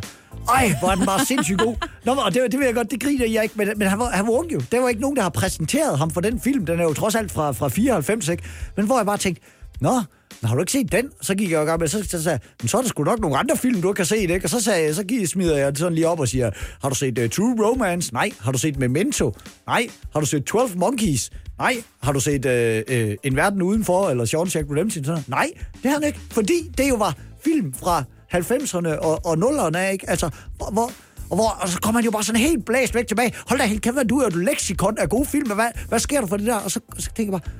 Ej, 0.53 0.73
hvor 0.79 0.89
er 0.89 0.95
den 0.95 1.05
bare 1.05 1.25
sindssygt 1.25 1.59
god. 1.59 1.75
Nå, 2.05 2.11
og 2.11 2.33
det, 2.33 2.41
det 2.51 2.59
vil 2.59 2.65
jeg 2.65 2.75
godt, 2.75 2.91
det 2.91 3.03
griner 3.03 3.25
jeg 3.27 3.43
ikke, 3.43 3.55
men, 3.57 3.67
men 3.77 3.87
han, 3.87 3.99
var, 3.99 4.09
han 4.09 4.25
var 4.27 4.31
ung 4.33 4.53
jo. 4.53 4.61
Der 4.71 4.79
var 4.81 4.89
ikke 4.89 5.01
nogen, 5.01 5.15
der 5.15 5.21
har 5.21 5.29
præsenteret 5.29 5.97
ham 5.97 6.11
for 6.11 6.21
den 6.21 6.39
film. 6.41 6.65
Den 6.65 6.79
er 6.79 6.83
jo 6.83 6.93
trods 6.93 7.15
alt 7.15 7.31
fra, 7.31 7.51
fra 7.51 7.67
94, 7.67 8.27
ikke? 8.27 8.43
Men 8.77 8.85
hvor 8.85 8.97
jeg 8.97 9.05
bare 9.05 9.17
tænkte, 9.17 9.41
nå, 9.81 10.01
har 10.43 10.55
du 10.55 10.61
ikke 10.61 10.71
set 10.71 10.91
den? 10.91 11.09
Så 11.21 11.35
gik 11.35 11.51
jeg 11.51 11.63
i 11.63 11.65
gang 11.65 11.79
med, 11.79 11.87
så, 11.87 12.03
så 12.09 12.23
sagde 12.23 12.39
men 12.61 12.67
så 12.67 12.77
er 12.77 12.81
der 12.81 12.89
sgu 12.89 13.03
nok 13.03 13.19
nogle 13.19 13.37
andre 13.37 13.57
film, 13.57 13.81
du 13.81 13.91
ikke 13.91 13.99
har 13.99 14.05
set, 14.05 14.29
ikke? 14.29 14.45
Og 14.45 14.49
så, 14.49 14.61
sagde 14.61 14.85
jeg, 14.85 14.95
så 14.95 15.03
gik, 15.03 15.27
smider 15.27 15.57
jeg 15.57 15.71
sådan 15.75 15.93
lige 15.93 16.07
op 16.07 16.19
og 16.19 16.27
siger, 16.27 16.51
har 16.81 16.89
du 16.89 16.95
set 16.95 17.17
uh, 17.17 17.29
True 17.29 17.65
Romance? 17.65 18.13
Nej. 18.13 18.31
Har 18.39 18.51
du 18.51 18.57
set 18.57 18.79
Memento? 18.79 19.35
Nej. 19.67 19.87
Har 20.13 20.19
du 20.19 20.25
set 20.25 20.45
12 20.45 20.77
Monkeys? 20.77 21.29
Nej. 21.57 21.75
Har 22.03 22.11
du 22.11 22.19
set 22.19 22.45
uh, 22.45 22.95
uh, 22.95 23.13
En 23.23 23.35
Verden 23.35 23.61
Udenfor, 23.61 24.09
eller 24.09 24.25
Shawshank 24.25 24.71
Redemption? 24.71 25.05
Sådan? 25.05 25.23
Nej, 25.27 25.49
det 25.83 25.91
har 25.91 25.99
han 25.99 26.03
ikke. 26.03 26.19
Fordi 26.31 26.71
det 26.77 26.89
jo 26.89 26.95
var 26.95 27.15
film 27.43 27.73
fra 27.73 28.03
90'erne 28.33 28.99
og, 28.99 29.25
og 29.25 29.33
0'erne, 29.33 29.91
ikke? 29.91 30.09
Altså, 30.09 30.29
hvor, 30.57 30.71
hvor, 30.71 30.91
og, 31.29 31.35
hvor, 31.35 31.57
og 31.61 31.69
så 31.69 31.79
kommer 31.81 31.99
han 31.99 32.05
jo 32.05 32.11
bare 32.11 32.23
sådan 32.23 32.41
helt 32.41 32.65
blæst 32.65 32.95
væk 32.95 33.07
tilbage. 33.07 33.33
Hold 33.47 33.59
da 33.59 33.65
helt 33.65 33.81
kæft, 33.81 33.95
du 34.09 34.17
er 34.17 34.23
jo 34.23 34.27
et 34.27 34.45
leksikon 34.45 34.97
af 34.97 35.09
gode 35.09 35.25
film. 35.25 35.51
Hvad, 35.51 35.67
hvad 35.89 35.99
sker 35.99 36.19
der 36.21 36.27
for 36.27 36.37
det 36.37 36.45
der? 36.45 36.55
Og 36.55 36.71
så, 36.71 36.79
så 36.97 37.09
tænker 37.15 37.33
jeg 37.33 37.41
bare, 37.41 37.51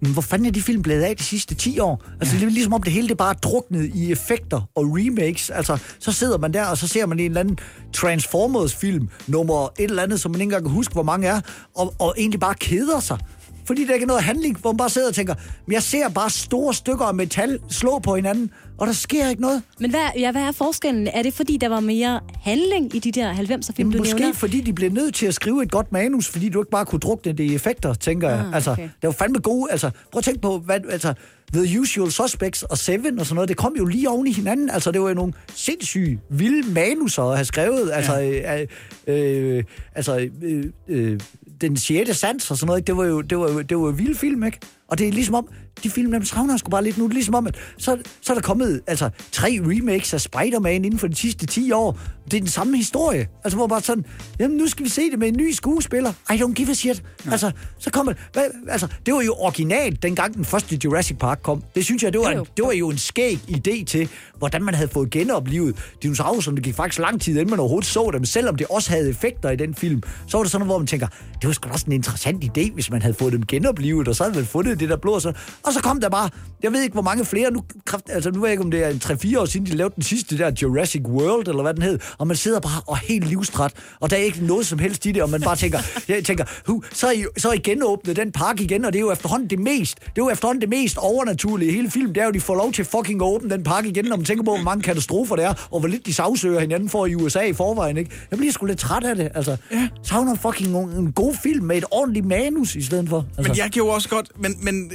men 0.00 0.12
hvor 0.12 0.22
fanden 0.22 0.46
er 0.46 0.50
de 0.50 0.62
film 0.62 0.82
blevet 0.82 1.02
af 1.02 1.16
de 1.16 1.22
sidste 1.22 1.54
10 1.54 1.78
år? 1.78 2.02
Altså, 2.20 2.34
ja. 2.34 2.40
det 2.40 2.46
er 2.46 2.50
ligesom 2.50 2.72
om 2.72 2.82
det 2.82 2.92
hele 2.92 3.08
det 3.08 3.16
bare 3.16 3.30
er 3.30 3.38
druknet 3.38 3.90
i 3.94 4.12
effekter 4.12 4.68
og 4.74 4.84
remakes. 4.84 5.50
Altså, 5.50 5.78
så 5.98 6.12
sidder 6.12 6.38
man 6.38 6.52
der, 6.52 6.64
og 6.64 6.78
så 6.78 6.88
ser 6.88 7.06
man 7.06 7.18
en 7.18 7.24
eller 7.24 7.40
anden 7.40 7.58
Transformers-film, 7.92 9.08
nummer 9.26 9.68
et 9.78 9.90
eller 9.90 10.02
andet, 10.02 10.20
som 10.20 10.30
man 10.30 10.40
ikke 10.40 10.44
engang 10.44 10.64
kan 10.64 10.72
huske, 10.72 10.92
hvor 10.92 11.02
mange 11.02 11.28
er, 11.28 11.40
og, 11.74 11.94
og 11.98 12.14
egentlig 12.18 12.40
bare 12.40 12.54
keder 12.54 13.00
sig. 13.00 13.18
Fordi 13.66 13.86
der 13.86 13.94
ikke 13.94 14.04
er 14.04 14.08
noget 14.08 14.22
handling, 14.22 14.58
hvor 14.58 14.72
man 14.72 14.76
bare 14.76 14.90
sidder 14.90 15.08
og 15.08 15.14
tænker, 15.14 15.34
men 15.66 15.72
jeg 15.72 15.82
ser 15.82 16.08
bare 16.08 16.30
store 16.30 16.74
stykker 16.74 17.04
af 17.04 17.14
metal 17.14 17.58
slå 17.70 17.98
på 17.98 18.14
hinanden, 18.14 18.50
og 18.78 18.86
der 18.86 18.92
sker 18.92 19.28
ikke 19.28 19.42
noget. 19.42 19.62
Men 19.80 19.90
hvad, 19.90 20.00
ja, 20.18 20.32
hvad 20.32 20.42
er 20.42 20.52
forskellen? 20.52 21.06
Er 21.06 21.22
det 21.22 21.34
fordi, 21.34 21.56
der 21.56 21.68
var 21.68 21.80
mere 21.80 22.20
handling 22.42 22.94
i 22.94 22.98
de 22.98 23.12
der 23.12 23.32
90'er 23.34 23.72
film, 23.76 23.92
du 23.92 23.98
måske 23.98 24.14
nævner? 24.18 24.34
fordi 24.34 24.60
de 24.60 24.72
blev 24.72 24.90
nødt 24.92 25.14
til 25.14 25.26
at 25.26 25.34
skrive 25.34 25.62
et 25.62 25.70
godt 25.70 25.92
manus, 25.92 26.28
fordi 26.28 26.48
du 26.48 26.60
ikke 26.60 26.70
bare 26.70 26.84
kunne 26.84 27.00
drukne 27.00 27.32
det 27.32 27.44
i 27.44 27.54
effekter, 27.54 27.94
tænker 27.94 28.28
jeg. 28.28 28.38
Ah, 28.38 28.54
Altså, 28.54 28.70
okay. 28.70 28.82
det 28.82 29.02
var 29.02 29.10
fandme 29.12 29.38
gode. 29.38 29.70
Altså, 29.70 29.90
prøv 30.12 30.18
at 30.18 30.24
tænke 30.24 30.40
på, 30.40 30.58
hvad, 30.58 30.80
altså, 30.90 31.14
The 31.52 31.80
Usual 31.80 32.10
Suspects 32.10 32.62
og 32.62 32.78
Seven 32.78 33.18
og 33.18 33.26
sådan 33.26 33.34
noget, 33.34 33.48
det 33.48 33.56
kom 33.56 33.74
jo 33.78 33.84
lige 33.84 34.10
oven 34.10 34.26
i 34.26 34.32
hinanden. 34.32 34.70
Altså, 34.70 34.90
det 34.90 35.00
var 35.00 35.08
jo 35.08 35.14
nogle 35.14 35.32
sindssyge, 35.54 36.20
vilde 36.30 36.72
manuser 36.72 37.22
at 37.22 37.36
have 37.36 37.44
skrevet. 37.44 37.90
Altså, 37.92 38.14
ja. 38.16 38.60
øh, 39.06 39.56
øh, 39.56 39.64
altså 39.94 40.28
øh, 40.42 40.64
øh, 40.88 41.20
den 41.60 41.76
sjette 41.76 42.14
sans 42.14 42.50
og 42.50 42.56
sådan 42.56 42.66
noget, 42.66 42.78
ikke? 42.80 42.86
det 42.86 42.96
var 42.96 43.04
jo, 43.04 43.20
det 43.20 43.38
var 43.38 43.50
jo, 43.52 43.62
det 43.62 43.78
var 43.78 43.88
en 43.88 43.98
vild 43.98 44.16
film, 44.16 44.44
ikke? 44.44 44.58
Og 44.88 44.98
det 44.98 45.08
er 45.08 45.12
ligesom 45.12 45.34
om, 45.34 45.48
de 45.82 45.90
film, 45.90 46.12
dem 46.12 46.24
savner 46.24 46.56
sgu 46.56 46.70
bare 46.70 46.84
lidt 46.84 46.98
nu. 46.98 47.04
Det 47.04 47.10
er 47.10 47.14
ligesom 47.14 47.34
om, 47.34 47.46
at 47.46 47.54
så, 47.78 47.98
så 48.20 48.32
er 48.32 48.34
der 48.34 48.42
kommet 48.42 48.80
altså, 48.86 49.10
tre 49.32 49.60
remakes 49.62 50.14
af 50.14 50.20
Spider-Man 50.20 50.84
inden 50.84 50.98
for 50.98 51.06
de 51.08 51.14
sidste 51.14 51.46
10 51.46 51.72
år. 51.72 51.98
Det 52.24 52.34
er 52.36 52.40
den 52.40 52.48
samme 52.48 52.76
historie. 52.76 53.28
Altså, 53.44 53.56
hvor 53.56 53.66
bare 53.66 53.80
sådan, 53.80 54.04
jamen 54.38 54.56
nu 54.56 54.66
skal 54.68 54.84
vi 54.84 54.90
se 54.90 55.10
det 55.10 55.18
med 55.18 55.28
en 55.28 55.36
ny 55.36 55.52
skuespiller. 55.52 56.12
I 56.30 56.32
don't 56.32 56.52
give 56.52 56.70
a 56.70 56.74
shit. 56.74 57.02
Ja. 57.26 57.30
Altså, 57.30 57.50
så 57.78 57.90
kommer 57.90 58.12
hvad, 58.32 58.42
altså, 58.68 58.86
det 59.06 59.14
var 59.14 59.20
jo 59.20 59.34
originalt, 59.34 60.02
dengang 60.02 60.34
den 60.34 60.44
første 60.44 60.78
Jurassic 60.84 61.16
Park 61.18 61.40
kom. 61.42 61.62
Det 61.74 61.84
synes 61.84 62.02
jeg, 62.02 62.12
det 62.12 62.20
var, 62.20 62.30
Jo, 62.30 62.36
jo. 62.36 62.42
en, 62.42 62.48
det 62.56 62.64
var 62.64 62.72
jo 62.72 62.88
en 62.90 62.98
skæg 62.98 63.38
idé 63.48 63.84
til, 63.84 64.08
hvordan 64.38 64.62
man 64.64 64.74
havde 64.74 64.88
fået 64.88 65.10
genoplevet 65.10 65.76
dinosaurerne. 66.02 66.56
Det 66.56 66.64
gik 66.64 66.74
faktisk 66.74 66.98
lang 66.98 67.20
tid, 67.20 67.32
inden 67.32 67.50
man 67.50 67.60
overhovedet 67.60 67.88
så 67.88 68.10
dem. 68.12 68.24
Selvom 68.24 68.56
det 68.56 68.66
også 68.70 68.90
havde 68.90 69.10
effekter 69.10 69.50
i 69.50 69.56
den 69.56 69.74
film, 69.74 70.02
så 70.26 70.36
var 70.36 70.44
det 70.44 70.52
sådan 70.52 70.66
noget, 70.66 70.68
hvor 70.68 70.78
man 70.78 70.86
tænker, 70.86 71.06
det 71.40 71.46
var 71.46 71.52
sgu 71.52 71.70
også 71.70 71.86
en 71.86 71.92
interessant 71.92 72.44
idé, 72.58 72.72
hvis 72.74 72.90
man 72.90 73.02
havde 73.02 73.14
fået 73.14 73.32
dem 73.32 73.46
genoplevet, 73.46 74.08
og 74.08 74.16
så 74.16 74.24
havde 74.24 74.36
man 74.36 74.46
fundet 74.46 74.75
det 74.80 74.88
der 74.88 74.96
blå. 74.96 75.12
Og, 75.12 75.22
så, 75.22 75.32
og 75.62 75.72
så 75.72 75.80
kom 75.80 76.00
der 76.00 76.08
bare, 76.08 76.30
jeg 76.62 76.72
ved 76.72 76.82
ikke, 76.82 76.92
hvor 76.92 77.02
mange 77.02 77.24
flere, 77.24 77.50
nu, 77.50 77.62
kraft, 77.84 78.04
altså, 78.10 78.30
nu 78.30 78.40
ved 78.40 78.48
jeg 78.48 78.52
ikke, 78.52 78.64
om 78.64 78.70
det 78.70 78.84
er 78.84 78.88
en 78.88 79.00
3-4 79.04 79.40
år 79.40 79.44
siden, 79.44 79.66
de 79.66 79.76
lavede 79.76 79.94
den 79.94 80.02
sidste 80.02 80.38
der 80.38 80.52
Jurassic 80.62 81.02
World, 81.04 81.48
eller 81.48 81.62
hvad 81.62 81.74
den 81.74 81.82
hed, 81.82 81.98
og 82.18 82.26
man 82.26 82.36
sidder 82.36 82.60
bare 82.60 82.80
og 82.86 82.98
helt 82.98 83.28
livstræt, 83.28 83.72
og 84.00 84.10
der 84.10 84.16
er 84.16 84.20
ikke 84.20 84.46
noget 84.46 84.66
som 84.66 84.78
helst 84.78 85.06
i 85.06 85.12
det, 85.12 85.22
og 85.22 85.30
man 85.30 85.40
bare 85.40 85.56
tænker, 85.56 85.78
jeg 86.08 86.24
tænker, 86.24 86.44
hu, 86.66 86.82
så, 86.92 87.06
er 87.06 87.12
I, 87.12 87.24
så 87.36 87.48
er 87.48 87.52
I 87.52 87.58
genåbnet 87.58 88.16
den 88.16 88.32
park 88.32 88.60
igen, 88.60 88.84
og 88.84 88.92
det 88.92 88.98
er 88.98 89.02
jo 89.02 89.12
efterhånden 89.12 89.50
det 89.50 89.58
mest, 89.58 89.98
det 90.00 90.06
er 90.06 90.10
jo 90.18 90.30
efterhånden 90.30 90.60
det 90.60 90.68
mest 90.68 90.96
overnaturlige 90.98 91.70
i 91.70 91.74
hele 91.74 91.90
filmen, 91.90 92.14
det 92.14 92.20
er 92.20 92.24
jo, 92.24 92.30
de 92.30 92.40
får 92.40 92.54
lov 92.54 92.72
til 92.72 92.84
fucking 92.84 93.22
at 93.22 93.26
åbne 93.26 93.50
den 93.50 93.62
park 93.62 93.84
igen, 93.86 94.04
når 94.04 94.16
man 94.16 94.24
tænker 94.24 94.44
på, 94.44 94.50
hvor 94.50 94.64
mange 94.64 94.82
katastrofer 94.82 95.36
det 95.36 95.44
er, 95.44 95.54
og 95.70 95.80
hvor 95.80 95.88
lidt 95.88 96.06
de 96.06 96.14
sagsøger 96.14 96.60
hinanden 96.60 96.88
for 96.88 97.06
i 97.06 97.14
USA 97.14 97.40
i 97.40 97.52
forvejen, 97.52 97.96
ikke? 97.96 98.10
Jeg 98.30 98.38
bliver 98.38 98.52
sgu 98.52 98.66
lidt 98.66 98.78
træt 98.78 99.04
af 99.04 99.16
det, 99.16 99.28
altså. 99.34 99.56
Ja. 99.72 99.88
Savner 100.02 100.34
fucking 100.34 100.76
en, 100.76 100.88
en 100.90 101.12
god 101.12 101.34
film 101.42 101.64
med 101.64 101.76
et 101.76 101.84
ordentligt 101.90 102.26
manus 102.26 102.76
i 102.76 102.82
stedet 102.82 103.08
for. 103.08 103.26
Altså. 103.36 103.52
Men 103.52 103.58
jeg 103.58 103.72
kan 103.72 103.82
jo 103.82 103.88
også 103.88 104.08
godt... 104.08 104.30
Men, 104.36 104.54
men 104.72 104.92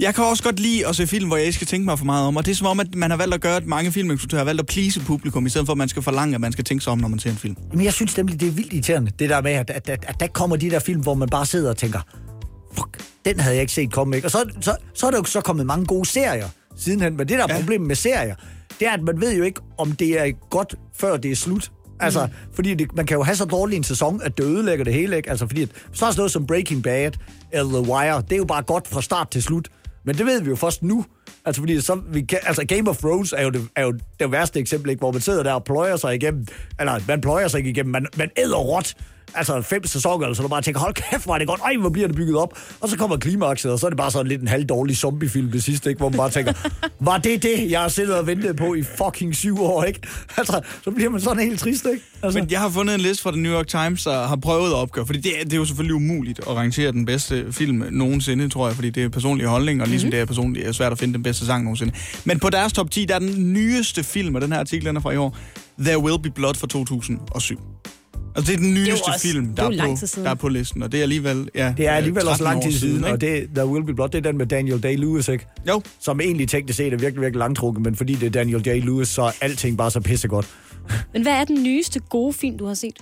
jeg 0.00 0.14
kan 0.14 0.24
også 0.24 0.42
godt 0.42 0.60
lide 0.60 0.86
at 0.86 0.96
se 0.96 1.06
film, 1.06 1.26
hvor 1.28 1.36
jeg 1.36 1.46
ikke 1.46 1.54
skal 1.56 1.66
tænke 1.66 1.84
mig 1.84 1.98
for 1.98 2.04
meget 2.04 2.26
om. 2.26 2.36
Og 2.36 2.46
det 2.46 2.50
er 2.52 2.56
som 2.56 2.66
om, 2.66 2.80
at 2.80 2.94
man 2.94 3.10
har 3.10 3.16
valgt 3.16 3.34
at 3.34 3.40
gøre, 3.40 3.56
at 3.56 3.66
mange 3.66 3.92
filminstruktører 3.92 4.40
har 4.40 4.44
valgt 4.44 4.60
at 4.60 4.66
please 4.66 5.00
publikum, 5.00 5.46
i 5.46 5.50
stedet 5.50 5.66
for, 5.66 5.72
at 5.72 5.78
man 5.78 5.88
skal 5.88 6.02
forlange, 6.02 6.34
at 6.34 6.40
man 6.40 6.52
skal 6.52 6.64
tænke 6.64 6.84
sig 6.84 6.92
om, 6.92 6.98
når 6.98 7.08
man 7.08 7.18
ser 7.18 7.30
en 7.30 7.36
film. 7.36 7.56
Men 7.74 7.84
jeg 7.84 7.92
synes 7.92 8.16
nemlig, 8.16 8.40
det 8.40 8.48
er 8.48 8.52
vildt 8.52 8.72
irriterende, 8.72 9.10
det 9.18 9.30
der 9.30 9.42
med, 9.42 9.52
at, 9.52 9.70
at, 9.70 9.88
at, 9.88 10.04
at 10.08 10.20
der 10.20 10.26
kommer 10.26 10.56
de 10.56 10.70
der 10.70 10.78
film, 10.78 11.00
hvor 11.00 11.14
man 11.14 11.28
bare 11.28 11.46
sidder 11.46 11.70
og 11.70 11.76
tænker, 11.76 12.00
fuck, 12.76 13.02
den 13.24 13.40
havde 13.40 13.54
jeg 13.56 13.60
ikke 13.62 13.72
set 13.72 13.92
komme, 13.92 14.16
ikke? 14.16 14.26
Og 14.26 14.30
så, 14.30 14.44
så, 14.60 14.76
så 14.94 15.06
er 15.06 15.10
der 15.10 15.18
jo 15.18 15.24
så 15.24 15.40
kommet 15.40 15.66
mange 15.66 15.86
gode 15.86 16.08
serier 16.08 16.48
sidenhen, 16.76 17.16
men 17.16 17.28
det 17.28 17.38
der 17.38 17.44
er 17.44 17.54
Ja. 17.54 17.60
problemet 17.60 17.86
med 17.88 17.96
serier, 17.96 18.34
det 18.80 18.88
er, 18.88 18.92
at 18.92 19.02
man 19.02 19.20
ved 19.20 19.36
jo 19.36 19.42
ikke, 19.44 19.60
om 19.78 19.92
det 19.92 20.20
er 20.20 20.32
godt, 20.50 20.74
før 21.00 21.16
det 21.16 21.30
er 21.30 21.36
slut. 21.36 21.70
Altså, 22.04 22.26
mm. 22.26 22.32
fordi 22.54 22.74
det, 22.74 22.96
man 22.96 23.06
kan 23.06 23.16
jo 23.16 23.22
have 23.22 23.36
så 23.36 23.44
dårlig 23.44 23.76
en 23.76 23.84
sæson, 23.84 24.20
at 24.24 24.38
det 24.38 24.44
ødelægger 24.44 24.84
det 24.84 24.94
hele, 24.94 25.16
ikke? 25.16 25.30
Altså, 25.30 25.46
fordi 25.46 25.62
at, 25.62 25.68
så 25.92 26.06
er 26.06 26.10
sådan 26.10 26.20
noget 26.20 26.32
som 26.32 26.46
Breaking 26.46 26.82
Bad 26.82 27.12
eller 27.52 27.82
The 27.82 27.92
Wire, 27.92 28.22
det 28.22 28.32
er 28.32 28.36
jo 28.36 28.44
bare 28.44 28.62
godt 28.62 28.88
fra 28.88 29.02
start 29.02 29.30
til 29.30 29.42
slut. 29.42 29.68
Men 30.04 30.18
det 30.18 30.26
ved 30.26 30.42
vi 30.42 30.48
jo 30.48 30.56
først 30.56 30.82
nu. 30.82 31.04
Altså, 31.44 31.62
fordi 31.62 31.80
så, 31.80 32.00
vi 32.08 32.22
kan, 32.22 32.38
altså 32.42 32.64
Game 32.68 32.90
of 32.90 32.96
Thrones 32.96 33.32
er 33.32 33.42
jo, 33.42 33.50
det, 33.50 33.68
er 33.76 33.82
jo 33.82 33.98
det 34.20 34.32
værste 34.32 34.60
eksempel, 34.60 34.90
ikke? 34.90 35.00
hvor 35.00 35.12
man 35.12 35.20
sidder 35.20 35.42
der 35.42 35.52
og 35.52 35.64
pløjer 35.64 35.96
sig 35.96 36.14
igennem, 36.14 36.46
eller 36.80 37.00
man 37.08 37.20
pløjer 37.20 37.48
sig 37.48 37.58
ikke 37.58 37.70
igennem, 37.70 37.92
man, 37.92 38.06
man 38.16 38.30
æder 38.36 38.56
råt 38.56 38.94
altså 39.34 39.62
fem 39.62 39.86
sæsoner, 39.86 40.26
eller 40.26 40.34
så 40.34 40.42
du 40.42 40.48
bare 40.48 40.62
tænker, 40.62 40.80
hold 40.80 40.94
kæft, 40.94 41.24
hvor 41.24 41.34
er 41.34 41.38
det 41.38 41.48
godt, 41.48 41.60
ej, 41.60 41.76
hvor 41.76 41.88
bliver 41.88 42.08
det 42.08 42.16
bygget 42.16 42.36
op. 42.36 42.58
Og 42.80 42.88
så 42.88 42.96
kommer 42.96 43.16
klimakset, 43.16 43.72
og 43.72 43.78
så 43.78 43.86
er 43.86 43.90
det 43.90 43.96
bare 43.96 44.10
sådan 44.10 44.26
lidt 44.26 44.40
en 44.40 44.48
halv 44.48 44.64
dårlig 44.64 44.96
zombiefilm 44.96 45.50
det 45.50 45.62
sidste, 45.62 45.90
ikke? 45.90 45.98
hvor 45.98 46.08
man 46.08 46.16
bare 46.16 46.30
tænker, 46.30 46.52
var 47.08 47.18
det 47.18 47.42
det, 47.42 47.70
jeg 47.70 47.80
har 47.80 47.88
siddet 47.88 48.18
og 48.18 48.26
ventet 48.26 48.56
på 48.56 48.74
i 48.74 48.82
fucking 48.82 49.34
syv 49.36 49.62
år, 49.62 49.84
ikke? 49.84 50.00
Altså, 50.36 50.60
så 50.84 50.90
bliver 50.90 51.10
man 51.10 51.20
sådan 51.20 51.42
helt 51.42 51.60
trist, 51.60 51.86
ikke? 51.92 52.04
Altså. 52.22 52.38
Men 52.38 52.50
jeg 52.50 52.60
har 52.60 52.68
fundet 52.68 52.94
en 52.94 53.00
liste 53.00 53.22
fra 53.22 53.30
The 53.30 53.40
New 53.40 53.52
York 53.52 53.66
Times, 53.66 54.04
der 54.04 54.26
har 54.26 54.36
prøvet 54.36 54.66
at 54.66 54.74
opgøre, 54.74 55.06
fordi 55.06 55.20
det 55.20 55.40
er, 55.40 55.44
det 55.44 55.52
er 55.52 55.56
jo 55.56 55.64
selvfølgelig 55.64 55.94
umuligt 55.94 56.38
at 56.38 56.48
rangere 56.48 56.92
den 56.92 57.06
bedste 57.06 57.52
film 57.52 57.84
nogensinde, 57.90 58.48
tror 58.48 58.66
jeg, 58.66 58.74
fordi 58.74 58.90
det 58.90 59.04
er 59.04 59.08
personlig 59.08 59.46
holdning, 59.46 59.82
og 59.82 59.88
ligesom 59.88 60.06
mm-hmm. 60.06 60.10
det 60.10 60.20
er 60.20 60.24
personligt 60.24 60.66
er 60.66 60.72
svært 60.72 60.92
at 60.92 60.98
finde 60.98 61.13
den 61.14 61.22
bedste 61.22 61.46
sang 61.46 61.64
nogensinde. 61.64 61.92
Men 62.24 62.38
på 62.40 62.50
deres 62.50 62.72
top 62.72 62.90
10, 62.90 63.04
der 63.04 63.14
er 63.14 63.18
den 63.18 63.52
nyeste 63.52 64.02
film, 64.04 64.34
og 64.34 64.40
den 64.40 64.52
her 64.52 64.58
artikel 64.60 64.86
den 64.86 64.96
er 64.96 65.00
fra 65.00 65.10
i 65.12 65.16
år, 65.16 65.36
There 65.80 65.98
Will 65.98 66.22
Be 66.22 66.30
Blood 66.30 66.54
fra 66.54 66.66
2007. 66.66 67.60
Altså, 68.36 68.52
det 68.52 68.58
er 68.58 68.62
den 68.62 68.74
nyeste 68.74 69.02
også- 69.08 69.20
film, 69.20 69.54
der 69.56 69.62
er 69.62 69.70
er, 69.70 69.96
på, 70.00 70.06
siden. 70.06 70.24
der 70.24 70.30
er 70.30 70.34
på 70.34 70.48
listen, 70.48 70.82
og 70.82 70.92
det 70.92 70.98
er 70.98 71.02
alligevel... 71.02 71.48
Ja, 71.54 71.74
Det 71.76 71.86
er 71.86 71.92
alligevel 71.92 72.28
også 72.28 72.44
13 72.44 72.44
lang 72.62 72.62
tid 72.72 72.78
siden, 72.80 72.96
ikke? 72.96 73.08
og 73.08 73.20
det, 73.20 73.48
The 73.54 73.66
Will 73.66 73.84
Be 73.84 73.94
Blood, 73.94 74.08
det 74.08 74.18
er 74.26 74.30
den 74.30 74.38
med 74.38 74.46
Daniel 74.46 74.76
Day-Lewis, 74.86 75.32
ikke? 75.32 75.46
Jo. 75.68 75.82
Som 76.00 76.20
egentlig 76.20 76.48
teknisk 76.48 76.76
set 76.76 76.86
er 76.86 76.90
virkelig, 76.90 77.20
virkelig 77.20 77.38
langtrukken, 77.38 77.82
men 77.82 77.96
fordi 77.96 78.14
det 78.14 78.26
er 78.26 78.30
Daniel 78.30 78.62
Day-Lewis, 78.68 79.04
så 79.04 79.22
er 79.22 79.30
alting 79.40 79.78
bare 79.78 79.90
så 79.90 80.00
pissegodt. 80.00 80.46
Men 81.12 81.22
hvad 81.22 81.32
er 81.32 81.44
den 81.44 81.62
nyeste 81.62 82.00
gode 82.00 82.32
film, 82.32 82.58
du 82.58 82.66
har 82.66 82.74
set? 82.74 82.96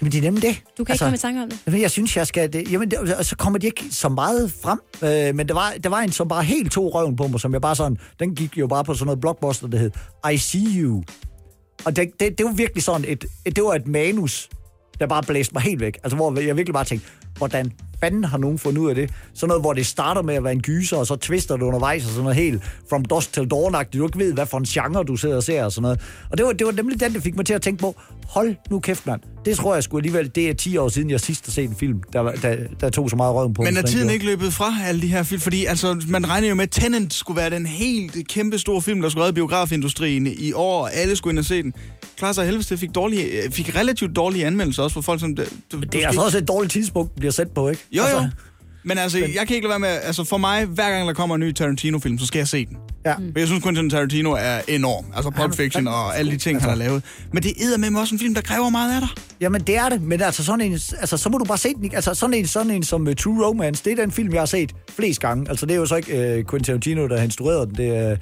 Jamen, 0.00 0.12
det 0.12 0.18
er 0.18 0.22
nemlig 0.22 0.42
det. 0.42 0.48
Altså, 0.48 0.62
Du 0.78 0.84
kan 0.84 0.92
ikke 0.94 1.02
komme 1.04 1.14
i 1.14 1.18
tanke 1.18 1.42
om 1.42 1.50
det. 1.50 1.58
Jamen, 1.66 1.80
jeg 1.80 1.90
synes, 1.90 2.16
jeg 2.16 2.26
skal... 2.26 2.52
Det, 2.52 2.72
jamen, 2.72 2.90
det, 2.90 2.98
og 2.98 3.24
så 3.24 3.36
kommer 3.36 3.58
de 3.58 3.66
ikke 3.66 3.84
så 3.90 4.08
meget 4.08 4.52
frem. 4.62 4.80
Øh, 5.02 5.34
men 5.34 5.48
der 5.48 5.54
var, 5.54 5.74
der 5.84 5.88
var 5.88 6.00
en, 6.00 6.12
som 6.12 6.28
bare 6.28 6.44
helt 6.44 6.72
tog 6.72 6.94
røven 6.94 7.16
på 7.16 7.26
mig, 7.26 7.40
som 7.40 7.52
jeg 7.52 7.60
bare 7.60 7.76
sådan... 7.76 7.98
Den 8.20 8.34
gik 8.34 8.58
jo 8.58 8.66
bare 8.66 8.84
på 8.84 8.94
sådan 8.94 9.06
noget 9.06 9.20
blockbuster, 9.20 9.66
der 9.68 9.78
hed 9.78 9.90
I 10.32 10.36
See 10.36 10.82
You. 10.82 11.04
Og 11.84 11.96
det, 11.96 12.10
det, 12.20 12.38
det 12.38 12.46
var 12.46 12.52
virkelig 12.52 12.82
sådan 12.82 13.04
et, 13.08 13.24
et... 13.44 13.56
Det 13.56 13.64
var 13.64 13.74
et 13.74 13.86
manus, 13.86 14.48
der 15.00 15.06
bare 15.06 15.22
blæste 15.22 15.54
mig 15.54 15.62
helt 15.62 15.80
væk. 15.80 15.98
Altså, 16.04 16.16
hvor 16.16 16.40
jeg 16.40 16.56
virkelig 16.56 16.74
bare 16.74 16.84
tænkte, 16.84 17.08
hvordan 17.38 17.72
fanden 18.00 18.24
har 18.24 18.38
nogen 18.38 18.58
fundet 18.58 18.80
ud 18.80 18.88
af 18.88 18.94
det? 18.94 19.10
Sådan 19.34 19.48
noget, 19.48 19.62
hvor 19.62 19.72
det 19.72 19.86
starter 19.86 20.22
med 20.22 20.34
at 20.34 20.44
være 20.44 20.52
en 20.52 20.62
gyser, 20.62 20.96
og 20.96 21.06
så 21.06 21.16
twister 21.16 21.56
det 21.56 21.62
undervejs, 21.62 22.04
og 22.04 22.10
sådan 22.10 22.22
noget 22.22 22.36
helt 22.36 22.62
from 22.90 23.04
dusk 23.04 23.32
til 23.32 23.50
dawn 23.50 23.74
du 23.92 24.06
ikke 24.06 24.18
ved, 24.18 24.32
hvad 24.32 24.46
for 24.46 24.58
en 24.58 24.64
genre 24.64 25.04
du 25.04 25.16
sidder 25.16 25.36
og 25.36 25.42
ser, 25.42 25.64
og 25.64 25.72
sådan 25.72 25.82
noget. 25.82 26.00
Og 26.30 26.38
det 26.38 26.46
var, 26.46 26.52
det 26.52 26.66
var 26.66 26.72
nemlig 26.72 27.00
den, 27.00 27.14
der 27.14 27.20
fik 27.20 27.36
mig 27.36 27.46
til 27.46 27.54
at 27.54 27.62
tænke 27.62 27.80
på, 27.80 27.96
hold 28.28 28.54
nu 28.70 28.80
kæft, 28.80 29.06
mand. 29.06 29.20
Det 29.44 29.56
tror 29.56 29.74
jeg 29.74 29.82
sgu 29.82 29.96
alligevel, 29.96 30.30
det 30.34 30.50
er 30.50 30.54
10 30.54 30.76
år 30.76 30.88
siden, 30.88 31.10
jeg 31.10 31.20
sidst 31.20 31.46
har 31.46 31.50
set 31.50 31.68
en 31.70 31.76
film, 31.76 32.02
der, 32.12 32.22
der, 32.22 32.56
der 32.80 32.90
tog 32.90 33.10
så 33.10 33.16
meget 33.16 33.34
røven 33.34 33.54
på 33.54 33.62
Men 33.62 33.76
er 33.76 33.82
tiden 33.82 34.10
ikke 34.10 34.26
løbet 34.26 34.52
fra 34.52 34.74
alle 34.86 35.02
de 35.02 35.06
her 35.06 35.22
film? 35.22 35.40
Fordi 35.40 35.64
altså, 35.64 36.04
man 36.08 36.28
regner 36.28 36.48
jo 36.48 36.54
med, 36.54 36.62
at 36.62 36.70
Tenet 36.70 37.12
skulle 37.12 37.40
være 37.40 37.50
den 37.50 37.66
helt 37.66 38.28
kæmpe 38.28 38.58
store 38.58 38.82
film, 38.82 39.02
der 39.02 39.08
skulle 39.08 39.24
redde 39.24 39.34
biografindustrien 39.34 40.26
i 40.26 40.52
år, 40.52 40.82
og 40.82 40.94
alle 40.94 41.16
skulle 41.16 41.32
ind 41.32 41.38
og 41.38 41.44
se 41.44 41.62
den. 41.62 41.74
Klar 42.18 42.32
sig 42.32 42.44
helvede, 42.44 42.64
det 42.64 42.78
fik, 42.78 42.94
dårlige, 42.94 43.24
øh, 43.24 43.50
fik 43.50 43.76
relativt 43.76 44.16
dårlige 44.16 44.46
anmeldelser 44.46 44.82
også 44.82 44.94
for 44.94 45.00
folk, 45.00 45.20
som... 45.20 45.34
Du, 45.34 45.42
du 45.72 45.80
Det 45.80 46.02
er 46.02 46.06
altså 46.06 46.22
også 46.22 46.38
et 46.38 46.48
dårligt 46.48 46.72
tidspunkt, 46.72 47.16
bliver 47.16 47.32
sat 47.32 47.50
på, 47.50 47.68
ikke? 47.68 47.82
Jo, 47.92 48.02
altså, 48.02 48.16
jo. 48.22 48.28
Men 48.86 48.98
altså, 48.98 49.18
jeg 49.18 49.46
kan 49.46 49.56
ikke 49.56 49.68
lade 49.68 49.80
være 49.82 49.90
med... 49.90 50.00
Altså, 50.02 50.24
for 50.24 50.36
mig, 50.36 50.64
hver 50.64 50.90
gang 50.90 51.08
der 51.08 51.14
kommer 51.14 51.34
en 51.34 51.40
ny 51.40 51.52
Tarantino-film, 51.52 52.18
så 52.18 52.26
skal 52.26 52.38
jeg 52.38 52.48
se 52.48 52.66
den. 52.66 52.76
Ja. 53.04 53.14
For 53.14 53.38
jeg 53.38 53.46
synes, 53.46 53.62
Quentin 53.62 53.90
Tarantino 53.90 54.32
er 54.32 54.60
enorm. 54.68 55.04
Altså, 55.14 55.30
Pulp 55.30 55.54
Fiction 55.54 55.88
og 55.88 56.18
alle 56.18 56.32
de 56.32 56.36
ting, 56.36 56.60
han 56.60 56.68
har 56.68 56.76
lavet. 56.76 57.02
Men 57.32 57.42
det 57.42 57.50
er 57.50 57.90
med 57.90 58.00
også 58.00 58.14
en 58.14 58.18
film, 58.18 58.34
der 58.34 58.40
kræver 58.40 58.70
meget 58.70 58.94
af 58.94 59.00
dig. 59.00 59.08
Jamen, 59.40 59.60
det 59.60 59.76
er 59.76 59.88
det, 59.88 60.02
men 60.02 60.20
altså 60.22 60.44
sådan 60.44 60.60
en, 60.60 60.72
altså, 60.72 61.16
så 61.16 61.28
må 61.28 61.38
du 61.38 61.44
bare 61.44 61.58
se 61.58 61.74
den. 61.74 61.84
ikke? 61.84 61.96
Altså 61.96 62.14
sådan 62.14 62.34
en, 62.34 62.46
sådan 62.46 62.70
en 62.70 62.82
som 62.82 63.06
uh, 63.06 63.14
True 63.14 63.46
Romance, 63.46 63.84
det 63.84 63.92
er 63.92 63.96
den 63.96 64.10
film, 64.10 64.32
jeg 64.32 64.40
har 64.40 64.46
set 64.46 64.74
flest 64.90 65.20
gange. 65.20 65.48
Altså 65.48 65.66
det 65.66 65.74
er 65.74 65.78
jo 65.78 65.86
så 65.86 65.96
ikke 65.96 66.12
uh, 66.12 66.50
Quentin 66.50 66.64
Tarantino, 66.64 67.08
der 67.08 67.16
har 67.16 67.24
instrueret 67.24 67.68
den, 67.68 67.76
det 67.76 67.96
er, 67.96 68.16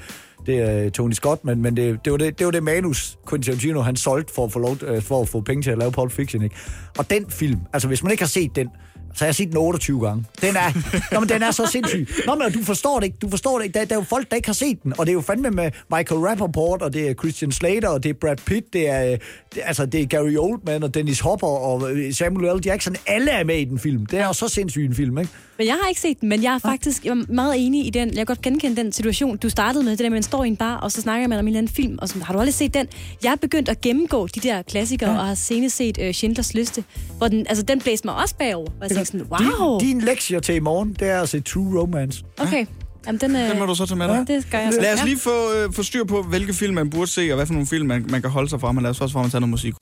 det 0.46 0.58
er 0.58 0.90
Tony 0.90 1.12
Scott, 1.12 1.44
men, 1.44 1.62
men 1.62 1.76
det, 1.76 2.04
det, 2.04 2.12
var 2.12 2.18
det, 2.18 2.38
det 2.38 2.44
var 2.44 2.50
det 2.50 2.62
manus, 2.62 3.18
Quentin 3.28 3.52
Tarantino, 3.52 3.80
han 3.80 3.96
solgte 3.96 4.34
for 4.34 4.44
at, 4.44 4.52
få 4.52 4.58
lov, 4.58 4.76
uh, 4.90 5.02
for 5.02 5.22
at 5.22 5.28
få 5.28 5.40
penge 5.40 5.62
til 5.62 5.70
at 5.70 5.78
lave 5.78 5.92
Pulp 5.92 6.12
Fiction, 6.12 6.42
ikke? 6.42 6.56
Og 6.98 7.10
den 7.10 7.30
film, 7.30 7.60
altså 7.72 7.88
hvis 7.88 8.02
man 8.02 8.12
ikke 8.12 8.22
har 8.22 8.28
set 8.28 8.56
den, 8.56 8.68
så 9.14 9.24
har 9.24 9.26
jeg 9.26 9.34
set 9.34 9.48
den 9.48 9.56
28 9.56 10.00
gange. 10.06 10.24
Den 10.40 10.56
er, 10.56 10.72
nå, 11.14 11.20
men 11.20 11.28
den 11.28 11.42
er 11.42 11.50
så 11.50 11.66
sindssyg. 11.66 12.08
Nå, 12.26 12.34
men 12.34 12.52
du 12.52 12.64
forstår 12.64 13.00
det 13.00 13.06
ikke. 13.06 13.18
Du 13.22 13.30
forstår 13.30 13.58
det 13.58 13.64
ikke. 13.64 13.78
Der, 13.78 13.84
der 13.84 13.94
er 13.94 14.00
jo 14.00 14.04
folk, 14.04 14.30
der 14.30 14.36
ikke 14.36 14.48
har 14.48 14.54
set 14.54 14.82
den. 14.82 14.92
Og 14.98 15.06
det 15.06 15.12
er 15.12 15.14
jo 15.14 15.20
fandme 15.20 15.50
med 15.50 15.70
Michael 15.90 16.20
Rappaport, 16.20 16.82
og 16.82 16.92
det 16.92 17.08
er 17.08 17.14
Christian 17.14 17.52
Slater, 17.52 17.88
og 17.88 18.02
det 18.02 18.08
er 18.08 18.14
Brad 18.14 18.36
Pitt, 18.36 18.72
det 18.72 18.88
er, 18.88 19.12
øh, 19.12 19.18
det, 19.54 19.62
altså, 19.64 19.86
det 19.86 20.00
er 20.00 20.06
Gary 20.06 20.36
Oldman, 20.38 20.82
og 20.82 20.94
Dennis 20.94 21.20
Hopper, 21.20 21.46
og 21.46 21.92
øh, 21.92 22.14
Samuel 22.14 22.56
L. 22.56 22.60
Jackson. 22.64 22.96
Alle 23.06 23.30
er 23.30 23.44
med 23.44 23.58
i 23.58 23.64
den 23.64 23.78
film. 23.78 24.06
Det 24.06 24.18
er 24.18 24.26
jo 24.26 24.32
så 24.32 24.48
sindssyg 24.48 24.84
en 24.84 24.94
film, 24.94 25.18
ikke? 25.18 25.30
Men 25.58 25.66
jeg 25.66 25.74
har 25.82 25.88
ikke 25.88 26.00
set 26.00 26.20
den, 26.20 26.28
men 26.28 26.42
jeg 26.42 26.54
er 26.54 26.58
faktisk 26.58 27.04
jeg 27.04 27.10
er 27.10 27.32
meget 27.32 27.66
enig 27.66 27.86
i 27.86 27.90
den. 27.90 28.08
Jeg 28.08 28.16
kan 28.16 28.26
godt 28.26 28.42
genkende 28.42 28.76
den 28.76 28.92
situation, 28.92 29.36
du 29.36 29.48
startede 29.48 29.84
med. 29.84 29.92
Det 29.92 29.98
der 29.98 30.10
man 30.10 30.22
står 30.22 30.44
i 30.44 30.48
en 30.48 30.56
bar, 30.56 30.76
og 30.76 30.92
så 30.92 31.00
snakker 31.00 31.28
man 31.28 31.38
om 31.38 31.44
en 31.44 31.48
eller 31.48 31.58
anden 31.58 31.74
film. 31.74 31.98
Og 32.02 32.08
så, 32.08 32.18
har 32.18 32.32
du 32.32 32.38
aldrig 32.38 32.54
set 32.54 32.74
den? 32.74 32.86
Jeg 33.24 33.32
er 33.32 33.36
begyndt 33.36 33.68
at 33.68 33.80
gennemgå 33.80 34.26
de 34.26 34.40
der 34.40 34.62
klassikere, 34.62 35.10
ja. 35.10 35.18
og 35.18 35.26
har 35.26 35.34
senest 35.34 35.76
set 35.76 35.98
uh, 35.98 36.10
Schindlers 36.10 36.54
Liste. 36.54 36.84
Hvor 37.18 37.28
den, 37.28 37.46
altså, 37.48 37.62
den 37.62 37.80
blæste 37.80 38.06
mig 38.06 38.16
også 38.16 38.34
bagover. 38.34 38.68
Og 38.80 39.03
sådan, 39.04 39.22
wow. 39.30 39.78
Din, 39.80 39.88
din 39.88 40.00
lektie 40.00 40.40
til 40.40 40.54
i 40.54 40.58
morgen, 40.60 40.96
det 40.98 41.08
er 41.10 41.20
at 41.20 41.28
se 41.28 41.40
True 41.40 41.80
Romance. 41.80 42.22
Okay. 42.38 42.66
Jamen, 43.06 43.20
den, 43.20 43.36
øh, 43.36 43.50
Den 43.50 43.58
må 43.58 43.66
du 43.66 43.74
så 43.74 43.86
tage 43.86 43.98
med 43.98 44.08
dig. 44.08 44.24
Det 44.28 44.46
gør 44.50 44.58
jeg 44.58 44.72
så. 44.72 44.80
Lad 44.80 44.92
os 44.94 44.98
Ja. 45.00 45.04
lige 45.04 45.18
få, 45.18 45.52
øh, 45.56 45.72
få 45.72 45.82
styr 45.82 46.04
på, 46.04 46.22
hvilke 46.22 46.54
film 46.54 46.74
man 46.74 46.90
burde 46.90 47.10
se, 47.10 47.30
og 47.30 47.36
hvad 47.36 47.46
for 47.46 47.52
nogle 47.52 47.66
film 47.66 47.86
man, 47.88 48.06
man 48.08 48.22
kan 48.22 48.30
holde 48.30 48.48
sig 48.50 48.60
fra. 48.60 48.72
Men 48.72 48.82
lad 48.82 48.90
os 48.90 49.00
også 49.00 49.12
frem 49.12 49.24
og 49.24 49.30
tage 49.30 49.40
noget 49.40 49.50
musik. 49.50 49.74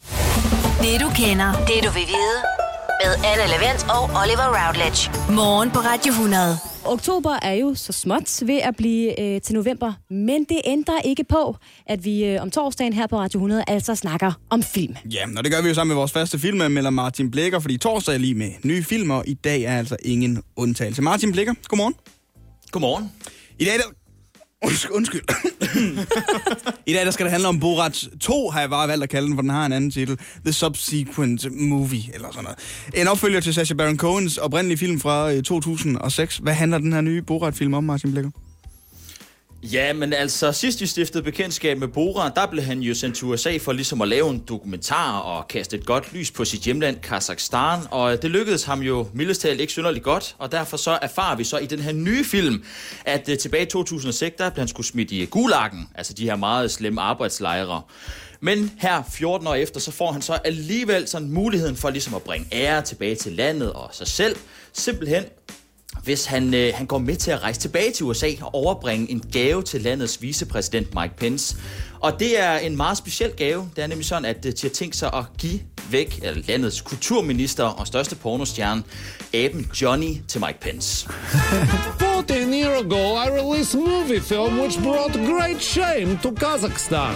Det 0.83 1.01
du 1.01 1.09
kender, 1.15 1.53
det 1.53 1.85
du 1.85 1.91
vil 1.99 2.07
vide. 2.15 2.39
Med 3.05 3.15
Anne 3.31 3.45
Lavendt 3.53 3.87
og 3.91 4.03
Oliver 4.23 4.49
Routledge. 4.67 5.11
Morgen 5.33 5.71
på 5.71 5.79
Radio 5.79 6.13
100. 6.13 6.59
Oktober 6.85 7.39
er 7.43 7.53
jo 7.53 7.75
så 7.75 7.93
småt 7.93 8.43
ved 8.47 8.59
at 8.59 8.77
blive 8.77 9.21
øh, 9.21 9.41
til 9.41 9.55
november, 9.55 9.93
men 10.11 10.45
det 10.45 10.61
ændrer 10.65 11.01
ikke 11.05 11.25
på, 11.25 11.57
at 11.87 12.05
vi 12.05 12.25
øh, 12.25 12.43
om 12.43 12.51
torsdagen 12.51 12.93
her 12.93 13.07
på 13.07 13.19
Radio 13.19 13.39
100 13.39 13.65
altså 13.67 13.95
snakker 13.95 14.33
om 14.51 14.63
film. 14.63 14.97
Ja, 15.13 15.25
og 15.37 15.45
det 15.45 15.53
gør 15.53 15.63
vi 15.63 15.69
jo 15.69 15.75
sammen 15.75 15.89
med 15.89 15.97
vores 15.97 16.13
faste 16.13 16.39
filmanmelder 16.39 16.91
Martin 16.91 17.31
Blikker, 17.31 17.59
fordi 17.59 17.77
torsdag 17.77 18.15
er 18.15 18.19
lige 18.19 18.35
med 18.35 18.51
nye 18.65 18.85
film, 18.85 19.11
og 19.11 19.25
i 19.27 19.35
dag 19.35 19.63
er 19.63 19.79
altså 19.79 19.97
ingen 20.05 20.43
undtagelse. 20.57 21.03
Martin 21.03 21.33
Blikker, 21.33 21.55
godmorgen. 21.69 21.95
Godmorgen. 22.71 23.13
I 23.59 23.65
dag. 23.65 24.02
Undskyld. 24.65 24.93
undskyld. 24.93 25.23
I 26.87 26.93
dag 26.93 27.05
der 27.05 27.11
skal 27.11 27.25
det 27.25 27.33
handle 27.33 27.49
om 27.49 27.61
Borat 27.61 28.09
2, 28.21 28.51
har 28.51 28.61
jeg 28.61 28.71
bare 28.71 28.89
valgt 28.89 29.03
at 29.03 29.09
kalde 29.11 29.27
den, 29.27 29.35
for 29.37 29.43
den 29.43 29.51
har 29.51 29.67
en 29.67 29.73
anden 29.73 29.91
titel. 29.91 30.19
The 30.45 30.53
Subsequent 30.53 31.61
Movie, 31.61 32.15
eller 32.15 32.29
sådan 32.31 32.45
noget. 32.45 32.59
En 32.95 33.09
opfølger 33.09 33.41
til 33.41 33.55
Sacha 33.55 33.75
Baron 33.75 33.99
Cohens 33.99 34.39
oprindelige 34.39 34.79
film 34.79 35.01
fra 35.01 35.33
øh, 35.33 35.43
2006. 35.43 36.37
Hvad 36.37 36.53
handler 36.53 36.79
den 36.79 36.93
her 36.93 37.01
nye 37.01 37.23
Borat-film 37.23 37.75
om, 37.75 37.85
Martin 37.85 38.13
Blikker? 38.13 38.31
Ja, 39.63 39.93
men 39.93 40.13
altså, 40.13 40.53
sidst 40.53 40.81
vi 40.81 40.87
stiftede 40.87 41.23
bekendtskab 41.23 41.79
med 41.79 41.89
Bora, 41.89 42.29
der 42.29 42.47
blev 42.47 42.65
han 42.65 42.81
jo 42.81 42.95
sendt 42.95 43.17
til 43.17 43.27
USA 43.27 43.59
for 43.59 43.73
ligesom 43.73 44.03
at 44.03 44.09
lave 44.09 44.31
en 44.31 44.39
dokumentar 44.49 45.19
og 45.19 45.49
kaste 45.49 45.77
et 45.77 45.87
godt 45.87 46.13
lys 46.13 46.31
på 46.31 46.45
sit 46.45 46.61
hjemland, 46.61 46.97
Kazakhstan. 46.97 47.81
Og 47.91 48.23
det 48.23 48.31
lykkedes 48.31 48.65
ham 48.65 48.81
jo 48.81 49.09
mildest 49.15 49.41
talt 49.41 49.61
ikke 49.61 49.73
synderligt 49.73 50.05
godt, 50.05 50.37
og 50.39 50.53
derfor 50.53 50.77
så 50.77 50.99
erfarer 51.03 51.37
vi 51.37 51.45
så 51.45 51.59
i 51.59 51.67
den 51.67 51.79
her 51.79 51.93
nye 51.93 52.25
film, 52.25 52.65
at 53.05 53.29
uh, 53.29 53.35
tilbage 53.37 53.63
i 53.63 53.67
2006, 53.67 54.37
der 54.39 54.51
blev 54.51 54.61
han 54.61 54.69
skulle 54.69 54.87
smidt 54.87 55.11
i 55.11 55.25
gulagen, 55.25 55.89
altså 55.95 56.13
de 56.13 56.25
her 56.25 56.37
meget 56.37 56.71
slemme 56.71 57.01
arbejdslejre. 57.01 57.83
Men 58.41 58.73
her 58.79 59.03
14 59.13 59.47
år 59.47 59.55
efter, 59.55 59.81
så 59.81 59.91
får 59.91 60.13
han 60.13 60.23
så 60.23 60.33
alligevel 60.33 61.09
sådan 61.09 61.31
muligheden 61.31 61.77
for 61.77 61.91
ligesom 61.91 62.15
at 62.15 62.23
bringe 62.23 62.47
ære 62.53 62.83
tilbage 62.83 63.15
til 63.15 63.33
landet 63.33 63.73
og 63.73 63.91
sig 63.93 64.07
selv. 64.07 64.37
Simpelthen 64.73 65.25
hvis 66.03 66.25
han, 66.25 66.55
øh, 66.55 66.73
han 66.75 66.87
går 66.87 66.99
med 66.99 67.17
til 67.17 67.31
at 67.31 67.43
rejse 67.43 67.61
tilbage 67.61 67.93
til 67.93 68.07
USA 68.07 68.31
og 68.41 68.55
overbringe 68.55 69.11
en 69.11 69.23
gave 69.33 69.63
til 69.63 69.81
landets 69.81 70.23
vicepræsident 70.23 70.95
Mike 70.95 71.17
Pence. 71.17 71.57
Og 72.01 72.21
det 72.21 72.41
er 72.41 72.59
en 72.59 72.77
meget 72.77 72.99
speciel 72.99 73.31
gave. 73.37 73.71
Det 73.77 73.85
er 73.85 73.87
nemlig 73.87 74.07
sådan, 74.07 74.25
at 74.25 74.47
øh, 74.47 74.53
de 74.53 74.59
har 74.63 74.69
tænkt 74.69 74.97
sig 74.97 75.15
at 75.15 75.25
give 75.39 75.61
væk 75.91 76.21
eller 76.23 76.43
landets 76.49 76.81
kulturminister 76.81 77.65
og 77.65 77.87
største 77.87 78.17
pornostjerne, 78.17 78.83
aben 79.35 79.71
Johnny, 79.83 80.17
til 80.29 80.41
Mike 80.41 80.61
Pence. 80.61 81.09
14 81.99 82.55
years 82.55 82.81
ago, 82.81 83.17
I 83.17 83.29
released 83.31 83.75
a 83.75 83.79
movie 83.79 84.21
film 84.21 84.59
which 84.61 84.83
brought 84.83 85.15
great 85.15 85.63
shame 85.63 86.19
to 86.23 86.31
Kazakhstan. 86.31 87.15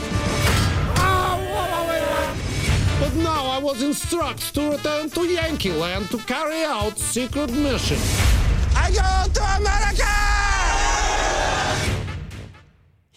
But 3.01 3.15
now 3.15 3.43
I 3.57 3.63
was 3.63 3.83
instructed 3.83 4.55
to 4.55 4.71
return 4.73 5.11
to 5.11 5.21
Yankee 5.25 5.73
Land 5.73 6.09
to 6.11 6.19
carry 6.19 6.65
out 6.65 6.99
secret 6.99 7.51
mission. 7.51 8.46
Go 8.87 9.33
to 9.35 9.43
America! 9.43 10.13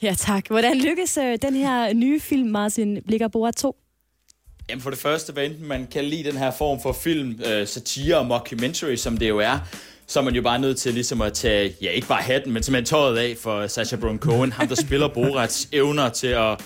Ja, 0.01 0.13
tak. 0.17 0.47
Hvordan 0.47 0.78
lykkes 0.78 1.17
øh, 1.17 1.38
den 1.41 1.55
her 1.55 1.93
nye 1.93 2.20
film, 2.20 2.49
Martin 2.49 3.01
Blikker 3.07 3.28
Borat 3.28 3.55
2? 3.55 3.76
Jamen 4.70 4.82
for 4.82 4.89
det 4.89 4.99
første, 4.99 5.34
hvad 5.34 5.45
enten 5.45 5.67
man 5.67 5.88
kan 5.91 6.05
lide 6.05 6.24
den 6.24 6.38
her 6.38 6.51
form 6.51 6.82
for 6.82 6.91
film, 6.93 7.41
øh, 7.45 7.67
satire 7.67 8.17
og 8.17 8.26
mockumentary, 8.26 8.95
som 8.95 9.17
det 9.17 9.30
jo 9.30 9.38
er, 9.38 9.59
så 10.07 10.20
er 10.20 10.24
man 10.24 10.36
jo 10.36 10.41
bare 10.41 10.59
nødt 10.59 10.78
til 10.78 10.93
ligesom 10.93 11.22
at 11.22 11.34
tage, 11.34 11.76
ja 11.82 11.89
ikke 11.89 12.07
bare 12.07 12.22
hatten, 12.22 12.53
men 12.53 12.63
simpelthen 12.63 12.86
tøjet 12.86 13.17
af 13.17 13.36
for 13.38 13.67
Sacha 13.67 13.95
Baron 13.95 14.20
Cohen, 14.20 14.51
ham 14.51 14.67
der 14.67 14.76
spiller 14.76 15.07
Borats 15.07 15.70
evner 15.72 16.09
til 16.09 16.28
at 16.28 16.61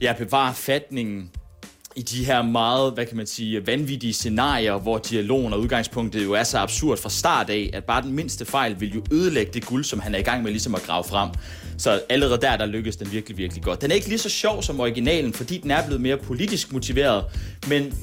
ja, 0.00 0.12
bevare 0.18 0.54
fatningen 0.54 1.30
i 1.96 2.02
de 2.02 2.24
her 2.24 2.42
meget, 2.42 2.92
hvad 2.92 3.06
kan 3.06 3.16
man 3.16 3.26
sige, 3.26 3.66
vanvittige 3.66 4.12
scenarier, 4.12 4.78
hvor 4.78 4.98
dialogen 4.98 5.52
og 5.52 5.60
udgangspunktet 5.60 6.24
jo 6.24 6.32
er 6.32 6.42
så 6.42 6.58
absurd 6.58 6.98
fra 6.98 7.10
start 7.10 7.50
af, 7.50 7.70
at 7.72 7.84
bare 7.84 8.02
den 8.02 8.12
mindste 8.12 8.44
fejl 8.44 8.80
vil 8.80 8.94
jo 8.94 9.02
ødelægge 9.12 9.52
det 9.52 9.66
guld, 9.66 9.84
som 9.84 10.00
han 10.00 10.14
er 10.14 10.18
i 10.18 10.22
gang 10.22 10.42
med 10.42 10.50
ligesom 10.50 10.74
at 10.74 10.82
grave 10.82 11.04
frem. 11.04 11.30
Så 11.78 12.00
allerede 12.08 12.40
der, 12.40 12.56
der 12.56 12.66
lykkes 12.66 12.96
den 12.96 13.12
virkelig, 13.12 13.38
virkelig 13.38 13.62
godt. 13.62 13.82
Den 13.82 13.90
er 13.90 13.94
ikke 13.94 14.08
lige 14.08 14.18
så 14.18 14.28
sjov 14.28 14.62
som 14.62 14.80
originalen, 14.80 15.32
fordi 15.32 15.58
den 15.58 15.70
er 15.70 15.86
blevet 15.86 16.00
mere 16.00 16.16
politisk 16.16 16.72
motiveret, 16.72 17.24
men 17.68 17.94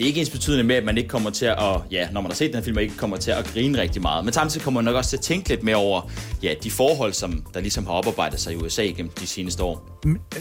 det 0.00 0.06
er 0.06 0.08
ikke 0.08 0.20
ens 0.20 0.30
betydende 0.30 0.64
med, 0.64 0.76
at 0.76 0.84
man 0.84 0.98
ikke 0.98 1.08
kommer 1.08 1.30
til 1.30 1.46
at, 1.46 1.58
ja, 1.90 2.08
når 2.12 2.20
man 2.20 2.30
har 2.30 2.34
set 2.36 2.46
den 2.46 2.54
her 2.54 2.62
film, 2.62 2.78
ikke 2.78 2.96
kommer 2.96 3.16
til 3.16 3.30
at 3.30 3.44
grine 3.44 3.80
rigtig 3.80 4.02
meget. 4.02 4.24
Men 4.24 4.34
samtidig 4.34 4.64
kommer 4.64 4.80
man 4.80 4.84
nok 4.84 4.96
også 4.96 5.10
til 5.10 5.16
at 5.16 5.22
tænke 5.22 5.48
lidt 5.48 5.62
mere 5.62 5.76
over, 5.76 6.10
ja, 6.42 6.54
de 6.62 6.70
forhold, 6.70 7.12
som 7.12 7.44
der 7.54 7.60
ligesom 7.60 7.86
har 7.86 7.92
oparbejdet 7.92 8.40
sig 8.40 8.52
i 8.52 8.56
USA 8.56 8.82
gennem 8.82 9.12
de 9.20 9.26
seneste 9.26 9.62
år. 9.62 10.00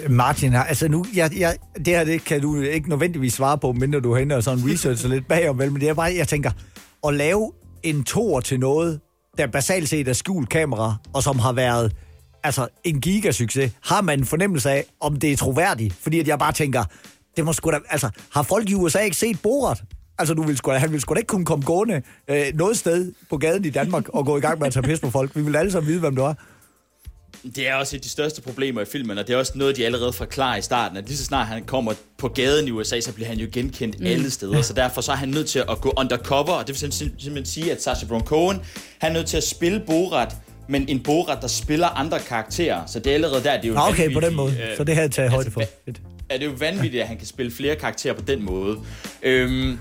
Martin, 0.09 0.53
altså 0.53 0.87
nu, 0.87 1.05
jeg, 1.15 1.31
jeg, 1.37 1.55
det 1.75 1.87
her 1.87 2.03
det 2.03 2.23
kan 2.23 2.41
du 2.41 2.61
ikke 2.61 2.89
nødvendigvis 2.89 3.33
svare 3.33 3.57
på, 3.57 3.71
mindre 3.71 3.99
du 3.99 4.15
henter 4.15 4.41
sådan 4.41 4.71
research 4.71 5.09
lidt 5.09 5.27
bagom, 5.27 5.59
vel? 5.59 5.71
men 5.71 5.81
det 5.81 5.89
er 5.89 5.93
bare, 5.93 6.13
jeg 6.17 6.27
tænker, 6.27 6.51
at 7.07 7.13
lave 7.13 7.51
en 7.83 8.03
tor 8.03 8.39
til 8.39 8.59
noget, 8.59 8.99
der 9.37 9.47
basalt 9.47 9.89
set 9.89 10.07
er 10.07 10.13
skjult 10.13 10.49
kamera, 10.49 10.95
og 11.13 11.23
som 11.23 11.39
har 11.39 11.53
været 11.53 11.95
altså 12.43 12.67
en 12.83 13.01
gigasucces, 13.01 13.71
har 13.83 14.01
man 14.01 14.19
en 14.19 14.25
fornemmelse 14.25 14.69
af, 14.69 14.85
om 14.99 15.15
det 15.15 15.31
er 15.31 15.37
troværdigt? 15.37 15.93
Fordi 15.93 16.19
at 16.19 16.27
jeg 16.27 16.39
bare 16.39 16.51
tænker, 16.51 16.83
det 17.37 17.45
må 17.45 17.53
sgu 17.53 17.71
da, 17.71 17.77
altså, 17.89 18.09
har 18.31 18.43
folk 18.43 18.69
i 18.69 18.73
USA 18.73 18.99
ikke 18.99 19.17
set 19.17 19.41
Borat? 19.41 19.83
Altså, 20.19 20.33
du 20.33 20.43
vil 20.43 20.57
sgu, 20.57 20.71
han 20.71 20.89
ville 20.89 21.01
sgu 21.01 21.13
da 21.13 21.19
ikke 21.19 21.27
kunne 21.27 21.45
komme 21.45 21.65
gående 21.65 22.01
øh, 22.27 22.45
noget 22.53 22.77
sted 22.77 23.11
på 23.29 23.37
gaden 23.37 23.65
i 23.65 23.69
Danmark 23.69 24.09
og 24.09 24.25
gå 24.25 24.37
i 24.37 24.41
gang 24.41 24.59
med 24.59 24.67
at 24.67 24.73
tage 24.73 24.83
pis 24.83 24.99
på 24.99 25.09
folk. 25.09 25.35
Vi 25.35 25.41
vil 25.41 25.55
alle 25.55 25.71
sammen 25.71 25.87
vide, 25.89 25.99
hvem 25.99 26.15
du 26.15 26.21
er. 26.21 26.33
Det 27.55 27.67
er 27.67 27.75
også 27.75 27.95
et 27.95 27.99
af 27.99 28.03
de 28.03 28.09
største 28.09 28.41
problemer 28.41 28.81
i 28.81 28.85
filmen, 28.85 29.17
og 29.17 29.27
det 29.27 29.33
er 29.33 29.37
også 29.37 29.51
noget, 29.55 29.77
de 29.77 29.85
allerede 29.85 30.13
forklarer 30.13 30.57
i 30.57 30.61
starten, 30.61 30.97
at 30.97 31.07
lige 31.07 31.17
så 31.17 31.25
snart 31.25 31.47
han 31.47 31.63
kommer 31.63 31.93
på 32.17 32.27
gaden 32.27 32.67
i 32.67 32.71
USA, 32.71 32.99
så 32.99 33.13
bliver 33.13 33.27
han 33.27 33.37
jo 33.37 33.47
genkendt 33.51 33.99
mm. 33.99 34.05
alle 34.05 34.29
steder, 34.31 34.61
så 34.61 34.73
derfor 34.73 35.01
så 35.01 35.11
er 35.11 35.15
han 35.15 35.29
nødt 35.29 35.47
til 35.47 35.59
at 35.59 35.81
gå 35.81 35.93
undercover, 35.97 36.53
og 36.53 36.67
det 36.67 36.81
vil 36.81 36.91
simpelthen 36.91 37.45
sige, 37.45 37.71
at 37.71 37.83
Sacha 37.83 38.05
Baron 38.05 38.25
Cohen, 38.25 38.59
han 38.97 39.11
er 39.11 39.13
nødt 39.13 39.27
til 39.27 39.37
at 39.37 39.43
spille 39.43 39.83
Borat, 39.87 40.35
men 40.67 40.89
en 40.89 40.99
Borat, 41.03 41.37
der 41.41 41.47
spiller 41.47 41.87
andre 41.87 42.19
karakterer, 42.19 42.85
så 42.85 42.99
det 42.99 43.09
er 43.09 43.13
allerede 43.13 43.43
der, 43.43 43.61
det 43.61 43.65
er 43.65 43.73
jo 43.73 43.79
Okay, 43.79 44.13
på 44.13 44.19
den 44.19 44.35
måde, 44.35 44.51
øh, 44.51 44.77
så 44.77 44.83
det 44.83 44.95
har 44.95 45.01
jeg 45.01 45.11
taget 45.11 45.31
højde 45.31 45.51
for. 45.51 45.61
Er 46.29 46.37
det 46.37 46.45
jo 46.45 46.51
vanvittigt, 46.51 47.01
at 47.01 47.07
han 47.07 47.17
kan 47.17 47.27
spille 47.27 47.51
flere 47.51 47.75
karakterer 47.75 48.13
på 48.13 48.21
den 48.21 48.43
måde. 48.43 48.79
Øhm, 49.23 49.79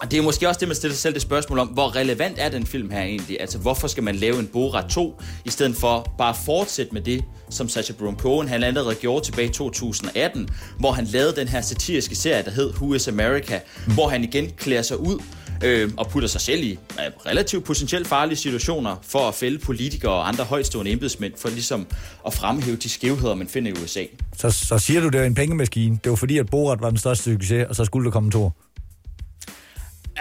og 0.00 0.10
det 0.10 0.18
er 0.18 0.22
måske 0.22 0.48
også 0.48 0.60
det, 0.60 0.68
man 0.68 0.74
stiller 0.74 0.94
sig 0.94 1.02
selv 1.02 1.14
det 1.14 1.22
spørgsmål 1.22 1.58
om, 1.58 1.68
hvor 1.68 1.96
relevant 1.96 2.36
er 2.38 2.48
den 2.48 2.66
film 2.66 2.90
her 2.90 3.02
egentlig? 3.02 3.40
Altså, 3.40 3.58
hvorfor 3.58 3.88
skal 3.88 4.02
man 4.02 4.14
lave 4.14 4.38
en 4.38 4.46
Borat 4.46 4.90
2, 4.90 5.20
i 5.44 5.50
stedet 5.50 5.76
for 5.76 6.14
bare 6.18 6.28
at 6.28 6.36
fortsætte 6.44 6.92
med 6.92 7.02
det, 7.02 7.24
som 7.50 7.68
Sacha 7.68 7.92
Baron 7.92 8.18
Cohen 8.18 8.48
han 8.48 8.62
allerede 8.62 8.94
gjorde 8.94 9.24
tilbage 9.24 9.48
i 9.48 9.52
2018, 9.52 10.48
hvor 10.78 10.92
han 10.92 11.04
lavede 11.04 11.36
den 11.36 11.48
her 11.48 11.60
satiriske 11.60 12.14
serie, 12.14 12.42
der 12.42 12.50
hed 12.50 12.70
Who 12.74 12.94
is 12.94 13.08
America, 13.08 13.60
mm. 13.86 13.94
hvor 13.94 14.08
han 14.08 14.24
igen 14.24 14.50
klæder 14.56 14.82
sig 14.82 15.00
ud 15.00 15.22
øh, 15.64 15.90
og 15.96 16.08
putter 16.08 16.28
sig 16.28 16.40
selv 16.40 16.64
i 16.64 16.70
øh, 16.72 17.12
relativt 17.26 17.64
potentielt 17.64 18.06
farlige 18.06 18.36
situationer 18.36 18.96
for 19.02 19.28
at 19.28 19.34
fælde 19.34 19.58
politikere 19.58 20.12
og 20.12 20.28
andre 20.28 20.44
højstående 20.44 20.90
embedsmænd, 20.90 21.32
for 21.38 21.48
ligesom 21.48 21.86
at 22.26 22.34
fremhæve 22.34 22.76
de 22.76 22.88
skævheder, 22.88 23.34
man 23.34 23.48
finder 23.48 23.70
i 23.70 23.84
USA. 23.84 24.04
Så, 24.36 24.50
så 24.50 24.78
siger 24.78 25.00
du, 25.00 25.08
det 25.08 25.20
er 25.20 25.24
en 25.24 25.34
pengemaskine. 25.34 25.98
Det 26.04 26.10
var 26.10 26.16
fordi, 26.16 26.38
at 26.38 26.50
Borat 26.50 26.80
var 26.80 26.88
den 26.88 26.98
største 26.98 27.24
succes, 27.24 27.66
og 27.68 27.76
så 27.76 27.84
skulle 27.84 28.04
der 28.04 28.10
komme 28.10 28.30
to. 28.30 28.50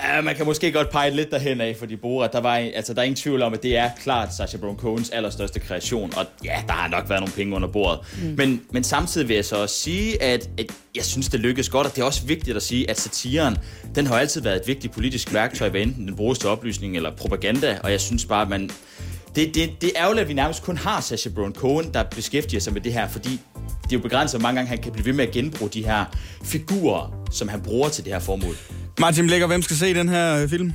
Ja, 0.03 0.21
man 0.21 0.35
kan 0.35 0.45
måske 0.45 0.71
godt 0.71 0.89
pege 0.89 1.11
lidt 1.11 1.31
derhen 1.31 1.61
af, 1.61 1.75
fordi 1.79 1.95
Borat, 1.95 2.33
der, 2.33 2.41
var, 2.41 2.55
altså, 2.55 2.93
der 2.93 2.99
er 2.99 3.03
ingen 3.03 3.15
tvivl 3.15 3.41
om, 3.41 3.53
at 3.53 3.63
det 3.63 3.77
er 3.77 3.89
klart 4.01 4.35
Sacha 4.35 4.57
Baron 4.57 4.77
Cohens 4.77 5.09
allerstørste 5.09 5.59
kreation, 5.59 6.13
og 6.17 6.25
ja, 6.43 6.63
der 6.67 6.73
har 6.73 6.87
nok 6.87 7.09
været 7.09 7.21
nogle 7.21 7.33
penge 7.33 7.55
under 7.55 7.67
bordet. 7.67 7.99
Mm. 8.21 8.33
Men, 8.37 8.61
men 8.71 8.83
samtidig 8.83 9.27
vil 9.27 9.35
jeg 9.35 9.45
så 9.45 9.55
også 9.55 9.75
sige, 9.75 10.23
at, 10.23 10.49
at 10.57 10.65
jeg 10.95 11.05
synes, 11.05 11.29
det 11.29 11.39
lykkedes 11.39 11.69
godt, 11.69 11.87
og 11.87 11.95
det 11.95 12.01
er 12.01 12.05
også 12.05 12.25
vigtigt 12.25 12.57
at 12.57 12.63
sige, 12.63 12.89
at 12.89 12.99
satiren, 12.99 13.57
den 13.95 14.07
har 14.07 14.19
altid 14.19 14.41
været 14.41 14.55
et 14.55 14.67
vigtigt 14.67 14.93
politisk 14.93 15.33
værktøj, 15.33 15.69
hvad 15.69 15.81
enten 15.81 16.07
den 16.07 16.15
bruges 16.15 16.39
til 16.39 16.49
oplysning 16.49 16.95
eller 16.95 17.11
propaganda, 17.11 17.79
og 17.83 17.91
jeg 17.91 18.01
synes 18.01 18.25
bare, 18.25 18.41
at 18.41 18.49
man... 18.49 18.71
Det, 19.35 19.55
det, 19.55 19.81
det 19.81 19.91
er 19.95 20.01
ærgerligt, 20.01 20.21
at 20.21 20.27
vi 20.27 20.33
nærmest 20.33 20.63
kun 20.63 20.77
har 20.77 21.01
Sacha 21.01 21.29
Baron 21.29 21.53
Cohen, 21.53 21.93
der 21.93 22.03
beskæftiger 22.03 22.61
sig 22.61 22.73
med 22.73 22.81
det 22.81 22.93
her, 22.93 23.07
fordi 23.07 23.29
det 23.29 23.91
er 23.91 23.93
jo 23.93 23.99
begrænset, 23.99 24.39
hvor 24.39 24.47
mange 24.47 24.55
gange 24.57 24.69
han 24.69 24.81
kan 24.81 24.91
blive 24.91 25.05
ved 25.05 25.13
med 25.13 25.27
at 25.27 25.33
genbruge 25.33 25.69
de 25.69 25.85
her 25.85 26.05
figurer, 26.43 27.27
som 27.31 27.47
han 27.47 27.61
bruger 27.61 27.89
til 27.89 28.03
det 28.03 28.13
her 28.13 28.19
formål. 28.19 28.55
Martin 28.99 29.25
Blækker, 29.27 29.47
hvem 29.47 29.61
skal 29.61 29.75
se 29.75 29.93
den 29.93 30.09
her 30.09 30.41
øh, 30.41 30.49
film? 30.49 30.73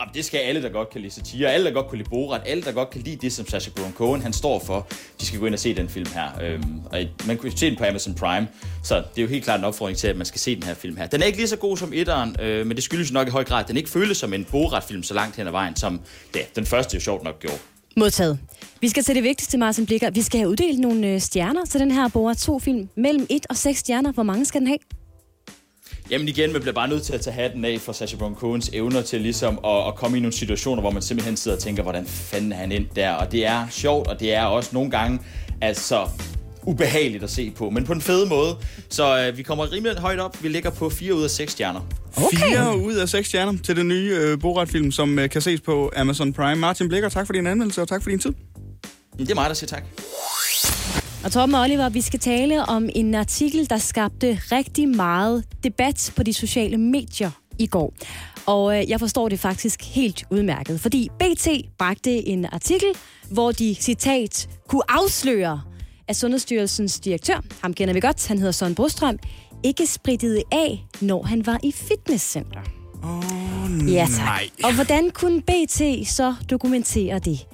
Jamen, 0.00 0.14
det 0.14 0.24
skal 0.24 0.38
alle, 0.38 0.62
der 0.62 0.68
godt 0.68 0.90
kan 0.90 1.00
lide 1.00 1.12
satire, 1.12 1.52
alle, 1.52 1.66
der 1.66 1.72
godt 1.72 1.88
kan 1.88 1.98
lide 1.98 2.10
Borat, 2.10 2.40
alle, 2.46 2.62
der 2.62 2.72
godt 2.72 2.90
kan 2.90 3.00
lide 3.00 3.16
det, 3.16 3.32
som 3.32 3.48
Sacha 3.48 3.70
Baron 3.76 3.92
Cohen 3.92 4.22
han 4.22 4.32
står 4.32 4.58
for, 4.66 4.86
de 5.20 5.26
skal 5.26 5.38
gå 5.40 5.46
ind 5.46 5.54
og 5.54 5.60
se 5.60 5.74
den 5.74 5.88
film 5.88 6.06
her. 6.14 6.28
Øhm, 6.42 6.80
og 6.92 6.98
man 7.26 7.38
kan 7.38 7.56
se 7.56 7.70
den 7.70 7.76
på 7.78 7.84
Amazon 7.84 8.14
Prime, 8.14 8.48
så 8.84 8.96
det 8.96 9.04
er 9.16 9.22
jo 9.22 9.28
helt 9.28 9.44
klart 9.44 9.58
en 9.58 9.64
opfordring 9.64 9.98
til, 9.98 10.08
at 10.08 10.16
man 10.16 10.26
skal 10.26 10.40
se 10.40 10.54
den 10.54 10.62
her 10.62 10.74
film 10.74 10.96
her. 10.96 11.06
Den 11.06 11.22
er 11.22 11.26
ikke 11.26 11.38
lige 11.38 11.48
så 11.48 11.56
god 11.56 11.76
som 11.76 11.92
etteren, 11.94 12.36
øh, 12.40 12.66
men 12.66 12.76
det 12.76 12.84
skyldes 12.84 13.12
nok 13.12 13.28
i 13.28 13.30
høj 13.30 13.44
grad, 13.44 13.60
at 13.60 13.68
den 13.68 13.76
ikke 13.76 13.90
føles 13.90 14.16
som 14.16 14.32
en 14.32 14.44
Borat-film 14.44 15.02
så 15.02 15.14
langt 15.14 15.36
hen 15.36 15.46
ad 15.46 15.52
vejen, 15.52 15.76
som 15.76 16.00
ja, 16.34 16.40
den 16.56 16.66
første 16.66 16.94
jo 16.94 17.00
sjovt 17.00 17.24
nok 17.24 17.40
gjorde. 17.40 17.58
Modtaget. 17.96 18.38
Vi 18.80 18.88
skal 18.88 19.02
til 19.02 19.14
det 19.14 19.22
vigtigste, 19.22 19.58
Martin 19.58 19.86
Blikker. 19.86 20.10
Vi 20.10 20.22
skal 20.22 20.40
have 20.40 20.50
uddelt 20.50 20.78
nogle 20.78 21.06
øh, 21.06 21.20
stjerner 21.20 21.64
til 21.64 21.80
den 21.80 21.90
her 21.90 22.08
Borat 22.08 22.48
2-film. 22.48 22.88
Mellem 22.96 23.26
1 23.30 23.46
og 23.50 23.56
6 23.56 23.78
stjerner. 23.78 24.12
Hvor 24.12 24.22
mange 24.22 24.44
skal 24.44 24.60
den 24.60 24.68
have? 24.68 24.78
Jamen 26.10 26.28
igen, 26.28 26.52
man 26.52 26.60
bliver 26.60 26.74
bare 26.74 26.88
nødt 26.88 27.02
til 27.02 27.12
at 27.12 27.20
tage 27.20 27.34
hatten 27.34 27.64
af 27.64 27.80
for 27.80 27.92
Sacha 27.92 28.16
Baron 28.16 28.34
Cohens 28.34 28.70
evner 28.72 29.02
til 29.02 29.20
ligesom 29.20 29.58
at, 29.64 29.86
at 29.86 29.94
komme 29.94 30.16
i 30.16 30.20
nogle 30.20 30.32
situationer, 30.32 30.80
hvor 30.80 30.90
man 30.90 31.02
simpelthen 31.02 31.36
sidder 31.36 31.56
og 31.56 31.62
tænker, 31.62 31.82
hvordan 31.82 32.06
fanden 32.06 32.52
er 32.52 32.56
han 32.56 32.72
ind 32.72 32.86
der? 32.96 33.12
Og 33.12 33.32
det 33.32 33.46
er 33.46 33.66
sjovt, 33.70 34.06
og 34.06 34.20
det 34.20 34.34
er 34.34 34.44
også 34.44 34.70
nogle 34.72 34.90
gange 34.90 35.20
altså 35.60 36.08
ubehageligt 36.62 37.24
at 37.24 37.30
se 37.30 37.50
på, 37.50 37.70
men 37.70 37.84
på 37.84 37.92
en 37.92 38.00
fed 38.00 38.26
måde. 38.26 38.56
Så 38.88 39.26
øh, 39.26 39.36
vi 39.36 39.42
kommer 39.42 39.72
rimelig 39.72 39.96
højt 39.96 40.20
op. 40.20 40.42
Vi 40.42 40.48
ligger 40.48 40.70
på 40.70 40.90
4 40.90 41.14
ud 41.14 41.24
af 41.24 41.30
6 41.30 41.52
stjerner. 41.52 41.80
Okay. 42.16 42.36
4 42.36 42.78
ud 42.78 42.94
af 42.94 43.08
6 43.08 43.28
stjerner 43.28 43.58
til 43.64 43.76
den 43.76 43.88
nye 43.88 44.16
øh, 44.20 44.40
Borat-film, 44.40 44.92
som 44.92 45.18
øh, 45.18 45.30
kan 45.30 45.42
ses 45.42 45.60
på 45.60 45.92
Amazon 45.96 46.32
Prime. 46.32 46.54
Martin 46.54 46.88
Blikker, 46.88 47.08
tak 47.08 47.26
for 47.26 47.32
din 47.32 47.46
anmeldelse, 47.46 47.82
og 47.82 47.88
tak 47.88 48.02
for 48.02 48.10
din 48.10 48.18
tid. 48.18 48.32
Det 49.18 49.30
er 49.30 49.34
mig, 49.34 49.48
der 49.48 49.54
siger 49.54 49.68
tak. 49.68 49.82
Og 51.24 51.32
Torben 51.32 51.54
og 51.54 51.60
Oliver, 51.60 51.88
vi 51.88 52.00
skal 52.00 52.20
tale 52.20 52.64
om 52.64 52.88
en 52.94 53.14
artikel, 53.14 53.70
der 53.70 53.78
skabte 53.78 54.40
rigtig 54.52 54.88
meget 54.88 55.44
debat 55.64 56.12
på 56.16 56.22
de 56.22 56.32
sociale 56.32 56.78
medier 56.78 57.30
i 57.58 57.66
går. 57.66 57.94
Og 58.46 58.78
øh, 58.78 58.90
jeg 58.90 59.00
forstår 59.00 59.28
det 59.28 59.40
faktisk 59.40 59.82
helt 59.94 60.24
udmærket, 60.30 60.80
fordi 60.80 61.08
BT 61.18 61.48
bragte 61.78 62.28
en 62.28 62.46
artikel, 62.52 62.88
hvor 63.30 63.52
de, 63.52 63.74
citat, 63.74 64.48
kunne 64.68 64.82
afsløre, 64.88 65.62
at 66.08 66.16
Sundhedsstyrelsens 66.16 67.00
direktør, 67.00 67.40
ham 67.62 67.74
kender 67.74 67.94
vi 67.94 68.00
godt, 68.00 68.28
han 68.28 68.38
hedder 68.38 68.52
Søren 68.52 68.74
Brostrøm, 68.74 69.18
ikke 69.64 69.86
sprittede 69.86 70.42
af, 70.52 70.84
når 71.00 71.22
han 71.22 71.46
var 71.46 71.60
i 71.62 71.72
fitnesscenter. 71.72 72.60
Åh, 73.04 73.18
oh, 73.18 73.92
ja, 73.92 74.06
tak. 74.16 74.24
nej. 74.24 74.48
Og 74.64 74.74
hvordan 74.74 75.10
kunne 75.10 75.42
BT 75.42 76.08
så 76.08 76.34
dokumentere 76.50 77.18
det? 77.18 77.46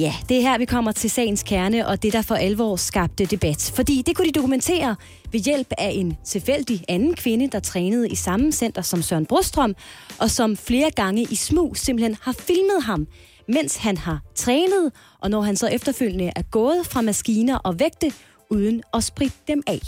Ja, 0.00 0.14
det 0.28 0.36
er 0.36 0.40
her, 0.40 0.58
vi 0.58 0.64
kommer 0.64 0.92
til 0.92 1.10
sagens 1.10 1.42
kerne, 1.42 1.86
og 1.86 2.02
det 2.02 2.12
der 2.12 2.22
for 2.22 2.34
alvor 2.34 2.76
skabte 2.76 3.24
debat. 3.24 3.72
Fordi 3.74 4.02
det 4.06 4.16
kunne 4.16 4.26
de 4.26 4.32
dokumentere 4.32 4.96
ved 5.32 5.40
hjælp 5.40 5.72
af 5.78 5.90
en 5.94 6.16
tilfældig 6.24 6.84
anden 6.88 7.14
kvinde, 7.14 7.48
der 7.48 7.60
trænede 7.60 8.08
i 8.08 8.14
samme 8.14 8.52
center 8.52 8.82
som 8.82 9.02
Søren 9.02 9.26
Brostrøm, 9.26 9.74
og 10.18 10.30
som 10.30 10.56
flere 10.56 10.90
gange 10.90 11.22
i 11.22 11.34
smug 11.34 11.76
simpelthen 11.76 12.16
har 12.22 12.32
filmet 12.32 12.82
ham, 12.82 13.06
mens 13.48 13.76
han 13.76 13.96
har 13.96 14.20
trænet, 14.34 14.92
og 15.20 15.30
når 15.30 15.40
han 15.40 15.56
så 15.56 15.66
efterfølgende 15.66 16.32
er 16.36 16.42
gået 16.42 16.86
fra 16.86 17.00
maskiner 17.00 17.56
og 17.56 17.80
vægte, 17.80 18.12
uden 18.50 18.82
at 18.94 19.04
spritte 19.04 19.36
dem 19.48 19.62
af. 19.66 19.80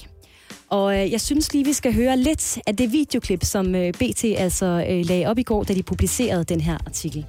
Og 0.68 0.98
øh, 0.98 1.12
jeg 1.12 1.20
synes 1.20 1.52
lige, 1.52 1.64
vi 1.64 1.72
skal 1.72 1.94
høre 1.94 2.16
lidt 2.16 2.58
af 2.66 2.76
det 2.76 2.92
videoklip, 2.92 3.44
som 3.44 3.74
øh, 3.74 3.92
BT 3.92 4.24
altså 4.24 4.86
øh, 4.90 5.04
lagde 5.06 5.26
op 5.26 5.38
i 5.38 5.42
går, 5.42 5.64
da 5.64 5.74
de 5.74 5.82
publicerede 5.82 6.44
den 6.44 6.60
her 6.60 6.78
artikel. 6.86 7.26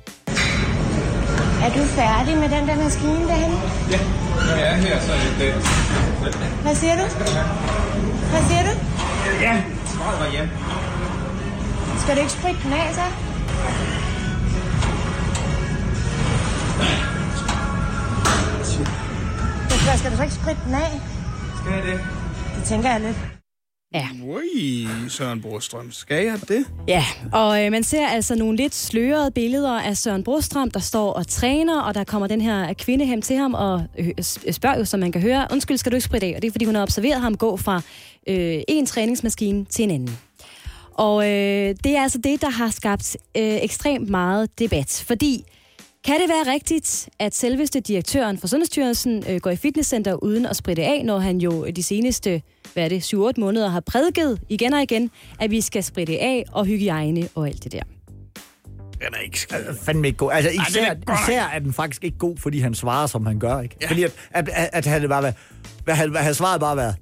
Er 1.63 1.69
du 1.69 1.83
færdig 1.83 2.37
med 2.37 2.49
den 2.49 2.67
der 2.67 2.75
maskine 2.75 3.27
derhen? 3.27 3.53
Ja, 3.91 3.99
jeg 4.49 4.67
er 4.71 4.75
her, 4.75 4.99
så 4.99 5.11
det... 5.39 5.53
Hvad 6.61 6.75
siger 6.75 6.95
du? 6.95 7.01
Hvad 8.31 8.41
siger 8.49 8.63
du? 8.63 8.71
Ja, 9.41 9.61
svaret 9.85 10.19
var 10.19 10.25
ja. 10.33 10.47
Skal 11.99 12.15
du 12.15 12.19
ikke 12.19 12.31
spritte 12.31 12.59
den 12.63 12.73
af, 12.73 12.93
så? 12.93 13.01
Skal 19.97 20.11
du 20.11 20.17
så 20.17 20.23
ikke 20.23 20.35
spritte 20.35 20.61
den 20.65 20.73
af? 20.73 21.01
Skal 21.61 21.73
jeg 21.73 21.83
det? 21.83 21.99
Det 22.55 22.63
tænker 22.63 22.91
jeg 22.91 23.01
lidt. 23.01 23.32
Ja. 23.93 24.07
Ui, 24.23 24.87
Søren 25.09 25.41
Brostrøm. 25.41 25.91
Skal 25.91 26.25
jeg 26.25 26.39
det? 26.47 26.65
Ja, 26.87 27.03
og 27.31 27.65
øh, 27.65 27.71
man 27.71 27.83
ser 27.83 28.07
altså 28.07 28.35
nogle 28.35 28.57
lidt 28.57 28.75
slørede 28.75 29.31
billeder 29.31 29.81
af 29.81 29.97
Søren 29.97 30.23
Brostrøm, 30.23 30.71
der 30.71 30.79
står 30.79 31.13
og 31.13 31.27
træner, 31.27 31.81
og 31.81 31.95
der 31.95 32.03
kommer 32.03 32.27
den 32.27 32.41
her 32.41 32.73
kvinde 32.73 33.05
hen 33.05 33.21
til 33.21 33.35
ham 33.35 33.53
og 33.53 33.83
øh, 33.99 34.11
spørger 34.51 34.77
jo, 34.77 34.85
som 34.85 34.99
man 34.99 35.11
kan 35.11 35.21
høre, 35.21 35.47
undskyld, 35.51 35.77
skal 35.77 35.91
du 35.91 35.95
ikke 35.95 36.05
spritte 36.05 36.27
af? 36.27 36.33
Og 36.35 36.41
det 36.41 36.47
er, 36.47 36.51
fordi 36.51 36.65
hun 36.65 36.75
har 36.75 36.81
observeret 36.81 37.21
ham 37.21 37.37
gå 37.37 37.57
fra 37.57 37.81
øh, 38.27 38.61
en 38.67 38.85
træningsmaskine 38.85 39.65
til 39.65 39.83
en 39.83 39.91
anden. 39.91 40.17
Og 40.93 41.23
øh, 41.23 41.75
det 41.83 41.97
er 41.97 42.01
altså 42.01 42.17
det, 42.17 42.41
der 42.41 42.49
har 42.49 42.69
skabt 42.69 43.17
øh, 43.37 43.57
ekstremt 43.61 44.09
meget 44.09 44.59
debat, 44.59 45.03
fordi 45.07 45.45
kan 46.05 46.19
det 46.19 46.29
være 46.29 46.53
rigtigt, 46.53 47.09
at 47.19 47.35
selveste 47.35 47.79
direktøren 47.79 48.37
for 48.37 48.47
Sundhedsstyrelsen 48.47 49.23
øh, 49.29 49.39
går 49.39 49.51
i 49.51 49.55
fitnesscenter 49.55 50.13
uden 50.13 50.45
at 50.45 50.55
spritte 50.55 50.83
af, 50.83 51.05
når 51.05 51.19
han 51.19 51.37
jo 51.37 51.67
de 51.67 51.83
seneste 51.83 52.41
hvad 52.73 52.83
er 52.83 52.89
det, 52.89 53.13
7-8 53.13 53.31
måneder 53.37 53.69
har 53.69 53.79
prædiket 53.79 54.41
igen 54.49 54.73
og 54.73 54.81
igen, 54.81 55.11
at 55.39 55.51
vi 55.51 55.61
skal 55.61 55.83
spritte 55.83 56.19
af 56.19 56.45
og 56.51 56.65
hygiejne 56.65 57.29
og 57.35 57.47
alt 57.47 57.63
det 57.63 57.71
der? 57.71 57.83
Den 59.05 59.13
er 59.13 59.19
ikke 59.19 59.39
skidt. 59.39 59.67
Altså, 59.67 59.83
fandme 59.83 60.07
ikke 60.07 60.17
god. 60.17 60.31
Altså, 60.31 60.51
især, 60.69 60.85
Ej, 60.85 60.97
er 61.07 61.23
især 61.23 61.43
er 61.43 61.59
den 61.59 61.73
faktisk 61.73 62.03
ikke 62.03 62.17
god, 62.17 62.37
fordi 62.37 62.59
han 62.59 62.73
svarer, 62.75 63.07
som 63.07 63.25
han 63.25 63.39
gør. 63.39 63.59
Ikke? 63.59 63.75
Ja. 63.81 63.89
Fordi 63.89 64.03
at, 64.03 64.13
at, 64.31 64.49
at, 64.49 64.69
at 64.73 64.85
han 64.85 65.09
bare 65.09 65.21
hvad, 65.21 65.33
hvad, 65.83 66.07
hvad, 66.09 66.21
han 66.21 66.33
svaret 66.33 66.59
bare 66.59 66.77
været, 66.77 66.95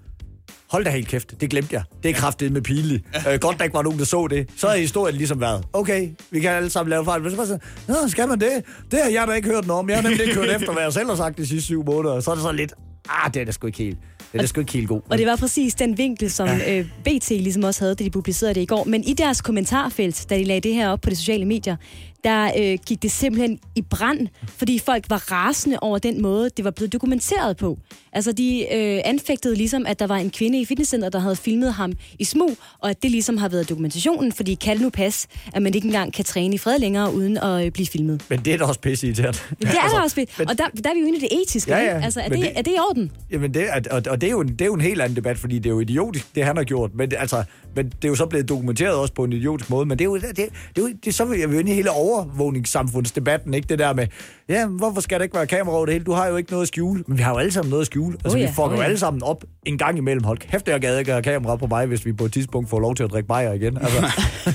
hold 0.71 0.85
da 0.85 0.89
helt 0.89 1.07
kæft, 1.07 1.41
det 1.41 1.49
glemte 1.49 1.75
jeg. 1.75 1.83
Det 2.03 2.09
er 2.09 2.13
kraftigt 2.13 2.53
med 2.53 2.61
pinligt. 2.61 3.03
Øh, 3.29 3.39
godt, 3.39 3.57
der 3.57 3.63
ikke 3.63 3.73
var 3.73 3.81
nogen, 3.81 3.99
der 3.99 4.05
så 4.05 4.27
det. 4.27 4.49
Så 4.55 4.67
er 4.67 4.75
historien 4.77 5.15
ligesom 5.15 5.41
været, 5.41 5.63
okay, 5.73 6.09
vi 6.31 6.39
kan 6.39 6.51
alle 6.51 6.69
sammen 6.69 6.89
lave 6.89 7.05
fejl. 7.05 7.21
Men 7.21 7.31
så 7.31 7.37
var 7.37 7.45
sådan, 7.45 7.61
Nå, 7.87 7.95
skal 8.07 8.27
man 8.27 8.39
det? 8.39 8.51
Det 8.91 8.99
har 9.03 9.09
jeg 9.09 9.27
da 9.27 9.33
ikke 9.33 9.49
hørt 9.49 9.67
noget 9.67 9.79
om. 9.79 9.89
Jeg 9.89 9.97
har 9.97 10.03
nemlig 10.03 10.21
ikke 10.21 10.35
hørt 10.35 10.55
efter, 10.55 10.73
hvad 10.73 10.83
jeg 10.83 10.93
selv 10.93 11.09
har 11.09 11.15
sagt 11.15 11.37
de 11.37 11.47
sidste 11.47 11.65
syv 11.65 11.85
måneder. 11.85 12.19
Så 12.19 12.31
er 12.31 12.35
det 12.35 12.43
så 12.43 12.51
lidt, 12.51 12.73
ah, 13.09 13.33
det 13.33 13.41
er 13.41 13.45
da 13.45 13.51
sgu 13.51 13.67
ikke 13.67 13.79
helt. 13.79 13.97
Det 14.33 14.41
er 14.41 14.45
sgu 14.45 14.59
ikke 14.59 14.73
helt 14.73 14.87
god. 14.87 15.01
Og 15.09 15.17
det 15.17 15.27
var 15.27 15.35
præcis 15.35 15.75
den 15.75 15.97
vinkel, 15.97 16.31
som 16.31 16.47
ja. 16.47 16.79
øh, 16.79 16.85
BT 17.03 17.29
ligesom 17.29 17.63
også 17.63 17.81
havde, 17.83 17.95
da 17.95 18.03
de 18.03 18.09
publicerede 18.09 18.55
det 18.55 18.61
i 18.61 18.65
går. 18.65 18.83
Men 18.83 19.03
i 19.03 19.13
deres 19.13 19.41
kommentarfelt, 19.41 20.25
da 20.29 20.37
de 20.37 20.43
lagde 20.43 20.61
det 20.61 20.73
her 20.73 20.89
op 20.89 21.01
på 21.01 21.09
de 21.09 21.15
sociale 21.15 21.45
medier, 21.45 21.75
der 22.23 22.51
øh, 22.57 22.79
gik 22.85 23.01
det 23.01 23.11
simpelthen 23.11 23.59
i 23.75 23.81
brand, 23.81 24.27
fordi 24.47 24.79
folk 24.79 25.05
var 25.09 25.31
rasende 25.31 25.79
over 25.81 25.97
den 25.97 26.21
måde, 26.21 26.49
det 26.57 26.65
var 26.65 26.71
blevet 26.71 26.93
dokumenteret 26.93 27.57
på. 27.57 27.77
Altså, 28.13 28.31
de 28.31 28.73
øh, 28.73 29.01
anfægtede 29.05 29.55
ligesom, 29.55 29.85
at 29.85 29.99
der 29.99 30.07
var 30.07 30.15
en 30.17 30.29
kvinde 30.29 30.61
i 30.61 30.65
fitnesscenteret, 30.65 31.13
der 31.13 31.19
havde 31.19 31.35
filmet 31.35 31.73
ham 31.73 31.93
i 32.19 32.23
smug, 32.23 32.57
og 32.79 32.89
at 32.89 33.03
det 33.03 33.11
ligesom 33.11 33.37
har 33.37 33.49
været 33.49 33.69
dokumentationen, 33.69 34.31
fordi 34.31 34.53
kan 34.53 34.77
nu 34.77 34.89
pas, 34.89 35.27
at 35.53 35.61
man 35.61 35.73
ikke 35.73 35.85
engang 35.85 36.13
kan 36.13 36.25
træne 36.25 36.55
i 36.55 36.57
fred 36.57 36.79
længere, 36.79 37.13
uden 37.13 37.37
at 37.37 37.65
øh, 37.65 37.71
blive 37.71 37.87
filmet. 37.87 38.21
Men 38.29 38.39
det 38.39 38.53
er 38.53 38.57
da 38.57 38.63
også 38.65 38.79
pisse 38.79 39.07
irriterende. 39.07 39.39
Det 39.61 39.67
er 39.67 39.81
altså, 39.81 39.97
også 40.03 40.15
fedt. 40.15 40.29
Og 40.49 40.57
der, 40.57 40.63
der 40.83 40.89
er 40.89 40.93
vi 40.93 40.99
jo 40.99 41.05
inde 41.07 41.17
i 41.17 41.21
det 41.21 41.29
etiske. 41.41 41.71
Ja, 41.71 41.77
ja. 41.83 42.01
Altså, 42.03 42.21
er 42.21 42.29
det, 42.29 42.39
det- 42.39 42.51
er 42.55 42.61
det 42.61 42.71
i 42.71 42.77
orden? 42.89 43.11
Jamen, 43.31 43.53
det, 43.53 43.63
er, 43.69 43.81
og, 43.91 44.01
og 44.09 44.21
det, 44.21 44.27
er 44.27 44.31
jo 44.31 44.39
en, 44.41 44.47
det 44.49 44.61
er 44.61 44.65
jo 44.65 44.73
en 44.73 44.81
helt 44.81 45.01
anden 45.01 45.15
debat, 45.15 45.37
fordi 45.37 45.55
det 45.59 45.65
er 45.65 45.69
jo 45.73 45.79
idiotisk, 45.79 46.35
det 46.35 46.45
han 46.45 46.57
har 46.57 46.63
gjort. 46.63 46.91
Men, 46.95 47.11
altså, 47.17 47.43
men 47.75 47.85
det 47.85 48.03
er 48.03 48.07
jo 48.09 48.15
så 48.15 48.25
blevet 48.25 48.49
dokumenteret 48.49 48.93
også 48.95 49.13
på 49.13 49.23
en 49.23 49.33
idiotisk 49.33 49.69
måde. 49.69 49.85
Men 49.85 49.99
det 49.99 50.03
er 50.03 50.09
jo, 50.09 50.15
det, 50.15 50.37
det, 50.37 50.45
det 50.75 51.05
det 51.05 51.15
så 51.15 51.23
er 51.23 51.27
vi 51.27 51.41
jo 51.41 51.59
inde 51.59 51.71
i 51.71 51.75
hele 51.75 51.89
overvågningssamfundsdebatten, 51.91 53.53
ikke? 53.53 53.67
Det 53.67 53.79
der 53.79 53.93
med, 53.93 54.07
ja, 54.51 54.67
hvorfor 54.67 55.01
skal 55.01 55.19
der 55.19 55.23
ikke 55.23 55.35
være 55.35 55.47
kamera 55.47 55.75
over 55.75 55.85
det 55.85 55.93
hele? 55.93 56.05
Du 56.05 56.11
har 56.11 56.27
jo 56.27 56.35
ikke 56.37 56.51
noget 56.51 56.61
at 56.61 56.67
skjule. 56.67 57.03
Men 57.07 57.17
vi 57.17 57.23
har 57.23 57.31
jo 57.31 57.37
alle 57.37 57.51
sammen 57.51 57.69
noget 57.69 57.81
at 57.81 57.85
skjule. 57.85 58.17
Altså, 58.23 58.37
Oh 58.37 58.41
ja, 58.41 58.47
vi 58.47 58.53
får 58.53 58.65
oh 58.65 58.73
jo 58.73 58.77
ja. 58.77 58.83
alle 58.83 58.97
sammen 58.97 59.23
op 59.23 59.43
en 59.65 59.77
gang 59.77 59.97
imellem. 59.97 60.23
Hold 60.23 60.37
kæft, 60.37 60.67
jeg 60.67 60.81
gad 60.81 60.99
ikke 60.99 61.11
have 61.11 61.23
kamera 61.23 61.55
på 61.55 61.67
mig, 61.67 61.85
hvis 61.85 62.05
vi 62.05 62.13
på 62.13 62.25
et 62.25 62.33
tidspunkt 62.33 62.69
får 62.69 62.79
lov 62.79 62.95
til 62.95 63.03
at 63.03 63.11
drikke 63.11 63.27
bajer 63.27 63.53
igen. 63.53 63.77
Altså, 63.77 64.05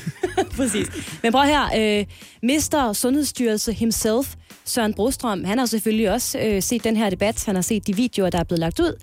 Præcis. 0.56 0.86
Men 1.22 1.32
prøv 1.32 1.42
her, 1.44 1.64
øh, 1.76 2.04
Mr. 2.42 2.92
Sundhedsstyrelse 2.92 3.72
himself, 3.72 4.34
Søren 4.64 4.94
Brostrøm, 4.94 5.44
han 5.44 5.58
har 5.58 5.66
selvfølgelig 5.66 6.12
også 6.12 6.38
øh, 6.38 6.62
set 6.62 6.84
den 6.84 6.96
her 6.96 7.10
debat. 7.10 7.44
Han 7.46 7.54
har 7.54 7.62
set 7.62 7.86
de 7.86 7.96
videoer, 7.96 8.30
der 8.30 8.38
er 8.38 8.44
blevet 8.44 8.60
lagt 8.60 8.80
ud. 8.80 9.02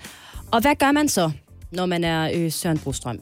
Og 0.52 0.62
hvad 0.62 0.76
gør 0.76 0.92
man 0.92 1.10
så, 1.10 1.32
når 1.72 1.86
man 1.86 2.04
er 2.04 2.32
øh, 2.34 2.52
Søren 2.52 2.78
Brostrøm? 2.78 3.20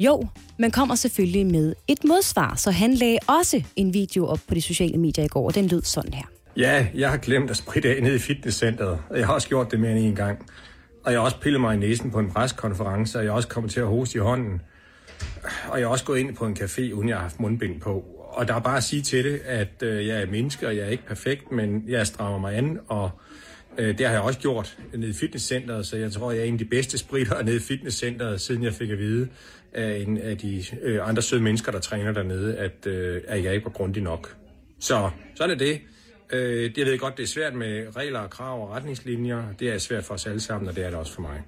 Jo, 0.00 0.26
man 0.58 0.70
kommer 0.70 0.94
selvfølgelig 0.94 1.46
med 1.46 1.74
et 1.88 2.04
modsvar, 2.04 2.54
så 2.56 2.70
han 2.70 2.94
lagde 2.94 3.18
også 3.26 3.62
en 3.76 3.94
video 3.94 4.26
op 4.26 4.40
på 4.48 4.54
de 4.54 4.62
sociale 4.62 4.98
medier 4.98 5.24
i 5.24 5.28
går, 5.28 5.46
og 5.46 5.54
den 5.54 5.66
lød 5.66 5.82
sådan 5.82 6.12
her. 6.12 6.24
Ja, 6.56 6.86
jeg 6.94 7.10
har 7.10 7.16
glemt 7.16 7.50
at 7.50 7.56
spritte 7.56 7.96
af 7.96 8.02
ned 8.02 8.14
i 8.14 8.18
fitnesscenteret, 8.18 8.98
og 9.10 9.18
jeg 9.18 9.26
har 9.26 9.34
også 9.34 9.48
gjort 9.48 9.70
det 9.70 9.80
mere 9.80 9.90
end 9.90 9.98
en 9.98 10.16
gang. 10.16 10.50
Og 11.04 11.12
jeg 11.12 11.20
har 11.20 11.24
også 11.24 11.40
pillet 11.40 11.60
mig 11.60 11.74
i 11.74 11.78
næsen 11.78 12.10
på 12.10 12.18
en 12.18 12.30
preskonference, 12.30 13.18
og 13.18 13.24
jeg 13.24 13.30
er 13.30 13.34
også 13.34 13.48
kommet 13.48 13.72
til 13.72 13.80
at 13.80 13.86
hoste 13.86 14.16
i 14.16 14.20
hånden. 14.20 14.60
Og 15.68 15.78
jeg 15.78 15.86
har 15.86 15.92
også 15.92 16.04
gået 16.04 16.18
ind 16.18 16.36
på 16.36 16.46
en 16.46 16.56
café, 16.60 16.92
uden 16.92 17.08
jeg 17.08 17.16
har 17.16 17.22
haft 17.22 17.40
mundbind 17.40 17.80
på. 17.80 18.04
Og 18.18 18.48
der 18.48 18.54
er 18.54 18.60
bare 18.60 18.76
at 18.76 18.82
sige 18.82 19.02
til 19.02 19.24
det, 19.24 19.40
at 19.44 19.82
øh, 19.82 20.06
jeg 20.06 20.22
er 20.22 20.26
menneske, 20.26 20.66
og 20.66 20.76
jeg 20.76 20.84
er 20.84 20.88
ikke 20.88 21.06
perfekt, 21.06 21.52
men 21.52 21.84
jeg 21.88 22.06
strammer 22.06 22.38
mig 22.38 22.56
an, 22.56 22.78
og 22.88 23.10
øh, 23.78 23.98
det 23.98 24.06
har 24.06 24.12
jeg 24.12 24.22
også 24.22 24.38
gjort 24.38 24.78
nede 24.94 25.10
i 25.10 25.14
fitnesscenteret, 25.14 25.86
så 25.86 25.96
jeg 25.96 26.12
tror, 26.12 26.32
jeg 26.32 26.40
er 26.40 26.44
en 26.44 26.54
af 26.54 26.58
de 26.58 26.64
bedste 26.64 26.98
spritter 26.98 27.42
nede 27.42 27.56
i 27.56 27.60
fitnesscenteret, 27.60 28.40
siden 28.40 28.62
jeg 28.62 28.72
fik 28.72 28.90
at 28.90 28.98
vide 28.98 29.28
af 29.72 30.04
en 30.06 30.18
af 30.18 30.38
de 30.38 30.64
øh, 30.82 31.08
andre 31.08 31.22
søde 31.22 31.42
mennesker, 31.42 31.72
der 31.72 31.78
træner 31.78 32.12
dernede, 32.12 32.56
at, 32.56 32.86
øh, 32.86 33.20
at 33.28 33.44
jeg 33.44 33.54
ikke 33.54 33.64
var 33.64 33.70
grundig 33.70 34.02
nok. 34.02 34.36
Så 34.80 35.10
sådan 35.34 35.50
er 35.50 35.58
det. 35.58 35.80
Øh, 36.34 36.78
jeg 36.78 36.86
ved 36.86 36.98
godt, 36.98 37.16
det 37.16 37.22
er 37.22 37.26
svært 37.26 37.54
med 37.54 37.96
regler 37.96 38.18
og 38.20 38.30
krav 38.30 38.62
og 38.68 38.76
retningslinjer. 38.76 39.42
Det 39.60 39.68
er 39.74 39.78
svært 39.78 40.04
for 40.04 40.14
os 40.14 40.26
alle 40.26 40.40
sammen, 40.40 40.68
og 40.68 40.76
det 40.76 40.84
er 40.84 40.90
det 40.90 40.98
også 40.98 41.12
for 41.14 41.20
mig. 41.22 41.40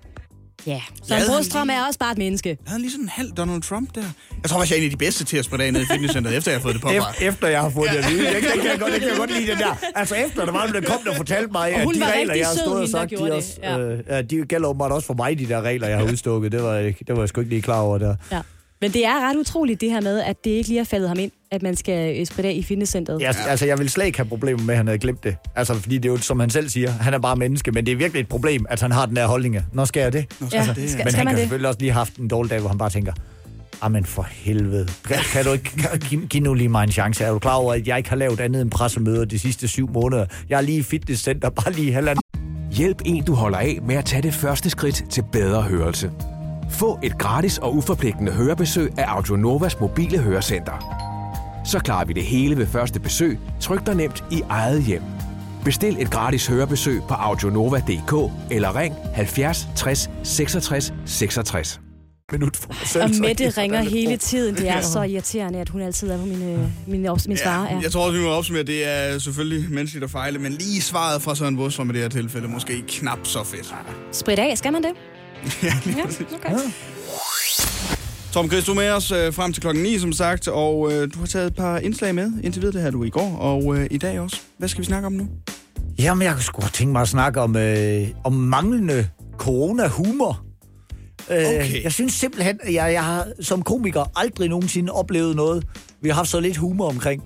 Ja, 0.66 0.80
Lavede 1.09 1.26
han 1.26 1.37
Brostrøm 1.37 1.68
er 1.70 1.87
også 1.87 1.99
bare 1.99 2.12
et 2.12 2.18
menneske. 2.18 2.49
Jeg 2.49 2.57
havde 2.66 2.80
lige 2.80 2.91
sådan 2.91 3.05
en 3.05 3.09
halv 3.09 3.30
Donald 3.32 3.62
Trump 3.62 3.95
der. 3.95 4.01
Jeg 4.43 4.51
tror 4.51 4.59
faktisk, 4.59 4.70
jeg 4.72 4.76
er 4.78 4.80
en 4.82 4.84
af 4.84 4.91
de 4.91 4.97
bedste 4.97 5.24
til 5.24 5.37
at 5.37 5.45
spritte 5.45 5.64
af 5.64 5.72
ned 5.72 5.82
i 5.82 5.84
fitnesscenteret, 5.93 6.37
efter 6.37 6.51
jeg 6.51 6.59
har 6.61 6.62
fået 6.62 6.74
det 6.74 6.82
på 6.82 6.89
efter, 6.89 7.12
efter 7.28 7.49
jeg 7.49 7.61
har 7.61 7.70
fået 7.70 7.91
det 7.91 7.97
at 7.97 8.11
vide. 8.11 8.24
Jeg, 8.24 8.32
jeg, 8.34 8.64
jeg, 8.64 8.78
godt, 8.80 8.93
jeg 8.93 9.01
kan 9.01 9.11
godt 9.18 9.30
lide 9.39 9.51
den 9.51 9.59
der. 9.59 9.76
Altså 9.95 10.14
efter 10.14 10.45
der 10.45 10.53
var 10.53 10.66
nogen, 10.66 10.82
der 10.82 10.91
kom 10.91 11.07
og 11.11 11.16
fortalte 11.16 11.53
mig, 11.53 11.74
Og 11.74 11.80
at 11.80 11.89
de 11.95 12.01
var 12.01 12.12
regler, 12.12 12.34
jeg 12.34 12.47
har 12.47 12.55
stået 12.57 12.76
og 12.76 12.80
der 12.82 12.87
sagt, 12.89 13.11
de, 13.11 13.16
det. 13.16 13.30
også, 13.32 13.59
Ja. 13.62 13.78
øh, 13.78 13.99
ja, 14.09 14.22
de 14.22 14.45
gælder 14.45 14.68
åbenbart 14.68 14.93
også 14.93 15.07
for 15.07 15.14
mig, 15.14 15.39
de 15.39 15.47
der 15.49 15.62
regler, 15.62 15.89
jeg 15.89 15.99
har 15.99 16.05
udstukket. 16.05 16.53
Det 16.53 16.62
var, 16.62 16.72
det 16.78 16.95
var 17.09 17.18
jeg 17.18 17.28
sgu 17.28 17.41
ikke 17.41 17.51
lige 17.51 17.62
klar 17.62 17.80
over 17.80 17.99
der. 17.99 18.16
Ja. 18.32 18.41
Men 18.80 18.93
det 18.93 19.05
er 19.05 19.28
ret 19.30 19.37
utroligt, 19.37 19.80
det 19.80 19.91
her 19.91 20.01
med, 20.01 20.20
at 20.20 20.45
det 20.45 20.51
ikke 20.51 20.68
lige 20.68 20.78
har 20.78 20.84
faldet 20.84 21.09
ham 21.09 21.18
ind, 21.18 21.32
at 21.51 21.62
man 21.62 21.76
skal 21.76 22.20
øh, 22.20 22.26
spritte 22.26 22.49
af 22.49 22.55
i 22.55 22.62
fitnesscenteret. 22.62 23.20
Jeg, 23.22 23.34
altså, 23.49 23.66
jeg 23.66 23.78
vil 23.78 23.90
slet 23.90 24.07
ikke 24.07 24.18
have 24.18 24.28
problemer 24.28 24.62
med, 24.62 24.74
at 24.74 24.76
han 24.78 24.86
havde 24.86 24.99
glemt 24.99 25.24
det. 25.24 25.36
Altså, 25.57 25.74
fordi 25.74 25.99
det 25.99 26.05
er 26.09 26.12
jo, 26.12 26.16
som 26.18 26.40
han 26.40 26.51
selv 26.51 26.68
siger, 26.68 26.90
han 26.90 27.14
er 27.14 27.18
bare 27.18 27.36
menneske, 27.36 27.72
men 27.72 27.86
det 27.86 27.92
er 27.92 27.97
virkelig 27.97 28.20
et 28.20 28.28
problem, 28.28 28.66
at 28.68 28.80
han 28.80 28.92
har 28.92 29.07
den 29.07 29.16
der 29.16 29.26
holdning 29.26 29.59
Nå, 29.72 29.84
skal 29.84 30.01
jeg 30.01 30.12
det? 30.12 30.26
skal 30.49 30.57
jeg 30.66 30.66
det? 30.68 30.76
men 30.78 30.88
Skal- 30.88 31.03
han 31.03 31.11
skal 31.12 31.24
man 31.24 31.26
kan 31.26 31.34
det? 31.34 31.40
selvfølgelig 31.42 31.68
også 31.68 31.80
lige 31.80 31.92
have 31.92 31.99
haft 31.99 32.16
en 32.16 32.28
dårlig 32.28 32.51
dag, 32.51 32.61
hvor 32.61 32.68
han 32.68 32.78
bare 32.78 32.90
tænker, 32.90 33.12
Jamen 33.82 34.05
for 34.05 34.26
helvede. 34.30 34.88
Kan, 35.09 35.16
kan 35.32 35.44
du 35.44 35.53
ikke 35.53 35.70
kan, 35.78 35.99
giv, 36.01 36.26
giv 36.26 36.42
nu 36.42 36.55
lige 36.55 36.68
mig 36.68 36.82
en 36.84 36.92
chance? 36.92 37.24
Er 37.24 37.32
du 37.32 37.38
klar 37.38 37.55
over, 37.55 37.74
at 37.74 37.88
jeg 37.88 37.97
ikke 37.99 38.09
har 38.09 38.16
lavet 38.16 38.40
andet 38.40 38.62
end 38.62 38.70
pressemøder 38.70 39.24
de 39.24 39.38
sidste 39.38 39.68
syv 39.68 39.90
måneder? 39.90 40.26
Jeg 40.49 40.57
er 40.57 40.61
lige 40.61 40.78
i 40.78 40.82
fitnesscenter, 40.82 41.49
bare 41.51 41.72
lige 41.72 41.92
halvanden. 41.92 42.22
Hjælp 42.72 43.03
en, 43.05 43.24
du 43.24 43.34
holder 43.34 43.59
af 43.59 43.78
med 43.86 43.94
at 43.97 44.05
tage 44.05 44.22
det 44.22 44.34
første 44.34 44.70
skridt 44.70 45.05
til 45.11 45.24
bedre 45.32 45.62
hørelse. 45.62 46.11
Få 46.70 46.99
et 47.03 47.18
gratis 47.18 47.59
og 47.59 47.76
uforpligtende 47.76 48.32
hørebesøg 48.32 48.92
af 48.99 49.05
Audionovas 49.09 49.80
mobile 49.80 50.18
hørecenter. 50.18 51.05
Så 51.66 51.78
klarer 51.78 52.04
vi 52.04 52.12
det 52.12 52.24
hele 52.24 52.56
ved 52.56 52.66
første 52.66 53.00
besøg, 53.00 53.38
tryk 53.60 53.86
dig 53.86 53.94
nemt 53.94 54.24
i 54.32 54.42
eget 54.48 54.82
hjem. 54.82 55.02
Bestil 55.64 55.96
et 56.02 56.10
gratis 56.10 56.46
hørebesøg 56.46 57.00
på 57.08 57.14
audionova.dk 57.14 58.32
eller 58.50 58.76
ring 58.76 58.94
70 59.14 59.68
60 59.76 60.10
66 60.22 60.92
66. 61.06 61.80
Minut 62.32 62.56
for 62.56 62.68
Og 63.02 63.10
Mette 63.20 63.48
ringer 63.48 63.82
hele 63.82 64.16
tiden. 64.16 64.54
Det 64.56 64.68
er 64.68 64.80
så 64.80 65.02
irriterende, 65.02 65.58
at 65.58 65.68
hun 65.68 65.80
altid 65.82 66.10
er 66.10 66.18
på 66.18 66.24
min, 66.26 66.42
øh, 66.42 66.58
min, 66.86 67.06
ops- 67.06 67.28
min 67.28 67.36
svar. 67.36 67.68
Ja. 67.70 67.78
Jeg 67.82 67.92
tror 67.92 68.06
også, 68.06 68.18
vi 68.18 68.24
må 68.24 68.30
opsummere, 68.30 68.60
at 68.60 68.66
det 68.66 68.88
er 68.88 69.18
selvfølgelig 69.18 69.70
menneskeligt 69.70 70.04
at 70.04 70.10
fejle, 70.10 70.38
men 70.38 70.52
lige 70.52 70.82
svaret 70.82 71.22
fra 71.22 71.34
Søren 71.34 71.56
Bosstrøm 71.56 71.90
i 71.90 71.92
det 71.92 72.00
her 72.02 72.08
tilfælde 72.08 72.48
måske 72.48 72.82
knap 72.88 73.18
så 73.22 73.44
fedt. 73.44 73.74
Sprit 74.12 74.38
af, 74.38 74.58
skal 74.58 74.72
man 74.72 74.82
det? 74.82 74.90
ja, 75.62 75.72
ja, 75.86 76.04
okay. 76.34 76.50
Tom 78.37 78.51
Chris, 78.51 78.64
du 78.64 78.70
er 78.70 78.76
med 78.76 78.91
os 78.91 79.12
øh, 79.12 79.32
frem 79.32 79.53
til 79.53 79.61
klokken 79.61 79.82
9, 79.82 79.99
som 79.99 80.12
sagt, 80.12 80.49
og 80.49 80.93
øh, 80.93 81.09
du 81.14 81.18
har 81.18 81.26
taget 81.26 81.47
et 81.47 81.55
par 81.55 81.78
indslag 81.78 82.14
med. 82.14 82.32
Indtil 82.43 82.62
videre, 82.62 82.72
det 82.72 82.82
her 82.82 82.91
du 82.91 83.05
i 83.05 83.11
går, 83.11 83.37
og 83.37 83.76
øh, 83.76 83.87
i 83.91 83.99
dag 83.99 84.20
også. 84.20 84.41
Hvad 84.59 84.68
skal 84.68 84.80
vi 84.80 84.87
snakke 84.87 85.07
om 85.07 85.12
nu? 85.12 85.28
Jamen, 85.99 86.22
jeg 86.22 86.32
kunne 86.32 86.43
sgu 86.43 86.61
godt 86.61 86.72
tænke 86.72 86.93
mig 86.93 87.03
at 87.03 87.09
snakke 87.09 87.41
om, 87.41 87.57
øh, 87.57 88.09
om 88.24 88.32
manglende 88.32 89.09
corona-humor. 89.39 90.45
Okay. 91.30 91.82
Jeg 91.82 91.93
synes 91.93 92.12
simpelthen, 92.12 92.59
at 92.62 92.74
jeg, 92.74 92.93
jeg 92.93 93.05
har 93.05 93.26
som 93.41 93.62
komiker 93.62 94.05
aldrig 94.16 94.49
nogensinde 94.49 94.93
oplevet 94.93 95.37
noget, 95.37 95.64
vi 96.03 96.09
har 96.09 96.16
haft 96.16 96.28
så 96.28 96.41
lidt 96.41 96.57
humor 96.57 96.89
omkring, 96.89 97.22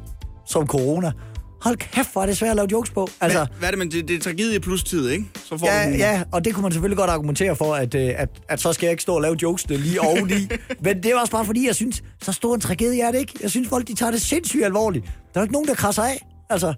som 0.47 0.67
corona. 0.67 1.13
Hold 1.61 1.77
kæft, 1.77 2.13
hvor 2.13 2.23
er 2.23 2.27
det 2.27 2.37
svært 2.37 2.51
at 2.51 2.57
lave 2.57 2.69
jokes 2.73 2.91
på. 2.91 3.09
Altså, 3.21 3.39
Hvad, 3.39 3.59
hvad 3.59 3.69
er 3.69 3.71
det, 3.71 3.79
men 3.79 3.91
det, 3.91 4.09
det 4.09 4.17
er 4.17 4.21
tragedie 4.21 4.61
plus 4.61 4.85
tid, 4.85 5.09
ikke? 5.11 5.25
Så 5.45 5.59
får 5.59 5.67
ja, 5.67 5.91
du 5.91 5.95
ja, 5.97 6.23
og 6.33 6.45
det 6.45 6.55
kunne 6.55 6.63
man 6.63 6.73
selvfølgelig 6.73 6.97
godt 6.99 7.11
argumentere 7.11 7.57
for, 7.57 7.75
at, 7.75 7.95
øh, 7.95 8.13
at, 8.17 8.29
at 8.49 8.61
så 8.61 8.73
skal 8.73 8.87
jeg 8.87 8.91
ikke 8.91 9.03
stå 9.03 9.15
og 9.15 9.21
lave 9.23 9.37
jokes 9.43 9.67
lige 9.69 10.01
oveni. 10.01 10.49
Men 10.85 11.03
det 11.03 11.07
er 11.07 11.17
også 11.21 11.33
bare 11.33 11.45
fordi, 11.45 11.67
jeg 11.67 11.75
synes, 11.75 12.03
så 12.23 12.33
stor 12.33 12.55
en 12.55 12.61
tragedie 12.61 13.03
er 13.03 13.11
det 13.13 13.19
ikke. 13.19 13.33
Jeg 13.43 13.51
synes, 13.51 13.69
folk 13.69 13.89
de 13.89 13.95
tager 13.95 14.11
det 14.13 14.21
sindssygt 14.21 14.65
alvorligt. 14.65 15.05
Der 15.05 15.11
er 15.35 15.41
jo 15.41 15.43
ikke 15.43 15.53
nogen, 15.53 15.69
der 15.69 15.75
krasser 15.75 16.03
af. 16.03 16.27
Altså, 16.51 16.75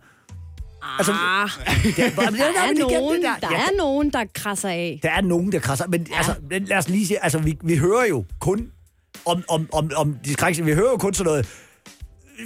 altså, 0.99 1.12
Ah, 1.12 1.49
det, 1.85 1.99
er, 1.99 2.11
der, 2.11 2.30
det, 2.30 2.33
det, 2.33 2.41
er 2.41 3.01
nogen, 3.01 3.14
det 3.16 3.24
der 3.43 3.49
Ja, 3.51 3.57
er 3.57 3.76
nogen, 3.78 4.11
der 4.12 4.24
krasser 4.35 4.68
af. 4.68 5.01
der 5.03 5.11
er 5.11 5.20
nogen, 5.20 5.53
der 5.53 5.59
krasser. 5.59 5.87
Men 5.89 6.07
ja. 6.11 6.16
altså, 6.16 6.35
lad 6.51 6.78
os 6.78 6.89
lige 6.89 7.07
sige, 7.07 7.24
altså, 7.24 7.39
vi, 7.39 7.59
vi 7.64 7.76
hører 7.76 8.07
jo 8.07 8.24
kun 8.41 8.66
om, 9.26 9.45
om, 9.49 9.68
om, 9.72 9.91
om 9.97 10.16
de 10.24 10.33
skrækse. 10.33 10.64
Vi 10.64 10.72
hører 10.74 10.91
jo 10.91 10.97
kun 10.97 11.14
sådan 11.14 11.30
noget. 11.30 11.49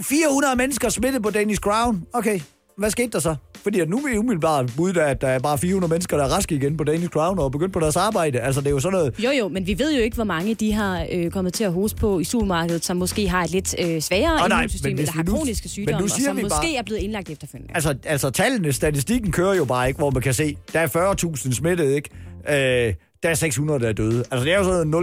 400 0.03 0.57
mennesker 0.57 0.89
smittet 0.89 1.23
på 1.23 1.31
Danish 1.31 1.61
Crown. 1.61 2.03
Okay, 2.13 2.41
hvad 2.79 2.91
skete 2.91 3.09
der 3.11 3.19
så? 3.19 3.35
Fordi 3.63 3.81
at 3.81 3.89
nu 3.89 3.97
er 3.99 4.11
vi 4.11 4.19
umiddelbart 4.19 4.73
bud, 4.77 4.97
at 4.97 5.21
der 5.21 5.29
er 5.29 5.39
bare 5.39 5.59
400 5.59 5.91
mennesker, 5.91 6.17
der 6.17 6.25
er 6.25 6.29
raske 6.29 6.55
igen 6.55 6.77
på 6.77 6.85
Danish 6.85 7.09
Crown 7.09 7.39
og 7.39 7.53
begyndt 7.53 7.73
på 7.73 7.81
deres 7.81 7.97
arbejde. 7.97 8.41
Altså, 8.41 8.61
det 8.61 8.67
er 8.67 8.71
jo 8.71 8.81
sådan 8.81 8.99
noget... 8.99 9.15
Jo, 9.25 9.31
jo, 9.31 9.49
men 9.49 9.67
vi 9.67 9.79
ved 9.79 9.97
jo 9.97 10.03
ikke, 10.03 10.15
hvor 10.15 10.25
mange 10.25 10.55
de 10.55 10.73
har 10.73 11.07
øh, 11.13 11.31
kommet 11.31 11.55
til 11.55 11.65
at 11.65 11.73
hoste 11.73 11.97
på 11.97 12.19
i 12.19 12.25
supermarkedet, 12.25 12.85
som 12.85 12.97
måske 12.97 13.29
har 13.29 13.45
et 13.45 13.51
lidt 13.51 13.75
øh, 13.79 14.01
sværere 14.01 14.49
nej, 14.49 14.59
immunsystem, 14.59 14.99
eller 14.99 15.13
har 15.13 15.23
nu- 15.23 15.33
kroniske 15.37 15.69
sygdomme, 15.69 16.05
og 16.05 16.11
som 16.11 16.37
måske 16.37 16.49
bare- 16.51 16.75
er 16.75 16.83
blevet 16.83 17.01
indlagt 17.01 17.31
efterfølgende. 17.31 17.75
Altså, 17.75 17.95
altså 18.05 18.31
tallene, 18.31 18.73
statistikken 18.73 19.33
kører 19.33 19.55
jo 19.55 19.65
bare 19.65 19.89
ikke, 19.89 19.99
hvor 19.99 20.11
man 20.11 20.23
kan 20.23 20.35
se, 20.35 20.57
der 20.73 20.81
er 20.81 21.15
40.000 21.47 21.53
smittet, 21.55 21.91
ikke? 21.95 22.87
Øh, 22.89 22.95
der 23.23 23.29
er 23.29 23.35
600, 23.35 23.81
der 23.81 23.89
er 23.89 23.93
døde. 23.93 24.25
Altså, 24.31 24.45
det 24.45 24.53
er 24.53 24.59
jo 24.59 24.65
sådan 24.65 24.95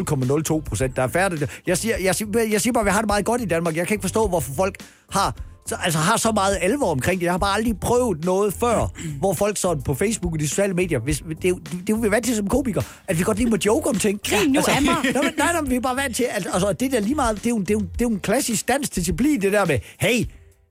0,02 0.62 0.62
procent, 0.62 0.96
der 0.96 1.04
er 1.04 1.08
færdigt. 1.08 1.62
Jeg 1.68 1.78
siger, 1.78 1.98
jeg, 1.98 2.16
siger, 2.16 2.30
jeg 2.52 2.62
siger 2.62 2.74
bare, 2.74 2.82
at 2.82 2.86
vi 2.86 2.92
har 2.92 3.02
det 3.02 3.08
meget 3.08 3.26
godt 3.26 3.42
i 3.42 3.46
Danmark. 3.46 3.76
Jeg 3.76 3.88
kan 3.88 3.94
ikke 3.94 4.02
forstå, 4.02 4.28
hvorfor 4.28 4.54
folk 4.54 4.76
har 5.12 5.36
så, 5.66 5.76
altså 5.84 6.00
har 6.00 6.18
så 6.18 6.32
meget 6.32 6.58
alvor 6.62 6.92
omkring 6.92 7.20
det. 7.20 7.26
Jeg 7.26 7.34
har 7.34 7.38
bare 7.38 7.56
aldrig 7.56 7.80
prøvet 7.80 8.26
noget 8.26 8.54
før, 8.54 8.92
hvor 9.20 9.34
folk 9.34 9.58
sådan 9.58 9.84
på 9.84 9.94
Facebook 9.94 10.34
og 10.34 10.40
de 10.40 10.48
sociale 10.48 10.74
medier, 10.74 11.00
hvis, 11.00 11.24
det, 11.42 11.50
er 11.50 11.56
det, 11.56 11.88
det 11.88 11.94
er 11.94 11.98
vi 11.98 12.12
vant 12.12 12.26
til 12.26 12.36
som 12.36 12.48
komikere, 12.48 12.84
at 13.08 13.20
vi 13.20 13.24
godt 13.24 13.38
lige 13.38 13.50
må 13.50 13.58
joke 13.66 13.90
om 13.90 13.96
ting. 13.96 14.20
Grin 14.30 14.52
nu 14.52 14.60
af 14.60 14.82
mig. 14.82 14.96
Nå, 15.14 15.22
men, 15.22 15.32
nej, 15.38 15.54
nej, 15.54 15.62
vi 15.62 15.76
er 15.76 15.80
bare 15.80 15.96
vant 15.96 16.16
til, 16.16 16.26
at 16.30 16.48
altså, 16.54 16.74
det 16.74 16.92
der 16.92 17.00
lige 17.00 17.16
meget, 17.16 17.36
det 17.36 17.46
er, 17.46 17.50
jo, 17.50 17.60
det, 17.60 17.70
er 17.70 17.74
jo, 17.74 17.80
det 17.80 18.02
er 18.02 18.06
jo 18.06 18.10
en 18.10 18.20
klassisk 18.20 18.68
dansk 18.68 18.96
disciplin, 18.96 19.42
det 19.42 19.52
der 19.52 19.66
med, 19.66 19.80
hey, 20.00 20.26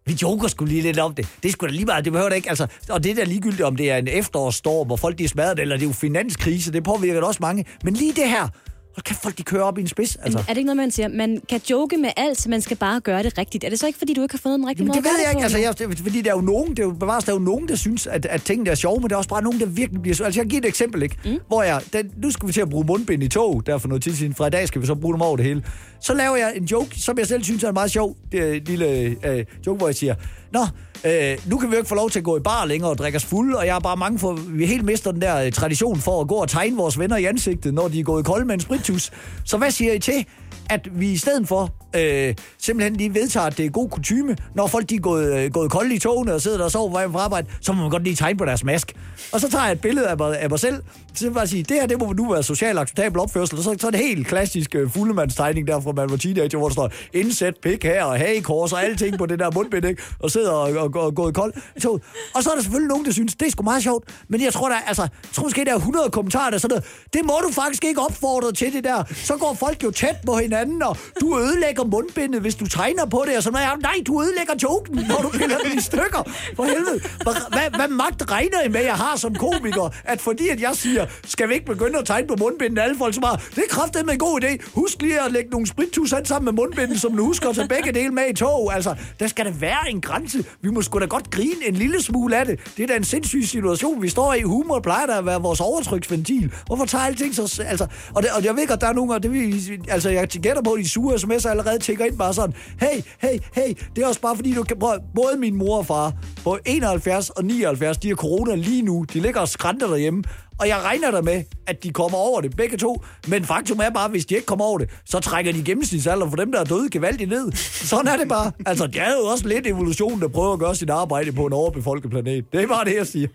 vi 0.07 0.19
joker 0.23 0.49
skulle 0.49 0.73
lige 0.73 0.83
lidt 0.83 0.99
om 0.99 1.15
det. 1.15 1.29
Det 1.43 1.53
skulle 1.53 1.71
da 1.71 1.77
lige 1.77 1.87
meget, 1.87 2.05
det 2.05 2.13
behøver 2.13 2.29
da 2.29 2.37
ikke, 2.37 2.49
altså, 2.49 2.67
og 2.91 3.05
det 3.05 3.17
der 3.17 3.25
ligegyldigt, 3.25 3.63
om 3.63 3.77
det 3.77 3.91
er 3.91 3.97
en 3.97 4.09
efterårsstorm, 4.09 4.87
hvor 4.87 4.97
folk 4.97 5.19
de 5.19 5.25
er 5.25 5.29
smadret, 5.29 5.59
eller 5.59 5.77
det 5.77 5.83
er 5.83 5.89
jo 5.89 5.93
finanskrise, 5.93 6.73
det 6.73 6.85
påvirker 6.85 7.21
da 7.21 7.27
også 7.27 7.41
mange. 7.43 7.65
Men 7.85 7.95
lige 7.95 8.13
det 8.13 8.29
her, 8.29 8.49
Hold 8.97 9.05
kæft, 9.05 9.23
folk 9.23 9.39
de 9.39 9.43
kører 9.43 9.63
op 9.63 9.79
i 9.79 9.81
en 9.81 9.89
spids. 9.89 10.17
Altså. 10.17 10.39
Er 10.39 10.43
det 10.43 10.57
ikke 10.57 10.67
noget, 10.67 10.77
man 10.77 10.91
siger? 10.91 11.09
Man 11.09 11.39
kan 11.49 11.61
joke 11.71 11.97
med 11.97 12.11
alt, 12.17 12.49
man 12.49 12.61
skal 12.61 12.77
bare 12.77 13.01
gøre 13.01 13.23
det 13.23 13.39
rigtigt. 13.39 13.65
Er 13.65 13.69
det 13.69 13.79
så 13.81 13.87
ikke, 13.87 13.99
fordi 13.99 14.15
du 14.15 14.23
ikke 14.23 14.35
har 14.35 14.39
fundet 14.39 14.59
den 14.59 14.69
rigtige 14.69 14.85
Jamen, 14.85 14.89
måde 14.89 14.97
det 14.97 15.05
ved 15.05 15.21
jeg 15.25 15.31
ikke. 15.31 15.39
det 15.39 15.45
Altså, 15.45 15.59
jeg, 15.59 15.79
det- 15.99 15.99
fordi 15.99 16.21
der 16.23 16.31
er 16.31 16.35
jo 16.35 16.41
nogen, 16.41 16.71
det 16.71 16.79
er 16.79 16.83
jo, 16.83 16.91
bevares, 16.93 17.25
der 17.25 17.33
er 17.33 17.37
jo 17.37 17.43
nogen, 17.43 17.69
der 17.69 17.75
synes, 17.77 18.07
at, 18.07 18.27
at 18.27 18.43
tingene 18.43 18.71
er 18.71 18.75
sjove, 18.75 19.01
men 19.01 19.11
der 19.11 19.15
er 19.17 19.19
også 19.19 19.29
bare 19.31 19.43
nogen, 19.43 19.61
der 19.61 19.67
virkelig 19.67 20.03
bliver... 20.03 20.25
Altså, 20.25 20.41
jeg 20.41 20.49
giver 20.49 20.63
et 20.63 20.69
eksempel, 20.69 21.03
ikke? 21.03 21.17
Mm. 21.25 21.39
Hvor 21.49 21.63
jeg... 21.63 21.81
Den, 21.93 22.11
nu 22.23 22.31
skal 22.31 22.47
vi 22.49 22.53
til 22.53 22.61
at 22.61 22.71
bruge 22.71 22.85
mundbind 22.87 23.23
i 23.23 23.29
tog, 23.29 23.63
der 23.67 23.79
for 23.79 23.89
noget 23.89 24.03
tid 24.03 24.15
siden. 24.15 24.35
Fra 24.35 24.47
i 24.47 24.51
dag 24.51 24.69
skal 24.69 24.81
vi 24.81 24.87
så 24.87 24.95
bruge 24.95 25.15
dem 25.15 25.21
over 25.23 25.37
det 25.37 25.47
hele. 25.47 25.63
Så 26.01 26.15
laver 26.15 26.37
jeg 26.37 26.53
en 26.57 26.65
joke, 26.65 27.01
som 27.01 27.19
jeg 27.19 27.27
selv 27.27 27.43
synes 27.45 27.65
er 27.65 27.69
en 27.69 27.75
meget 27.75 27.91
sjov 27.91 28.17
øh, 28.35 28.61
lille 28.67 28.87
øh, 29.27 29.45
joke, 29.67 29.79
hvor 29.79 29.89
jeg 29.89 29.95
siger, 29.95 30.15
Nå, 30.53 30.67
øh, 31.05 31.39
nu 31.47 31.59
kan 31.59 31.69
vi 31.69 31.75
jo 31.75 31.79
ikke 31.79 31.89
få 31.89 31.95
lov 31.95 32.11
til 32.11 32.19
at 32.19 32.25
gå 32.25 32.37
i 32.37 32.41
bar 32.41 32.65
længere 32.65 32.91
og 32.91 32.99
drikke 32.99 33.17
os 33.17 33.25
fulde, 33.25 33.59
og 33.59 33.67
jeg 33.67 33.77
er 33.77 33.81
bare 33.81 33.97
mange 33.97 34.19
for, 34.19 34.33
vi 34.33 34.67
helt 34.67 34.85
mister 34.85 35.13
den 35.13 35.21
der 35.21 35.45
øh, 35.45 35.53
tradition 35.53 35.99
for 36.01 36.21
at 36.21 36.29
gå 36.29 36.35
og 36.35 36.49
tegne 36.49 36.77
vores 36.77 36.99
venner 36.99 37.17
i 37.17 37.25
ansigtet, 37.25 37.75
når 37.75 37.89
de 37.89 38.01
er 38.01 38.05
gået 38.05 38.25
kolde 38.25 38.45
med 38.45 38.55
en 38.55 38.61
spritus. 38.61 39.11
Så 39.45 39.57
hvad 39.57 39.71
siger 39.71 39.93
I 39.93 39.99
til, 39.99 40.27
at 40.71 40.89
vi 40.93 41.13
i 41.13 41.17
stedet 41.17 41.49
for 41.49 41.71
øh, 41.97 42.35
simpelthen 42.59 42.97
lige 42.97 43.15
vedtager, 43.15 43.47
at 43.47 43.59
det 43.59 43.67
er 43.67 43.71
god 43.71 43.89
kutume, 43.89 44.37
når 44.55 44.67
folk 44.67 44.91
de 44.91 44.95
er 44.95 45.01
gået, 45.01 45.45
øh, 45.45 45.53
gået 45.53 45.71
kolde 45.71 45.95
i 45.95 45.99
togene 45.99 46.35
og 46.35 46.41
sidder 46.41 46.57
der 46.57 46.65
og 46.65 46.71
sover 46.71 46.89
på 46.89 46.93
vej 46.93 47.09
fra 47.09 47.19
arbejde, 47.19 47.47
så 47.61 47.73
må 47.73 47.83
man 47.83 47.91
godt 47.91 48.05
lige 48.05 48.17
tegne 48.17 48.39
på 48.39 48.45
deres 48.45 48.65
mask. 48.65 48.93
Og 49.33 49.41
så 49.41 49.51
tager 49.51 49.65
jeg 49.65 49.73
et 49.73 49.81
billede 49.81 50.09
af 50.09 50.17
mig, 50.17 50.39
af 50.39 50.51
mig 50.51 50.61
selv, 50.61 50.83
så 51.15 51.21
vil 51.21 51.27
jeg 51.27 51.35
bare 51.35 51.47
sige, 51.47 51.63
det 51.63 51.77
her, 51.77 51.87
det 51.87 51.99
må 51.99 52.13
nu 52.13 52.33
være 52.33 52.43
social 52.43 52.79
acceptabel 52.79 53.21
opførsel, 53.21 53.59
og 53.59 53.65
så, 53.65 53.77
så 53.81 53.87
er 53.87 53.91
det 53.91 54.01
helt 54.01 54.27
klassisk 54.27 54.75
øh, 54.75 54.91
fuldemandstegning 54.91 55.67
der 55.67 55.81
fra 55.81 55.93
man 55.93 56.11
var 56.11 56.17
teenager, 56.17 56.59
hvor 56.59 56.69
der 56.69 56.73
står 56.73 56.91
indsæt 57.13 57.55
pik 57.63 57.85
her 57.85 58.05
og 58.05 58.19
hagekors 58.19 58.73
og 58.73 58.85
alting 58.85 59.19
på 59.19 59.27
det 59.27 59.39
der 59.39 59.51
mundbind, 59.55 59.85
ikke? 59.85 60.03
og 60.19 60.31
sidder 60.31 60.51
og, 60.51 60.71
og, 60.71 60.91
og, 60.95 61.03
og 61.03 61.15
gået 61.15 61.35
kold 61.35 61.53
i 61.77 61.81
toget. 61.81 62.03
Og 62.35 62.43
så 62.43 62.51
er 62.51 62.55
der 62.55 62.63
selvfølgelig 62.63 62.89
nogen, 62.89 63.05
der 63.05 63.13
synes, 63.13 63.35
det 63.35 63.47
er 63.47 63.51
sgu 63.51 63.63
meget 63.63 63.83
sjovt, 63.83 64.05
men 64.29 64.43
jeg 64.43 64.53
tror, 64.53 64.69
der, 64.69 64.77
altså, 64.87 65.03
jeg 65.03 65.11
tror 65.33 65.43
måske, 65.43 65.65
der 65.65 65.73
er 65.73 65.77
100 65.77 66.11
kommentarer, 66.11 66.51
der 66.51 66.59
sådan 66.59 66.75
noget, 66.75 66.85
det 67.13 67.21
må 67.25 67.33
du 67.47 67.53
faktisk 67.53 67.85
ikke 67.85 68.01
opfordre 68.01 68.53
til 68.53 68.73
det 68.73 68.85
der. 68.85 69.05
Så 69.15 69.37
går 69.37 69.57
folk 69.61 69.85
jo 69.85 69.91
tæt 69.91 70.17
på 70.27 70.37
hinanden, 70.37 70.52
og 70.83 70.97
du 71.21 71.39
ødelægger 71.39 71.85
mundbindet, 71.85 72.41
hvis 72.41 72.55
du 72.55 72.67
tegner 72.67 73.07
på 73.07 73.25
det, 73.27 73.37
og 73.37 73.43
sådan 73.43 73.61
noget. 73.63 73.83
Nej, 73.83 73.97
du 74.07 74.23
ødelægger 74.23 74.55
joken, 74.63 74.95
når 75.09 75.19
du 75.23 75.29
piller 75.29 75.59
den 75.59 75.79
i 75.79 75.81
stykker. 75.81 76.23
For 76.57 76.65
helvede. 76.65 77.01
Hvad, 77.23 77.35
hvad, 77.49 77.77
hvad 77.77 77.89
magt 77.89 78.31
regner 78.31 78.63
I 78.63 78.69
med, 78.69 78.81
jeg 78.81 78.95
har 78.95 79.17
som 79.17 79.35
komiker, 79.35 79.91
at 80.05 80.21
fordi 80.21 80.49
at 80.49 80.61
jeg 80.61 80.71
siger, 80.75 81.07
skal 81.25 81.49
vi 81.49 81.55
ikke 81.55 81.67
begynde 81.67 81.99
at 81.99 82.05
tegne 82.07 82.27
på 82.27 82.37
mundbindet, 82.39 82.83
alle 82.83 82.99
folk 82.99 83.15
som 83.15 83.23
har, 83.23 83.37
det 83.55 83.59
er 83.59 83.69
kraftigt 83.71 84.07
med 84.07 84.13
en 84.13 84.19
god 84.19 84.45
idé. 84.45 84.71
Husk 84.75 85.03
lige 85.03 85.21
at 85.21 85.33
lægge 85.33 85.51
nogle 85.51 85.67
sprittus 85.67 86.15
sammen 86.25 86.45
med 86.45 86.53
mundbinden, 86.53 86.99
som 86.99 87.17
du 87.17 87.25
husker 87.25 87.49
at 87.49 87.55
tage 87.55 87.69
begge 87.69 87.93
dele 87.93 88.11
med 88.11 88.23
i 88.31 88.35
tog. 88.35 88.75
Altså, 88.75 88.95
der 89.21 89.27
skal 89.27 89.45
der 89.45 89.53
være 89.53 89.91
en 89.91 90.01
grænse. 90.01 90.45
Vi 90.63 90.71
må 90.71 90.83
sgu 90.83 90.99
da 90.99 91.05
godt 91.05 91.31
grine 91.31 91.67
en 91.69 91.75
lille 91.75 92.03
smule 92.03 92.37
af 92.37 92.47
det. 92.47 92.61
Det 92.77 92.83
er 92.83 92.87
da 92.87 92.97
en 92.97 93.05
sindssyg 93.05 93.45
situation, 93.45 94.03
vi 94.03 94.09
står 94.09 94.35
i. 94.35 94.43
Humor 94.43 94.81
plejer 94.81 95.07
da 95.07 95.19
at 95.19 95.27
være 95.27 95.43
vores 95.43 95.61
overtryksventil. 95.61 96.53
Hvorfor 96.67 96.85
tager 96.85 97.05
alting 97.05 97.35
så... 97.35 97.63
Altså, 97.67 97.87
og, 98.15 98.23
det, 98.23 98.31
og 98.31 98.45
jeg 98.45 98.57
ved 98.57 98.67
godt, 98.67 98.81
der 98.81 98.87
er 98.87 98.93
nogle, 98.93 99.13
gange, 99.13 99.29
det 99.29 99.33
vil, 99.33 99.81
altså 99.89 100.11
jeg 100.11 100.29
gætter 100.43 100.63
på, 100.63 100.73
at 100.73 100.79
de 100.79 100.89
sure 100.89 101.15
sms'er 101.15 101.49
allerede 101.49 101.79
tænker 101.79 102.05
ind 102.05 102.19
bare 102.19 102.35
sådan, 102.35 102.55
hey, 102.81 103.03
hey, 103.19 103.39
hey, 103.55 103.75
det 103.97 104.05
er 104.05 104.09
også 104.09 104.21
bare 104.21 104.37
fordi, 104.37 104.55
du 104.55 104.63
kan 104.63 104.79
prøve, 104.79 104.99
både 105.15 105.37
min 105.39 105.57
mor 105.57 105.79
og 105.79 105.87
far 105.87 106.13
på 106.45 106.59
71 106.67 107.31
og 107.31 107.45
79, 107.45 107.99
de 107.99 108.09
har 108.09 108.15
corona 108.15 108.55
lige 108.55 108.83
nu, 108.83 109.05
de 109.13 109.21
ligger 109.21 109.41
og 109.41 109.49
skrænter 109.49 109.87
derhjemme, 109.87 110.23
og 110.59 110.69
jeg 110.69 110.79
regner 110.85 111.11
der 111.11 111.23
med, 111.23 111.45
at 111.67 111.85
de 111.85 111.91
kommer 111.91 112.19
over 112.19 112.41
det, 112.41 112.57
begge 112.57 112.77
to. 112.77 113.03
Men 113.29 113.45
faktum 113.45 113.79
er 113.79 113.91
bare, 113.91 114.05
at 114.05 114.11
hvis 114.11 114.27
de 114.27 114.35
ikke 114.35 114.47
kommer 114.47 114.65
over 114.65 114.79
det, 114.79 114.91
så 115.05 115.21
trækker 115.21 115.53
de 115.53 115.65
gennemsnitsalder 115.65 116.29
for 116.29 116.37
dem, 116.37 116.53
der 116.53 116.61
er 116.61 116.65
døde 116.65 116.91
gevaldigt 116.91 117.31
ned. 117.31 117.53
Sådan 117.87 118.09
er 118.09 118.17
det 118.17 118.29
bare. 118.29 118.53
Altså, 118.67 118.87
det 118.87 119.01
er 119.01 119.13
jo 119.21 119.27
også 119.27 119.49
lidt 119.49 119.67
evolution, 119.67 120.21
der 120.21 120.29
prøver 120.29 120.53
at 120.53 120.59
gøre 120.59 120.75
sit 120.75 120.91
arbejde 120.91 121.33
på 121.33 121.47
en 121.47 121.53
overbefolket 121.53 122.11
planet. 122.11 122.45
Det 122.53 122.63
er 122.63 122.67
bare 122.67 122.85
det, 122.85 122.97
jeg 122.97 123.07
siger. 123.07 123.29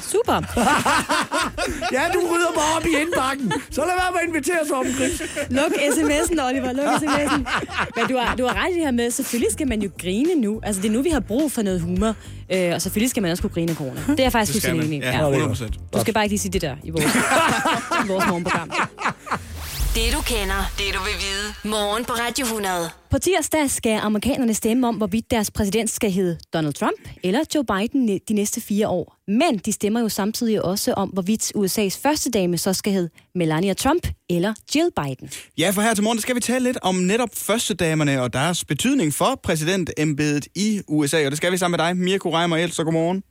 Super. 0.00 0.32
ja, 1.96 2.02
du 2.14 2.18
rydder 2.20 2.52
bare 2.54 2.76
op 2.76 2.86
i 2.86 3.00
indbakken. 3.02 3.52
Så 3.70 3.80
lad 3.80 3.94
være 4.00 4.12
med 4.12 4.20
at 4.22 4.28
invitere 4.28 4.66
sig 4.66 4.76
om, 4.76 4.86
Chris. 4.94 5.22
Luk 5.50 5.72
sms'en, 5.72 6.48
Oliver. 6.48 6.72
Luk 6.72 6.86
sms'en. 7.02 7.42
Men 7.96 8.06
du 8.08 8.16
har, 8.16 8.36
du 8.36 8.46
har 8.46 8.64
ret 8.64 8.70
i 8.70 8.74
det 8.74 8.84
her 8.84 8.90
med, 8.90 9.10
selvfølgelig 9.10 9.52
skal 9.52 9.68
man 9.68 9.82
jo 9.82 9.90
grine 10.00 10.34
nu. 10.34 10.60
Altså, 10.62 10.82
det 10.82 10.88
er 10.88 10.92
nu, 10.92 11.02
vi 11.02 11.08
har 11.10 11.20
brug 11.20 11.52
for 11.52 11.62
noget 11.62 11.80
humor. 11.80 12.14
Øh, 12.52 12.74
og 12.74 12.82
selvfølgelig 12.82 13.10
skal 13.10 13.22
man 13.22 13.30
også 13.30 13.42
kunne 13.42 13.50
grine 13.50 13.70
af 13.70 13.76
corona. 13.76 14.00
Det 14.08 14.20
er 14.20 14.24
jeg 14.24 14.32
faktisk 14.32 14.52
fuldstændig 14.52 14.86
enig 14.86 14.98
i. 14.98 15.02
Ja, 15.02 15.46
100%. 15.46 15.68
Du 15.94 16.00
skal 16.00 16.14
bare 16.14 16.24
ikke 16.24 16.32
lige 16.32 16.40
sige 16.40 16.52
det 16.52 16.62
der 16.62 16.76
i 16.84 16.90
vores, 16.90 17.04
i 18.04 18.08
vores 18.08 18.24
morgenprogram. 18.28 18.70
Det 19.94 20.12
du 20.12 20.22
kender, 20.22 20.62
det 20.78 20.88
du 20.94 21.00
vil 21.08 21.16
vide. 21.24 21.74
Morgen 21.74 22.04
på 22.04 22.12
Radio 22.12 22.44
100. 22.44 22.90
På 23.10 23.18
tirsdag 23.18 23.70
skal 23.70 24.00
amerikanerne 24.02 24.54
stemme 24.54 24.88
om, 24.88 24.94
hvorvidt 24.94 25.30
deres 25.30 25.50
præsident 25.50 25.90
skal 25.90 26.10
hedde 26.10 26.38
Donald 26.54 26.74
Trump 26.74 27.08
eller 27.22 27.40
Joe 27.54 27.64
Biden 27.64 28.20
de 28.28 28.34
næste 28.34 28.60
fire 28.60 28.88
år. 28.88 29.16
Men 29.28 29.58
de 29.58 29.72
stemmer 29.72 30.00
jo 30.00 30.08
samtidig 30.08 30.64
også 30.64 30.92
om, 30.92 31.08
hvorvidt 31.08 31.52
USA's 31.56 32.00
første 32.02 32.30
dame 32.30 32.58
så 32.58 32.72
skal 32.72 32.92
hedde 32.92 33.10
Melania 33.34 33.74
Trump 33.74 34.06
eller 34.30 34.54
Jill 34.74 34.90
Biden. 34.96 35.30
Ja, 35.58 35.70
for 35.70 35.82
her 35.82 35.94
til 35.94 36.04
morgen 36.04 36.20
skal 36.20 36.34
vi 36.34 36.40
tale 36.40 36.64
lidt 36.64 36.78
om 36.82 36.94
netop 36.94 37.30
førstedamerne 37.34 38.22
og 38.22 38.32
deres 38.32 38.64
betydning 38.64 39.14
for 39.14 39.40
præsidentembedet 39.42 40.46
i 40.54 40.80
USA. 40.88 41.24
Og 41.24 41.30
det 41.30 41.36
skal 41.36 41.52
vi 41.52 41.56
sammen 41.56 41.78
med 41.78 41.86
dig, 41.86 41.96
Mirko 41.96 42.34
Reimer 42.34 42.56
Elster. 42.56 42.84
Godmorgen. 42.84 43.22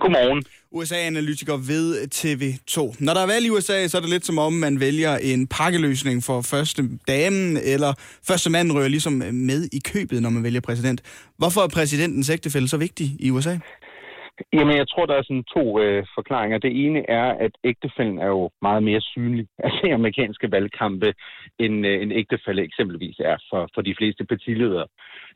Godmorgen. 0.00 0.44
USA-analytiker 0.72 1.56
ved 1.72 1.86
TV2. 2.18 2.76
Når 3.04 3.12
der 3.14 3.22
er 3.22 3.32
valg 3.34 3.46
i 3.46 3.50
USA, 3.50 3.86
så 3.86 3.96
er 3.96 4.00
det 4.00 4.10
lidt 4.10 4.26
som 4.26 4.38
om, 4.38 4.52
man 4.52 4.80
vælger 4.80 5.16
en 5.16 5.46
pakkeløsning 5.46 6.22
for 6.28 6.38
første 6.52 6.82
damen, 7.12 7.56
eller 7.74 7.90
første 8.28 8.50
mand 8.50 8.72
rører 8.72 8.88
ligesom 8.88 9.12
med 9.48 9.60
i 9.72 9.80
købet, 9.92 10.22
når 10.22 10.30
man 10.30 10.44
vælger 10.44 10.60
præsident. 10.60 11.00
Hvorfor 11.38 11.60
er 11.60 11.68
præsidentens 11.78 12.30
ægtefælde 12.30 12.68
så 12.68 12.78
vigtig 12.78 13.06
i 13.26 13.30
USA? 13.30 13.54
Jamen, 14.52 14.76
jeg 14.76 14.88
tror, 14.88 15.06
der 15.06 15.14
er 15.16 15.22
sådan 15.22 15.44
to 15.56 15.80
øh, 15.82 16.06
forklaringer. 16.14 16.58
Det 16.58 16.72
ene 16.84 17.10
er, 17.10 17.28
at 17.46 17.52
ægtefælden 17.64 18.18
er 18.18 18.26
jo 18.26 18.50
meget 18.62 18.82
mere 18.82 19.00
synlig 19.00 19.46
altså, 19.64 19.94
amerikanske 19.94 20.50
valgkampe, 20.52 21.14
end 21.58 21.86
øh, 21.86 22.02
en 22.02 22.12
ægtefælde 22.12 22.62
eksempelvis 22.62 23.18
er 23.18 23.36
for, 23.50 23.68
for 23.74 23.82
de 23.82 23.94
fleste 23.98 24.24
partiledere 24.24 24.86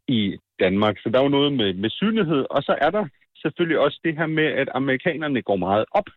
i 0.08 0.36
Danmark. 0.60 0.94
Så 0.98 1.08
der 1.08 1.18
er 1.18 1.22
jo 1.22 1.36
noget 1.38 1.52
med, 1.52 1.74
med 1.74 1.90
synlighed, 1.90 2.46
og 2.50 2.62
så 2.62 2.74
er 2.80 2.90
der 2.90 3.04
selvfølgelig 3.44 3.78
også 3.78 4.00
det 4.04 4.16
her 4.18 4.26
med, 4.26 4.44
at 4.44 4.68
amerikanerne 4.74 5.42
går 5.42 5.56
meget 5.56 5.84
op 5.90 6.08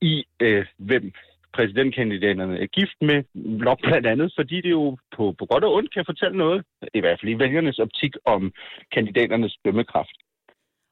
i, 0.00 0.24
øh, 0.40 0.66
hvem 0.78 1.12
præsidentkandidaterne 1.56 2.56
er 2.64 2.66
gift 2.66 2.98
med, 3.00 3.18
nok 3.66 3.78
blandt 3.82 4.06
andet, 4.06 4.32
fordi 4.38 4.56
det 4.60 4.70
jo 4.70 4.96
på, 5.16 5.34
på 5.38 5.44
godt 5.46 5.64
og 5.64 5.74
ondt 5.74 5.94
kan 5.94 6.04
fortælle 6.06 6.38
noget, 6.38 6.64
i 6.94 7.00
hvert 7.00 7.18
fald 7.20 7.32
i 7.32 7.38
vælgernes 7.38 7.78
optik, 7.78 8.12
om 8.24 8.52
kandidaternes 8.94 9.56
dømmekraft. 9.64 10.16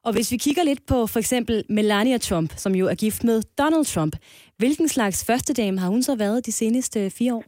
Og 0.03 0.13
hvis 0.13 0.31
vi 0.31 0.37
kigger 0.37 0.63
lidt 0.63 0.83
på 0.87 1.07
for 1.07 1.19
eksempel 1.19 1.63
Melania 1.69 2.17
Trump, 2.17 2.51
som 2.55 2.75
jo 2.75 2.85
er 2.87 2.95
gift 2.95 3.23
med 3.23 3.41
Donald 3.57 3.85
Trump, 3.85 4.15
hvilken 4.57 4.87
slags 4.87 5.25
førstedame 5.25 5.79
har 5.79 5.89
hun 5.89 6.03
så 6.03 6.15
været 6.17 6.45
de 6.45 6.51
seneste 6.51 7.09
fire 7.17 7.33
år? 7.35 7.43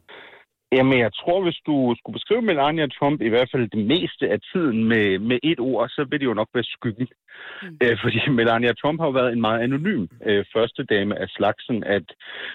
Jamen, 0.72 0.98
jeg 0.98 1.12
tror, 1.20 1.42
hvis 1.42 1.60
du 1.66 1.94
skulle 1.98 2.18
beskrive 2.18 2.42
Melania 2.42 2.86
Trump, 2.86 3.20
i 3.22 3.28
hvert 3.28 3.50
fald 3.52 3.68
det 3.76 3.86
meste 3.86 4.24
af 4.34 4.38
tiden 4.52 4.84
med, 4.84 5.18
med 5.18 5.38
et 5.42 5.60
ord, 5.60 5.88
så 5.88 6.06
vil 6.10 6.20
det 6.20 6.26
jo 6.26 6.34
nok 6.34 6.48
være 6.54 6.64
skyggen. 6.64 7.08
Mm. 7.62 7.78
Øh, 7.82 7.96
fordi 8.02 8.18
Melania 8.40 8.72
Trump 8.72 9.00
har 9.00 9.06
jo 9.06 9.12
været 9.12 9.32
en 9.32 9.40
meget 9.40 9.60
anonym 9.60 10.06
øh, 10.26 10.44
første 10.54 10.84
dame 10.84 11.18
af 11.18 11.28
slagsen, 11.28 11.84
at 11.84 12.06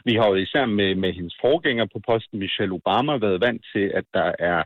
vi 0.05 0.13
har 0.15 0.27
jo 0.27 0.35
især 0.35 0.65
med, 0.65 0.95
med 0.95 1.13
hendes 1.13 1.35
forgænger 1.41 1.85
på 1.93 1.99
posten, 2.07 2.39
Michelle 2.39 2.73
Obama, 2.73 3.17
været 3.17 3.41
vant 3.41 3.65
til, 3.73 3.91
at 3.93 4.05
der 4.13 4.31
er 4.39 4.63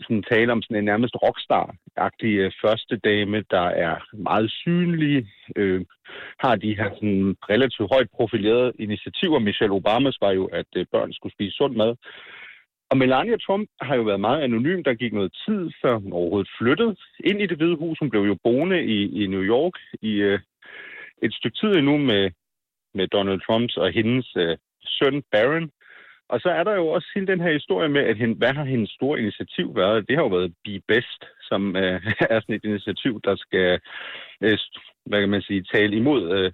sådan 0.00 0.22
tale 0.22 0.52
om 0.52 0.62
sådan 0.62 0.76
en 0.76 0.84
nærmest 0.84 1.14
rockstar-agtig 1.24 2.32
øh, 2.42 2.52
første 2.64 2.96
dame, 2.96 3.44
der 3.50 3.66
er 3.86 3.96
meget 4.12 4.50
synlig, 4.50 5.26
øh, 5.56 5.80
har 6.38 6.56
de 6.56 6.76
her 6.76 6.90
sådan 6.94 7.36
relativt 7.50 7.92
højt 7.94 8.10
profilerede 8.16 8.72
initiativer. 8.78 9.38
Michelle 9.38 9.74
Obamas 9.74 10.18
var 10.20 10.32
jo, 10.32 10.44
at 10.46 10.70
øh, 10.76 10.86
børn 10.92 11.12
skulle 11.12 11.32
spise 11.32 11.56
sund 11.56 11.76
mad. 11.76 11.94
Og 12.90 12.96
Melania 12.96 13.36
Trump 13.36 13.68
har 13.80 13.94
jo 13.96 14.02
været 14.02 14.20
meget 14.20 14.42
anonym. 14.42 14.82
Der 14.82 14.94
gik 14.94 15.12
noget 15.12 15.32
tid, 15.46 15.70
før 15.82 15.98
hun 15.98 16.12
overhovedet 16.12 16.50
flyttede 16.58 16.96
ind 17.24 17.40
i 17.40 17.46
det 17.46 17.56
hvide 17.56 17.76
hus. 17.76 17.98
Hun 17.98 18.10
blev 18.10 18.22
jo 18.22 18.36
boende 18.44 18.84
i, 18.84 19.22
i 19.22 19.26
New 19.26 19.42
York 19.42 19.72
i 20.02 20.12
øh, 20.12 20.38
et 21.22 21.34
stykke 21.34 21.56
tid 21.56 21.72
endnu 21.76 21.96
med, 21.96 22.30
med 22.94 23.08
Donald 23.08 23.40
Trumps 23.40 23.76
og 23.76 23.92
hendes 23.92 24.36
øh, 24.36 24.56
søn 24.84 25.22
Barron. 25.32 25.70
Og 26.28 26.40
så 26.40 26.48
er 26.48 26.64
der 26.64 26.74
jo 26.74 26.86
også 26.86 27.08
hele 27.14 27.26
den 27.26 27.40
her 27.40 27.52
historie 27.52 27.88
med, 27.88 28.00
at 28.00 28.16
hende, 28.16 28.34
hvad 28.34 28.52
har 28.52 28.64
hendes 28.64 28.90
store 28.90 29.20
initiativ 29.20 29.76
været? 29.76 30.08
Det 30.08 30.16
har 30.16 30.22
jo 30.22 30.28
været 30.28 30.54
Be 30.64 30.80
Best, 30.88 31.20
som 31.42 31.76
øh, 31.76 32.00
er 32.32 32.40
sådan 32.40 32.54
et 32.54 32.64
initiativ, 32.64 33.20
der 33.24 33.36
skal, 33.36 33.80
øh, 34.40 34.58
hvad 35.06 35.20
kan 35.20 35.28
man 35.28 35.42
sige, 35.42 35.66
tale 35.74 35.96
imod 35.96 36.22
øh, 36.38 36.52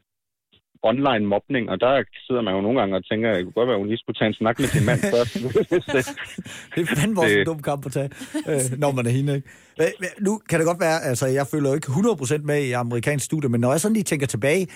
online 0.83 1.27
mobning, 1.27 1.65
og 1.73 1.81
der 1.81 2.05
sidder 2.27 2.43
man 2.43 2.55
jo 2.55 2.61
nogle 2.61 2.81
gange 2.81 2.97
og 2.97 3.05
tænker, 3.11 3.31
at 3.31 3.37
det 3.37 3.45
kunne 3.45 3.59
godt 3.61 3.69
være, 3.69 3.77
at 3.77 3.83
hun 3.83 3.89
lige 3.89 3.99
skulle 3.99 4.19
tage 4.19 4.29
en 4.29 4.35
snak 4.35 4.59
med 4.59 4.69
sin 4.69 4.87
mand 4.87 5.01
først. 5.15 5.35
Det 6.75 6.81
er 6.83 6.97
fandme 6.97 7.21
også 7.21 7.39
en 7.39 7.47
dum 7.47 7.63
kamp 7.63 7.87
at 7.87 7.93
tage, 7.93 8.11
øh, 8.49 8.79
når 8.79 8.93
man 8.93 9.07
er 9.07 9.11
hende, 9.11 9.35
ikke? 9.37 9.49
Men, 9.79 10.09
Nu 10.21 10.41
kan 10.49 10.59
det 10.59 10.67
godt 10.67 10.81
være, 10.81 10.99
altså 11.11 11.27
jeg 11.27 11.47
føler 11.47 11.69
jo 11.71 11.75
ikke 11.75 11.87
100% 11.87 12.43
med 12.45 12.63
i 12.63 12.73
amerikansk 12.73 13.25
studie, 13.25 13.49
men 13.49 13.61
når 13.61 13.71
jeg 13.71 13.81
sådan 13.81 13.95
lige 13.95 14.05
tænker 14.05 14.27
tilbage, 14.27 14.67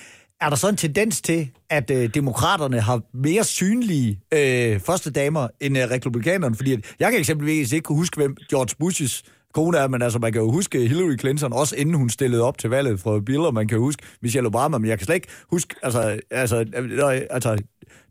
er 0.41 0.49
der 0.49 0.57
så 0.57 0.69
en 0.69 0.77
tendens 0.77 1.23
til, 1.23 1.49
at 1.71 1.91
øh, 1.91 2.15
demokraterne 2.15 2.81
har 2.81 3.01
mere 3.15 3.45
synlige 3.45 4.21
øh, 4.35 4.81
første 4.81 5.13
damer 5.13 5.49
end 5.61 5.79
øh, 5.79 5.85
republikanerne? 5.91 6.57
Fordi 6.57 6.73
at 6.73 6.95
jeg 7.01 7.11
kan 7.11 7.21
eksempelvis 7.21 7.73
ikke 7.73 7.95
huske, 7.95 8.17
hvem 8.17 8.37
George 8.51 8.77
Bushes 8.79 9.23
kone 9.55 9.79
er, 9.79 9.89
men 9.89 10.03
altså, 10.03 10.19
man 10.19 10.33
kan 10.33 10.43
jo 10.43 10.51
huske 10.51 10.89
Hillary 10.89 11.19
Clinton, 11.19 11.53
også 11.53 11.77
inden 11.77 11.95
hun 11.95 12.11
stillede 12.11 12.43
op 12.43 12.59
til 12.59 12.71
valget 12.71 13.01
for 13.01 13.21
Bill, 13.21 13.41
og 13.41 13.55
man 13.55 13.69
kan 13.69 13.79
huske 13.79 14.03
Michelle 14.23 14.47
Obama, 14.47 14.79
men 14.79 14.91
jeg 14.91 14.99
kan 14.99 15.05
slet 15.05 15.15
ikke 15.15 15.29
huske, 15.51 15.75
altså, 15.83 16.21
altså, 16.31 16.65
altså 17.31 17.59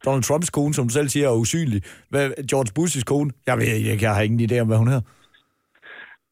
Donald 0.06 0.24
Trumps 0.24 0.50
kone, 0.50 0.74
som 0.74 0.88
du 0.88 0.94
selv 0.94 1.10
siger, 1.10 1.28
er 1.28 1.36
usynlig. 1.36 1.82
Hvad, 2.10 2.32
George 2.50 2.72
Bush's 2.80 3.04
kone, 3.04 3.32
jeg 3.48 3.58
ved 3.58 3.68
jeg, 3.68 4.02
jeg 4.02 4.16
har 4.16 4.22
ingen 4.22 4.52
idé 4.52 4.60
om, 4.60 4.68
hvad 4.68 4.78
hun 4.78 4.88
hedder. 4.88 5.02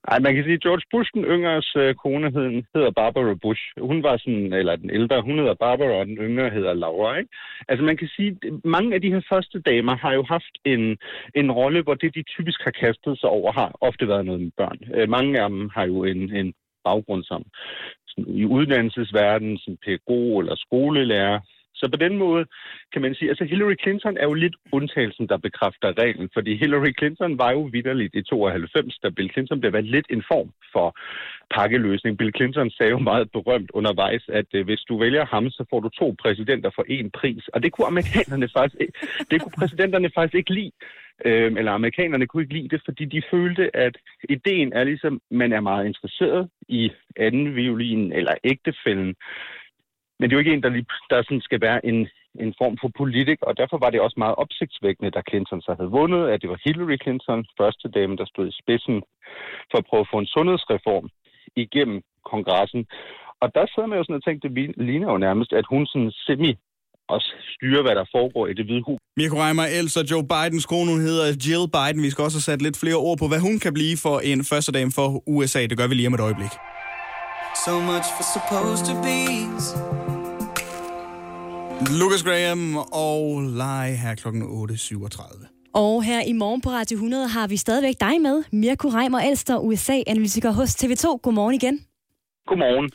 Ej, 0.08 0.20
man 0.20 0.36
kan 0.36 0.44
sige, 0.44 0.54
at 0.54 0.62
George 0.62 0.86
Bush, 0.92 1.10
den 1.14 1.24
yngres 1.26 1.76
øh, 1.76 1.96
kone, 1.96 2.32
hed- 2.32 2.64
hedder 2.76 2.92
Barbara 2.92 3.34
Bush. 3.34 3.62
Hun 3.82 4.04
var 4.04 4.18
sådan, 4.18 4.54
eller 4.54 4.76
den 4.76 4.90
ældre, 4.90 5.22
hun 5.22 5.38
hedder 5.40 5.54
Barbara, 5.54 5.94
og 6.00 6.06
den 6.06 6.18
yngre 6.18 6.50
hedder 6.50 6.74
Laura, 6.74 7.18
ikke? 7.18 7.30
Altså 7.68 7.84
man 7.86 7.98
kan 7.98 8.08
sige, 8.16 8.30
at 8.44 8.66
mange 8.66 8.96
af 8.96 9.02
de 9.02 9.14
her 9.14 9.22
første 9.30 9.62
damer 9.62 9.96
har 9.96 10.14
jo 10.14 10.24
haft 10.24 10.56
en, 10.66 10.98
en 11.36 11.52
rolle, 11.52 11.82
hvor 11.82 11.94
det, 11.94 12.16
de 12.16 12.24
typisk 12.24 12.60
har 12.64 12.72
kastet 12.72 13.20
sig 13.20 13.30
over, 13.30 13.52
har 13.52 13.76
ofte 13.82 14.08
været 14.08 14.26
noget 14.26 14.42
med 14.42 14.52
børn. 14.58 14.80
Øh, 14.96 15.10
mange 15.10 15.42
af 15.42 15.50
dem 15.50 15.70
har 15.70 15.86
jo 15.86 16.04
en, 16.04 16.36
en 16.36 16.54
baggrund 16.84 17.24
som 17.24 17.44
sådan, 18.08 18.34
i 18.34 18.46
uddannelsesverdenen, 18.46 19.58
som 19.58 19.78
pædagog 19.86 20.40
eller 20.40 20.56
skolelærer. 20.56 21.40
Så 21.76 21.90
på 21.92 21.98
den 21.98 22.18
måde 22.18 22.46
kan 22.94 23.02
man 23.02 23.16
sige, 23.16 23.30
altså 23.30 23.46
Hillary 23.46 23.76
Clinton 23.84 24.18
er 24.18 24.24
jo 24.24 24.34
lidt 24.34 24.56
undtagelsen, 24.72 25.28
der 25.30 25.38
bekræfter 25.38 25.98
reglen, 26.02 26.30
fordi 26.34 26.58
Hillary 26.58 26.94
Clinton 27.00 27.38
var 27.38 27.52
jo 27.52 27.62
vidderligt 27.72 28.16
i 28.16 28.22
92, 28.22 29.00
da 29.04 29.10
Bill 29.10 29.32
Clinton 29.32 29.60
blev 29.60 29.74
valgt 29.74 29.92
lidt 29.92 30.06
en 30.10 30.24
form 30.32 30.50
for 30.74 30.88
pakkeløsning. 31.56 32.18
Bill 32.18 32.36
Clinton 32.36 32.70
sagde 32.70 32.92
jo 32.92 33.00
meget 33.00 33.32
berømt 33.32 33.72
undervejs, 33.74 34.24
at 34.28 34.50
øh, 34.54 34.66
hvis 34.66 34.82
du 34.90 35.00
vælger 35.00 35.26
ham, 35.26 35.50
så 35.50 35.66
får 35.70 35.80
du 35.80 35.90
to 35.90 36.16
præsidenter 36.22 36.70
for 36.76 36.86
én 36.98 37.10
pris. 37.20 37.48
Og 37.48 37.64
det 37.64 37.72
kunne 37.72 37.88
amerikanerne 37.88 38.50
faktisk 38.58 38.82
ikke, 38.82 38.94
det 39.32 39.42
kunne 39.42 39.58
præsidenterne 39.60 40.10
faktisk 40.16 40.36
ikke 40.36 40.54
lide. 40.54 40.72
Øhm, 41.26 41.58
eller 41.58 41.72
amerikanerne 41.72 42.28
kunne 42.28 42.44
ikke 42.44 42.54
lide 42.54 42.70
det, 42.70 42.82
fordi 42.86 43.06
de 43.06 43.22
følte, 43.32 43.76
at 43.76 43.98
ideen 44.30 44.74
er 44.74 44.84
ligesom, 44.84 45.22
man 45.32 45.54
er 45.54 45.62
meget 45.62 45.86
interesseret 45.86 46.50
i 46.68 46.92
anden 47.18 47.56
violin 47.56 48.12
eller 48.14 48.34
ægtefælden. 48.44 49.16
Men 50.20 50.24
det 50.26 50.34
er 50.34 50.38
jo 50.38 50.44
ikke 50.44 50.54
en, 50.54 50.64
der, 50.64 50.70
lige, 50.70 50.86
der 51.10 51.24
sådan 51.24 51.48
skal 51.48 51.62
være 51.62 51.86
en, 51.86 52.00
en 52.44 52.54
form 52.62 52.76
for 52.82 52.90
politik, 53.02 53.40
og 53.42 53.58
derfor 53.58 53.78
var 53.84 53.90
det 53.90 54.02
også 54.02 54.18
meget 54.24 54.36
opsigtsvækkende, 54.44 55.12
da 55.12 55.22
Clinton 55.30 55.62
så 55.62 55.72
havde 55.78 55.96
vundet, 56.00 56.24
at 56.32 56.42
det 56.42 56.50
var 56.50 56.60
Hillary 56.66 56.98
Clinton, 57.04 57.46
første 57.60 57.88
dame, 57.98 58.18
der 58.18 58.26
stod 58.26 58.48
i 58.48 58.58
spidsen 58.62 58.98
for 59.72 59.78
at 59.78 59.88
prøve 59.90 60.06
at 60.06 60.12
få 60.14 60.18
en 60.20 60.34
sundhedsreform 60.36 61.06
igennem 61.56 62.02
kongressen. 62.32 62.82
Og 63.42 63.48
der 63.56 63.66
sad 63.74 63.86
man 63.88 63.98
jo 63.98 64.04
sådan 64.04 64.22
og 64.22 64.24
tænkte, 64.24 64.50
det 64.50 64.86
ligner 64.90 65.12
jo 65.12 65.18
nærmest, 65.18 65.54
at 65.54 65.66
hun 65.70 65.86
sådan 65.86 66.12
semi 66.26 66.52
også 67.08 67.30
styrer, 67.54 67.82
hvad 67.82 67.96
der 67.96 68.06
foregår 68.16 68.48
i 68.48 68.54
det 68.54 68.66
hvide 68.66 68.84
hus. 68.88 69.00
Mirko 69.18 69.36
Reimer 69.44 69.68
Elsa, 69.80 70.00
Joe 70.12 70.26
Bidens 70.34 70.66
kone, 70.72 70.92
hun 70.92 71.02
hedder 71.10 71.26
Jill 71.46 71.66
Biden. 71.76 72.04
Vi 72.06 72.10
skal 72.10 72.24
også 72.28 72.38
have 72.38 72.50
sat 72.50 72.62
lidt 72.62 72.78
flere 72.84 73.00
ord 73.08 73.18
på, 73.22 73.28
hvad 73.32 73.42
hun 73.48 73.56
kan 73.66 73.74
blive 73.74 73.96
for 74.06 74.16
en 74.32 74.40
første 74.52 74.72
dame 74.78 74.92
for 74.98 75.08
USA. 75.36 75.62
Det 75.70 75.78
gør 75.80 75.88
vi 75.88 75.96
lige 75.96 76.08
om 76.08 76.14
et 76.14 76.26
øjeblik. 76.28 76.54
So 77.56 77.80
much 77.80 78.06
for 78.18 78.24
supposed 78.24 78.86
to 78.86 78.94
be. 79.02 79.20
Lucas 82.00 82.24
Graham 82.24 82.78
og 82.78 83.42
Lie 83.42 83.96
her 83.96 84.16
klokken 84.16 84.42
8.37. 84.42 85.72
Og 85.74 86.04
her 86.04 86.22
i 86.22 86.34
morgen 86.34 86.62
på 86.62 86.70
Radio 86.70 86.96
100 86.96 87.28
har 87.28 87.48
vi 87.48 87.58
stadigvæk 87.58 87.96
dig 88.00 88.22
med, 88.22 88.44
Mirko 88.52 88.88
Reimer 88.88 89.20
Elster, 89.20 89.58
USA-analytiker 89.58 90.52
hos 90.52 90.84
TV2. 90.84 91.18
Godmorgen 91.18 91.56
igen. 91.56 91.86
Godmorgen. 92.48 92.90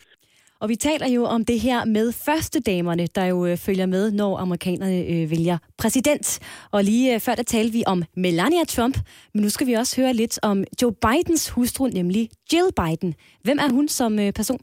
Og 0.61 0.69
vi 0.69 0.77
taler 0.77 1.09
jo 1.09 1.25
om 1.25 1.45
det 1.45 1.61
her 1.61 1.85
med 1.85 2.13
førstedamerne, 2.13 3.07
der 3.07 3.25
jo 3.25 3.47
øh, 3.47 3.57
følger 3.57 3.87
med, 3.87 4.11
når 4.11 4.39
amerikanerne 4.39 5.05
øh, 5.05 5.31
vælger 5.31 5.59
præsident. 5.77 6.39
Og 6.71 6.85
lige 6.85 7.15
øh, 7.15 7.21
før 7.21 7.35
der 7.35 7.43
talte 7.43 7.73
vi 7.73 7.83
om 7.87 8.05
Melania 8.17 8.65
Trump, 8.65 8.99
men 9.35 9.43
nu 9.43 9.49
skal 9.49 9.67
vi 9.67 9.73
også 9.73 10.01
høre 10.01 10.13
lidt 10.13 10.39
om 10.43 10.65
Joe 10.83 10.93
Bidens 10.93 11.49
hustru, 11.49 11.87
nemlig 11.87 12.31
Jill 12.53 12.69
Biden. 12.77 13.15
Hvem 13.43 13.59
er 13.59 13.69
hun 13.71 13.89
som 13.89 14.19
øh, 14.19 14.33
person? 14.33 14.61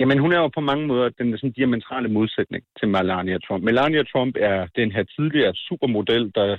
Jamen, 0.00 0.18
hun 0.18 0.32
er 0.32 0.38
jo 0.38 0.48
på 0.48 0.60
mange 0.60 0.86
måder 0.86 1.08
den 1.08 1.38
sådan 1.38 1.52
diametrale 1.52 2.08
modsætning 2.08 2.62
til 2.78 2.88
Melania 2.88 3.38
Trump. 3.38 3.62
Melania 3.64 4.02
Trump 4.02 4.34
er 4.40 4.66
den 4.76 4.92
her 4.92 5.04
tidligere 5.16 5.52
supermodel, 5.54 6.32
der 6.34 6.56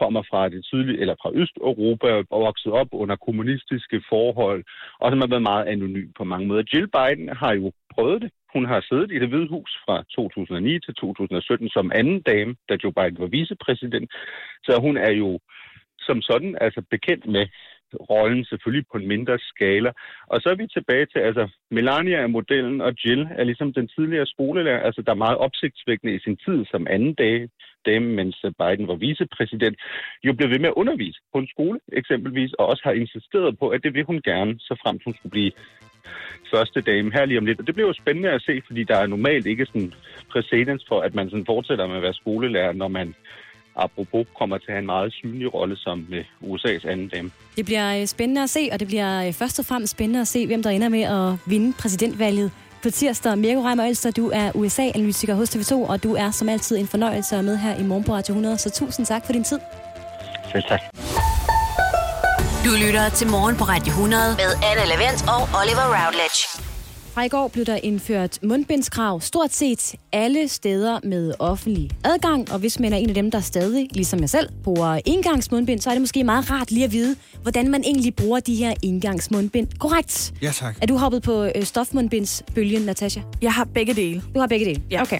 kommer 0.00 0.22
fra 0.30 0.48
det 0.48 0.66
tidlige, 0.70 1.00
eller 1.00 1.14
fra 1.22 1.30
Østeuropa 1.34 2.10
og 2.30 2.40
vokset 2.46 2.72
op 2.72 2.88
under 2.92 3.16
kommunistiske 3.16 4.02
forhold, 4.08 4.64
og 5.00 5.10
som 5.10 5.20
har 5.20 5.30
været 5.32 5.48
meget 5.52 5.66
anonym 5.66 6.10
på 6.18 6.24
mange 6.24 6.46
måder. 6.48 6.62
Jill 6.72 6.88
Biden 6.96 7.28
har 7.42 7.52
jo 7.54 7.72
prøvet 7.94 8.22
det. 8.22 8.30
Hun 8.54 8.64
har 8.66 8.80
siddet 8.88 9.12
i 9.12 9.18
det 9.18 9.28
hvide 9.28 9.48
hus 9.48 9.72
fra 9.84 9.96
2009 10.16 10.80
til 10.80 10.94
2017 10.94 11.68
som 11.68 11.92
anden 11.94 12.20
dame, 12.22 12.56
da 12.68 12.74
Joe 12.82 12.96
Biden 12.98 13.18
var 13.22 13.26
vicepræsident. 13.36 14.10
Så 14.66 14.72
hun 14.84 14.96
er 14.96 15.12
jo 15.22 15.38
som 16.08 16.22
sådan 16.22 16.52
altså 16.60 16.80
bekendt 16.90 17.26
med 17.26 17.44
rollen 18.10 18.44
selvfølgelig 18.44 18.86
på 18.92 18.98
en 18.98 19.08
mindre 19.08 19.38
skala. 19.38 19.90
Og 20.26 20.40
så 20.40 20.48
er 20.50 20.54
vi 20.54 20.66
tilbage 20.66 21.06
til, 21.06 21.18
altså 21.18 21.48
Melania 21.70 22.16
er 22.16 22.26
modellen, 22.26 22.80
og 22.80 22.92
Jill 23.04 23.28
er 23.30 23.44
ligesom 23.44 23.72
den 23.72 23.88
tidligere 23.88 24.26
skolelærer, 24.26 24.82
altså 24.82 25.02
der 25.02 25.12
er 25.12 25.24
meget 25.26 25.38
opsigtsvækkende 25.38 26.14
i 26.14 26.20
sin 26.24 26.36
tid 26.36 26.64
som 26.64 26.86
anden 26.90 27.14
dag, 27.14 27.48
dem, 27.86 28.02
mens 28.02 28.36
Biden 28.60 28.88
var 28.88 28.94
vicepræsident, 28.94 29.76
jo 30.24 30.32
blev 30.32 30.50
ved 30.50 30.58
med 30.58 30.68
at 30.68 30.80
undervise 30.82 31.20
på 31.32 31.38
en 31.38 31.48
skole 31.48 31.80
eksempelvis, 31.92 32.52
og 32.52 32.66
også 32.66 32.82
har 32.84 32.92
insisteret 32.92 33.58
på, 33.58 33.68
at 33.68 33.82
det 33.84 33.94
vil 33.94 34.04
hun 34.04 34.20
gerne, 34.24 34.54
så 34.58 34.72
frem 34.82 34.98
hun 35.04 35.14
skulle 35.14 35.30
blive 35.30 35.52
første 36.54 36.80
dame 36.80 37.12
her 37.12 37.24
lige 37.24 37.38
om 37.38 37.46
lidt. 37.46 37.60
Og 37.60 37.66
det 37.66 37.74
bliver 37.74 37.88
jo 37.88 38.00
spændende 38.02 38.30
at 38.30 38.42
se, 38.42 38.62
fordi 38.66 38.84
der 38.84 38.96
er 38.96 39.06
normalt 39.06 39.46
ikke 39.46 39.66
sådan 39.66 39.92
præcedens 40.30 40.84
for, 40.88 41.00
at 41.00 41.14
man 41.14 41.30
sådan 41.30 41.46
fortsætter 41.46 41.86
med 41.86 41.96
at 41.96 42.02
være 42.02 42.20
skolelærer, 42.22 42.72
når 42.72 42.88
man 42.88 43.14
apropos 43.78 44.26
kommer 44.38 44.58
til 44.58 44.66
at 44.68 44.72
have 44.72 44.78
en 44.78 44.86
meget 44.86 45.12
synlig 45.12 45.54
rolle 45.54 45.76
som 45.76 46.06
øh, 46.12 46.24
USA's 46.42 46.88
anden 46.90 47.08
dame. 47.08 47.30
Det 47.56 47.64
bliver 47.64 48.00
øh, 48.00 48.06
spændende 48.06 48.42
at 48.42 48.50
se, 48.50 48.68
og 48.72 48.80
det 48.80 48.88
bliver 48.88 49.26
øh, 49.26 49.32
først 49.32 49.58
og 49.58 49.64
fremmest 49.64 49.90
spændende 49.90 50.20
at 50.20 50.28
se, 50.28 50.46
hvem 50.46 50.62
der 50.62 50.70
ender 50.70 50.88
med 50.88 51.02
at 51.02 51.50
vinde 51.50 51.72
præsidentvalget 51.80 52.50
på 52.82 52.90
tirsdag. 52.90 53.38
Mirko 53.38 53.60
Reimer 53.62 53.88
Ølster, 53.88 54.10
du 54.10 54.30
er 54.34 54.52
USA-analytiker 54.54 55.34
hos 55.34 55.56
TV2, 55.56 55.74
og 55.74 56.02
du 56.02 56.14
er 56.14 56.30
som 56.30 56.48
altid 56.48 56.78
en 56.78 56.86
fornøjelse 56.86 57.36
at 57.36 57.44
med 57.44 57.56
her 57.56 57.76
i 57.76 57.82
morgen 57.82 58.04
på 58.04 58.12
Radio 58.12 58.32
100, 58.32 58.58
så 58.58 58.70
tusind 58.70 59.06
tak 59.06 59.26
for 59.26 59.32
din 59.32 59.44
tid. 59.44 59.58
Selv 60.52 60.62
tak. 60.68 60.80
Du 62.64 62.70
lytter 62.86 63.08
til 63.08 63.26
Morgen 63.30 63.56
på 63.56 63.64
Radio 63.64 63.90
100 63.90 64.22
med 64.36 64.50
Anne 64.70 64.84
Lavendt 64.90 65.22
og 65.34 65.42
Oliver 65.60 65.86
Routledge. 65.96 66.67
Fra 67.18 67.24
i 67.24 67.28
går 67.28 67.48
blev 67.48 67.64
der 67.64 67.76
indført 67.82 68.38
mundbindskrav 68.42 69.20
stort 69.20 69.54
set 69.54 69.94
alle 70.12 70.48
steder 70.48 71.00
med 71.04 71.32
offentlig 71.38 71.90
adgang, 72.04 72.52
og 72.52 72.58
hvis 72.58 72.80
man 72.80 72.92
er 72.92 72.96
en 72.96 73.08
af 73.08 73.14
dem, 73.14 73.30
der 73.30 73.40
stadig, 73.40 73.88
ligesom 73.90 74.20
jeg 74.20 74.30
selv, 74.30 74.48
bruger 74.64 75.00
engangsmundbind, 75.06 75.80
så 75.80 75.90
er 75.90 75.94
det 75.94 76.00
måske 76.00 76.24
meget 76.24 76.50
rart 76.50 76.70
lige 76.70 76.84
at 76.84 76.92
vide, 76.92 77.16
hvordan 77.42 77.70
man 77.70 77.84
egentlig 77.84 78.14
bruger 78.16 78.40
de 78.40 78.54
her 78.54 78.74
engangsmundbind 78.82 79.68
korrekt. 79.78 80.34
Ja, 80.42 80.50
tak. 80.54 80.76
Er 80.82 80.86
du 80.86 80.96
hoppet 80.96 81.22
på 81.22 81.44
øh, 81.44 81.62
stofmundbindsbølgen, 81.62 82.82
Natasha? 82.82 83.20
Jeg 83.42 83.52
har 83.52 83.64
begge 83.64 83.94
dele. 83.94 84.22
Du 84.34 84.40
har 84.40 84.46
begge 84.46 84.66
dele? 84.66 84.82
Ja. 84.90 85.02
Okay. 85.02 85.18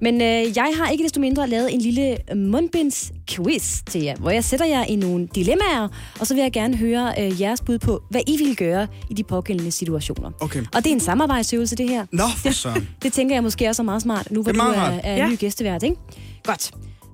Men 0.00 0.14
øh, 0.14 0.56
jeg 0.56 0.72
har 0.76 0.90
ikke 0.90 1.04
desto 1.04 1.20
mindre 1.20 1.48
lavet 1.48 1.74
en 1.74 1.80
lille 1.80 2.16
mundbindsquiz 2.36 3.80
til 3.90 4.02
jer, 4.02 4.16
hvor 4.16 4.30
jeg 4.30 4.44
sætter 4.44 4.66
jer 4.66 4.84
i 4.84 4.96
nogle 4.96 5.28
dilemmaer, 5.34 5.88
og 6.20 6.26
så 6.26 6.34
vil 6.34 6.42
jeg 6.42 6.52
gerne 6.52 6.76
høre 6.76 7.12
øh, 7.18 7.40
jeres 7.40 7.60
bud 7.60 7.78
på, 7.78 8.02
hvad 8.10 8.20
I 8.26 8.36
vil 8.36 8.56
gøre 8.56 8.86
i 9.10 9.14
de 9.14 9.24
pågældende 9.24 9.70
situationer. 9.70 10.30
Okay. 10.40 10.60
Og 10.74 10.84
det 10.84 10.86
er 10.86 10.94
en 10.94 11.00
samarbejdsøvelse, 11.00 11.76
det 11.76 11.88
her. 11.88 12.06
Nå, 12.12 12.24
for 12.36 12.50
søren. 12.50 12.88
Det 13.02 13.12
tænker 13.12 13.36
jeg 13.36 13.42
måske 13.42 13.68
også 13.68 13.82
er 13.82 13.84
meget 13.84 14.02
smart, 14.02 14.30
nu 14.30 14.42
hvor 14.42 14.52
du 14.52 14.60
er 14.60 14.64
er, 15.04 15.16
Ja. 15.16 15.28
ny 15.28 15.38
gæstevært, 15.38 15.82
ikke? 15.82 15.96
Godt. 16.44 16.70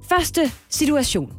Første 0.09 0.53
situation. 0.71 1.33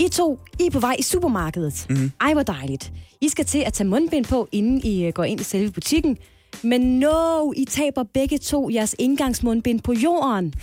I 0.00 0.08
to, 0.08 0.38
I 0.60 0.66
er 0.66 0.70
på 0.70 0.80
vej 0.80 0.96
i 0.98 1.02
supermarkedet. 1.02 1.86
Mhm. 1.90 1.98
Mm. 2.00 2.10
Ej, 2.20 2.32
hvor 2.32 2.42
dejligt. 2.42 2.92
I 3.20 3.28
skal 3.28 3.44
til 3.44 3.58
at 3.58 3.72
tage 3.72 3.88
mundbind 3.88 4.24
på, 4.24 4.48
inden 4.52 4.80
I 4.84 5.04
øh, 5.04 5.12
går 5.12 5.24
ind 5.24 5.40
i 5.40 5.44
selve 5.44 5.70
butikken. 5.70 6.16
Men 6.62 6.80
no, 7.00 7.52
I 7.56 7.64
taber 7.64 8.02
begge 8.02 8.38
to 8.38 8.70
jeres 8.70 8.94
indgangsmundbind 8.98 9.80
på 9.80 9.92
jorden. 9.92 10.54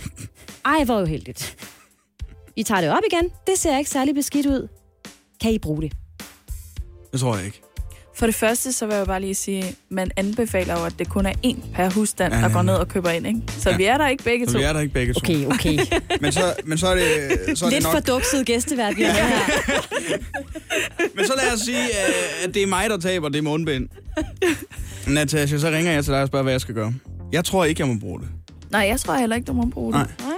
Ej, 0.64 0.84
hvor 0.84 1.02
uheldigt. 1.02 1.56
I 2.56 2.62
tager 2.62 2.80
det 2.80 2.90
op 2.90 3.02
igen. 3.12 3.30
Det 3.46 3.58
ser 3.58 3.78
ikke 3.78 3.90
særlig 3.90 4.14
beskidt 4.14 4.46
ud. 4.46 4.68
Kan 5.40 5.52
I 5.52 5.58
bruge 5.58 5.82
det? 5.82 5.92
Det 7.12 7.20
tror 7.20 7.36
jeg 7.36 7.46
ikke. 7.46 7.62
For 8.18 8.26
det 8.26 8.34
første, 8.34 8.72
så 8.72 8.86
vil 8.86 8.94
jeg 8.96 9.06
bare 9.06 9.20
lige 9.20 9.34
sige, 9.34 9.64
man 9.88 10.10
anbefaler 10.16 10.78
jo, 10.78 10.84
at 10.84 10.98
det 10.98 11.08
kun 11.08 11.26
er 11.26 11.32
én 11.46 11.56
per 11.74 11.90
husstand, 11.90 12.32
Ja, 12.32 12.38
der 12.40 12.46
ja, 12.46 12.52
går 12.52 12.58
ja. 12.58 12.62
ned 12.64 12.74
og 12.74 12.88
køber 12.88 13.10
ind, 13.10 13.26
ikke? 13.26 13.40
Så 13.58 13.70
Ja. 13.70 13.76
vi 13.76 13.84
er 13.84 13.98
der 13.98 14.08
ikke 14.08 14.24
begge 14.24 14.46
Så 14.46 14.52
to. 14.52 14.58
vi 14.58 14.64
er 14.64 14.72
der 14.72 14.80
ikke 14.80 14.94
begge 14.94 15.14
to. 15.14 15.18
Okay, 15.22 15.46
okay. 15.46 15.78
Men 16.20 16.32
så, 16.32 16.54
men 16.64 16.78
så 16.78 16.86
er 16.86 16.94
det, 16.94 17.58
så 17.58 17.64
er 17.64 17.68
det 17.70 17.76
Lidt 17.76 17.84
nok... 17.84 17.92
for 17.92 18.00
dukset 18.00 18.46
gæstevært, 18.46 18.96
vi 18.96 19.02
her. 19.02 19.14
Men 21.16 21.24
så 21.26 21.32
lad 21.36 21.54
os 21.54 21.60
sige, 21.60 21.82
øh, 21.84 22.44
at 22.48 22.54
det 22.54 22.62
er 22.62 22.66
mig, 22.66 22.90
der 22.90 22.98
taber 22.98 23.28
det 23.28 23.44
mundbind. 23.44 23.88
Natasha, 25.06 25.58
så 25.58 25.68
ringer 25.70 25.92
jeg 25.92 26.04
til 26.04 26.12
dig 26.12 26.22
og 26.22 26.28
spørger, 26.28 26.42
hvad 26.42 26.52
jeg 26.52 26.60
skal 26.60 26.74
gøre. 26.74 26.92
Jeg 27.32 27.44
tror 27.44 27.64
ikke, 27.64 27.80
jeg 27.80 27.88
må 27.88 27.94
bruge 28.00 28.20
det. 28.20 28.28
Nej, 28.70 28.80
jeg 28.80 29.00
tror 29.00 29.14
heller 29.14 29.36
ikke, 29.36 29.46
du 29.46 29.52
må 29.52 29.66
bruge 29.66 29.92
det. 29.92 30.06
Nej. 30.20 30.32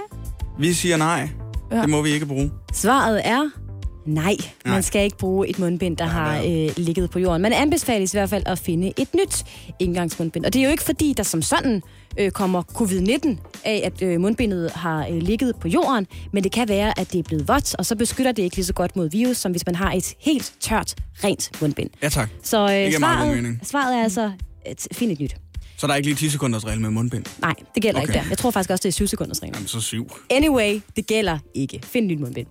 Vi 0.59 0.73
siger 0.73 0.97
nej. 0.97 1.29
Ja. 1.71 1.81
Det 1.81 1.89
må 1.89 2.01
vi 2.01 2.09
ikke 2.09 2.25
bruge. 2.25 2.51
Svaret 2.73 3.21
er 3.27 3.49
Nej, 4.05 4.35
man 4.65 4.73
Nej. 4.73 4.81
skal 4.81 5.03
ikke 5.03 5.17
bruge 5.17 5.47
et 5.47 5.59
mundbind, 5.59 5.97
der 5.97 6.05
har 6.05 6.37
øh, 6.37 6.69
ligget 6.77 7.09
på 7.09 7.19
jorden. 7.19 7.41
Man 7.41 7.53
anbefales 7.53 8.13
i 8.13 8.17
hvert 8.17 8.29
fald 8.29 8.43
at 8.45 8.59
finde 8.59 8.93
et 8.97 9.13
nyt 9.15 9.43
indgangsmundbind. 9.79 10.45
Og 10.45 10.53
det 10.53 10.59
er 10.59 10.63
jo 10.63 10.71
ikke 10.71 10.83
fordi, 10.83 11.13
der 11.17 11.23
som 11.23 11.41
sådan 11.41 11.81
øh, 12.17 12.31
kommer 12.31 12.63
covid-19 12.63 13.37
af, 13.65 13.81
at 13.83 14.01
øh, 14.01 14.21
mundbindet 14.21 14.71
har 14.71 15.07
øh, 15.07 15.17
ligget 15.17 15.55
på 15.61 15.67
jorden, 15.67 16.07
men 16.33 16.43
det 16.43 16.51
kan 16.51 16.69
være, 16.69 16.99
at 16.99 17.11
det 17.13 17.19
er 17.19 17.23
blevet 17.23 17.47
vådt, 17.47 17.75
og 17.75 17.85
så 17.85 17.95
beskytter 17.95 18.31
det 18.31 18.43
ikke 18.43 18.55
lige 18.55 18.65
så 18.65 18.73
godt 18.73 18.95
mod 18.95 19.09
virus, 19.09 19.37
som 19.37 19.51
hvis 19.51 19.65
man 19.65 19.75
har 19.75 19.91
et 19.91 20.13
helt 20.19 20.53
tørt, 20.59 20.95
rent 21.23 21.61
mundbind. 21.61 21.89
Ja, 22.03 22.09
tak. 22.09 22.29
Så 22.43 22.57
øh, 22.57 22.93
svaret, 22.93 23.59
svaret 23.63 23.97
er 23.99 24.03
altså, 24.03 24.31
at 24.65 24.87
find 24.91 25.11
et 25.11 25.19
nyt. 25.19 25.35
Så 25.77 25.87
der 25.87 25.93
er 25.93 25.97
ikke 25.97 26.07
lige 26.07 26.15
10 26.17 26.29
sekunders 26.29 26.65
regel 26.65 26.81
med 26.81 26.89
mundbind? 26.89 27.25
Nej, 27.41 27.53
det 27.75 27.83
gælder 27.83 28.01
Okay. 28.01 28.13
ikke 28.13 28.19
der. 28.23 28.29
Jeg 28.29 28.37
tror 28.37 28.51
faktisk 28.51 28.69
også, 28.69 28.81
det 28.83 28.87
er 28.89 28.93
7 28.93 29.07
sekunders 29.07 29.41
regel. 29.43 29.53
Jamen, 29.55 29.67
så 29.67 29.81
syv. 29.81 30.11
Anyway, 30.29 30.81
det 30.95 31.07
gælder 31.07 31.37
ikke. 31.55 31.79
Find 31.83 32.05
et 32.05 32.17
nyt 32.17 32.19
mundbind. 32.23 32.47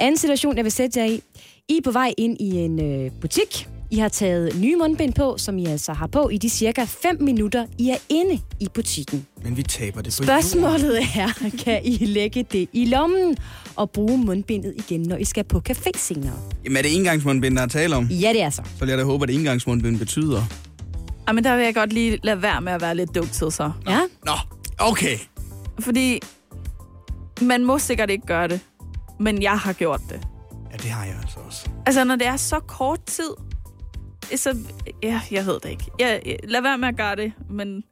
Anden 0.00 0.18
situation, 0.18 0.56
jeg 0.56 0.64
vil 0.64 0.72
sætte 0.72 1.00
jer 1.00 1.06
i. 1.06 1.22
I 1.68 1.76
er 1.76 1.80
på 1.84 1.90
vej 1.90 2.14
ind 2.18 2.36
i 2.40 2.56
en 2.56 2.80
øh, 2.82 3.10
butik. 3.20 3.68
I 3.90 3.98
har 3.98 4.08
taget 4.08 4.60
nye 4.60 4.76
mundbind 4.76 5.12
på, 5.12 5.34
som 5.38 5.58
I 5.58 5.66
altså 5.66 5.92
har 5.92 6.06
på 6.06 6.28
i 6.28 6.38
de 6.38 6.48
cirka 6.48 6.84
5 6.84 7.22
minutter, 7.22 7.66
I 7.78 7.90
er 7.90 7.96
inde 8.08 8.40
i 8.60 8.68
butikken. 8.74 9.26
Men 9.42 9.56
vi 9.56 9.62
taber 9.62 10.02
det 10.02 10.16
på 10.18 10.24
jorden. 10.24 10.42
Spørgsmålet 10.42 10.98
er, 11.16 11.28
kan 11.64 11.80
I 11.84 12.04
lægge 12.04 12.42
det 12.52 12.68
i 12.72 12.84
lommen 12.84 13.36
og 13.76 13.90
bruge 13.90 14.18
mundbindet 14.18 14.74
igen, 14.76 15.02
når 15.02 15.16
I 15.16 15.24
skal 15.24 15.44
på 15.44 15.62
café 15.70 15.90
senere? 15.96 16.34
Jamen, 16.64 16.76
er 16.76 16.82
det 16.82 16.96
engangsmundbind, 16.96 17.56
der 17.56 17.62
er 17.62 17.66
tale 17.66 17.96
om? 17.96 18.04
Ja, 18.06 18.32
det 18.32 18.42
er 18.42 18.50
så. 18.50 18.62
Så 18.78 18.80
vil 18.84 18.88
jeg 18.88 18.98
da 18.98 19.04
håbe, 19.04 19.24
at 19.24 19.30
engangsmundbind 19.30 19.98
betyder... 19.98 20.42
Ej, 21.26 21.32
men 21.32 21.44
der 21.44 21.56
vil 21.56 21.64
jeg 21.64 21.74
godt 21.74 21.92
lige 21.92 22.18
lade 22.22 22.42
være 22.42 22.60
med 22.60 22.72
at 22.72 22.80
være 22.80 22.94
lidt 22.94 23.14
dukset 23.14 23.52
så. 23.52 23.70
Ja? 23.88 24.00
Nå, 24.24 24.32
okay. 24.78 25.16
Fordi 25.80 26.20
man 27.42 27.64
må 27.64 27.78
sikkert 27.78 28.10
ikke 28.10 28.26
gøre 28.26 28.48
det, 28.48 28.60
men 29.20 29.42
jeg 29.42 29.58
har 29.58 29.72
gjort 29.72 30.00
det. 30.08 30.20
Ja, 30.72 30.76
det 30.76 30.90
har 30.90 31.04
jeg 31.04 31.14
altså 31.22 31.38
også. 31.46 31.68
Altså, 31.86 32.04
når 32.04 32.16
det 32.16 32.26
er 32.26 32.36
så 32.36 32.60
kort 32.60 33.04
tid, 33.06 33.30
så... 34.36 34.58
Ja, 35.02 35.20
jeg 35.30 35.46
ved 35.46 35.60
det 35.62 35.70
ikke. 35.70 35.84
Jeg, 35.98 36.22
jeg, 36.26 36.38
lad 36.44 36.60
være 36.62 36.78
med 36.78 36.88
at 36.88 36.96
gøre 36.96 37.16
det, 37.16 37.32
men... 37.50 37.84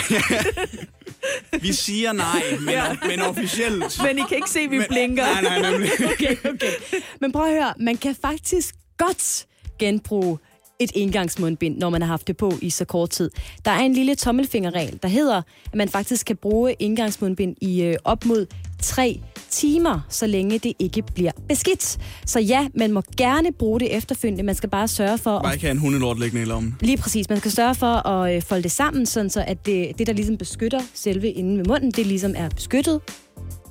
Vi 1.62 1.72
siger 1.72 2.12
nej, 2.12 2.42
men, 2.60 2.68
Ja. 2.68 2.96
men 3.08 3.20
officielt... 3.20 4.02
Men 4.02 4.18
I 4.18 4.22
kan 4.28 4.36
ikke 4.36 4.50
se, 4.50 4.60
at 4.60 4.70
vi 4.70 4.80
blinker. 4.88 5.22
Nej, 5.22 5.60
nej, 5.60 5.70
nemlig. 5.70 5.90
Okay, 6.12 6.36
okay. 6.36 6.72
Men 7.20 7.32
prøv 7.32 7.44
at 7.46 7.52
høre, 7.52 7.74
man 7.80 7.96
kan 7.96 8.14
faktisk 8.22 8.74
godt 8.98 9.46
genbruge 9.78 10.38
et 10.78 10.90
engangsmundbind, 10.94 11.78
når 11.78 11.90
man 11.90 12.02
har 12.02 12.08
haft 12.08 12.26
det 12.26 12.36
på 12.36 12.52
i 12.62 12.70
så 12.70 12.84
kort 12.84 13.10
tid. 13.10 13.30
Der 13.64 13.70
er 13.70 13.78
en 13.78 13.92
lille 13.92 14.14
tommelfingerregel, 14.14 14.98
der 15.02 15.08
hedder, 15.08 15.42
at 15.66 15.74
man 15.74 15.88
faktisk 15.88 16.26
kan 16.26 16.36
bruge 16.36 16.76
engangsmundbind 16.82 17.56
i 17.60 17.82
øh, 17.82 17.96
op 18.04 18.24
mod 18.24 18.46
tre 18.82 19.20
timer, 19.50 20.00
så 20.08 20.26
længe 20.26 20.58
det 20.58 20.72
ikke 20.78 21.02
bliver 21.14 21.32
beskidt. 21.48 21.98
Så 22.26 22.40
ja, 22.40 22.68
man 22.74 22.92
må 22.92 23.02
gerne 23.16 23.52
bruge 23.52 23.80
det 23.80 23.96
efterfølgende. 23.96 24.42
Man 24.42 24.54
skal 24.54 24.68
bare 24.68 24.88
sørge 24.88 25.18
for... 25.18 25.40
Bare 25.40 25.54
ikke 25.54 25.64
have 25.64 25.72
en 25.72 25.78
hundelort 25.78 26.18
liggende 26.18 26.42
i 26.42 26.44
lommen. 26.46 26.76
Lige 26.80 26.96
præcis. 26.96 27.28
Man 27.28 27.38
skal 27.38 27.50
sørge 27.50 27.74
for 27.74 28.06
at 28.08 28.36
øh, 28.36 28.42
folde 28.42 28.62
det 28.62 28.72
sammen, 28.72 29.06
sådan 29.06 29.30
så 29.30 29.44
at 29.46 29.66
det, 29.66 29.98
det, 29.98 30.06
der 30.06 30.12
ligesom 30.12 30.36
beskytter 30.36 30.80
selve 30.94 31.30
inden 31.30 31.58
ved 31.58 31.64
munden, 31.64 31.90
det 31.90 32.06
ligesom 32.06 32.34
er 32.36 32.48
beskyttet. 32.48 33.00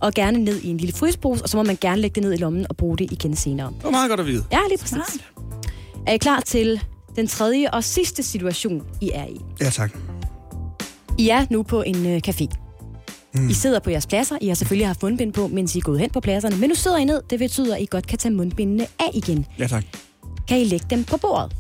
Og 0.02 0.14
gerne 0.14 0.38
ned 0.40 0.62
i 0.62 0.68
en 0.70 0.78
lille 0.78 0.96
frysepose, 0.96 1.44
og 1.44 1.50
så 1.50 1.58
må 1.58 1.64
man 1.64 1.78
gerne 1.82 2.02
lægge 2.02 2.16
det 2.16 2.24
ned 2.24 2.34
i 2.34 2.38
lommen 2.38 2.66
og 2.70 2.78
bruge 2.78 2.98
det 2.98 3.12
igen 3.12 3.36
senere. 3.36 3.68
Det 3.68 3.84
var 3.84 3.92
meget 3.92 4.10
godt 4.10 4.20
at 4.20 4.26
vide. 4.26 4.44
Ja, 4.52 4.60
lige 4.70 4.78
præcis. 4.78 5.22
Er 6.08 6.14
I 6.14 6.18
klar 6.18 6.40
til 6.40 6.82
den 7.16 7.28
tredje 7.28 7.72
og 7.72 7.84
sidste 7.84 8.24
situation, 8.24 8.84
I 9.02 9.12
er 9.14 9.26
i? 9.26 9.42
Ja, 9.62 9.70
tak. 9.70 9.98
I 11.18 11.30
er 11.30 11.46
nu 11.50 11.64
på 11.64 11.82
en 11.82 12.06
øh, 12.06 12.22
café. 12.28 12.69
Mm. 13.34 13.50
I 13.50 13.54
sidder 13.54 13.80
på 13.80 13.90
jeres 13.90 14.08
pladser. 14.08 14.38
I 14.42 14.48
har 14.48 14.56
selvfølgelig 14.56 14.88
haft 14.88 15.04
mundbind 15.04 15.34
på, 15.34 15.48
mens 15.48 15.76
I 15.76 15.78
er 15.78 15.82
gået 15.82 16.00
hen 16.00 16.10
på 16.10 16.20
pladserne. 16.20 16.58
Men 16.58 16.70
nu 16.70 16.76
sidder 16.76 16.98
I 16.98 17.04
ned. 17.04 17.22
Det 17.30 17.40
betyder, 17.40 17.76
at 17.76 17.82
I 17.82 17.86
godt 17.92 18.08
kan 18.08 18.18
tage 18.18 18.34
mundbindene 18.34 18.88
af 19.00 19.10
igen. 19.14 19.46
Ja, 19.60 19.68
tak. 19.68 19.84
Kan 20.48 20.60
I 20.62 20.64
lægge 20.64 20.86
dem 20.90 21.04
på 21.04 21.18
bordet? 21.18 21.56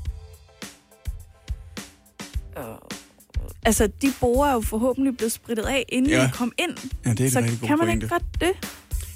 Altså, 3.66 3.90
de 4.02 4.14
borer 4.20 4.50
er 4.50 4.54
jo 4.54 4.62
forhåbentlig 4.62 5.18
blevet 5.18 5.32
spritet 5.32 5.64
af, 5.66 5.86
inden 5.90 6.12
Ja. 6.12 6.28
I 6.28 6.30
kom 6.34 6.52
ind. 6.60 6.78
Ja, 7.06 7.14
det 7.14 7.26
er 7.26 7.30
så 7.30 7.41
kan 7.41 7.70
man 7.70 7.78
pointe. 7.78 7.94
ikke 7.94 8.08
godt 8.08 8.24
det? 8.41 8.52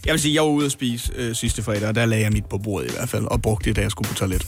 Jeg 0.05 0.11
vil 0.11 0.19
sige, 0.19 0.33
jeg 0.35 0.43
var 0.43 0.49
ude 0.49 0.65
at 0.65 0.71
spise 0.71 1.13
øh, 1.15 1.35
sidste 1.35 1.63
fredag, 1.63 1.87
og 1.87 1.95
der 1.95 2.05
lagde 2.05 2.23
jeg 2.23 2.31
mit 2.31 2.45
på 2.45 2.57
bordet 2.57 2.89
i 2.89 2.93
hvert 2.93 3.09
fald, 3.09 3.25
og 3.25 3.41
brugte 3.41 3.69
det, 3.69 3.75
da 3.75 3.81
jeg 3.81 3.91
skulle 3.91 4.07
på 4.09 4.13
toilet. 4.15 4.47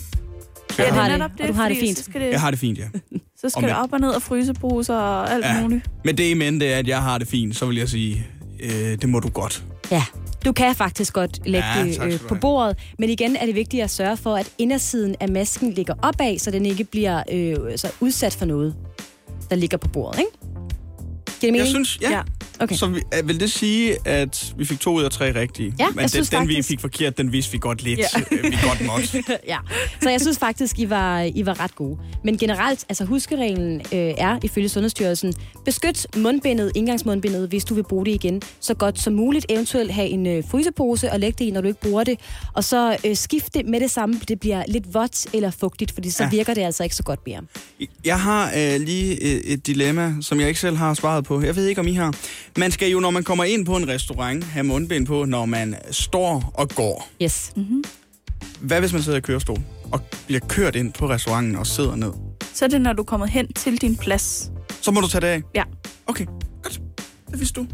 Ja, 0.78 0.84
det 0.86 0.94
har 0.94 1.02
er 1.04 1.10
det- 1.10 1.20
netop 1.20 1.32
det, 1.38 1.48
du 1.48 1.54
har 1.54 1.70
det 1.70 1.78
fint. 1.78 2.10
Det, 2.14 2.22
Jeg 2.32 2.42
har 2.42 2.52
det 2.52 2.60
fint, 2.60 2.78
ja. 2.80 2.84
så 3.38 3.50
skal 3.50 3.64
det 3.64 3.76
op 3.78 3.94
og 3.94 4.00
ned 4.00 4.10
og 4.10 4.22
fryseposer 4.22 4.96
og 4.96 5.32
alt 5.34 5.46
Ja. 5.46 5.62
muligt. 5.62 5.90
Men 6.06 6.18
det 6.18 6.24
i 6.30 6.34
mente, 6.34 6.66
at 6.66 6.88
jeg 6.88 7.02
har 7.02 7.18
det 7.18 7.28
fint, 7.28 7.56
så 7.56 7.66
vil 7.66 7.78
jeg 7.78 7.90
sige, 7.90 8.28
øh, 8.64 8.72
det 8.72 9.10
må 9.10 9.20
du 9.20 9.30
godt. 9.30 9.64
Ja, 9.92 10.04
du 10.46 10.52
kan 10.52 10.76
faktisk 10.76 11.14
godt 11.14 11.40
lægge 11.48 11.68
Ja, 11.78 11.84
det 11.84 12.04
øh, 12.04 12.20
på 12.20 12.36
bordet, 12.36 12.78
men 13.00 13.10
igen 13.10 13.36
er 13.36 13.46
det 13.46 13.56
vigtigt 13.56 13.84
at 13.84 13.90
sørge 13.90 14.18
for, 14.18 14.36
at 14.36 14.50
indersiden 14.58 15.16
af 15.20 15.30
masken 15.30 15.72
ligger 15.72 15.94
opad, 16.02 16.38
så 16.40 16.52
den 16.52 16.66
ikke 16.66 16.84
bliver 16.84 17.24
øh, 17.32 17.56
så 17.78 17.88
udsat 18.00 18.34
for 18.36 18.46
noget, 18.46 18.76
der 19.50 19.56
ligger 19.56 19.78
på 19.78 19.88
bordet, 19.88 20.20
ikke? 20.20 20.32
Giver 21.42 21.52
det 21.52 21.52
mening? 21.52 21.58
Jeg 21.58 21.68
synes, 21.68 21.98
ja. 22.02 22.12
ja. 22.12 22.22
Okay. 22.60 22.76
Så 22.76 22.88
vi, 22.88 23.02
øh, 23.20 23.28
vil 23.28 23.40
det 23.40 23.52
sige, 23.52 23.96
at 24.08 24.54
vi 24.58 24.66
fik 24.66 24.80
to 24.80 24.94
ud 24.94 25.04
af 25.04 25.12
tre 25.12 25.36
rigtige? 25.40 25.74
Ja, 25.80 25.86
Men 25.88 25.96
jeg 25.96 26.02
den, 26.02 26.10
synes 26.10 26.30
den, 26.30 26.48
vi 26.48 26.54
faktisk- 26.54 26.68
fik 26.68 26.80
forkert, 26.80 27.18
den 27.18 27.32
vidste 27.32 27.52
vi 27.52 27.58
godt 27.58 27.84
lidt, 27.84 28.00
Ja. 28.00 28.06
ja. 28.32 28.38
vi 28.50 28.56
godt 28.68 28.86
måtte. 28.86 29.24
ja, 29.48 29.58
så 30.02 30.10
jeg 30.10 30.22
synes 30.22 30.40
faktisk, 30.40 30.80
I 30.80 30.90
var, 30.90 31.22
I 31.22 31.46
var 31.46 31.60
ret 31.60 31.76
gode. 31.76 31.98
Men 32.24 32.38
generelt, 32.38 32.86
altså 32.90 33.06
huskereglen 33.06 33.82
øh, 33.82 33.98
er, 34.18 34.40
ifølge 34.44 34.70
Sundhedsstyrelsen, 34.70 35.34
beskyt 35.66 36.08
mundbindet, 36.18 36.72
indgangsmundbindet, 36.76 37.50
hvis 37.50 37.66
du 37.66 37.74
vil 37.74 37.84
bruge 37.84 38.06
det 38.06 38.12
igen, 38.12 38.42
så 38.60 38.74
godt 38.74 39.00
som 39.02 39.14
muligt. 39.14 39.46
Eventuelt 39.50 39.92
have 39.92 40.08
en 40.08 40.28
øh, 40.28 40.44
frysepose 40.52 41.12
og 41.12 41.20
lægge 41.20 41.36
det 41.40 41.46
i, 41.46 41.52
når 41.52 41.62
du 41.62 41.68
ikke 41.68 41.82
bruger 41.82 42.04
det. 42.04 42.20
Og 42.54 42.64
så 42.64 42.98
øh, 43.06 43.16
skift 43.16 43.54
det 43.54 43.66
med 43.66 43.80
det 43.80 43.92
samme, 43.92 44.20
det 44.28 44.40
bliver 44.40 44.64
lidt 44.68 44.94
vådt 44.94 45.26
eller 45.34 45.52
fugtigt, 45.52 45.92
fordi 45.92 46.10
så 46.10 46.24
Ja. 46.24 46.30
virker 46.30 46.54
det 46.54 46.62
altså 46.62 46.84
ikke 46.84 46.96
så 46.96 47.04
godt 47.04 47.20
mere. 47.26 47.42
Jeg 48.06 48.20
har 48.20 48.52
øh, 48.58 48.82
lige 48.82 49.12
øh, 49.24 49.40
et 49.42 49.68
dilemma, 49.68 50.14
som 50.22 50.40
jeg 50.40 50.48
ikke 50.48 50.60
selv 50.60 50.76
har 50.76 50.94
svaret 50.94 51.24
på. 51.26 51.35
Jeg 51.42 51.56
ved 51.56 51.68
ikke, 51.68 51.82
om 51.82 51.88
I 51.88 51.94
har. 51.94 52.16
Man 52.58 52.72
skal 52.72 52.90
jo, 52.90 53.00
når 53.00 53.12
man 53.12 53.24
kommer 53.24 53.44
ind 53.44 53.66
på 53.66 53.76
en 53.76 53.88
restaurant, 53.88 54.44
have 54.44 54.64
mundbind 54.64 55.08
på, 55.08 55.26
når 55.26 55.46
man 55.46 55.76
står 55.92 56.52
og 56.54 56.70
går. 56.70 57.10
Yes. 57.24 57.52
Mm-hmm. 57.56 57.84
Hvad 58.62 58.80
hvis 58.80 58.94
man 58.94 59.02
sidder 59.02 59.18
i 59.18 59.22
kørestol 59.22 59.58
og 59.92 60.02
bliver 60.26 60.40
kørt 60.40 60.76
ind 60.76 60.94
på 60.94 61.10
restauranten 61.10 61.56
og 61.56 61.68
sidder 61.68 61.96
ned? 61.96 62.12
Så 62.54 62.66
er 62.66 62.70
det, 62.70 62.82
når 62.82 62.94
du 62.94 63.04
kommer 63.04 63.26
hen 63.26 63.54
til 63.54 63.82
din 63.82 63.96
plads. 63.96 64.52
Så 64.82 64.92
må 64.92 65.02
du 65.02 65.08
tage 65.08 65.22
det 65.22 65.28
af? 65.28 65.42
Ja. 65.56 65.64
Okay, 66.08 66.26
godt. 66.64 66.82
Det 67.32 67.40
vidste 67.40 67.62
du. 67.62 67.68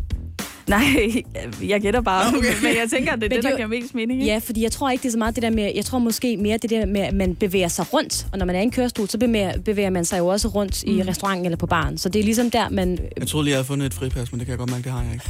Nej, 0.72 1.24
jeg 1.72 1.82
gætter 1.82 2.02
bare. 2.02 2.28
Okay. 2.38 2.54
Men 2.64 2.76
jeg 2.82 2.88
tænker, 2.90 3.16
det 3.16 3.24
er 3.24 3.30
Men 3.30 3.32
det, 3.32 3.32
det 3.32 3.38
er 3.46 3.50
der 3.50 3.56
giver 3.56 3.68
mest 3.68 3.96
mening. 3.96 4.22
ikke? 4.22 4.34
Ja, 4.34 4.40
fordi 4.44 4.64
jeg 4.64 4.72
tror 4.72 4.90
ikke, 4.90 5.02
det 5.02 5.08
er 5.08 5.12
så 5.12 5.18
meget 5.18 5.36
det 5.36 5.44
der 5.44 5.50
med, 5.50 5.72
jeg 5.76 5.86
tror 5.86 6.00
måske 6.00 6.38
mere 6.38 6.58
det 6.58 6.70
der 6.70 6.86
med, 6.86 7.02
at 7.02 7.14
man 7.14 7.36
bevæger 7.36 7.68
sig 7.68 7.94
rundt. 7.94 8.26
Og 8.32 8.38
når 8.38 8.46
man 8.46 8.56
er 8.56 8.60
i 8.60 8.64
en 8.64 8.72
kørestol, 8.72 9.10
så 9.10 9.18
bevæger, 9.18 9.54
bevæger 9.66 9.90
man 9.90 10.06
sig 10.06 10.20
jo 10.20 10.28
også 10.28 10.48
rundt 10.48 10.84
i 10.84 10.92
Mm. 10.92 11.08
restauranten 11.08 11.46
eller 11.46 11.58
på 11.58 11.68
baren. 11.68 11.98
Så 11.98 12.10
det 12.10 12.20
er 12.20 12.24
ligesom 12.24 12.52
der, 12.52 12.70
man... 12.70 13.00
Jeg 13.18 13.28
troede 13.28 13.44
lige, 13.46 13.52
jeg 13.52 13.58
havde 13.58 13.68
fundet 13.68 13.86
et 13.86 13.94
fripas, 13.94 14.32
men 14.32 14.40
det 14.40 14.48
kan 14.48 14.52
jeg 14.52 14.58
godt 14.60 14.70
mærke, 14.72 14.84
det 14.84 14.92
har 14.92 15.04
jeg 15.04 15.14
ikke. 15.14 15.26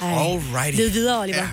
Alrighty. 0.00 0.76
Led 0.80 0.90
videre, 0.90 1.20
Oliver. 1.20 1.36
Ja. 1.36 1.48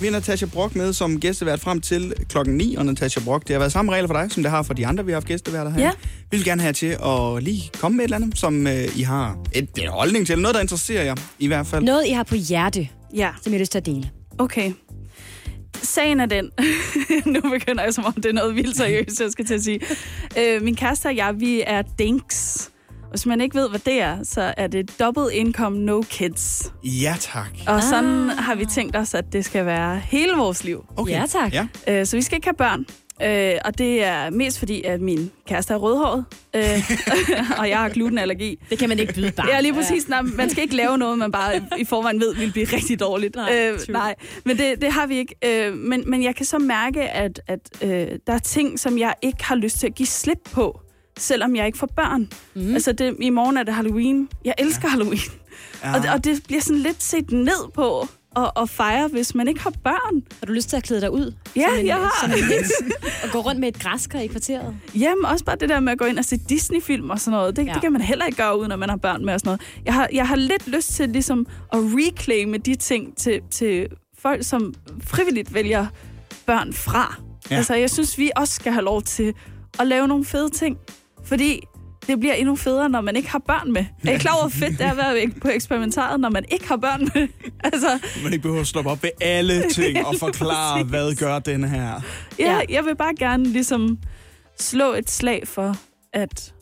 Vi 0.00 0.06
har 0.06 0.12
Natasha 0.12 0.46
Brock 0.46 0.74
med 0.76 0.92
som 0.92 1.20
gæstevært 1.20 1.60
frem 1.60 1.80
til 1.80 2.14
klokken 2.28 2.56
9, 2.56 2.74
og 2.74 2.86
Natasha 2.86 3.20
Brock, 3.24 3.42
det 3.48 3.54
har 3.54 3.58
været 3.58 3.72
samme 3.72 3.92
regler 3.92 4.06
for 4.08 4.14
dig, 4.14 4.32
som 4.32 4.42
det 4.42 4.52
har 4.52 4.62
for 4.62 4.74
de 4.74 4.86
andre, 4.86 5.04
vi 5.04 5.10
har 5.12 5.16
haft 5.16 5.26
gæsteværter 5.26 5.70
her. 5.70 5.80
Ja. 5.80 5.90
Vi 6.30 6.36
vil 6.36 6.44
gerne 6.44 6.62
have 6.62 6.72
til 6.72 6.86
at 6.86 7.42
lige 7.42 7.70
komme 7.80 7.96
med 7.96 8.04
et 8.04 8.06
eller 8.08 8.16
andet, 8.16 8.38
som 8.38 8.66
øh, 8.66 8.98
I 8.98 9.02
har 9.02 9.38
et, 9.52 9.68
en 9.78 9.88
holdning 9.88 10.26
til. 10.26 10.38
Noget, 10.38 10.54
der 10.54 10.60
interesserer 10.60 11.04
jer, 11.04 11.14
i 11.38 11.46
hvert 11.46 11.66
fald. 11.66 11.84
Noget, 11.84 12.06
I 12.06 12.10
har 12.10 12.22
på 12.22 12.34
hjerte, 12.34 12.88
Ja, 13.14 13.30
som 13.42 13.52
jeg 13.52 13.58
har 13.58 13.60
lyst 13.62 13.72
til 13.72 13.78
at 13.78 13.86
dele. 13.86 14.10
okay. 14.38 14.72
Sagen 15.82 16.20
er 16.20 16.26
den. 16.26 16.50
nu 17.34 17.40
begynder 17.40 17.84
jeg, 17.84 17.94
som 17.94 18.04
om 18.04 18.12
det 18.14 18.26
er 18.26 18.32
noget 18.32 18.54
vildt 18.56 18.76
seriøst, 18.76 19.20
jeg 19.20 19.30
skal 19.32 19.46
til 19.46 19.54
at 19.54 19.62
sige. 19.62 19.80
Øh, 20.38 20.62
min 20.62 20.76
kæreste 20.76 21.06
og 21.06 21.16
jeg, 21.16 21.34
vi 21.38 21.62
er 21.66 21.82
dinks. 21.98 22.70
Hvis 23.16 23.26
man 23.26 23.40
ikke 23.40 23.54
ved, 23.54 23.68
hvad 23.68 23.80
det 23.80 24.00
er, 24.00 24.18
så 24.24 24.54
er 24.56 24.66
det 24.66 25.00
double 25.00 25.34
income, 25.34 25.78
no 25.78 26.02
kids. 26.02 26.72
Ja, 26.84 27.14
tak. 27.20 27.48
Og 27.66 27.82
sådan 27.82 28.28
har 28.28 28.54
vi 28.54 28.64
tænkt 28.64 28.96
os, 28.96 29.14
at 29.14 29.32
det 29.32 29.44
skal 29.44 29.66
være 29.66 29.98
hele 29.98 30.32
vores 30.32 30.64
liv. 30.64 30.84
Okay. 30.96 31.12
Ja, 31.12 31.24
tak. 31.28 31.52
Ja. 31.52 31.66
Øh, 31.88 32.06
så 32.06 32.16
vi 32.16 32.22
skal 32.22 32.36
ikke 32.36 32.46
have 32.46 32.54
børn. 32.54 32.86
Øh, 33.22 33.58
og 33.64 33.78
det 33.78 34.04
er 34.04 34.30
mest 34.30 34.58
fordi, 34.58 34.82
at 34.82 35.00
min 35.00 35.30
kæreste 35.48 35.74
er 35.74 35.78
rødhåret, 35.78 36.24
øh, 36.56 36.62
og 37.60 37.68
jeg 37.68 37.78
har 37.78 37.88
glutenallergi. 37.88 38.58
Det 38.70 38.78
kan 38.78 38.88
man 38.88 38.98
ikke 38.98 39.14
byde 39.14 39.32
bare. 39.32 39.48
Ja, 39.50 39.60
lige 39.60 39.74
præcis. 39.74 40.08
Nej, 40.08 40.22
man 40.22 40.50
skal 40.50 40.62
ikke 40.62 40.76
lave 40.76 40.98
noget, 40.98 41.18
man 41.18 41.32
bare 41.32 41.60
i 41.78 41.84
forvejen 41.84 42.20
ved, 42.20 42.34
vil 42.34 42.52
blive 42.52 42.66
rigtig 42.66 43.00
dårligt. 43.00 43.36
Nej, 43.36 43.54
øh, 43.54 43.78
true. 43.78 43.92
nej. 43.92 44.14
men 44.44 44.58
det, 44.58 44.82
det 44.82 44.92
har 44.92 45.06
vi 45.06 45.16
ikke. 45.16 45.34
Øh, 45.44 45.74
men, 45.74 46.10
men 46.10 46.22
jeg 46.22 46.34
kan 46.34 46.46
så 46.46 46.58
mærke, 46.58 47.02
at, 47.02 47.40
at 47.46 47.70
øh, 47.82 48.08
der 48.26 48.32
er 48.32 48.38
ting, 48.38 48.80
som 48.80 48.98
jeg 48.98 49.14
ikke 49.22 49.44
har 49.44 49.54
lyst 49.54 49.78
til 49.78 49.86
at 49.86 49.94
give 49.94 50.06
slip 50.06 50.38
på, 50.52 50.80
selvom 51.18 51.56
jeg 51.56 51.66
ikke 51.66 51.78
får 51.78 51.86
børn. 51.96 52.28
Mm. 52.54 52.74
Altså, 52.74 52.92
det, 52.92 53.16
i 53.20 53.30
morgen 53.30 53.56
er 53.56 53.62
det 53.62 53.74
Halloween. 53.74 54.28
Jeg 54.44 54.54
elsker 54.58 54.82
ja. 54.88 54.90
Halloween. 54.90 55.18
Ja. 55.84 55.94
Og, 55.96 56.02
det- 56.02 56.10
og 56.10 56.24
det 56.24 56.42
bliver 56.46 56.60
sådan 56.60 56.82
lidt 56.82 57.02
set 57.02 57.30
ned 57.32 57.70
på 57.74 58.00
at, 58.36 58.50
at 58.56 58.68
fejre, 58.70 59.08
hvis 59.08 59.34
man 59.34 59.48
ikke 59.48 59.60
har 59.60 59.72
børn. 59.84 60.22
Har 60.40 60.46
du 60.46 60.52
lyst 60.52 60.68
til 60.68 60.76
at 60.76 60.82
klæde 60.82 61.00
dig 61.00 61.10
ud? 61.10 61.32
Ja, 61.56 61.68
som 61.68 61.78
en, 61.78 61.86
jeg 61.86 61.96
har. 61.96 62.20
Som 62.20 62.30
en 62.30 62.64
og 63.24 63.28
gå 63.32 63.38
rundt 63.40 63.60
med 63.60 63.68
et 63.68 63.78
græskar 63.80 64.18
i 64.20 64.26
kvarteret? 64.26 64.76
Jamen, 64.94 65.24
også 65.24 65.44
bare 65.44 65.56
det 65.60 65.68
der 65.68 65.80
med 65.80 65.92
at 65.92 65.98
gå 65.98 66.04
ind 66.04 66.18
og 66.18 66.24
se 66.24 66.36
Disney-film 66.36 67.10
og 67.10 67.20
sådan 67.20 67.36
noget. 67.38 67.56
Det, 67.56 67.66
Ja. 67.66 67.72
det 67.72 67.80
kan 67.82 67.92
man 67.92 68.00
heller 68.00 68.26
ikke 68.26 68.36
gøre, 68.36 68.58
uden 68.58 68.72
at 68.72 68.78
man 68.78 68.88
har 68.88 68.96
børn 68.96 69.24
med 69.24 69.34
og 69.34 69.40
sådan 69.40 69.48
noget. 69.48 69.60
Jeg 69.84 69.94
har, 69.94 70.08
jeg 70.12 70.28
har 70.28 70.36
lidt 70.36 70.68
lyst 70.68 70.88
til 70.88 71.08
ligesom 71.08 71.46
at 71.72 71.78
reclaime 71.82 72.58
de 72.58 72.74
ting 72.74 73.16
til, 73.16 73.40
til 73.50 73.86
folk, 74.18 74.44
som 74.44 74.74
frivilligt 75.04 75.54
vælger 75.54 75.86
børn 76.46 76.72
fra. 76.72 77.14
Ja. 77.50 77.56
Altså, 77.56 77.74
jeg 77.74 77.90
synes, 77.90 78.18
vi 78.18 78.30
også 78.36 78.54
skal 78.54 78.72
have 78.72 78.84
lov 78.84 79.02
til 79.02 79.34
at 79.78 79.86
lave 79.86 80.08
nogle 80.08 80.24
fede 80.24 80.48
ting. 80.50 80.76
Fordi 81.26 81.60
det 82.06 82.20
bliver 82.20 82.34
endnu 82.34 82.56
federe, 82.56 82.88
når 82.88 83.00
man 83.00 83.16
ikke 83.16 83.28
har 83.30 83.38
børn 83.38 83.72
med. 83.72 83.84
Er 84.04 84.12
I 84.12 84.18
klar 84.18 84.32
over, 84.32 84.42
hvor 84.42 84.48
fedt 84.66 84.78
det 84.78 84.86
er 84.86 84.90
at 84.90 84.96
være 84.96 85.28
på 85.42 85.48
eksperimentaret, 85.48 86.20
når 86.20 86.30
man 86.30 86.44
ikke 86.52 86.68
har 86.68 86.76
børn 86.76 87.00
med? 87.14 87.28
altså, 87.72 87.98
Man 88.22 88.32
ikke 88.32 88.42
behøver 88.42 88.60
at 88.60 88.66
stoppe 88.66 88.90
op 88.90 89.02
ved 89.02 89.10
alle 89.20 89.70
ting 89.70 90.06
og 90.06 90.14
forklare, 90.26 90.74
præcis. 90.78 90.90
hvad 90.90 91.14
gør 91.14 91.38
den 91.38 91.64
her. 91.64 92.00
ja, 92.38 92.60
jeg 92.68 92.84
vil 92.84 92.96
bare 92.96 93.14
gerne 93.18 93.44
ligesom 93.44 93.98
slå 94.60 94.92
et 94.92 95.10
slag 95.10 95.48
for, 95.48 95.76
at 96.12 96.54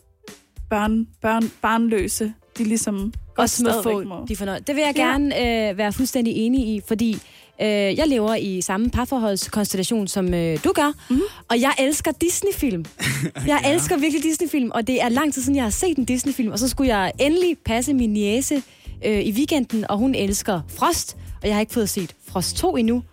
børn, 0.69 1.07
børn, 1.21 1.51
barnløse, 1.61 2.33
de 2.57 2.63
ligesom 2.63 3.13
også 3.37 3.63
må 3.63 3.81
få 3.83 4.03
må. 4.03 4.25
de 4.27 4.35
fornøjelser. 4.35 4.65
Det 4.65 4.75
vil 4.75 4.81
jeg 4.81 4.93
Ja. 4.95 5.01
gerne 5.01 5.69
øh, 5.69 5.77
være 5.77 5.93
fuldstændig 5.93 6.33
enig 6.35 6.67
i, 6.67 6.81
fordi 6.87 7.21
øh, 7.61 7.67
jeg 7.67 8.07
lever 8.07 8.35
i 8.35 8.61
samme 8.61 8.89
parforholdskonstellation, 8.89 10.07
som 10.07 10.33
øh, 10.33 10.57
du 10.63 10.71
gør, 10.75 10.91
Mhm. 11.09 11.17
mm. 11.19 11.21
og 11.49 11.61
jeg 11.61 11.73
elsker 11.79 12.11
Disney-film. 12.11 12.85
Jeg 13.47 13.59
ja. 13.63 13.73
elsker 13.73 13.97
virkelig 13.97 14.23
Disney-film, 14.23 14.71
og 14.73 14.87
det 14.87 15.01
er 15.01 15.09
lang 15.09 15.33
tid 15.33 15.41
siden, 15.41 15.55
jeg 15.55 15.63
har 15.63 15.69
set 15.69 15.97
en 15.97 16.05
Disney-film, 16.05 16.51
og 16.51 16.59
så 16.59 16.67
skulle 16.67 16.97
jeg 16.97 17.11
endelig 17.19 17.57
passe 17.65 17.93
min 17.93 18.09
niece 18.13 18.63
øh, 19.05 19.19
i 19.21 19.31
weekenden, 19.31 19.85
og 19.91 19.97
hun 19.97 20.15
elsker 20.15 20.61
Frost, 20.77 21.17
og 21.41 21.47
jeg 21.47 21.55
har 21.55 21.59
ikke 21.61 21.73
fået 21.73 21.89
set 21.89 22.15
Frost 22.27 22.55
2 22.57 22.75
endnu. 22.77 23.03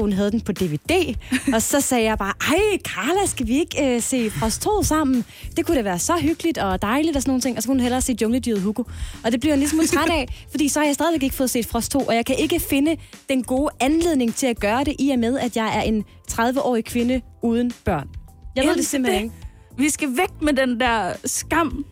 Hun 0.00 0.12
havde 0.12 0.30
den 0.30 0.40
på 0.40 0.52
DVD, 0.52 1.14
og 1.54 1.62
så 1.62 1.80
sagde 1.80 2.04
jeg 2.04 2.18
bare, 2.18 2.32
ej, 2.40 2.78
Carla, 2.78 3.26
skal 3.26 3.46
vi 3.46 3.58
ikke 3.58 3.94
øh, 3.94 4.02
se 4.02 4.30
Frost 4.30 4.62
2 4.62 4.82
sammen? 4.82 5.24
Det 5.56 5.66
kunne 5.66 5.76
da 5.76 5.82
være 5.82 5.98
så 5.98 6.16
hyggeligt 6.20 6.58
og 6.58 6.82
dejligt 6.82 7.16
og 7.16 7.22
sådan 7.22 7.30
nogle 7.30 7.40
ting. 7.40 7.56
Og 7.56 7.62
så 7.62 7.66
kunne 7.68 7.74
hun 7.74 7.80
hellere 7.80 8.00
se 8.00 8.16
Jungledyret 8.22 8.60
Hugo. 8.60 8.82
Og 9.24 9.32
det 9.32 9.40
bliver 9.40 9.56
jeg 9.56 9.68
smule 9.68 9.86
træt 9.86 10.10
af, 10.10 10.26
fordi 10.50 10.68
så 10.68 10.78
har 10.78 10.86
jeg 10.86 10.94
stadigvæk 10.94 11.22
ikke 11.22 11.36
fået 11.36 11.50
set 11.50 11.66
Frost 11.66 11.92
2, 11.92 11.98
og 11.98 12.14
jeg 12.14 12.26
kan 12.26 12.36
ikke 12.38 12.60
finde 12.60 12.96
den 13.28 13.42
gode 13.42 13.70
anledning 13.80 14.34
til 14.34 14.46
at 14.46 14.60
gøre 14.60 14.84
det, 14.84 14.94
i 14.98 15.10
og 15.10 15.18
med, 15.18 15.38
at 15.38 15.56
jeg 15.56 15.78
er 15.78 15.82
en 15.82 16.04
30-årig 16.32 16.84
kvinde 16.84 17.20
uden 17.42 17.72
børn. 17.84 18.08
Jeg 18.56 18.64
ved 18.66 18.74
det 18.76 18.86
simpelthen 18.86 19.22
ikke. 19.24 19.34
Vi 19.78 19.90
skal 19.90 20.08
væk 20.16 20.42
med 20.42 20.52
den 20.52 20.80
der 20.80 21.12
skam. 21.24 21.84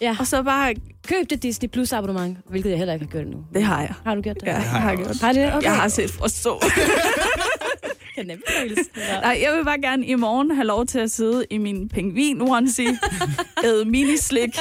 Ja. 0.00 0.16
Og 0.20 0.26
så 0.26 0.42
bare... 0.42 0.74
Køb 1.06 1.30
det 1.30 1.42
Disney 1.42 1.68
Plus 1.68 1.92
abonnement, 1.92 2.38
hvilket 2.50 2.70
jeg 2.70 2.78
heller 2.78 2.94
ikke 2.94 3.06
har 3.06 3.10
gjort 3.12 3.24
endnu. 3.24 3.44
Det 3.54 3.62
har 3.62 3.80
jeg. 3.80 3.94
Har 4.04 4.14
du 4.14 4.20
gjort 4.20 4.36
det? 4.40 4.46
Ja, 4.46 4.52
jeg 4.52 4.64
har 4.64 4.96
gjort 4.96 5.20
Har 5.20 5.32
det? 5.32 5.54
Okay. 5.54 5.62
Jeg 5.62 5.76
har 5.76 5.88
set 5.88 6.10
Frost 6.10 6.42
2. 6.42 6.50
kan. 8.16 8.30
Ja. 8.96 9.20
Nej, 9.20 9.38
jeg 9.42 9.56
vil 9.56 9.64
bare 9.64 9.80
gerne 9.80 10.06
i 10.06 10.14
morgen 10.14 10.50
have 10.50 10.66
lov 10.66 10.86
til 10.86 10.98
at 10.98 11.10
sidde 11.10 11.44
i 11.50 11.58
min 11.58 11.88
pingvin 11.88 12.40
onesie, 12.40 12.98
æde 13.64 13.84
minislik 13.84 14.58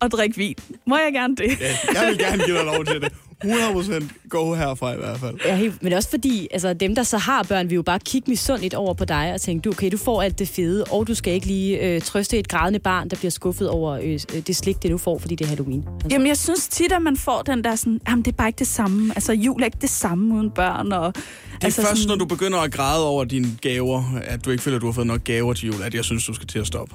og 0.00 0.10
drikke 0.10 0.36
vin. 0.36 0.54
Må 0.86 0.96
jeg 0.96 1.12
gerne 1.12 1.36
det? 1.36 1.60
Ja, 1.60 2.00
jeg 2.00 2.08
vil 2.08 2.18
gerne 2.18 2.44
give 2.44 2.56
dig 2.56 2.64
lov 2.64 2.84
til 2.84 3.00
det. 3.00 3.12
100% 3.44 4.28
go 4.28 4.54
herfra 4.54 4.92
i 4.92 4.96
hvert 4.96 5.20
fald. 5.20 5.34
Ja, 5.46 5.56
helt, 5.56 5.82
men 5.82 5.86
det 5.86 5.92
er 5.92 5.96
også 5.96 6.10
fordi, 6.10 6.48
altså 6.50 6.72
dem, 6.74 6.94
der 6.94 7.02
så 7.02 7.18
har 7.18 7.42
børn, 7.42 7.70
vil 7.70 7.74
jo 7.74 7.82
bare 7.82 7.98
kigge 7.98 8.30
misundeligt 8.30 8.74
over 8.74 8.94
på 8.94 9.04
dig 9.04 9.32
og 9.34 9.40
tænke, 9.40 9.62
du, 9.62 9.70
okay, 9.70 9.90
du 9.92 9.96
får 9.96 10.22
alt 10.22 10.38
det 10.38 10.48
fede, 10.48 10.84
og 10.84 11.06
du 11.08 11.14
skal 11.14 11.32
ikke 11.32 11.46
lige 11.46 11.78
øh, 11.80 12.00
trøste 12.00 12.38
et 12.38 12.48
grædende 12.48 12.78
barn, 12.78 13.08
der 13.08 13.16
bliver 13.16 13.30
skuffet 13.30 13.68
over 13.68 13.92
øh, 14.02 14.42
det 14.46 14.56
slik, 14.56 14.82
det 14.82 14.90
du 14.90 14.98
får, 14.98 15.18
fordi 15.18 15.34
det 15.34 15.44
er 15.44 15.48
Halloween. 15.48 15.84
Altså. 15.94 16.08
Jamen, 16.10 16.26
jeg 16.26 16.36
synes 16.38 16.68
tit, 16.68 16.92
at 16.92 17.02
man 17.02 17.16
får 17.16 17.42
den 17.42 17.64
der 17.64 17.76
sådan, 17.76 18.00
jamen, 18.08 18.24
det 18.24 18.32
er 18.32 18.36
bare 18.36 18.48
ikke 18.48 18.58
det 18.58 18.66
samme. 18.66 19.12
Altså, 19.16 19.32
jul 19.32 19.60
er 19.60 19.64
ikke 19.64 19.78
det 19.80 19.90
samme 19.90 20.34
uden 20.34 20.50
børn. 20.50 20.92
Og, 20.92 21.14
Det 21.14 21.22
er 21.60 21.64
altså, 21.64 21.82
først, 21.82 22.08
når 22.08 22.16
du 22.16 22.24
begynder 22.24 22.58
at 22.58 22.72
græde 22.72 23.06
over 23.08 23.24
dine 23.24 23.48
gaver, 23.62 24.02
at 24.24 24.44
du 24.44 24.50
ikke 24.50 24.62
føler, 24.62 24.76
at 24.76 24.80
du 24.82 24.86
har 24.86 24.92
fået 24.92 25.06
nok 25.06 25.24
gaver 25.24 25.52
til 25.52 25.66
jul, 25.66 25.82
at 25.82 25.94
jeg 25.94 26.04
synes, 26.04 26.26
du 26.26 26.34
skal 26.34 26.46
til 26.46 26.58
at 26.58 26.66
stoppe. 26.66 26.94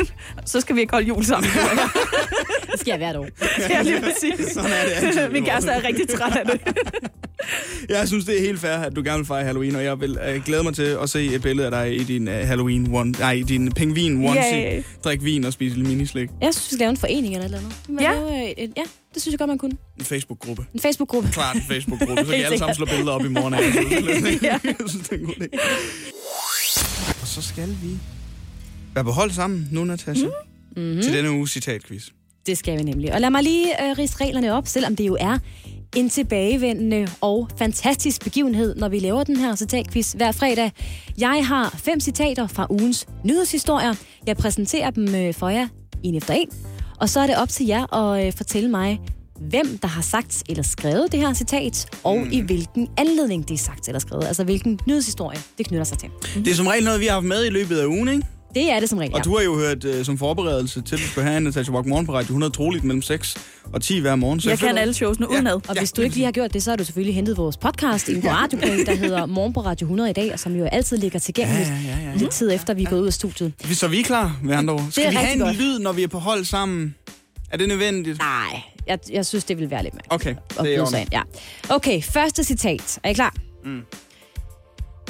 Så 0.46 0.60
skal 0.60 0.76
vi 0.76 0.80
ikke 0.80 0.92
holde 0.92 1.08
jul 1.08 1.24
sammen. 1.24 1.50
det 2.72 2.80
skal 2.80 2.90
jeg 2.90 2.98
hvert 2.98 3.16
år. 3.16 3.26
ja, 3.70 3.82
lige 3.82 4.00
præcis. 4.00 4.52
Sådan 4.52 4.70
er 4.70 4.84
det 4.84 5.06
altid. 5.06 5.28
Min 5.28 5.44
kæreste 5.44 5.70
er 5.70 5.79
rigtig 5.84 6.08
træt 6.08 6.36
af 6.36 6.46
det. 6.46 6.60
Jeg 7.88 8.08
synes, 8.08 8.24
det 8.24 8.36
er 8.36 8.40
helt 8.40 8.60
fair, 8.60 8.72
at 8.72 8.96
du 8.96 9.02
gerne 9.04 9.16
vil 9.18 9.26
fejre 9.26 9.44
Halloween, 9.44 9.76
og 9.76 9.84
jeg 9.84 10.00
vil 10.00 10.10
uh, 10.36 10.44
glæde 10.44 10.62
mig 10.62 10.74
til 10.74 10.82
at 11.02 11.10
se 11.10 11.34
et 11.34 11.42
billede 11.42 11.66
af 11.66 11.70
dig 11.70 12.00
i 12.00 12.04
din 12.04 12.28
uh, 12.28 12.34
Halloween 12.34 12.94
one, 12.94 13.10
nej, 13.10 13.32
i 13.32 13.42
din 13.42 13.72
pingvin 13.72 14.24
onesie. 14.24 14.74
Yay. 14.76 14.82
Drik 15.04 15.24
vin 15.24 15.44
og 15.44 15.52
spise 15.52 15.78
minislik. 15.78 16.28
Jeg 16.40 16.54
synes, 16.54 16.64
vi 16.70 16.74
skal 16.74 16.78
lave 16.78 16.90
en 16.90 16.96
forening 16.96 17.34
eller 17.34 17.40
et 17.40 17.44
eller 17.54 17.58
andet. 17.58 17.74
Man 17.88 18.04
Ja. 18.04 18.44
et, 18.50 18.54
et, 18.64 18.72
ja, 18.76 18.82
det 19.14 19.22
synes 19.22 19.32
jeg 19.32 19.38
godt, 19.38 19.48
man 19.48 19.58
kunne. 19.58 19.72
En 19.98 20.04
Facebook-gruppe. 20.04 20.64
En 20.74 20.80
Facebook-gruppe. 20.80 21.28
Klart 21.32 21.56
en 21.56 21.62
Facebook-gruppe, 21.68 22.24
så 22.24 22.30
kan 22.30 22.40
I 22.40 22.42
alle 22.42 22.58
sammen 22.58 22.74
slå 22.74 22.86
billeder 22.86 23.12
op 23.12 23.24
i 23.24 23.28
morgen. 23.28 23.54
af. 23.54 23.60
Ja. 24.42 24.58
Jeg 24.64 24.74
synes, 24.88 25.08
det 25.08 25.12
er 25.12 25.20
en 25.20 25.26
god 25.26 25.34
idé. 25.34 25.58
Og 27.22 27.26
så 27.26 27.42
skal 27.42 27.68
vi 27.82 27.90
være 28.94 29.04
på 29.04 29.10
hold 29.10 29.30
sammen 29.30 29.68
nu, 29.70 29.84
Natasha, 29.84 30.26
Mm-hmm. 30.76 31.02
til 31.02 31.12
denne 31.12 31.30
uges 31.30 31.50
citatquiz. 31.50 32.08
Det 32.46 32.58
skal 32.58 32.78
vi 32.78 32.82
nemlig. 32.82 33.14
Og 33.14 33.20
lad 33.20 33.30
mig 33.30 33.42
lige 33.42 33.84
øh, 33.84 33.98
rise 33.98 34.16
reglerne 34.20 34.52
op, 34.52 34.66
selvom 34.66 34.96
det 34.96 35.06
jo 35.06 35.16
er 35.20 35.38
en 35.96 36.08
tilbagevendende 36.08 37.08
og 37.20 37.48
fantastisk 37.58 38.24
begivenhed, 38.24 38.74
når 38.74 38.88
vi 38.88 38.98
laver 38.98 39.24
den 39.24 39.36
her 39.36 39.56
citatquiz 39.56 40.12
hver 40.12 40.32
fredag. 40.32 40.72
Jeg 41.18 41.46
har 41.46 41.78
fem 41.84 42.00
citater 42.00 42.46
fra 42.46 42.66
ugens 42.70 43.06
nyhedshistorier. 43.24 43.94
Jeg 44.26 44.36
præsenterer 44.36 44.90
dem 44.90 45.14
øh, 45.14 45.34
for 45.34 45.48
jer 45.48 45.68
en 46.02 46.14
efter 46.14 46.34
en. 46.34 46.48
Og 47.00 47.08
så 47.08 47.20
er 47.20 47.26
det 47.26 47.36
op 47.36 47.48
til 47.48 47.66
jer 47.66 47.94
at 47.94 48.26
øh, 48.26 48.32
fortælle 48.32 48.70
mig, 48.70 49.00
hvem 49.40 49.78
der 49.78 49.88
har 49.88 50.02
sagt 50.02 50.42
eller 50.48 50.62
skrevet 50.62 51.12
det 51.12 51.20
her 51.20 51.34
citat, 51.34 51.88
og 52.04 52.18
mm. 52.18 52.28
i 52.32 52.40
hvilken 52.40 52.88
anledning 52.96 53.48
det 53.48 53.54
er 53.54 53.58
sagt 53.58 53.88
eller 53.88 53.98
skrevet. 53.98 54.24
Altså 54.24 54.44
hvilken 54.44 54.80
nyhedshistorie 54.86 55.38
det 55.58 55.66
knytter 55.66 55.84
sig 55.84 55.98
til. 55.98 56.08
Det 56.34 56.48
er 56.48 56.54
som 56.54 56.66
regel 56.66 56.84
noget, 56.84 57.00
vi 57.00 57.06
har 57.06 57.12
haft 57.12 57.26
med 57.26 57.46
i 57.46 57.50
løbet 57.50 57.78
af 57.78 57.86
ugen, 57.86 58.08
ikke? 58.08 58.26
Det 58.54 58.70
er 58.70 58.80
det 58.80 58.88
som 58.88 58.98
regel, 58.98 59.14
Og 59.14 59.24
du 59.24 59.36
har 59.36 59.44
jo 59.44 59.56
hørt 59.58 59.84
uh, 59.84 60.04
som 60.04 60.18
forberedelse 60.18 60.80
til, 60.82 60.94
at 60.94 61.00
du 61.00 61.06
skal 61.06 61.22
have 61.22 61.36
en 61.36 61.42
Natasha 61.42 61.72
Walk 61.72 61.86
morgen 61.86 62.06
på 62.06 62.12
Radio 62.12 62.26
100 62.26 62.52
troligt 62.52 62.84
mellem 62.84 63.02
6 63.02 63.36
og 63.72 63.82
10 63.82 63.98
hver 63.98 64.16
morgen. 64.16 64.40
Jeg 64.44 64.58
kan 64.58 64.78
alle 64.78 64.94
showsene 64.94 65.30
udenad. 65.30 65.60
Og 65.68 65.78
hvis 65.78 65.92
du 65.92 66.02
ikke 66.02 66.14
lige 66.16 66.24
har 66.24 66.32
gjort 66.32 66.52
det, 66.52 66.62
så 66.62 66.70
har 66.70 66.76
du 66.76 66.84
selvfølgelig 66.84 67.14
hentet 67.14 67.36
vores 67.36 67.56
podcast 67.56 68.08
inde 68.08 68.20
på 68.22 68.28
Radioplay, 68.40 68.86
der 68.86 68.94
hedder 68.94 69.26
Morgen 69.26 69.52
på 69.52 69.60
Radio 69.60 69.84
100 69.84 70.10
i 70.10 70.12
dag, 70.12 70.32
og 70.32 70.38
som 70.38 70.56
jo 70.56 70.64
altid 70.64 70.96
ligger 70.96 71.18
tilgængeligt 71.18 71.68
Ja, 71.68 71.74
ja, 71.74 71.96
ja, 72.04 72.10
ja. 72.10 72.16
lidt 72.16 72.30
tid 72.30 72.52
efter, 72.52 72.74
vi 72.74 72.82
er 72.82 72.90
gået 72.90 73.00
ud 73.00 73.06
af 73.06 73.12
studiet. 73.12 73.52
Så 73.72 73.88
vi 73.88 74.00
er 74.00 74.04
klar, 74.04 74.38
med 74.42 74.54
andre 74.56 74.74
ord. 74.74 74.86
Skal 74.90 75.10
vi 75.10 75.16
have 75.16 75.32
en 75.32 75.38
godt. 75.40 75.56
lyd, 75.56 75.78
når 75.78 75.92
vi 75.92 76.02
er 76.02 76.08
på 76.08 76.18
hold 76.18 76.44
sammen? 76.44 76.94
Er 77.50 77.56
det 77.56 77.68
nødvendigt? 77.68 78.18
Nej, 78.18 78.60
jeg, 78.86 78.98
jeg 79.12 79.26
synes, 79.26 79.44
det 79.44 79.58
vil 79.58 79.70
være 79.70 79.82
lidt 79.82 79.94
mærkeligt. 79.94 80.12
Okay, 80.14 80.34
det 80.48 80.58
er 80.58 80.62
byde 80.62 80.72
i 80.72 80.76
sig 80.76 80.82
orden. 80.82 81.00
ind, 81.00 81.08
ja. 81.12 81.22
Okay, 81.68 82.02
første 82.02 82.44
citat. 82.44 82.98
Er 83.02 83.10
I 83.10 83.12
klar? 83.12 83.34
Mm. 83.64 83.80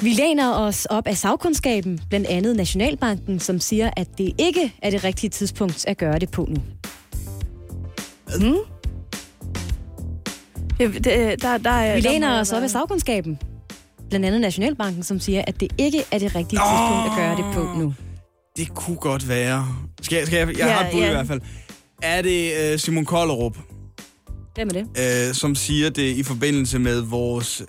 Vi 0.01 0.09
læner 0.09 0.53
os 0.53 0.85
op 0.85 1.07
af 1.07 1.17
sagkundskaben, 1.17 1.99
blandt 2.09 2.27
andet 2.27 2.55
Nationalbanken, 2.55 3.39
som 3.39 3.59
siger, 3.59 3.89
at 3.97 4.07
det 4.17 4.33
ikke 4.39 4.73
er 4.81 4.89
det 4.89 5.03
rigtige 5.03 5.29
tidspunkt 5.29 5.85
at 5.87 5.97
gøre 5.97 6.19
det 6.19 6.31
på 6.31 6.45
nu. 6.49 6.61
Mm. 8.39 8.55
Det, 10.79 10.93
det, 11.03 11.41
der, 11.41 11.57
der, 11.57 11.69
er- 11.69 11.95
Vi 11.95 12.01
der 12.01 12.11
læner 12.11 12.31
jeg 12.31 12.41
os 12.41 12.51
op 12.53 12.63
af 12.63 12.69
sagkundskaben, 12.69 13.39
blandt 14.09 14.25
andet 14.25 14.41
Nationalbanken, 14.41 15.03
som 15.03 15.19
siger, 15.19 15.43
at 15.47 15.59
det 15.59 15.71
ikke 15.77 16.03
er 16.11 16.19
det 16.19 16.35
rigtige 16.35 16.59
tidspunkt 16.59 17.11
at 17.11 17.17
gøre 17.17 17.35
det 17.35 17.45
på 17.53 17.79
nu. 17.79 17.93
Det 18.57 18.73
kunne 18.73 18.97
godt 18.97 19.29
være. 19.29 19.67
Skal 20.01 20.15
jeg, 20.17 20.27
skal 20.27 20.37
jeg, 20.39 20.47
jeg 20.47 20.57
Ja, 20.57 20.67
har 20.73 20.85
et 20.85 20.91
bud 20.91 20.99
ja. 21.01 21.07
i 21.07 21.11
hvert 21.11 21.27
fald. 21.27 21.41
Er 22.03 22.21
det 22.21 22.73
uh, 22.73 22.79
Simon 22.79 23.05
Kollerup, 23.05 23.57
Hvem 24.55 24.69
er 24.69 24.73
det? 24.73 25.29
uh, 25.29 25.35
som 25.35 25.55
siger 25.55 25.89
det 25.89 26.15
i 26.15 26.23
forbindelse 26.23 26.79
med 26.79 27.01
vores... 27.01 27.63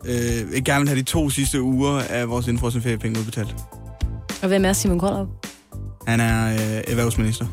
Jeg 0.53 0.63
gerne 0.65 0.81
vil 0.81 0.89
have 0.89 0.99
de 0.99 1.05
to 1.05 1.31
sidste 1.31 1.63
uger 1.63 1.99
af 1.99 2.29
vores 2.29 2.49
indfrosne 2.49 2.83
feriepenge 2.83 3.21
udbetalt? 3.21 3.55
Og 4.43 4.49
hvem 4.49 4.65
er 4.65 4.73
Simon 4.73 4.99
Koldrup? 4.99 5.29
Han 6.07 6.21
er 6.21 6.55
uh, 6.55 6.61
erhvervsminister. 6.91 7.47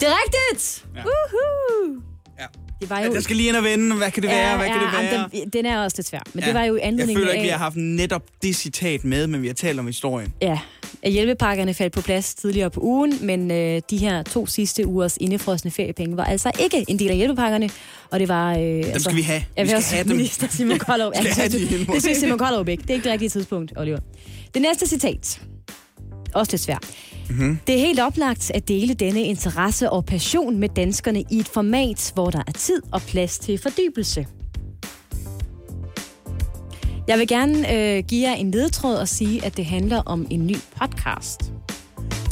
Det 0.00 0.08
er 0.08 0.12
rigtigt! 0.24 0.84
Ja. 0.96 1.00
Woohoo! 1.00 2.02
Ja. 2.40 2.44
Det 2.80 2.90
var 2.90 3.00
jo... 3.00 3.14
Jeg 3.14 3.22
skal 3.22 3.36
lige 3.36 3.48
ind 3.48 3.56
og 3.56 3.64
vende. 3.64 3.96
Hvad 3.96 4.10
kan 4.10 4.22
det 4.22 4.30
være? 4.30 4.56
Hvad 4.56 4.66
kan 4.66 4.80
det 4.80 4.88
være? 4.92 5.28
Den, 5.32 5.50
den 5.50 5.66
er 5.66 5.82
også 5.84 5.94
lidt 5.98 6.06
svær. 6.06 6.20
Men 6.34 6.40
ja. 6.40 6.46
det 6.46 6.54
var 6.54 6.64
jo 6.64 6.76
i 6.76 6.80
Jeg 6.82 6.92
føler 6.92 7.18
ikke, 7.18 7.30
af... 7.30 7.42
vi 7.42 7.48
har 7.48 7.58
haft 7.58 7.76
netop 7.76 8.22
det 8.42 8.56
citat 8.56 9.04
med, 9.04 9.26
men 9.26 9.42
vi 9.42 9.46
har 9.46 9.54
talt 9.54 9.78
om 9.78 9.86
historien. 9.86 10.32
Ja, 10.42 10.58
hjælpepakkerne 11.04 11.74
faldt 11.74 11.92
på 11.92 12.00
plads 12.00 12.34
tidligere 12.34 12.70
på 12.70 12.80
ugen, 12.80 13.14
men 13.20 13.50
øh, 13.50 13.82
de 13.90 13.96
her 13.98 14.22
to 14.22 14.46
sidste 14.46 14.86
ugers 14.86 15.16
indefrosne 15.20 15.70
feriepenge 15.70 16.16
var 16.16 16.24
altså 16.24 16.50
ikke 16.60 16.84
en 16.88 16.98
del 16.98 17.10
af 17.10 17.16
hjælpepakkerne, 17.16 17.70
og 18.10 18.20
det 18.20 18.28
var... 18.28 18.52
Øh, 18.52 18.60
dem 18.62 18.98
skal 18.98 19.16
vi 19.16 19.22
have. 19.22 19.42
Vi 19.62 19.66
skal 19.66 19.82
have 19.82 20.04
dem. 20.04 20.16
minister 20.16 20.48
Simon 20.48 20.78
Koldrup. 20.78 21.12
Skal 21.16 21.32
have 21.34 21.48
de 21.48 21.92
det, 21.92 22.02
synes 22.02 22.18
Simon 22.18 22.38
Koldrup 22.38 22.68
ikke. 22.68 22.82
Det 22.82 22.90
er 22.90 22.94
ikke 22.94 23.04
det 23.04 23.12
rigtige 23.12 23.28
tidspunkt, 23.28 23.72
Oliver. 23.76 23.98
Det 24.54 24.62
næste 24.62 24.86
citat. 24.86 25.40
Også 26.34 26.52
lidt 26.52 26.62
svært. 26.62 26.84
Mm-hmm. 27.30 27.58
Det 27.66 27.74
er 27.74 27.78
helt 27.78 28.00
oplagt 28.00 28.50
at 28.50 28.68
dele 28.68 28.94
denne 28.94 29.22
interesse 29.22 29.90
og 29.90 30.04
passion 30.04 30.58
med 30.58 30.68
danskerne 30.68 31.24
i 31.30 31.38
et 31.38 31.48
format, 31.48 32.12
hvor 32.14 32.30
der 32.30 32.42
er 32.46 32.52
tid 32.52 32.82
og 32.92 33.02
plads 33.02 33.38
til 33.38 33.58
fordybelse. 33.58 34.26
Jeg 37.08 37.18
vil 37.18 37.28
gerne 37.28 37.72
øh, 37.74 38.04
give 38.08 38.28
jer 38.28 38.34
en 38.34 38.50
ledtråd 38.50 38.96
og 38.96 39.08
sige, 39.08 39.44
at 39.44 39.56
det 39.56 39.66
handler 39.66 40.02
om 40.06 40.26
en 40.30 40.46
ny 40.46 40.56
podcast. 40.80 41.52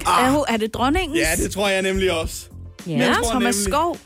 Ah. 0.06 0.34
Er, 0.34 0.44
er 0.48 0.56
det 0.56 0.74
dronningens? 0.74 1.18
Ja, 1.18 1.42
det 1.42 1.50
tror 1.50 1.68
jeg 1.68 1.82
nemlig 1.82 2.12
også. 2.20 2.46
Ja, 2.86 2.92
Jeg 2.92 3.14
tror 3.22 3.30
Thomas 3.30 3.56
nemlig- 3.56 3.72
Skov. 3.72 3.96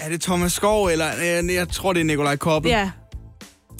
Er 0.00 0.08
det 0.08 0.20
Thomas 0.20 0.52
Skov, 0.52 0.86
eller 0.86 1.06
øh, 1.42 1.54
jeg 1.54 1.68
tror, 1.68 1.92
det 1.92 2.00
er 2.00 2.04
Nikolaj 2.04 2.36
Koppel? 2.36 2.70
Ja. 2.70 2.90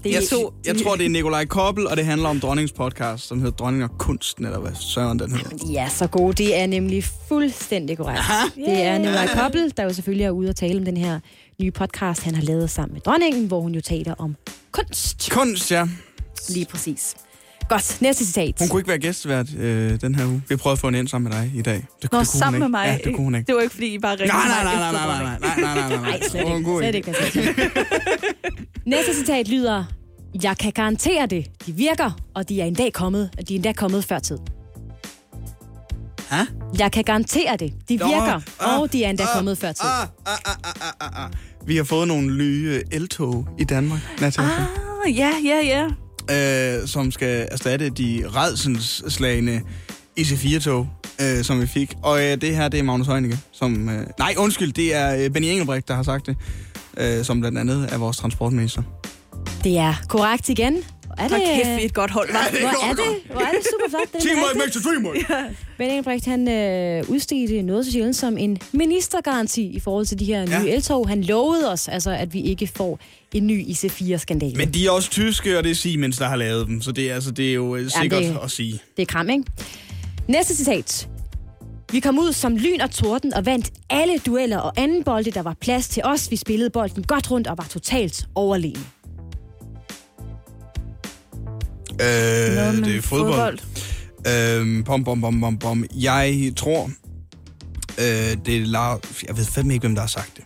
Det 0.05 0.11
jeg, 0.13 0.17
er 0.23 0.27
to- 0.31 0.53
jeg 0.67 0.77
tror, 0.83 0.97
det 0.97 1.07
er 1.07 1.11
Nikolaj 1.11 1.45
Koppel, 1.45 1.87
og 1.87 1.97
det 1.97 2.05
handler 2.05 2.29
om 2.29 2.41
dronningens 2.41 2.73
podcast, 2.73 3.27
som 3.29 3.39
hedder 3.39 3.57
Dronning 3.57 3.85
og 3.85 3.91
Kunsten, 3.99 4.45
eller 4.45 4.59
hvad 4.59 4.71
søren 4.81 5.19
den 5.19 5.31
hedder. 5.33 5.73
Ja, 5.73 5.89
så 5.89 6.07
god. 6.07 6.33
Det 6.35 6.59
er 6.61 6.67
nemlig 6.67 7.05
fuldstændig 7.29 7.97
korrekt. 7.97 8.21
Det 8.57 8.83
er 8.83 8.99
Nikolaj 8.99 9.29
Koppel, 9.43 9.73
der 9.77 9.83
jo 9.83 9.93
selvfølgelig 9.93 10.25
er 10.25 10.31
ude 10.31 10.49
og 10.49 10.57
tale 10.57 10.79
om 10.79 10.85
den 10.85 10.97
her 10.97 11.21
nye 11.63 11.71
podcast, 11.71 12.23
han 12.23 12.35
har 12.35 12.43
lavet 12.43 12.71
sammen 12.71 12.95
med 12.95 13.01
dronningen, 13.01 13.47
hvor 13.47 13.61
hun 13.61 13.75
jo 13.75 13.81
taler 13.81 14.15
om 14.19 14.37
kunst. 14.73 15.31
Kunst, 15.31 15.71
ja. 15.71 15.89
Lige 16.49 16.67
præcis. 16.67 17.17
Godt, 17.69 17.99
næste 18.03 18.25
citat. 18.27 18.55
Hun 18.59 18.69
kunne 18.69 18.81
ikke 18.81 18.89
være 18.89 18.99
gæstvært 18.99 19.55
øh, 19.55 20.01
den 20.01 20.15
her 20.15 20.27
uge. 20.27 20.43
Vi 20.49 20.57
prøvede 20.57 20.73
at 20.73 20.79
få 20.79 20.89
en 20.89 20.95
ind 20.95 21.09
sammen 21.09 21.33
med 21.33 21.41
dig 21.41 21.53
i 21.55 21.63
dag. 21.63 21.75
Det, 21.75 21.83
Nå, 21.83 21.97
det 22.03 22.11
kunne 22.11 22.25
sammen 22.25 22.63
hun 22.63 22.71
med 22.71 22.81
mig. 22.81 22.87
Ja, 22.87 23.09
det 23.09 23.17
kunne 23.17 23.25
hun 23.25 23.35
ikke. 23.35 23.47
Det 23.47 23.55
var 23.55 23.61
ikke, 23.61 23.75
fordi 23.75 23.95
I 23.95 23.99
bare 23.99 24.13
ringede 24.13 24.33
Nej, 24.33 24.49
nej, 24.49 24.65
nej, 24.65 24.93
nej, 24.93 24.93
nej, 24.93 25.23
nej, 25.23 25.39
nej, 25.39 25.61
nej, 25.61 25.89
nej, 25.89 25.97
nej, 25.97 26.11
Nej, 26.11 26.29
slet 26.29 26.55
ikke. 26.57 26.77
Slet 26.79 26.95
ikke. 26.95 27.09
altså. 27.09 27.71
Næste 28.87 29.15
citat 29.15 29.49
lyder, 29.49 29.85
jeg 30.43 30.59
kan 30.59 30.73
garantere 30.73 31.27
det. 31.27 31.47
De 31.67 31.73
virker, 31.73 32.11
og 32.35 32.49
de 32.49 32.61
er 32.61 32.65
en 32.65 32.75
dag 32.75 32.93
kommet, 32.93 33.31
de 33.49 33.55
er 33.55 33.57
endda 33.57 33.73
kommet 33.73 34.05
før 34.05 34.19
tid. 34.19 34.39
Hæ? 36.31 36.37
Jeg 36.79 36.93
kan 36.93 37.05
garantere 37.05 37.57
det. 37.57 37.73
De 37.89 37.95
virker, 37.99 38.41
ah, 38.61 38.81
og 38.81 38.93
de 38.93 39.05
er 39.05 39.11
endda 39.11 39.23
ah, 39.23 39.29
kommet 39.35 39.59
før 39.59 39.73
tid. 39.73 39.89
Ah, 39.89 40.09
ah, 40.27 40.39
ah, 40.45 40.93
ah, 41.01 41.25
ah. 41.25 41.31
Vi 41.69 41.77
har 41.77 41.85
fået 41.85 42.09
nogle 42.09 42.37
nye 42.37 42.83
eltog 42.91 43.49
i 43.59 43.65
Danmark, 43.65 44.01
Natasha. 44.21 44.43
Ah, 44.43 45.17
ja, 45.17 45.33
ja, 45.45 45.87
ja. 46.31 46.81
øh, 46.81 46.89
som 46.89 47.11
skal 47.11 47.49
erstatte 47.51 47.91
de 47.91 48.25
redselslagende 48.35 49.61
IC4-tog, 50.21 50.89
øh, 51.21 51.45
som 51.45 51.61
vi 51.61 51.67
fik. 51.67 51.95
Og 52.03 52.25
øh, 52.25 52.41
det 52.41 52.57
her, 52.57 52.69
det 52.69 52.81
er 52.81 52.85
Magnus 52.85 53.07
Heunicke, 53.07 53.39
som... 53.53 53.89
Øh, 53.89 54.07
nej, 54.19 54.35
undskyld, 54.39 54.73
det 54.73 54.95
er 54.95 55.25
øh, 55.25 55.31
Benny 55.31 55.47
Engelbrecht, 55.47 55.89
der 55.89 55.95
har 55.95 56.03
sagt 56.03 56.27
det, 56.27 56.37
øh, 56.97 57.25
som 57.25 57.41
blandt 57.41 57.59
andet 57.59 57.89
er 57.93 57.99
vores 57.99 58.17
transportminister. 58.17 58.83
Det 59.65 59.79
er 59.79 59.95
korrekt 60.09 60.49
igen. 60.49 60.77
Er 61.19 61.29
det, 61.29 61.37
kæft, 61.47 61.69
vi 61.77 61.83
er 61.83 61.85
et 61.87 61.95
godt 61.95 62.11
hold, 62.11 62.29
hva'? 62.29 62.61
Hvor 62.61 62.69
er 62.91 62.93
det, 62.95 63.33
hvor 63.33 63.41
er 63.41 63.51
det 63.51 63.61
super 63.65 63.89
flot. 63.89 64.21
Teamwork 64.23 64.57
makes 64.57 64.73
the 64.77 64.91
dream 64.91 65.05
work. 65.07 65.17
Ben 65.79 65.89
Engelbrecht, 65.91 66.27
han 66.27 66.49
øh, 66.49 67.05
udstedte 67.11 67.63
noget 67.63 67.85
så 67.87 67.93
sjældent 67.93 68.17
som 68.17 68.39
en 68.39 68.59
ministergaranti 68.73 69.63
i 69.67 69.81
forhold 69.81 70.07
til 70.07 70.19
de 70.19 70.25
her 70.25 70.45
nye 70.47 70.67
Ja. 70.69 70.75
eltog. 70.75 71.09
Han 71.09 71.25
lovede 71.25 71.73
os, 71.73 71.89
altså, 71.89 72.11
at 72.11 72.35
vi 72.35 72.41
ikke 72.41 72.67
får 72.67 72.99
en 73.35 73.47
ny 73.47 73.65
IC4-skandale. 73.67 74.55
Men 74.57 74.75
de 74.75 74.87
er 74.87 74.91
også 74.91 75.11
tyske, 75.11 75.59
og 75.59 75.65
det 75.65 75.71
er 75.71 75.75
Siemens, 75.75 76.19
der 76.19 76.29
har 76.29 76.37
lavet 76.37 76.67
dem. 76.67 76.83
Så 76.83 76.93
det 76.93 77.11
er, 77.11 77.15
altså, 77.15 77.31
det 77.31 77.49
er 77.51 77.55
jo 77.55 77.77
øh, 77.77 77.91
sikkert 78.03 78.23
det- 78.23 78.39
at 78.45 78.51
sige. 78.51 78.81
Det 78.97 79.03
er 79.03 79.07
kram, 79.07 79.31
ikke? 79.31 79.45
Næste 80.29 80.57
citat. 80.57 81.09
Vi 81.93 82.01
kom 82.01 82.19
ud 82.19 82.33
som 82.33 82.57
lyn 82.57 82.81
og 82.81 82.91
torden 82.91 83.35
og 83.35 83.47
vandt 83.47 83.71
alle 83.91 84.19
dueller 84.27 84.59
og 84.59 84.73
anden 84.77 85.05
bolde, 85.05 85.31
der 85.31 85.43
var 85.43 85.55
plads 85.61 85.89
til 85.89 86.03
os. 86.05 86.31
Vi 86.31 86.37
spillede 86.37 86.71
bolden 86.71 87.03
godt 87.05 87.31
rundt 87.31 87.47
og 87.47 87.59
var 87.59 87.67
totalt 87.71 88.27
overlegen. 88.35 88.87
Øh, 92.01 92.55
Noget 92.55 92.85
det 92.85 92.97
er 92.97 93.03
fodbold. 93.03 93.59
Øhm, 94.27 94.85
bom, 94.85 95.05
bom, 95.05 95.21
bom, 95.21 95.41
bom, 95.41 95.59
bom. 95.59 95.85
Jeg 95.95 96.53
tror, 96.57 96.91
øh, 97.99 98.37
det 98.47 98.57
er 98.57 98.67
Lars... 98.67 99.01
Jeg 99.29 99.37
ved 99.37 99.45
fandme 99.45 99.73
ikke, 99.75 99.83
hvem 99.83 99.95
der 99.95 100.03
har 100.03 100.09
sagt 100.09 100.37
det. 100.37 100.45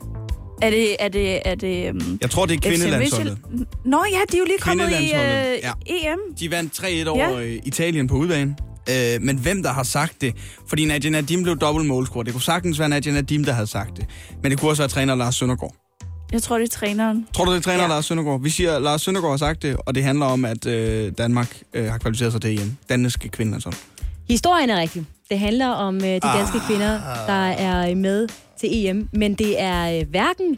Er 0.62 0.70
det, 0.70 0.96
er 1.00 1.08
det, 1.08 1.40
er 1.44 1.54
det 1.54 1.90
um, 1.90 2.18
Jeg 2.20 2.30
tror, 2.30 2.46
det 2.46 2.56
er 2.56 2.68
kvindelandsholdet. 2.70 3.38
Nå 3.84 4.04
ja, 4.12 4.18
de 4.32 4.36
er 4.36 4.38
jo 4.38 4.44
lige 4.44 4.58
kommet 4.58 4.90
i 4.90 5.10
ja. 5.10 5.72
EM. 5.86 6.18
De 6.40 6.50
vandt 6.50 6.80
3-1 7.06 7.08
over 7.08 7.38
ja. 7.38 7.58
Italien 7.64 8.06
på 8.06 8.14
udbanen. 8.14 8.56
Øh, 8.90 9.22
men 9.22 9.38
hvem 9.38 9.62
der 9.62 9.72
har 9.72 9.82
sagt 9.82 10.20
det? 10.20 10.34
Fordi 10.68 10.84
Nadia 10.84 11.10
Nadim 11.10 11.42
blev 11.42 11.56
dobbelt 11.58 11.86
målscorer. 11.86 12.24
Det 12.24 12.32
kunne 12.32 12.42
sagtens 12.42 12.78
være 12.78 12.88
Nadia 12.88 13.12
Nadim, 13.12 13.44
der 13.44 13.52
havde 13.52 13.66
sagt 13.66 13.96
det. 13.96 14.06
Men 14.42 14.50
det 14.50 14.60
kunne 14.60 14.70
også 14.70 14.82
være 14.82 14.88
træner 14.88 15.14
Lars 15.14 15.34
Søndergaard. 15.34 15.74
Jeg 16.32 16.42
tror, 16.42 16.58
det 16.58 16.64
er 16.64 16.68
træneren. 16.76 17.26
Tror 17.34 17.44
du, 17.44 17.50
det 17.52 17.56
er 17.58 17.62
træner 17.62 17.82
Ja. 17.82 17.88
Lars 17.88 18.06
Søndergaard? 18.06 18.40
Vi 18.42 18.50
siger, 18.50 18.78
Lars 18.78 19.02
Søndergaard 19.02 19.32
har 19.32 19.36
sagt 19.36 19.62
det, 19.62 19.76
og 19.86 19.94
det 19.94 20.04
handler 20.04 20.26
om, 20.26 20.44
at 20.44 20.66
øh, 20.66 21.12
Danmark 21.18 21.56
øh, 21.74 21.90
har 21.90 21.98
kvalificeret 21.98 22.32
sig 22.32 22.40
til 22.40 22.60
EM. 22.60 22.76
Danske 22.88 23.28
kvindelandshold. 23.28 23.74
Historien 24.28 24.70
er 24.70 24.80
rigtig. 24.80 25.04
Det 25.30 25.38
handler 25.38 25.68
om 25.68 25.96
øh, 25.96 26.02
de 26.02 26.20
danske 26.20 26.58
Ah. 26.58 26.66
kvinder, 26.66 27.00
der 27.26 27.32
er 27.48 27.94
med 27.94 28.28
til 28.60 28.68
EM. 28.86 29.08
Men 29.12 29.34
det 29.34 29.60
er 29.62 30.00
øh, 30.00 30.08
hverken 30.10 30.56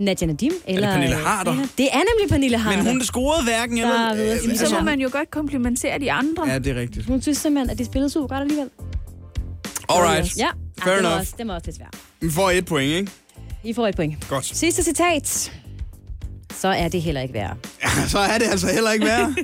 Nadia 0.00 0.26
Nadim 0.26 0.52
eller... 0.66 0.92
Pernille 0.92 1.16
øh, 1.18 1.24
Harder? 1.24 1.50
det 1.50 1.60
her- 1.60 1.66
Det 1.78 1.88
er 1.92 1.96
nemlig 1.98 2.28
Pernille 2.30 2.58
Harder. 2.58 2.76
Men 2.82 2.86
hun 2.92 3.00
scorede 3.04 3.44
hverken 3.44 3.76
Der 3.76 3.82
eller... 3.84 4.00
er 4.00 4.14
sige, 4.16 4.42
Jamen, 4.42 4.56
så 4.56 4.62
altså- 4.64 4.78
må 4.78 4.84
man 4.84 5.00
jo 5.00 5.08
godt 5.12 5.30
komplimentere 5.30 5.98
de 5.98 6.12
andre. 6.12 6.48
Ja, 6.48 6.58
det 6.58 6.76
er 6.76 6.80
rigtigt. 6.80 7.06
Hun 7.06 7.22
synes 7.22 7.38
simpelthen, 7.38 7.70
at 7.70 7.78
det 7.78 7.86
spillede 7.86 8.10
super 8.10 8.28
godt 8.28 8.40
alligevel. 8.40 8.68
Alright. 9.88 10.36
Ja, 10.38 10.46
Fair 10.82 10.92
ja 10.92 10.96
det, 10.96 11.04
var 11.04 11.08
enough. 11.10 11.20
også, 11.20 11.34
det 11.38 11.48
var 11.48 11.54
også 11.54 11.66
lidt 11.66 11.76
svært. 11.76 11.94
Vi 12.20 12.30
får 12.30 12.50
et 12.50 12.64
point, 12.66 12.92
ikke? 12.92 13.10
I 13.64 13.72
får 13.72 13.86
et 13.88 13.96
point. 13.96 14.28
Godt. 14.28 14.44
Sidste 14.46 14.82
citat. 14.82 15.52
Så 16.54 16.68
er 16.68 16.88
det 16.88 17.02
heller 17.02 17.20
ikke 17.20 17.34
værre. 17.34 17.56
Ja, 17.98 18.08
så 18.08 18.18
er 18.18 18.38
det 18.38 18.46
altså 18.50 18.66
heller 18.66 18.90
ikke 18.92 19.06
værre. 19.06 19.34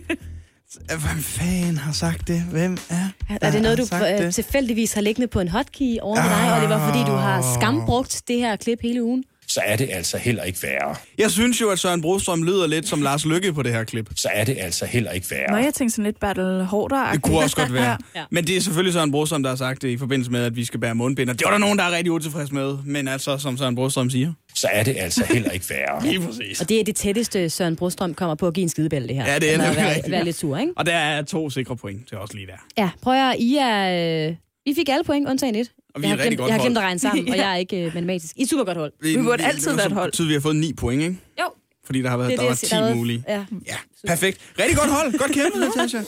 Hvem 0.87 1.23
fanden 1.23 1.77
har 1.79 1.93
sagt 1.93 2.29
det? 2.29 2.41
Hvem 2.41 2.79
er 2.91 3.09
Er 3.41 3.51
det 3.51 3.63
noget, 3.63 3.79
du 3.79 3.87
øh, 3.97 4.01
det? 4.01 4.35
tilfældigvis 4.35 4.93
har 4.93 5.01
liggende 5.01 5.27
på 5.29 5.41
en 5.41 5.49
hotkey 5.49 5.99
over 6.01 6.17
med 6.17 6.31
dig, 6.31 6.55
og 6.55 6.61
det 6.61 6.69
var 6.69 6.89
fordi, 6.89 7.05
du 7.05 7.13
har 7.17 7.55
skambrugt 7.61 8.23
det 8.29 8.37
her 8.39 8.57
klip 8.57 8.79
hele 8.83 9.03
ugen? 9.05 9.25
Så 9.57 9.63
er 9.65 9.77
det 9.77 9.89
altså 9.93 10.19
heller 10.19 10.43
ikke 10.43 10.59
værre. 10.63 10.97
Jeg 11.19 11.31
synes 11.31 11.61
jo, 11.61 11.71
at 11.71 11.79
Søren 11.79 12.01
Brostrøm 12.01 12.43
lyder 12.43 12.67
lidt 12.67 12.89
som 12.89 13.03
Lars 13.03 13.27
Lykke 13.27 13.53
på 13.53 13.63
det 13.63 13.73
her 13.73 13.85
klip. 13.85 14.11
Så 14.17 14.29
er 14.33 14.45
det 14.45 14.57
altså 14.61 14.87
heller 14.87 15.11
ikke 15.11 15.27
værre. 15.31 15.51
Nå, 15.51 15.57
jeg 15.57 15.75
tænkte 15.75 15.95
sådan 15.95 16.05
lidt 16.05 16.21
battle 16.21 16.65
hårdere. 16.65 17.13
Det 17.13 17.23
kunne 17.23 17.39
også 17.39 17.57
godt 17.57 17.73
være. 17.73 17.99
Ja. 18.17 18.25
Men 18.31 18.47
det 18.47 18.57
er 18.57 18.61
selvfølgelig 18.61 18.93
Søren 18.93 19.11
Brostrøm, 19.11 19.43
der 19.43 19.51
har 19.51 19.57
sagt 19.57 19.83
det 19.83 19.89
i 19.89 19.97
forbindelse 19.97 20.31
med, 20.31 20.45
at 20.45 20.57
vi 20.57 20.65
skal 20.65 20.81
bære 20.81 20.95
mundbind. 20.95 21.31
Og 21.31 21.39
det 21.39 21.45
var 21.45 21.51
der 21.51 21.59
nogen, 21.59 21.79
der 21.79 21.85
er 21.85 21.91
rigtig 21.97 22.13
utilfreds 22.13 22.53
med. 22.53 22.77
Men 22.85 23.09
altså, 23.09 23.39
som 23.39 23.57
Søren 23.57 23.75
Brostrøm 23.75 24.11
siger. 24.11 24.33
Så 24.55 24.69
er 24.73 24.83
det 24.83 24.97
altså 24.99 25.25
heller 25.25 25.51
ikke 25.51 25.67
værre. 25.71 26.03
Lige 26.07 26.21
præcis. 26.21 26.61
Og 26.61 26.69
det 26.69 26.81
er 26.81 26.85
det 26.85 26.97
tætteste, 26.97 27.51
Søren 27.51 27.77
Brostrøm 27.77 28.15
kommer 28.15 28.35
på 28.35 28.47
at 28.47 28.55
give 28.55 28.63
en 28.63 28.69
skidebælle, 28.69 29.09
det 29.09 29.17
her. 29.17 29.33
Ja, 29.33 29.39
det 29.39 29.55
er 29.55 29.59
nemlig 29.59 29.87
rigtigt. 29.87 30.11
været 30.11 30.25
lidt 30.25 30.37
sur, 30.37 30.59
ikke? 30.59 30.73
Og 30.77 30.87
der 30.87 30.97
er 30.97 31.23
to 31.23 31.51
sikre 31.51 31.77
point 31.77 32.09
til 32.09 32.19
os 32.19 32.35
lige 32.35 32.47
der. 32.47 32.67
Ja, 32.79 32.91
prøv 33.03 33.15
at 33.15 33.37
I 33.39 33.57
er... 33.57 34.29
Øh, 34.29 34.35
I 34.67 34.75
fik 34.75 34.89
alle 34.89 35.05
point, 35.05 35.29
undtagen 35.29 35.55
et. 35.55 35.71
Og 35.97 36.03
vi 36.03 36.07
er 36.07 36.09
jeg 36.09 36.15
et 36.15 36.19
har 36.21 36.25
rigtig 36.25 36.29
glemt, 36.29 36.39
godt 36.39 36.49
jeg 36.49 36.55
har 36.55 36.63
glemt 36.63 36.77
at 36.77 36.83
hold. 36.83 36.87
regne 36.89 36.99
sammen, 37.01 37.29
og 37.33 37.37
jeg 37.37 37.53
er 37.53 37.57
ikke 37.57 37.77
øh, 37.87 37.95
matematisk. 37.95 38.33
I 38.37 38.43
er 38.43 38.47
super 38.47 38.65
godt 38.65 38.79
hold. 38.79 38.93
Vi 39.03 39.17
burde 39.23 39.45
altid 39.45 39.75
være 39.77 39.87
et 39.87 39.93
hold. 39.93 40.07
Så 40.07 40.11
betyder, 40.11 40.29
vi 40.29 40.35
har 40.35 40.41
fået 40.41 40.57
9 40.57 40.73
point, 40.73 41.03
ikke? 41.03 41.17
Jo. 41.41 41.45
Fordi 41.87 42.03
der 42.03 42.11
har 42.11 42.17
været 42.17 42.31
Det 42.31 42.37
er 42.37 42.41
der 42.41 42.47
var 42.49 42.55
det, 42.55 42.59
10 42.59 42.67
der 42.71 42.75
har 42.77 42.83
været- 42.83 42.97
mulige. 42.97 43.25
Ja. 43.29 43.45
Ja, 43.67 43.77
perfekt. 44.09 44.39
Rigtig 44.59 44.77
godt 44.77 44.91
hold. 44.91 45.19
Godt 45.19 45.33
kæmpet, 45.33 45.61
Natasha. 45.77 45.99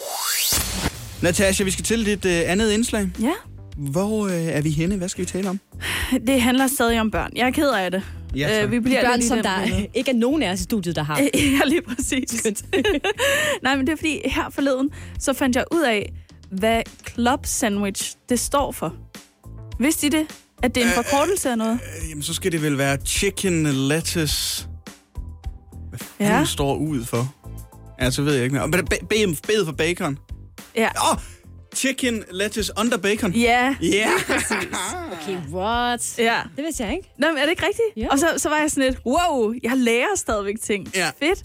Natasha, 1.22 1.64
vi 1.64 1.70
skal 1.70 1.84
til 1.84 2.06
dit 2.06 2.24
uh, 2.24 2.30
andet 2.50 2.72
indslag. 2.72 3.08
Ja, 3.22 3.32
Hvor 3.76 4.24
uh, 4.24 4.32
er 4.32 4.60
vi 4.62 4.70
henne? 4.70 4.96
Hvad 4.96 5.08
skal 5.08 5.22
vi 5.24 5.26
tale 5.30 5.48
om? 5.48 5.60
det 6.26 6.40
handler 6.42 6.66
stadig 6.66 7.00
om 7.00 7.10
børn. 7.10 7.30
Jeg 7.36 7.46
er 7.46 7.50
ked 7.50 7.70
af 7.70 7.90
det. 7.90 8.02
Ja, 8.36 8.48
tak. 8.48 8.64
Øh, 8.64 8.70
vi 8.70 8.76
De 8.76 8.80
bliver 8.82 9.00
børn, 9.02 9.14
lidt 9.14 9.24
i 9.24 9.28
som 9.28 9.42
der 9.42 9.60
ikke 9.94 10.10
er 10.10 10.14
nogen 10.14 10.42
af 10.42 10.52
os 10.52 10.60
i 10.60 10.62
studiet, 10.62 10.96
der 10.96 11.02
har. 11.02 11.20
Ja, 11.34 11.60
lige 11.66 11.82
præcis. 11.82 12.46
Nej, 13.62 13.76
men 13.76 13.86
det 13.86 13.92
er 13.92 13.96
fordi, 13.96 14.20
her 14.24 14.50
forleden, 14.50 14.90
så 15.18 15.32
fandt 15.32 15.56
jeg 15.56 15.64
ud 15.72 15.82
af, 15.82 16.12
hvad 16.50 16.82
club 17.10 17.46
sandwich, 17.46 18.14
det 18.28 18.40
står 18.40 18.72
for. 18.72 18.94
Vidste 19.78 20.06
I 20.06 20.10
det? 20.10 20.26
At 20.62 20.74
det 20.74 20.82
er 20.82 20.86
en 20.88 20.92
forkortelse 21.04 21.50
af 21.50 21.58
noget? 21.58 21.72
Øh, 22.02 22.10
Jamen, 22.10 22.22
så 22.22 22.34
skal 22.34 22.52
det 22.52 22.62
vel 22.62 22.78
være 22.78 22.96
chicken 23.06 23.66
lettuce. 23.66 24.66
Hvad 26.16 26.26
Ja. 26.28 26.44
står 26.44 26.76
ud 26.76 27.04
for? 27.04 27.34
Ja, 28.00 28.10
så 28.10 28.22
ved 28.22 28.34
jeg 28.34 28.44
ikke 28.44 28.54
mere. 28.54 28.64
Ba- 28.64 29.06
Bed 29.46 29.64
for 29.64 29.72
bacon. 29.72 30.18
Ja. 30.76 30.88
Åh, 31.04 31.10
oh, 31.12 31.18
chicken 31.74 32.24
lettuce 32.32 32.72
under 32.80 32.96
bacon. 32.96 33.32
Ja. 33.32 33.74
Ja. 33.82 34.08
Okay, 35.22 35.36
what? 35.52 36.14
Ja. 36.18 36.40
Det 36.56 36.64
vidste 36.64 36.84
jeg 36.84 36.92
ikke. 36.96 37.14
Nå, 37.18 37.26
men 37.28 37.36
er 37.38 37.42
det 37.42 37.50
ikke 37.50 37.62
rigtigt? 37.66 37.86
Ja. 37.96 38.08
Og 38.10 38.18
så, 38.18 38.26
så 38.36 38.48
var 38.48 38.56
jeg 38.56 38.70
sådan 38.70 38.84
lidt, 38.90 38.98
wow, 39.06 39.52
jeg 39.62 39.72
lærer 39.76 40.16
stadigvæk 40.16 40.54
ting. 40.62 40.88
Ja. 40.94 41.10
Fedt. 41.18 41.42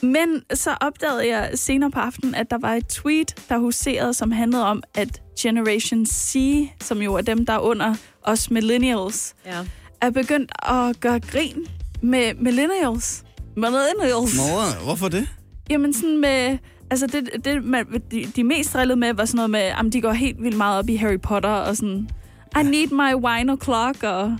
Men 0.00 0.42
så 0.54 0.70
opdagede 0.80 1.28
jeg 1.28 1.50
senere 1.54 1.90
på 1.90 1.98
aftenen, 2.00 2.34
at 2.34 2.50
der 2.50 2.58
var 2.60 2.74
et 2.74 2.86
tweet, 2.88 3.34
der 3.48 3.58
huserede, 3.58 4.14
som 4.14 4.30
handlede 4.30 4.66
om, 4.66 4.82
at 4.94 5.22
Generation 5.40 6.06
C, 6.06 6.36
som 6.80 7.02
jo 7.02 7.14
er 7.14 7.20
dem, 7.22 7.46
der 7.46 7.52
er 7.52 7.58
under 7.58 7.94
os 8.22 8.50
millennials, 8.50 9.34
Ja. 9.46 9.58
er 10.00 10.10
begyndt 10.10 10.52
at 10.68 11.00
gøre 11.00 11.20
grin 11.20 11.66
med 12.02 12.34
millennials. 12.34 13.24
Millennials. 13.56 14.36
Nå, 14.36 14.84
hvorfor 14.84 15.08
det? 15.08 15.28
Jamen 15.70 15.94
sådan 15.94 16.20
med... 16.20 16.58
Altså 16.90 17.06
det, 17.06 17.44
det 17.44 17.64
man, 17.64 17.86
de, 18.10 18.26
de 18.36 18.44
mest 18.44 18.72
drillede 18.74 18.98
med, 19.00 19.14
var 19.14 19.24
sådan 19.24 19.36
noget 19.36 19.50
med, 19.50 19.60
at 19.60 19.92
de 19.92 20.00
går 20.00 20.12
helt 20.12 20.42
vildt 20.42 20.56
meget 20.56 20.78
op 20.78 20.88
i 20.88 20.96
Harry 20.96 21.20
Potter 21.20 21.50
og 21.50 21.76
sådan... 21.76 22.08
I 22.60 22.62
need 22.62 22.88
my 22.90 23.14
wine 23.14 23.52
o'clock, 23.52 24.04
og 24.06 24.36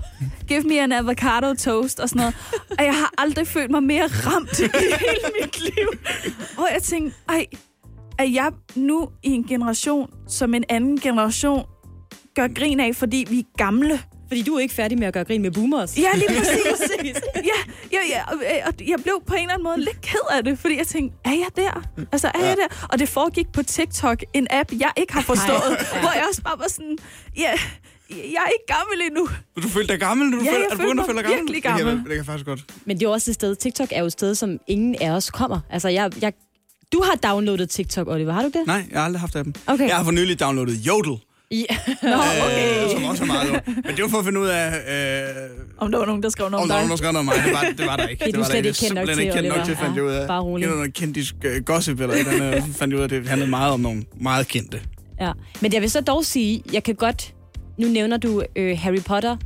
give 0.48 0.62
me 0.62 0.80
an 0.80 0.93
avocado 0.93 1.55
toast, 1.55 2.01
og 2.01 2.09
sådan 2.09 2.20
noget. 2.20 2.34
Og 2.78 2.84
jeg 2.84 2.94
har 2.94 3.12
aldrig 3.18 3.47
følt 3.47 3.70
mig 3.70 3.82
mere 3.82 4.06
ramt 4.06 4.59
i 4.59 4.62
hele 4.62 5.32
mit 5.43 5.60
liv. 5.60 5.89
Og 6.59 6.68
jeg 6.74 6.82
tænkte, 6.82 7.16
ej, 7.28 7.47
er 8.18 8.24
jeg 8.24 8.52
nu 8.74 9.09
i 9.22 9.30
en 9.30 9.44
generation, 9.44 10.10
som 10.28 10.55
en 10.55 10.64
anden 10.68 11.01
generation 11.01 11.64
gør 12.34 12.48
grin 12.55 12.80
af, 12.80 12.97
fordi 12.97 13.26
vi 13.30 13.39
er 13.39 13.56
gamle? 13.56 14.01
Fordi 14.28 14.43
du 14.43 14.55
er 14.55 14.60
ikke 14.60 14.74
færdig 14.74 14.98
med 14.98 15.06
at 15.06 15.14
gøre 15.14 15.24
grin 15.24 15.43
med 15.43 15.51
boomers. 15.51 15.98
Ja, 15.98 16.09
lige 16.14 16.28
præcis. 16.39 17.16
ja, 17.36 17.72
ja, 17.93 17.98
ja, 18.10 18.22
og, 18.66 18.72
jeg 18.89 18.98
blev 19.02 19.22
på 19.26 19.34
en 19.34 19.40
eller 19.40 19.52
anden 19.52 19.64
måde 19.64 19.78
lidt 19.78 20.01
ked 20.01 20.20
af 20.30 20.44
det, 20.44 20.59
fordi 20.59 20.78
jeg 20.78 20.86
tænkte, 20.86 21.16
er 21.24 21.30
jeg 21.30 21.48
der? 21.56 21.82
Altså, 22.12 22.28
er 22.34 22.40
ja. 22.40 22.47
jeg 22.47 22.56
der? 22.56 22.86
Og 22.93 22.98
det 22.98 23.09
foregik 23.09 23.52
på 23.52 23.62
TikTok, 23.62 24.22
en 24.34 24.47
app, 24.51 24.72
jeg 24.80 24.90
ikke 24.97 25.12
har 25.12 25.22
forstået, 25.22 25.78
Ej. 25.93 26.01
hvor 26.01 26.10
jeg 26.14 26.24
også 26.28 26.43
bare 26.43 26.59
var 26.59 26.68
sådan, 26.68 26.98
ja, 27.36 27.52
jeg 28.16 28.43
er 28.47 28.51
ikke 28.56 28.66
gammel 28.76 28.98
endnu. 29.09 29.28
Du 29.62 29.68
følte 29.68 29.93
dig 29.93 30.01
gammel? 30.01 30.32
Du 30.32 30.36
Ja, 30.36 30.51
følte, 30.51 30.51
jeg 30.60 30.64
er 30.64 30.70
du 30.70 30.76
begyndt 30.76 30.90
at 30.90 30.97
mig 30.97 31.06
føle 31.06 31.16
dig 31.18 31.24
gammel? 31.24 31.39
virkelig 31.39 31.55
Det 31.55 31.62
kan, 31.62 31.70
gammel. 31.76 31.86
jeg- 31.94 31.98
det 31.98 32.09
kan 32.09 32.16
jeg 32.16 32.26
faktisk 32.26 32.47
godt. 32.47 32.60
Men 32.84 32.97
det 32.97 33.02
er 33.05 33.09
jo 33.09 33.12
også 33.12 33.30
et 33.30 33.34
sted, 33.34 33.56
TikTok 33.56 33.89
er 33.90 34.01
jo 34.01 34.06
et 34.06 34.12
sted, 34.12 34.34
som 34.34 34.59
ingen 34.68 34.97
af 35.01 35.10
os 35.10 35.30
kommer. 35.30 35.60
Altså, 35.70 35.89
jeg, 35.89 36.10
jeg, 36.22 36.32
du 36.93 37.02
har 37.05 37.14
downloadet 37.30 37.70
TikTok, 37.70 38.09
Oliver, 38.09 38.32
har 38.32 38.43
du 38.43 38.48
det? 38.48 38.62
Nej, 38.66 38.84
jeg 38.90 38.98
har 39.01 39.05
aldrig 39.05 39.20
haft 39.20 39.36
appen. 39.36 39.55
Okay. 39.66 39.89
Jeg 39.89 39.97
har 39.97 40.05
for 40.05 40.10
nylig 40.10 40.40
downloadet 40.40 40.74
Jodel. 40.74 41.16
Ja. 41.51 41.56
Nå, 42.02 42.09
okay. 42.44 42.84
Øh, 42.84 42.90
som 42.90 43.05
også 43.05 43.22
er 43.22 43.26
meget 43.26 43.48
lort. 43.48 43.66
Men 43.66 43.97
det 43.97 44.02
var 44.02 44.09
for 44.09 44.18
at 44.18 44.24
finde 44.24 44.40
ud 44.40 44.47
af... 44.47 44.66
Øh, 44.68 45.51
Om 45.78 45.90
der 45.93 45.98
var 45.98 46.06
nogen, 46.06 46.22
der 46.22 46.28
skrev 46.28 46.51
noget 46.51 46.55
om 46.56 46.62
om 46.62 46.68
der 46.68 46.74
var 46.74 46.80
dig. 46.80 46.89
nogen, 46.89 46.90
der 46.90 46.97
skrev 46.97 47.12
noget 47.12 47.18
om 47.18 47.24
mig. 47.24 47.44
Det 47.44 47.52
var, 47.52 47.74
det 47.78 47.86
var 47.86 47.97
der 47.97 48.06
ikke. 48.06 48.24
Det 48.24 48.28
er 48.28 48.30
det 48.32 48.39
var 48.40 48.44
der 48.44 48.51
slet 48.51 48.59
ikke. 48.59 48.68
ikke 48.68 48.78
kendt 48.80 48.94
nok 48.94 49.06
Simpelthen 49.09 49.16
til, 49.16 49.22
ikke 49.22 49.48
kendt 49.48 49.56
nok 49.56 49.66
til, 49.66 49.76
fandt 49.76 49.97
jeg 49.97 50.05
ud 50.05 50.10
af. 50.10 50.20
Ja, 50.22 50.26
bare 50.26 50.40
rolig. 50.43 50.62
Det 50.62 50.70
var 50.70 50.76
noget 50.76 50.94
kendisk 50.94 51.34
uh, 51.44 51.64
gossip, 51.64 52.01
eller 52.01 52.14
et 52.14 52.20
eller 52.20 52.51
andet. 52.51 52.74
Fandt 52.76 52.93
jeg 52.93 52.97
ud 52.97 53.01
af, 53.01 53.05
at 53.05 53.10
det 53.10 53.28
handlede 53.28 53.51
meget 53.51 53.72
om 53.72 53.80
nogle 53.80 54.05
meget 54.20 54.48
kendte. 54.48 54.80
Ja. 55.20 55.32
Men 55.60 55.72
jeg 55.72 55.82
vil 55.82 55.90
så 55.90 56.01
dog 56.01 56.24
sige, 56.24 56.62
jeg 56.72 56.82
kan 56.84 56.94
godt... 56.94 57.34
Nu 57.82 57.88
nævner 57.88 58.16
du 58.16 58.42
øh, 58.56 58.78
Harry 58.78 59.00
Potter. 59.06 59.36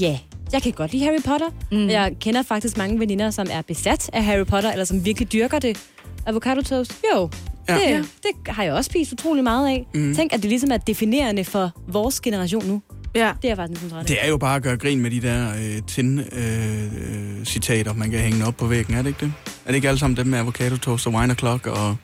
Ja, 0.00 0.18
jeg 0.52 0.62
kan 0.62 0.72
godt 0.72 0.92
lide 0.92 1.04
Harry 1.04 1.22
Potter. 1.24 1.46
Mm. 1.72 1.88
Jeg 1.88 2.12
kender 2.20 2.42
faktisk 2.42 2.76
mange 2.76 3.00
veninder, 3.00 3.30
som 3.30 3.46
er 3.50 3.62
besat 3.62 4.10
af 4.12 4.24
Harry 4.24 4.44
Potter, 4.46 4.72
eller 4.72 4.84
som 4.84 5.04
virkelig 5.04 5.32
dyrker 5.32 5.58
det. 5.58 5.78
Avocado 6.26 6.60
toast? 6.62 7.00
Jo, 7.14 7.30
Ja. 7.68 7.74
det, 7.74 7.80
Ja. 7.82 7.96
det 7.98 8.30
har 8.48 8.62
jeg 8.64 8.72
også 8.72 8.88
spist 8.88 9.12
utrolig 9.12 9.44
meget 9.44 9.68
af. 9.68 9.86
Mm. 9.94 10.14
Tænk, 10.14 10.32
at 10.32 10.42
det 10.42 10.50
ligesom 10.50 10.70
er 10.70 10.76
definerende 10.76 11.44
for 11.44 11.70
vores 11.88 12.20
generation 12.20 12.66
nu. 12.66 12.82
Ja. 13.14 13.32
Det 13.42 13.50
er 13.50 13.54
faktisk 13.54 13.80
sådan 13.88 14.06
Det 14.06 14.16
er 14.24 14.28
jo 14.28 14.36
bare 14.36 14.56
at 14.56 14.62
gøre 14.62 14.76
grin 14.76 15.00
med 15.00 15.10
de 15.10 15.20
der 15.20 15.50
øh, 15.50 15.82
tin-citater, 15.86 17.92
man 17.92 18.10
kan 18.10 18.20
hænge 18.20 18.46
op 18.46 18.56
på 18.56 18.66
væggen, 18.66 18.94
er 18.94 19.02
det 19.02 19.08
ikke 19.08 19.20
det? 19.20 19.32
Er 19.64 19.68
det 19.68 19.74
ikke 19.74 19.88
alle 19.88 19.98
sammen 19.98 20.16
dem 20.16 20.26
med 20.26 20.38
avocado 20.38 20.76
toast 20.76 21.06
og 21.06 21.12
wine 21.12 21.32
o'clock 21.32 21.70
og 21.70 21.96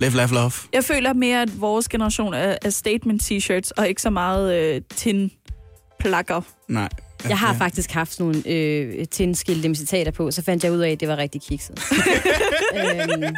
live, 0.00 0.16
laugh, 0.16 0.32
love? 0.32 0.52
Jeg 0.72 0.84
føler 0.84 1.12
mere, 1.12 1.42
at 1.42 1.60
vores 1.60 1.88
generation 1.88 2.34
er, 2.34 2.56
er 2.62 2.70
statement-t-shirts, 2.70 3.70
og 3.76 3.88
ikke 3.88 4.02
så 4.02 4.10
meget 4.10 4.54
øh, 4.54 4.80
tin-plakker. 4.96 6.40
Nej. 6.68 6.88
Jeg 7.28 7.38
har 7.38 7.54
faktisk 7.54 7.90
haft 7.90 8.12
sådan 8.12 8.26
nogle 8.26 8.42
øh, 8.48 9.06
tindskilte 9.10 9.68
med 9.68 9.76
citater 9.76 10.10
på, 10.10 10.30
så 10.30 10.42
fandt 10.42 10.64
jeg 10.64 10.72
ud 10.72 10.78
af, 10.78 10.90
at 10.90 11.00
det 11.00 11.08
var 11.08 11.16
rigtig 11.16 11.42
kikset. 11.42 11.80
øhm, 12.76 13.34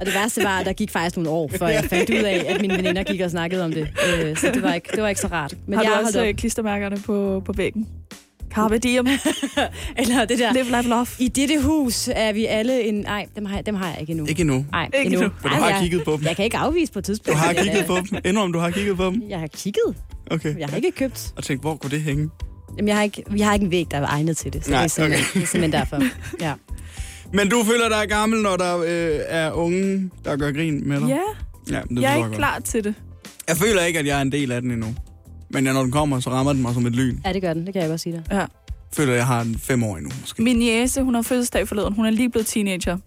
og 0.00 0.06
det 0.06 0.14
værste 0.14 0.44
var, 0.44 0.58
at 0.58 0.66
der 0.66 0.72
gik 0.72 0.90
faktisk 0.90 1.16
nogle 1.16 1.30
år, 1.30 1.50
før 1.58 1.68
jeg 1.68 1.84
fandt 1.84 2.10
ud 2.10 2.24
af, 2.24 2.44
at 2.48 2.60
mine 2.60 2.76
veninder 2.76 3.02
gik 3.02 3.20
og 3.20 3.30
snakkede 3.30 3.64
om 3.64 3.72
det. 3.72 3.88
Øh, 4.08 4.36
så 4.36 4.50
det 4.54 4.62
var, 4.62 4.74
ikke, 4.74 4.88
det 4.94 5.02
var 5.02 5.08
ikke 5.08 5.20
så 5.20 5.26
rart. 5.26 5.54
Men 5.66 5.74
har 5.74 5.82
jeg 5.82 5.90
du 5.90 5.94
holdt 5.94 6.08
også 6.08 6.20
op. 6.20 6.26
øh, 6.26 6.34
klistermærkerne 6.34 6.96
på, 7.06 7.42
på 7.44 7.52
væggen? 7.52 7.88
Carpe 8.54 8.78
diem. 8.78 9.06
Eller 9.98 10.24
det 10.24 10.38
der... 10.38 10.52
Live, 10.52 10.64
life, 10.64 10.88
love. 10.88 11.06
I 11.18 11.28
dette 11.28 11.62
hus 11.62 12.08
er 12.12 12.32
vi 12.32 12.46
alle 12.46 12.82
en... 12.82 12.94
Nej, 12.94 13.26
dem 13.36 13.44
har 13.46 13.56
jeg, 13.56 13.66
dem 13.66 13.74
har 13.74 13.88
jeg 13.90 14.00
ikke 14.00 14.10
endnu. 14.10 14.26
Ikke 14.26 14.40
endnu. 14.40 14.66
Nej, 14.72 14.84
Ikke 14.84 14.98
endnu. 15.06 15.20
endnu. 15.20 15.34
Men 15.42 15.50
du 15.50 15.56
Ej, 15.56 15.60
har 15.60 15.70
jeg, 15.70 15.80
kigget 15.80 16.04
på 16.04 16.12
dem. 16.16 16.24
Jeg 16.24 16.36
kan 16.36 16.44
ikke 16.44 16.56
afvise 16.56 16.92
på 16.92 16.98
et 16.98 17.04
tidspunkt. 17.04 17.38
Du 17.40 17.44
har 17.44 17.52
kigget 17.52 17.86
på 17.86 17.96
dem. 17.96 18.18
Indrøm, 18.24 18.52
du 18.52 18.58
har 18.58 18.70
kigget 18.70 18.96
på 18.96 19.06
dem. 19.06 19.22
Jeg 19.28 19.40
har 19.40 19.46
kigget. 19.46 19.96
Okay. 20.30 20.58
Jeg 20.58 20.68
har 20.68 20.76
ikke 20.76 20.90
købt. 20.90 21.32
Og 21.36 21.44
tænkt, 21.44 21.62
hvor 21.62 21.76
kunne 21.76 21.90
det 21.90 22.02
hænge? 22.02 22.30
Jamen, 22.76 22.88
jeg 22.88 22.96
har 22.96 23.02
ikke, 23.02 23.22
vi 23.30 23.40
har 23.40 23.54
ikke 23.54 23.64
en 23.64 23.70
væg, 23.70 23.86
der 23.90 23.96
er 23.98 24.06
egnet 24.06 24.36
til 24.36 24.52
det. 24.52 24.64
Så 24.64 24.70
Nej, 24.70 24.78
det, 24.80 24.84
er 24.84 24.88
simpelthen, 24.88 25.24
okay. 25.30 25.40
det 25.40 25.42
er 25.42 25.46
simpelthen 25.46 25.72
derfor. 25.72 26.00
Ja. 26.46 26.52
Men 27.32 27.48
du 27.48 27.64
føler 27.64 27.88
dig 27.88 28.08
gammel, 28.08 28.42
når 28.42 28.56
der 28.56 28.78
øh, 28.78 29.20
er 29.28 29.52
unge, 29.52 30.10
der 30.24 30.36
gør 30.36 30.52
grin 30.52 30.88
med 30.88 31.00
dig? 31.00 31.08
Ja, 31.08 31.20
ja 31.76 31.80
det 31.90 32.02
jeg 32.02 32.12
er 32.12 32.16
ikke 32.16 32.28
godt. 32.28 32.36
klar 32.36 32.58
til 32.58 32.84
det. 32.84 32.94
Jeg 33.48 33.56
føler 33.56 33.82
ikke, 33.82 33.98
at 33.98 34.06
jeg 34.06 34.18
er 34.18 34.22
en 34.22 34.32
del 34.32 34.52
af 34.52 34.62
den 34.62 34.70
endnu. 34.70 34.94
Men 35.54 35.66
ja, 35.66 35.72
når 35.72 35.82
den 35.82 35.90
kommer, 35.90 36.20
så 36.20 36.30
rammer 36.30 36.52
den 36.52 36.62
mig 36.62 36.74
som 36.74 36.86
et 36.86 36.92
lyn. 36.92 37.18
ja, 37.24 37.32
det 37.32 37.42
gør 37.42 37.52
den. 37.52 37.66
Det 37.66 37.72
kan 37.72 37.82
jeg 37.82 37.90
godt 37.90 38.00
sige 38.00 38.12
dig. 38.12 38.22
Ja. 38.30 38.44
Føler, 38.92 39.12
at 39.12 39.18
jeg 39.18 39.26
har 39.26 39.40
en 39.40 39.58
fem 39.58 39.82
år 39.84 39.96
endnu, 39.96 40.10
måske. 40.20 40.42
Min 40.42 40.62
jæse, 40.62 41.02
hun 41.02 41.14
har 41.14 41.22
fødselsdag 41.22 41.68
forleden. 41.68 41.94
Hun 41.94 42.06
er 42.06 42.10
lige 42.10 42.30
blevet 42.30 42.46
teenager. 42.46 42.98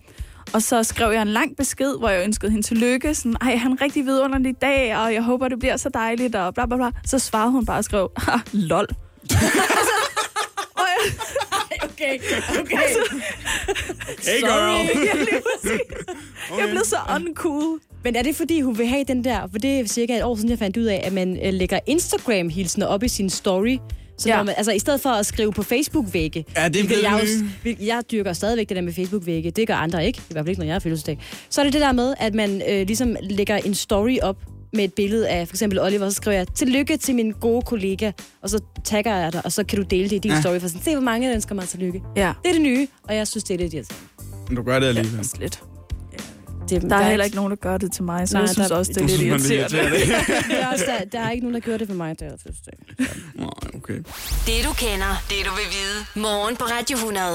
Og 0.54 0.62
så 0.62 0.84
skrev 0.84 1.12
jeg 1.12 1.22
en 1.22 1.28
lang 1.28 1.58
besked, 1.58 1.98
hvor 2.00 2.10
jeg 2.10 2.24
ønskede 2.24 2.52
hende 2.52 2.68
tillykke. 2.68 3.16
Sådan, 3.16 3.36
ej, 3.42 3.56
han 3.56 3.72
en 3.72 3.82
rigtig 3.82 4.06
vidunderlig 4.06 4.62
dag, 4.62 4.98
og 4.98 5.14
jeg 5.14 5.24
håber, 5.24 5.48
det 5.48 5.60
bliver 5.60 5.78
så 5.78 5.90
dejligt, 5.94 6.36
og 6.36 6.54
bla 6.54 6.66
bla 6.66 6.76
bla. 6.78 6.92
Så 7.06 7.20
svarede 7.20 7.52
hun 7.52 7.66
bare 7.66 7.78
og 7.78 7.84
skrev, 7.84 8.10
"Ha, 8.18 8.32
lol. 10.88 11.12
Okay, 11.90 12.20
okay. 12.60 12.78
Hey, 14.24 14.40
girl. 14.40 14.88
Ja, 15.06 15.14
lige 15.14 15.42
præcis. 15.62 15.82
Jeg 16.60 16.68
blev 16.70 16.82
så 16.86 16.96
uncool. 17.16 17.80
Men 18.04 18.16
er 18.16 18.22
det 18.24 18.36
fordi, 18.36 18.62
hun 18.62 18.78
vil 18.78 18.88
have 18.88 19.04
den 19.04 19.24
der, 19.24 19.48
for 19.52 19.58
det 19.60 19.80
er 19.80 19.88
cirka 19.88 20.18
et 20.18 20.24
år 20.24 20.36
siden, 20.36 20.50
jeg 20.50 20.60
fandt 20.60 20.78
ud 20.78 20.84
af, 20.84 21.02
at 21.04 21.14
man 21.14 21.40
øh, 21.46 21.54
lægger 21.54 21.80
Instagram-hilsener 21.88 22.86
op 22.86 23.04
i 23.04 23.08
sin 23.08 23.30
story. 23.30 23.78
Så 24.18 24.30
Ja. 24.30 24.36
når 24.38 24.44
man, 24.44 24.54
altså 24.58 24.72
i 24.72 24.80
stedet 24.80 25.02
for 25.02 25.10
at 25.10 25.26
skrive 25.26 25.52
på 25.54 25.64
Facebook-vægge. 25.64 26.46
Ja, 26.58 26.68
det 26.68 26.82
er 26.82 26.86
blevet 26.88 27.04
jeg, 27.04 27.22
hvil- 27.64 27.78
jeg 27.86 28.04
dyrker 28.12 28.34
stadigvæk 28.34 28.70
det 28.70 28.76
der 28.76 28.82
med 28.84 28.94
Facebook-vægge. 28.94 29.52
Det 29.52 29.68
gør 29.68 29.76
andre 29.76 30.06
ikke. 30.06 30.20
I 30.20 30.34
hvert 30.34 30.44
fald 30.44 30.50
ikke, 30.50 30.60
når 30.60 30.66
jeg 30.66 30.74
har 30.76 30.80
fødselsdag. 30.80 31.18
Så 31.50 31.62
er 31.62 31.66
det 31.66 31.74
det 31.74 31.82
der 31.82 31.92
med, 31.92 32.14
at 32.20 32.34
man 32.36 32.62
øh, 32.70 32.88
ligesom 32.88 33.16
lægger 33.22 33.56
en 33.58 33.76
story 33.76 34.18
op 34.22 34.38
med 34.74 34.84
et 34.84 34.94
billede 34.94 35.30
af 35.30 35.48
for 35.48 35.56
eksempel 35.56 35.80
Oliver, 35.80 36.10
så 36.10 36.16
skriver 36.16 36.38
jeg, 36.38 36.48
tillykke 36.56 36.98
til 36.98 37.16
min 37.16 37.32
gode 37.32 37.62
kollega, 37.62 38.12
og 38.42 38.50
så 38.50 38.60
tagger 38.84 39.16
jeg 39.16 39.34
dig, 39.34 39.42
og 39.46 39.52
så 39.52 39.64
kan 39.64 39.80
du 39.80 39.86
dele 39.90 40.04
det 40.10 40.16
i 40.16 40.20
din 40.20 40.32
Ja. 40.32 40.36
ja. 40.36 40.42
story, 40.42 40.60
for 40.60 40.68
sådan, 40.68 40.82
se 40.84 40.92
hvor 40.92 41.02
mange 41.04 41.28
der 41.28 41.34
ønsker 41.36 41.56
mig 41.56 41.68
tillykke. 41.68 42.02
Ja, 42.16 42.34
Det 42.44 42.50
er 42.50 42.54
det 42.54 42.62
nye, 42.62 42.88
og 43.04 43.16
jeg 43.16 43.28
synes, 43.28 43.44
det 43.44 43.54
er 43.54 43.58
lidt 43.58 43.74
irriterende. 43.74 44.06
Men 44.48 44.56
du 44.56 44.64
gør 44.64 44.80
det 44.80 44.88
alligevel. 44.88 45.20
også 45.20 45.36
lidt. 45.40 45.64
Det, 46.70 46.82
Der 46.82 46.96
er 46.96 47.10
heller 47.10 47.26
ikke 47.26 47.36
nogen, 47.36 47.50
der 47.52 47.56
gør 47.58 47.78
det 47.78 47.92
til 47.94 48.04
mig, 48.04 48.28
så 48.28 48.34
Nej, 48.34 48.42
jeg 48.42 48.50
synes 48.50 48.68
der- 48.68 48.76
også, 48.76 48.92
det 48.94 49.02
er 49.02 49.08
lidt 49.08 49.12
synes, 49.20 49.50
irriterende. 49.50 49.98
irriterende. 50.00 50.34
det 50.50 50.62
er 50.64 50.68
også, 50.68 50.86
der, 50.88 51.06
der 51.06 51.20
er 51.20 51.32
ikke 51.32 51.44
nogen, 51.44 51.54
der 51.54 51.60
gjorde 51.60 51.80
det 51.80 51.88
for 51.88 51.96
mig, 51.96 52.20
der 52.20 52.26
er 52.26 52.30
fødselsdag. 52.44 52.74
Nej, 53.36 53.48
okay. 53.76 53.94
Det 54.48 54.58
du 54.68 54.74
kender, 54.74 55.12
det 55.30 55.38
du 55.46 55.52
vil 55.60 55.68
vide. 55.78 56.22
Morgen 56.24 56.56
på 56.56 56.64
Radio 56.64 56.96
100. 56.98 57.26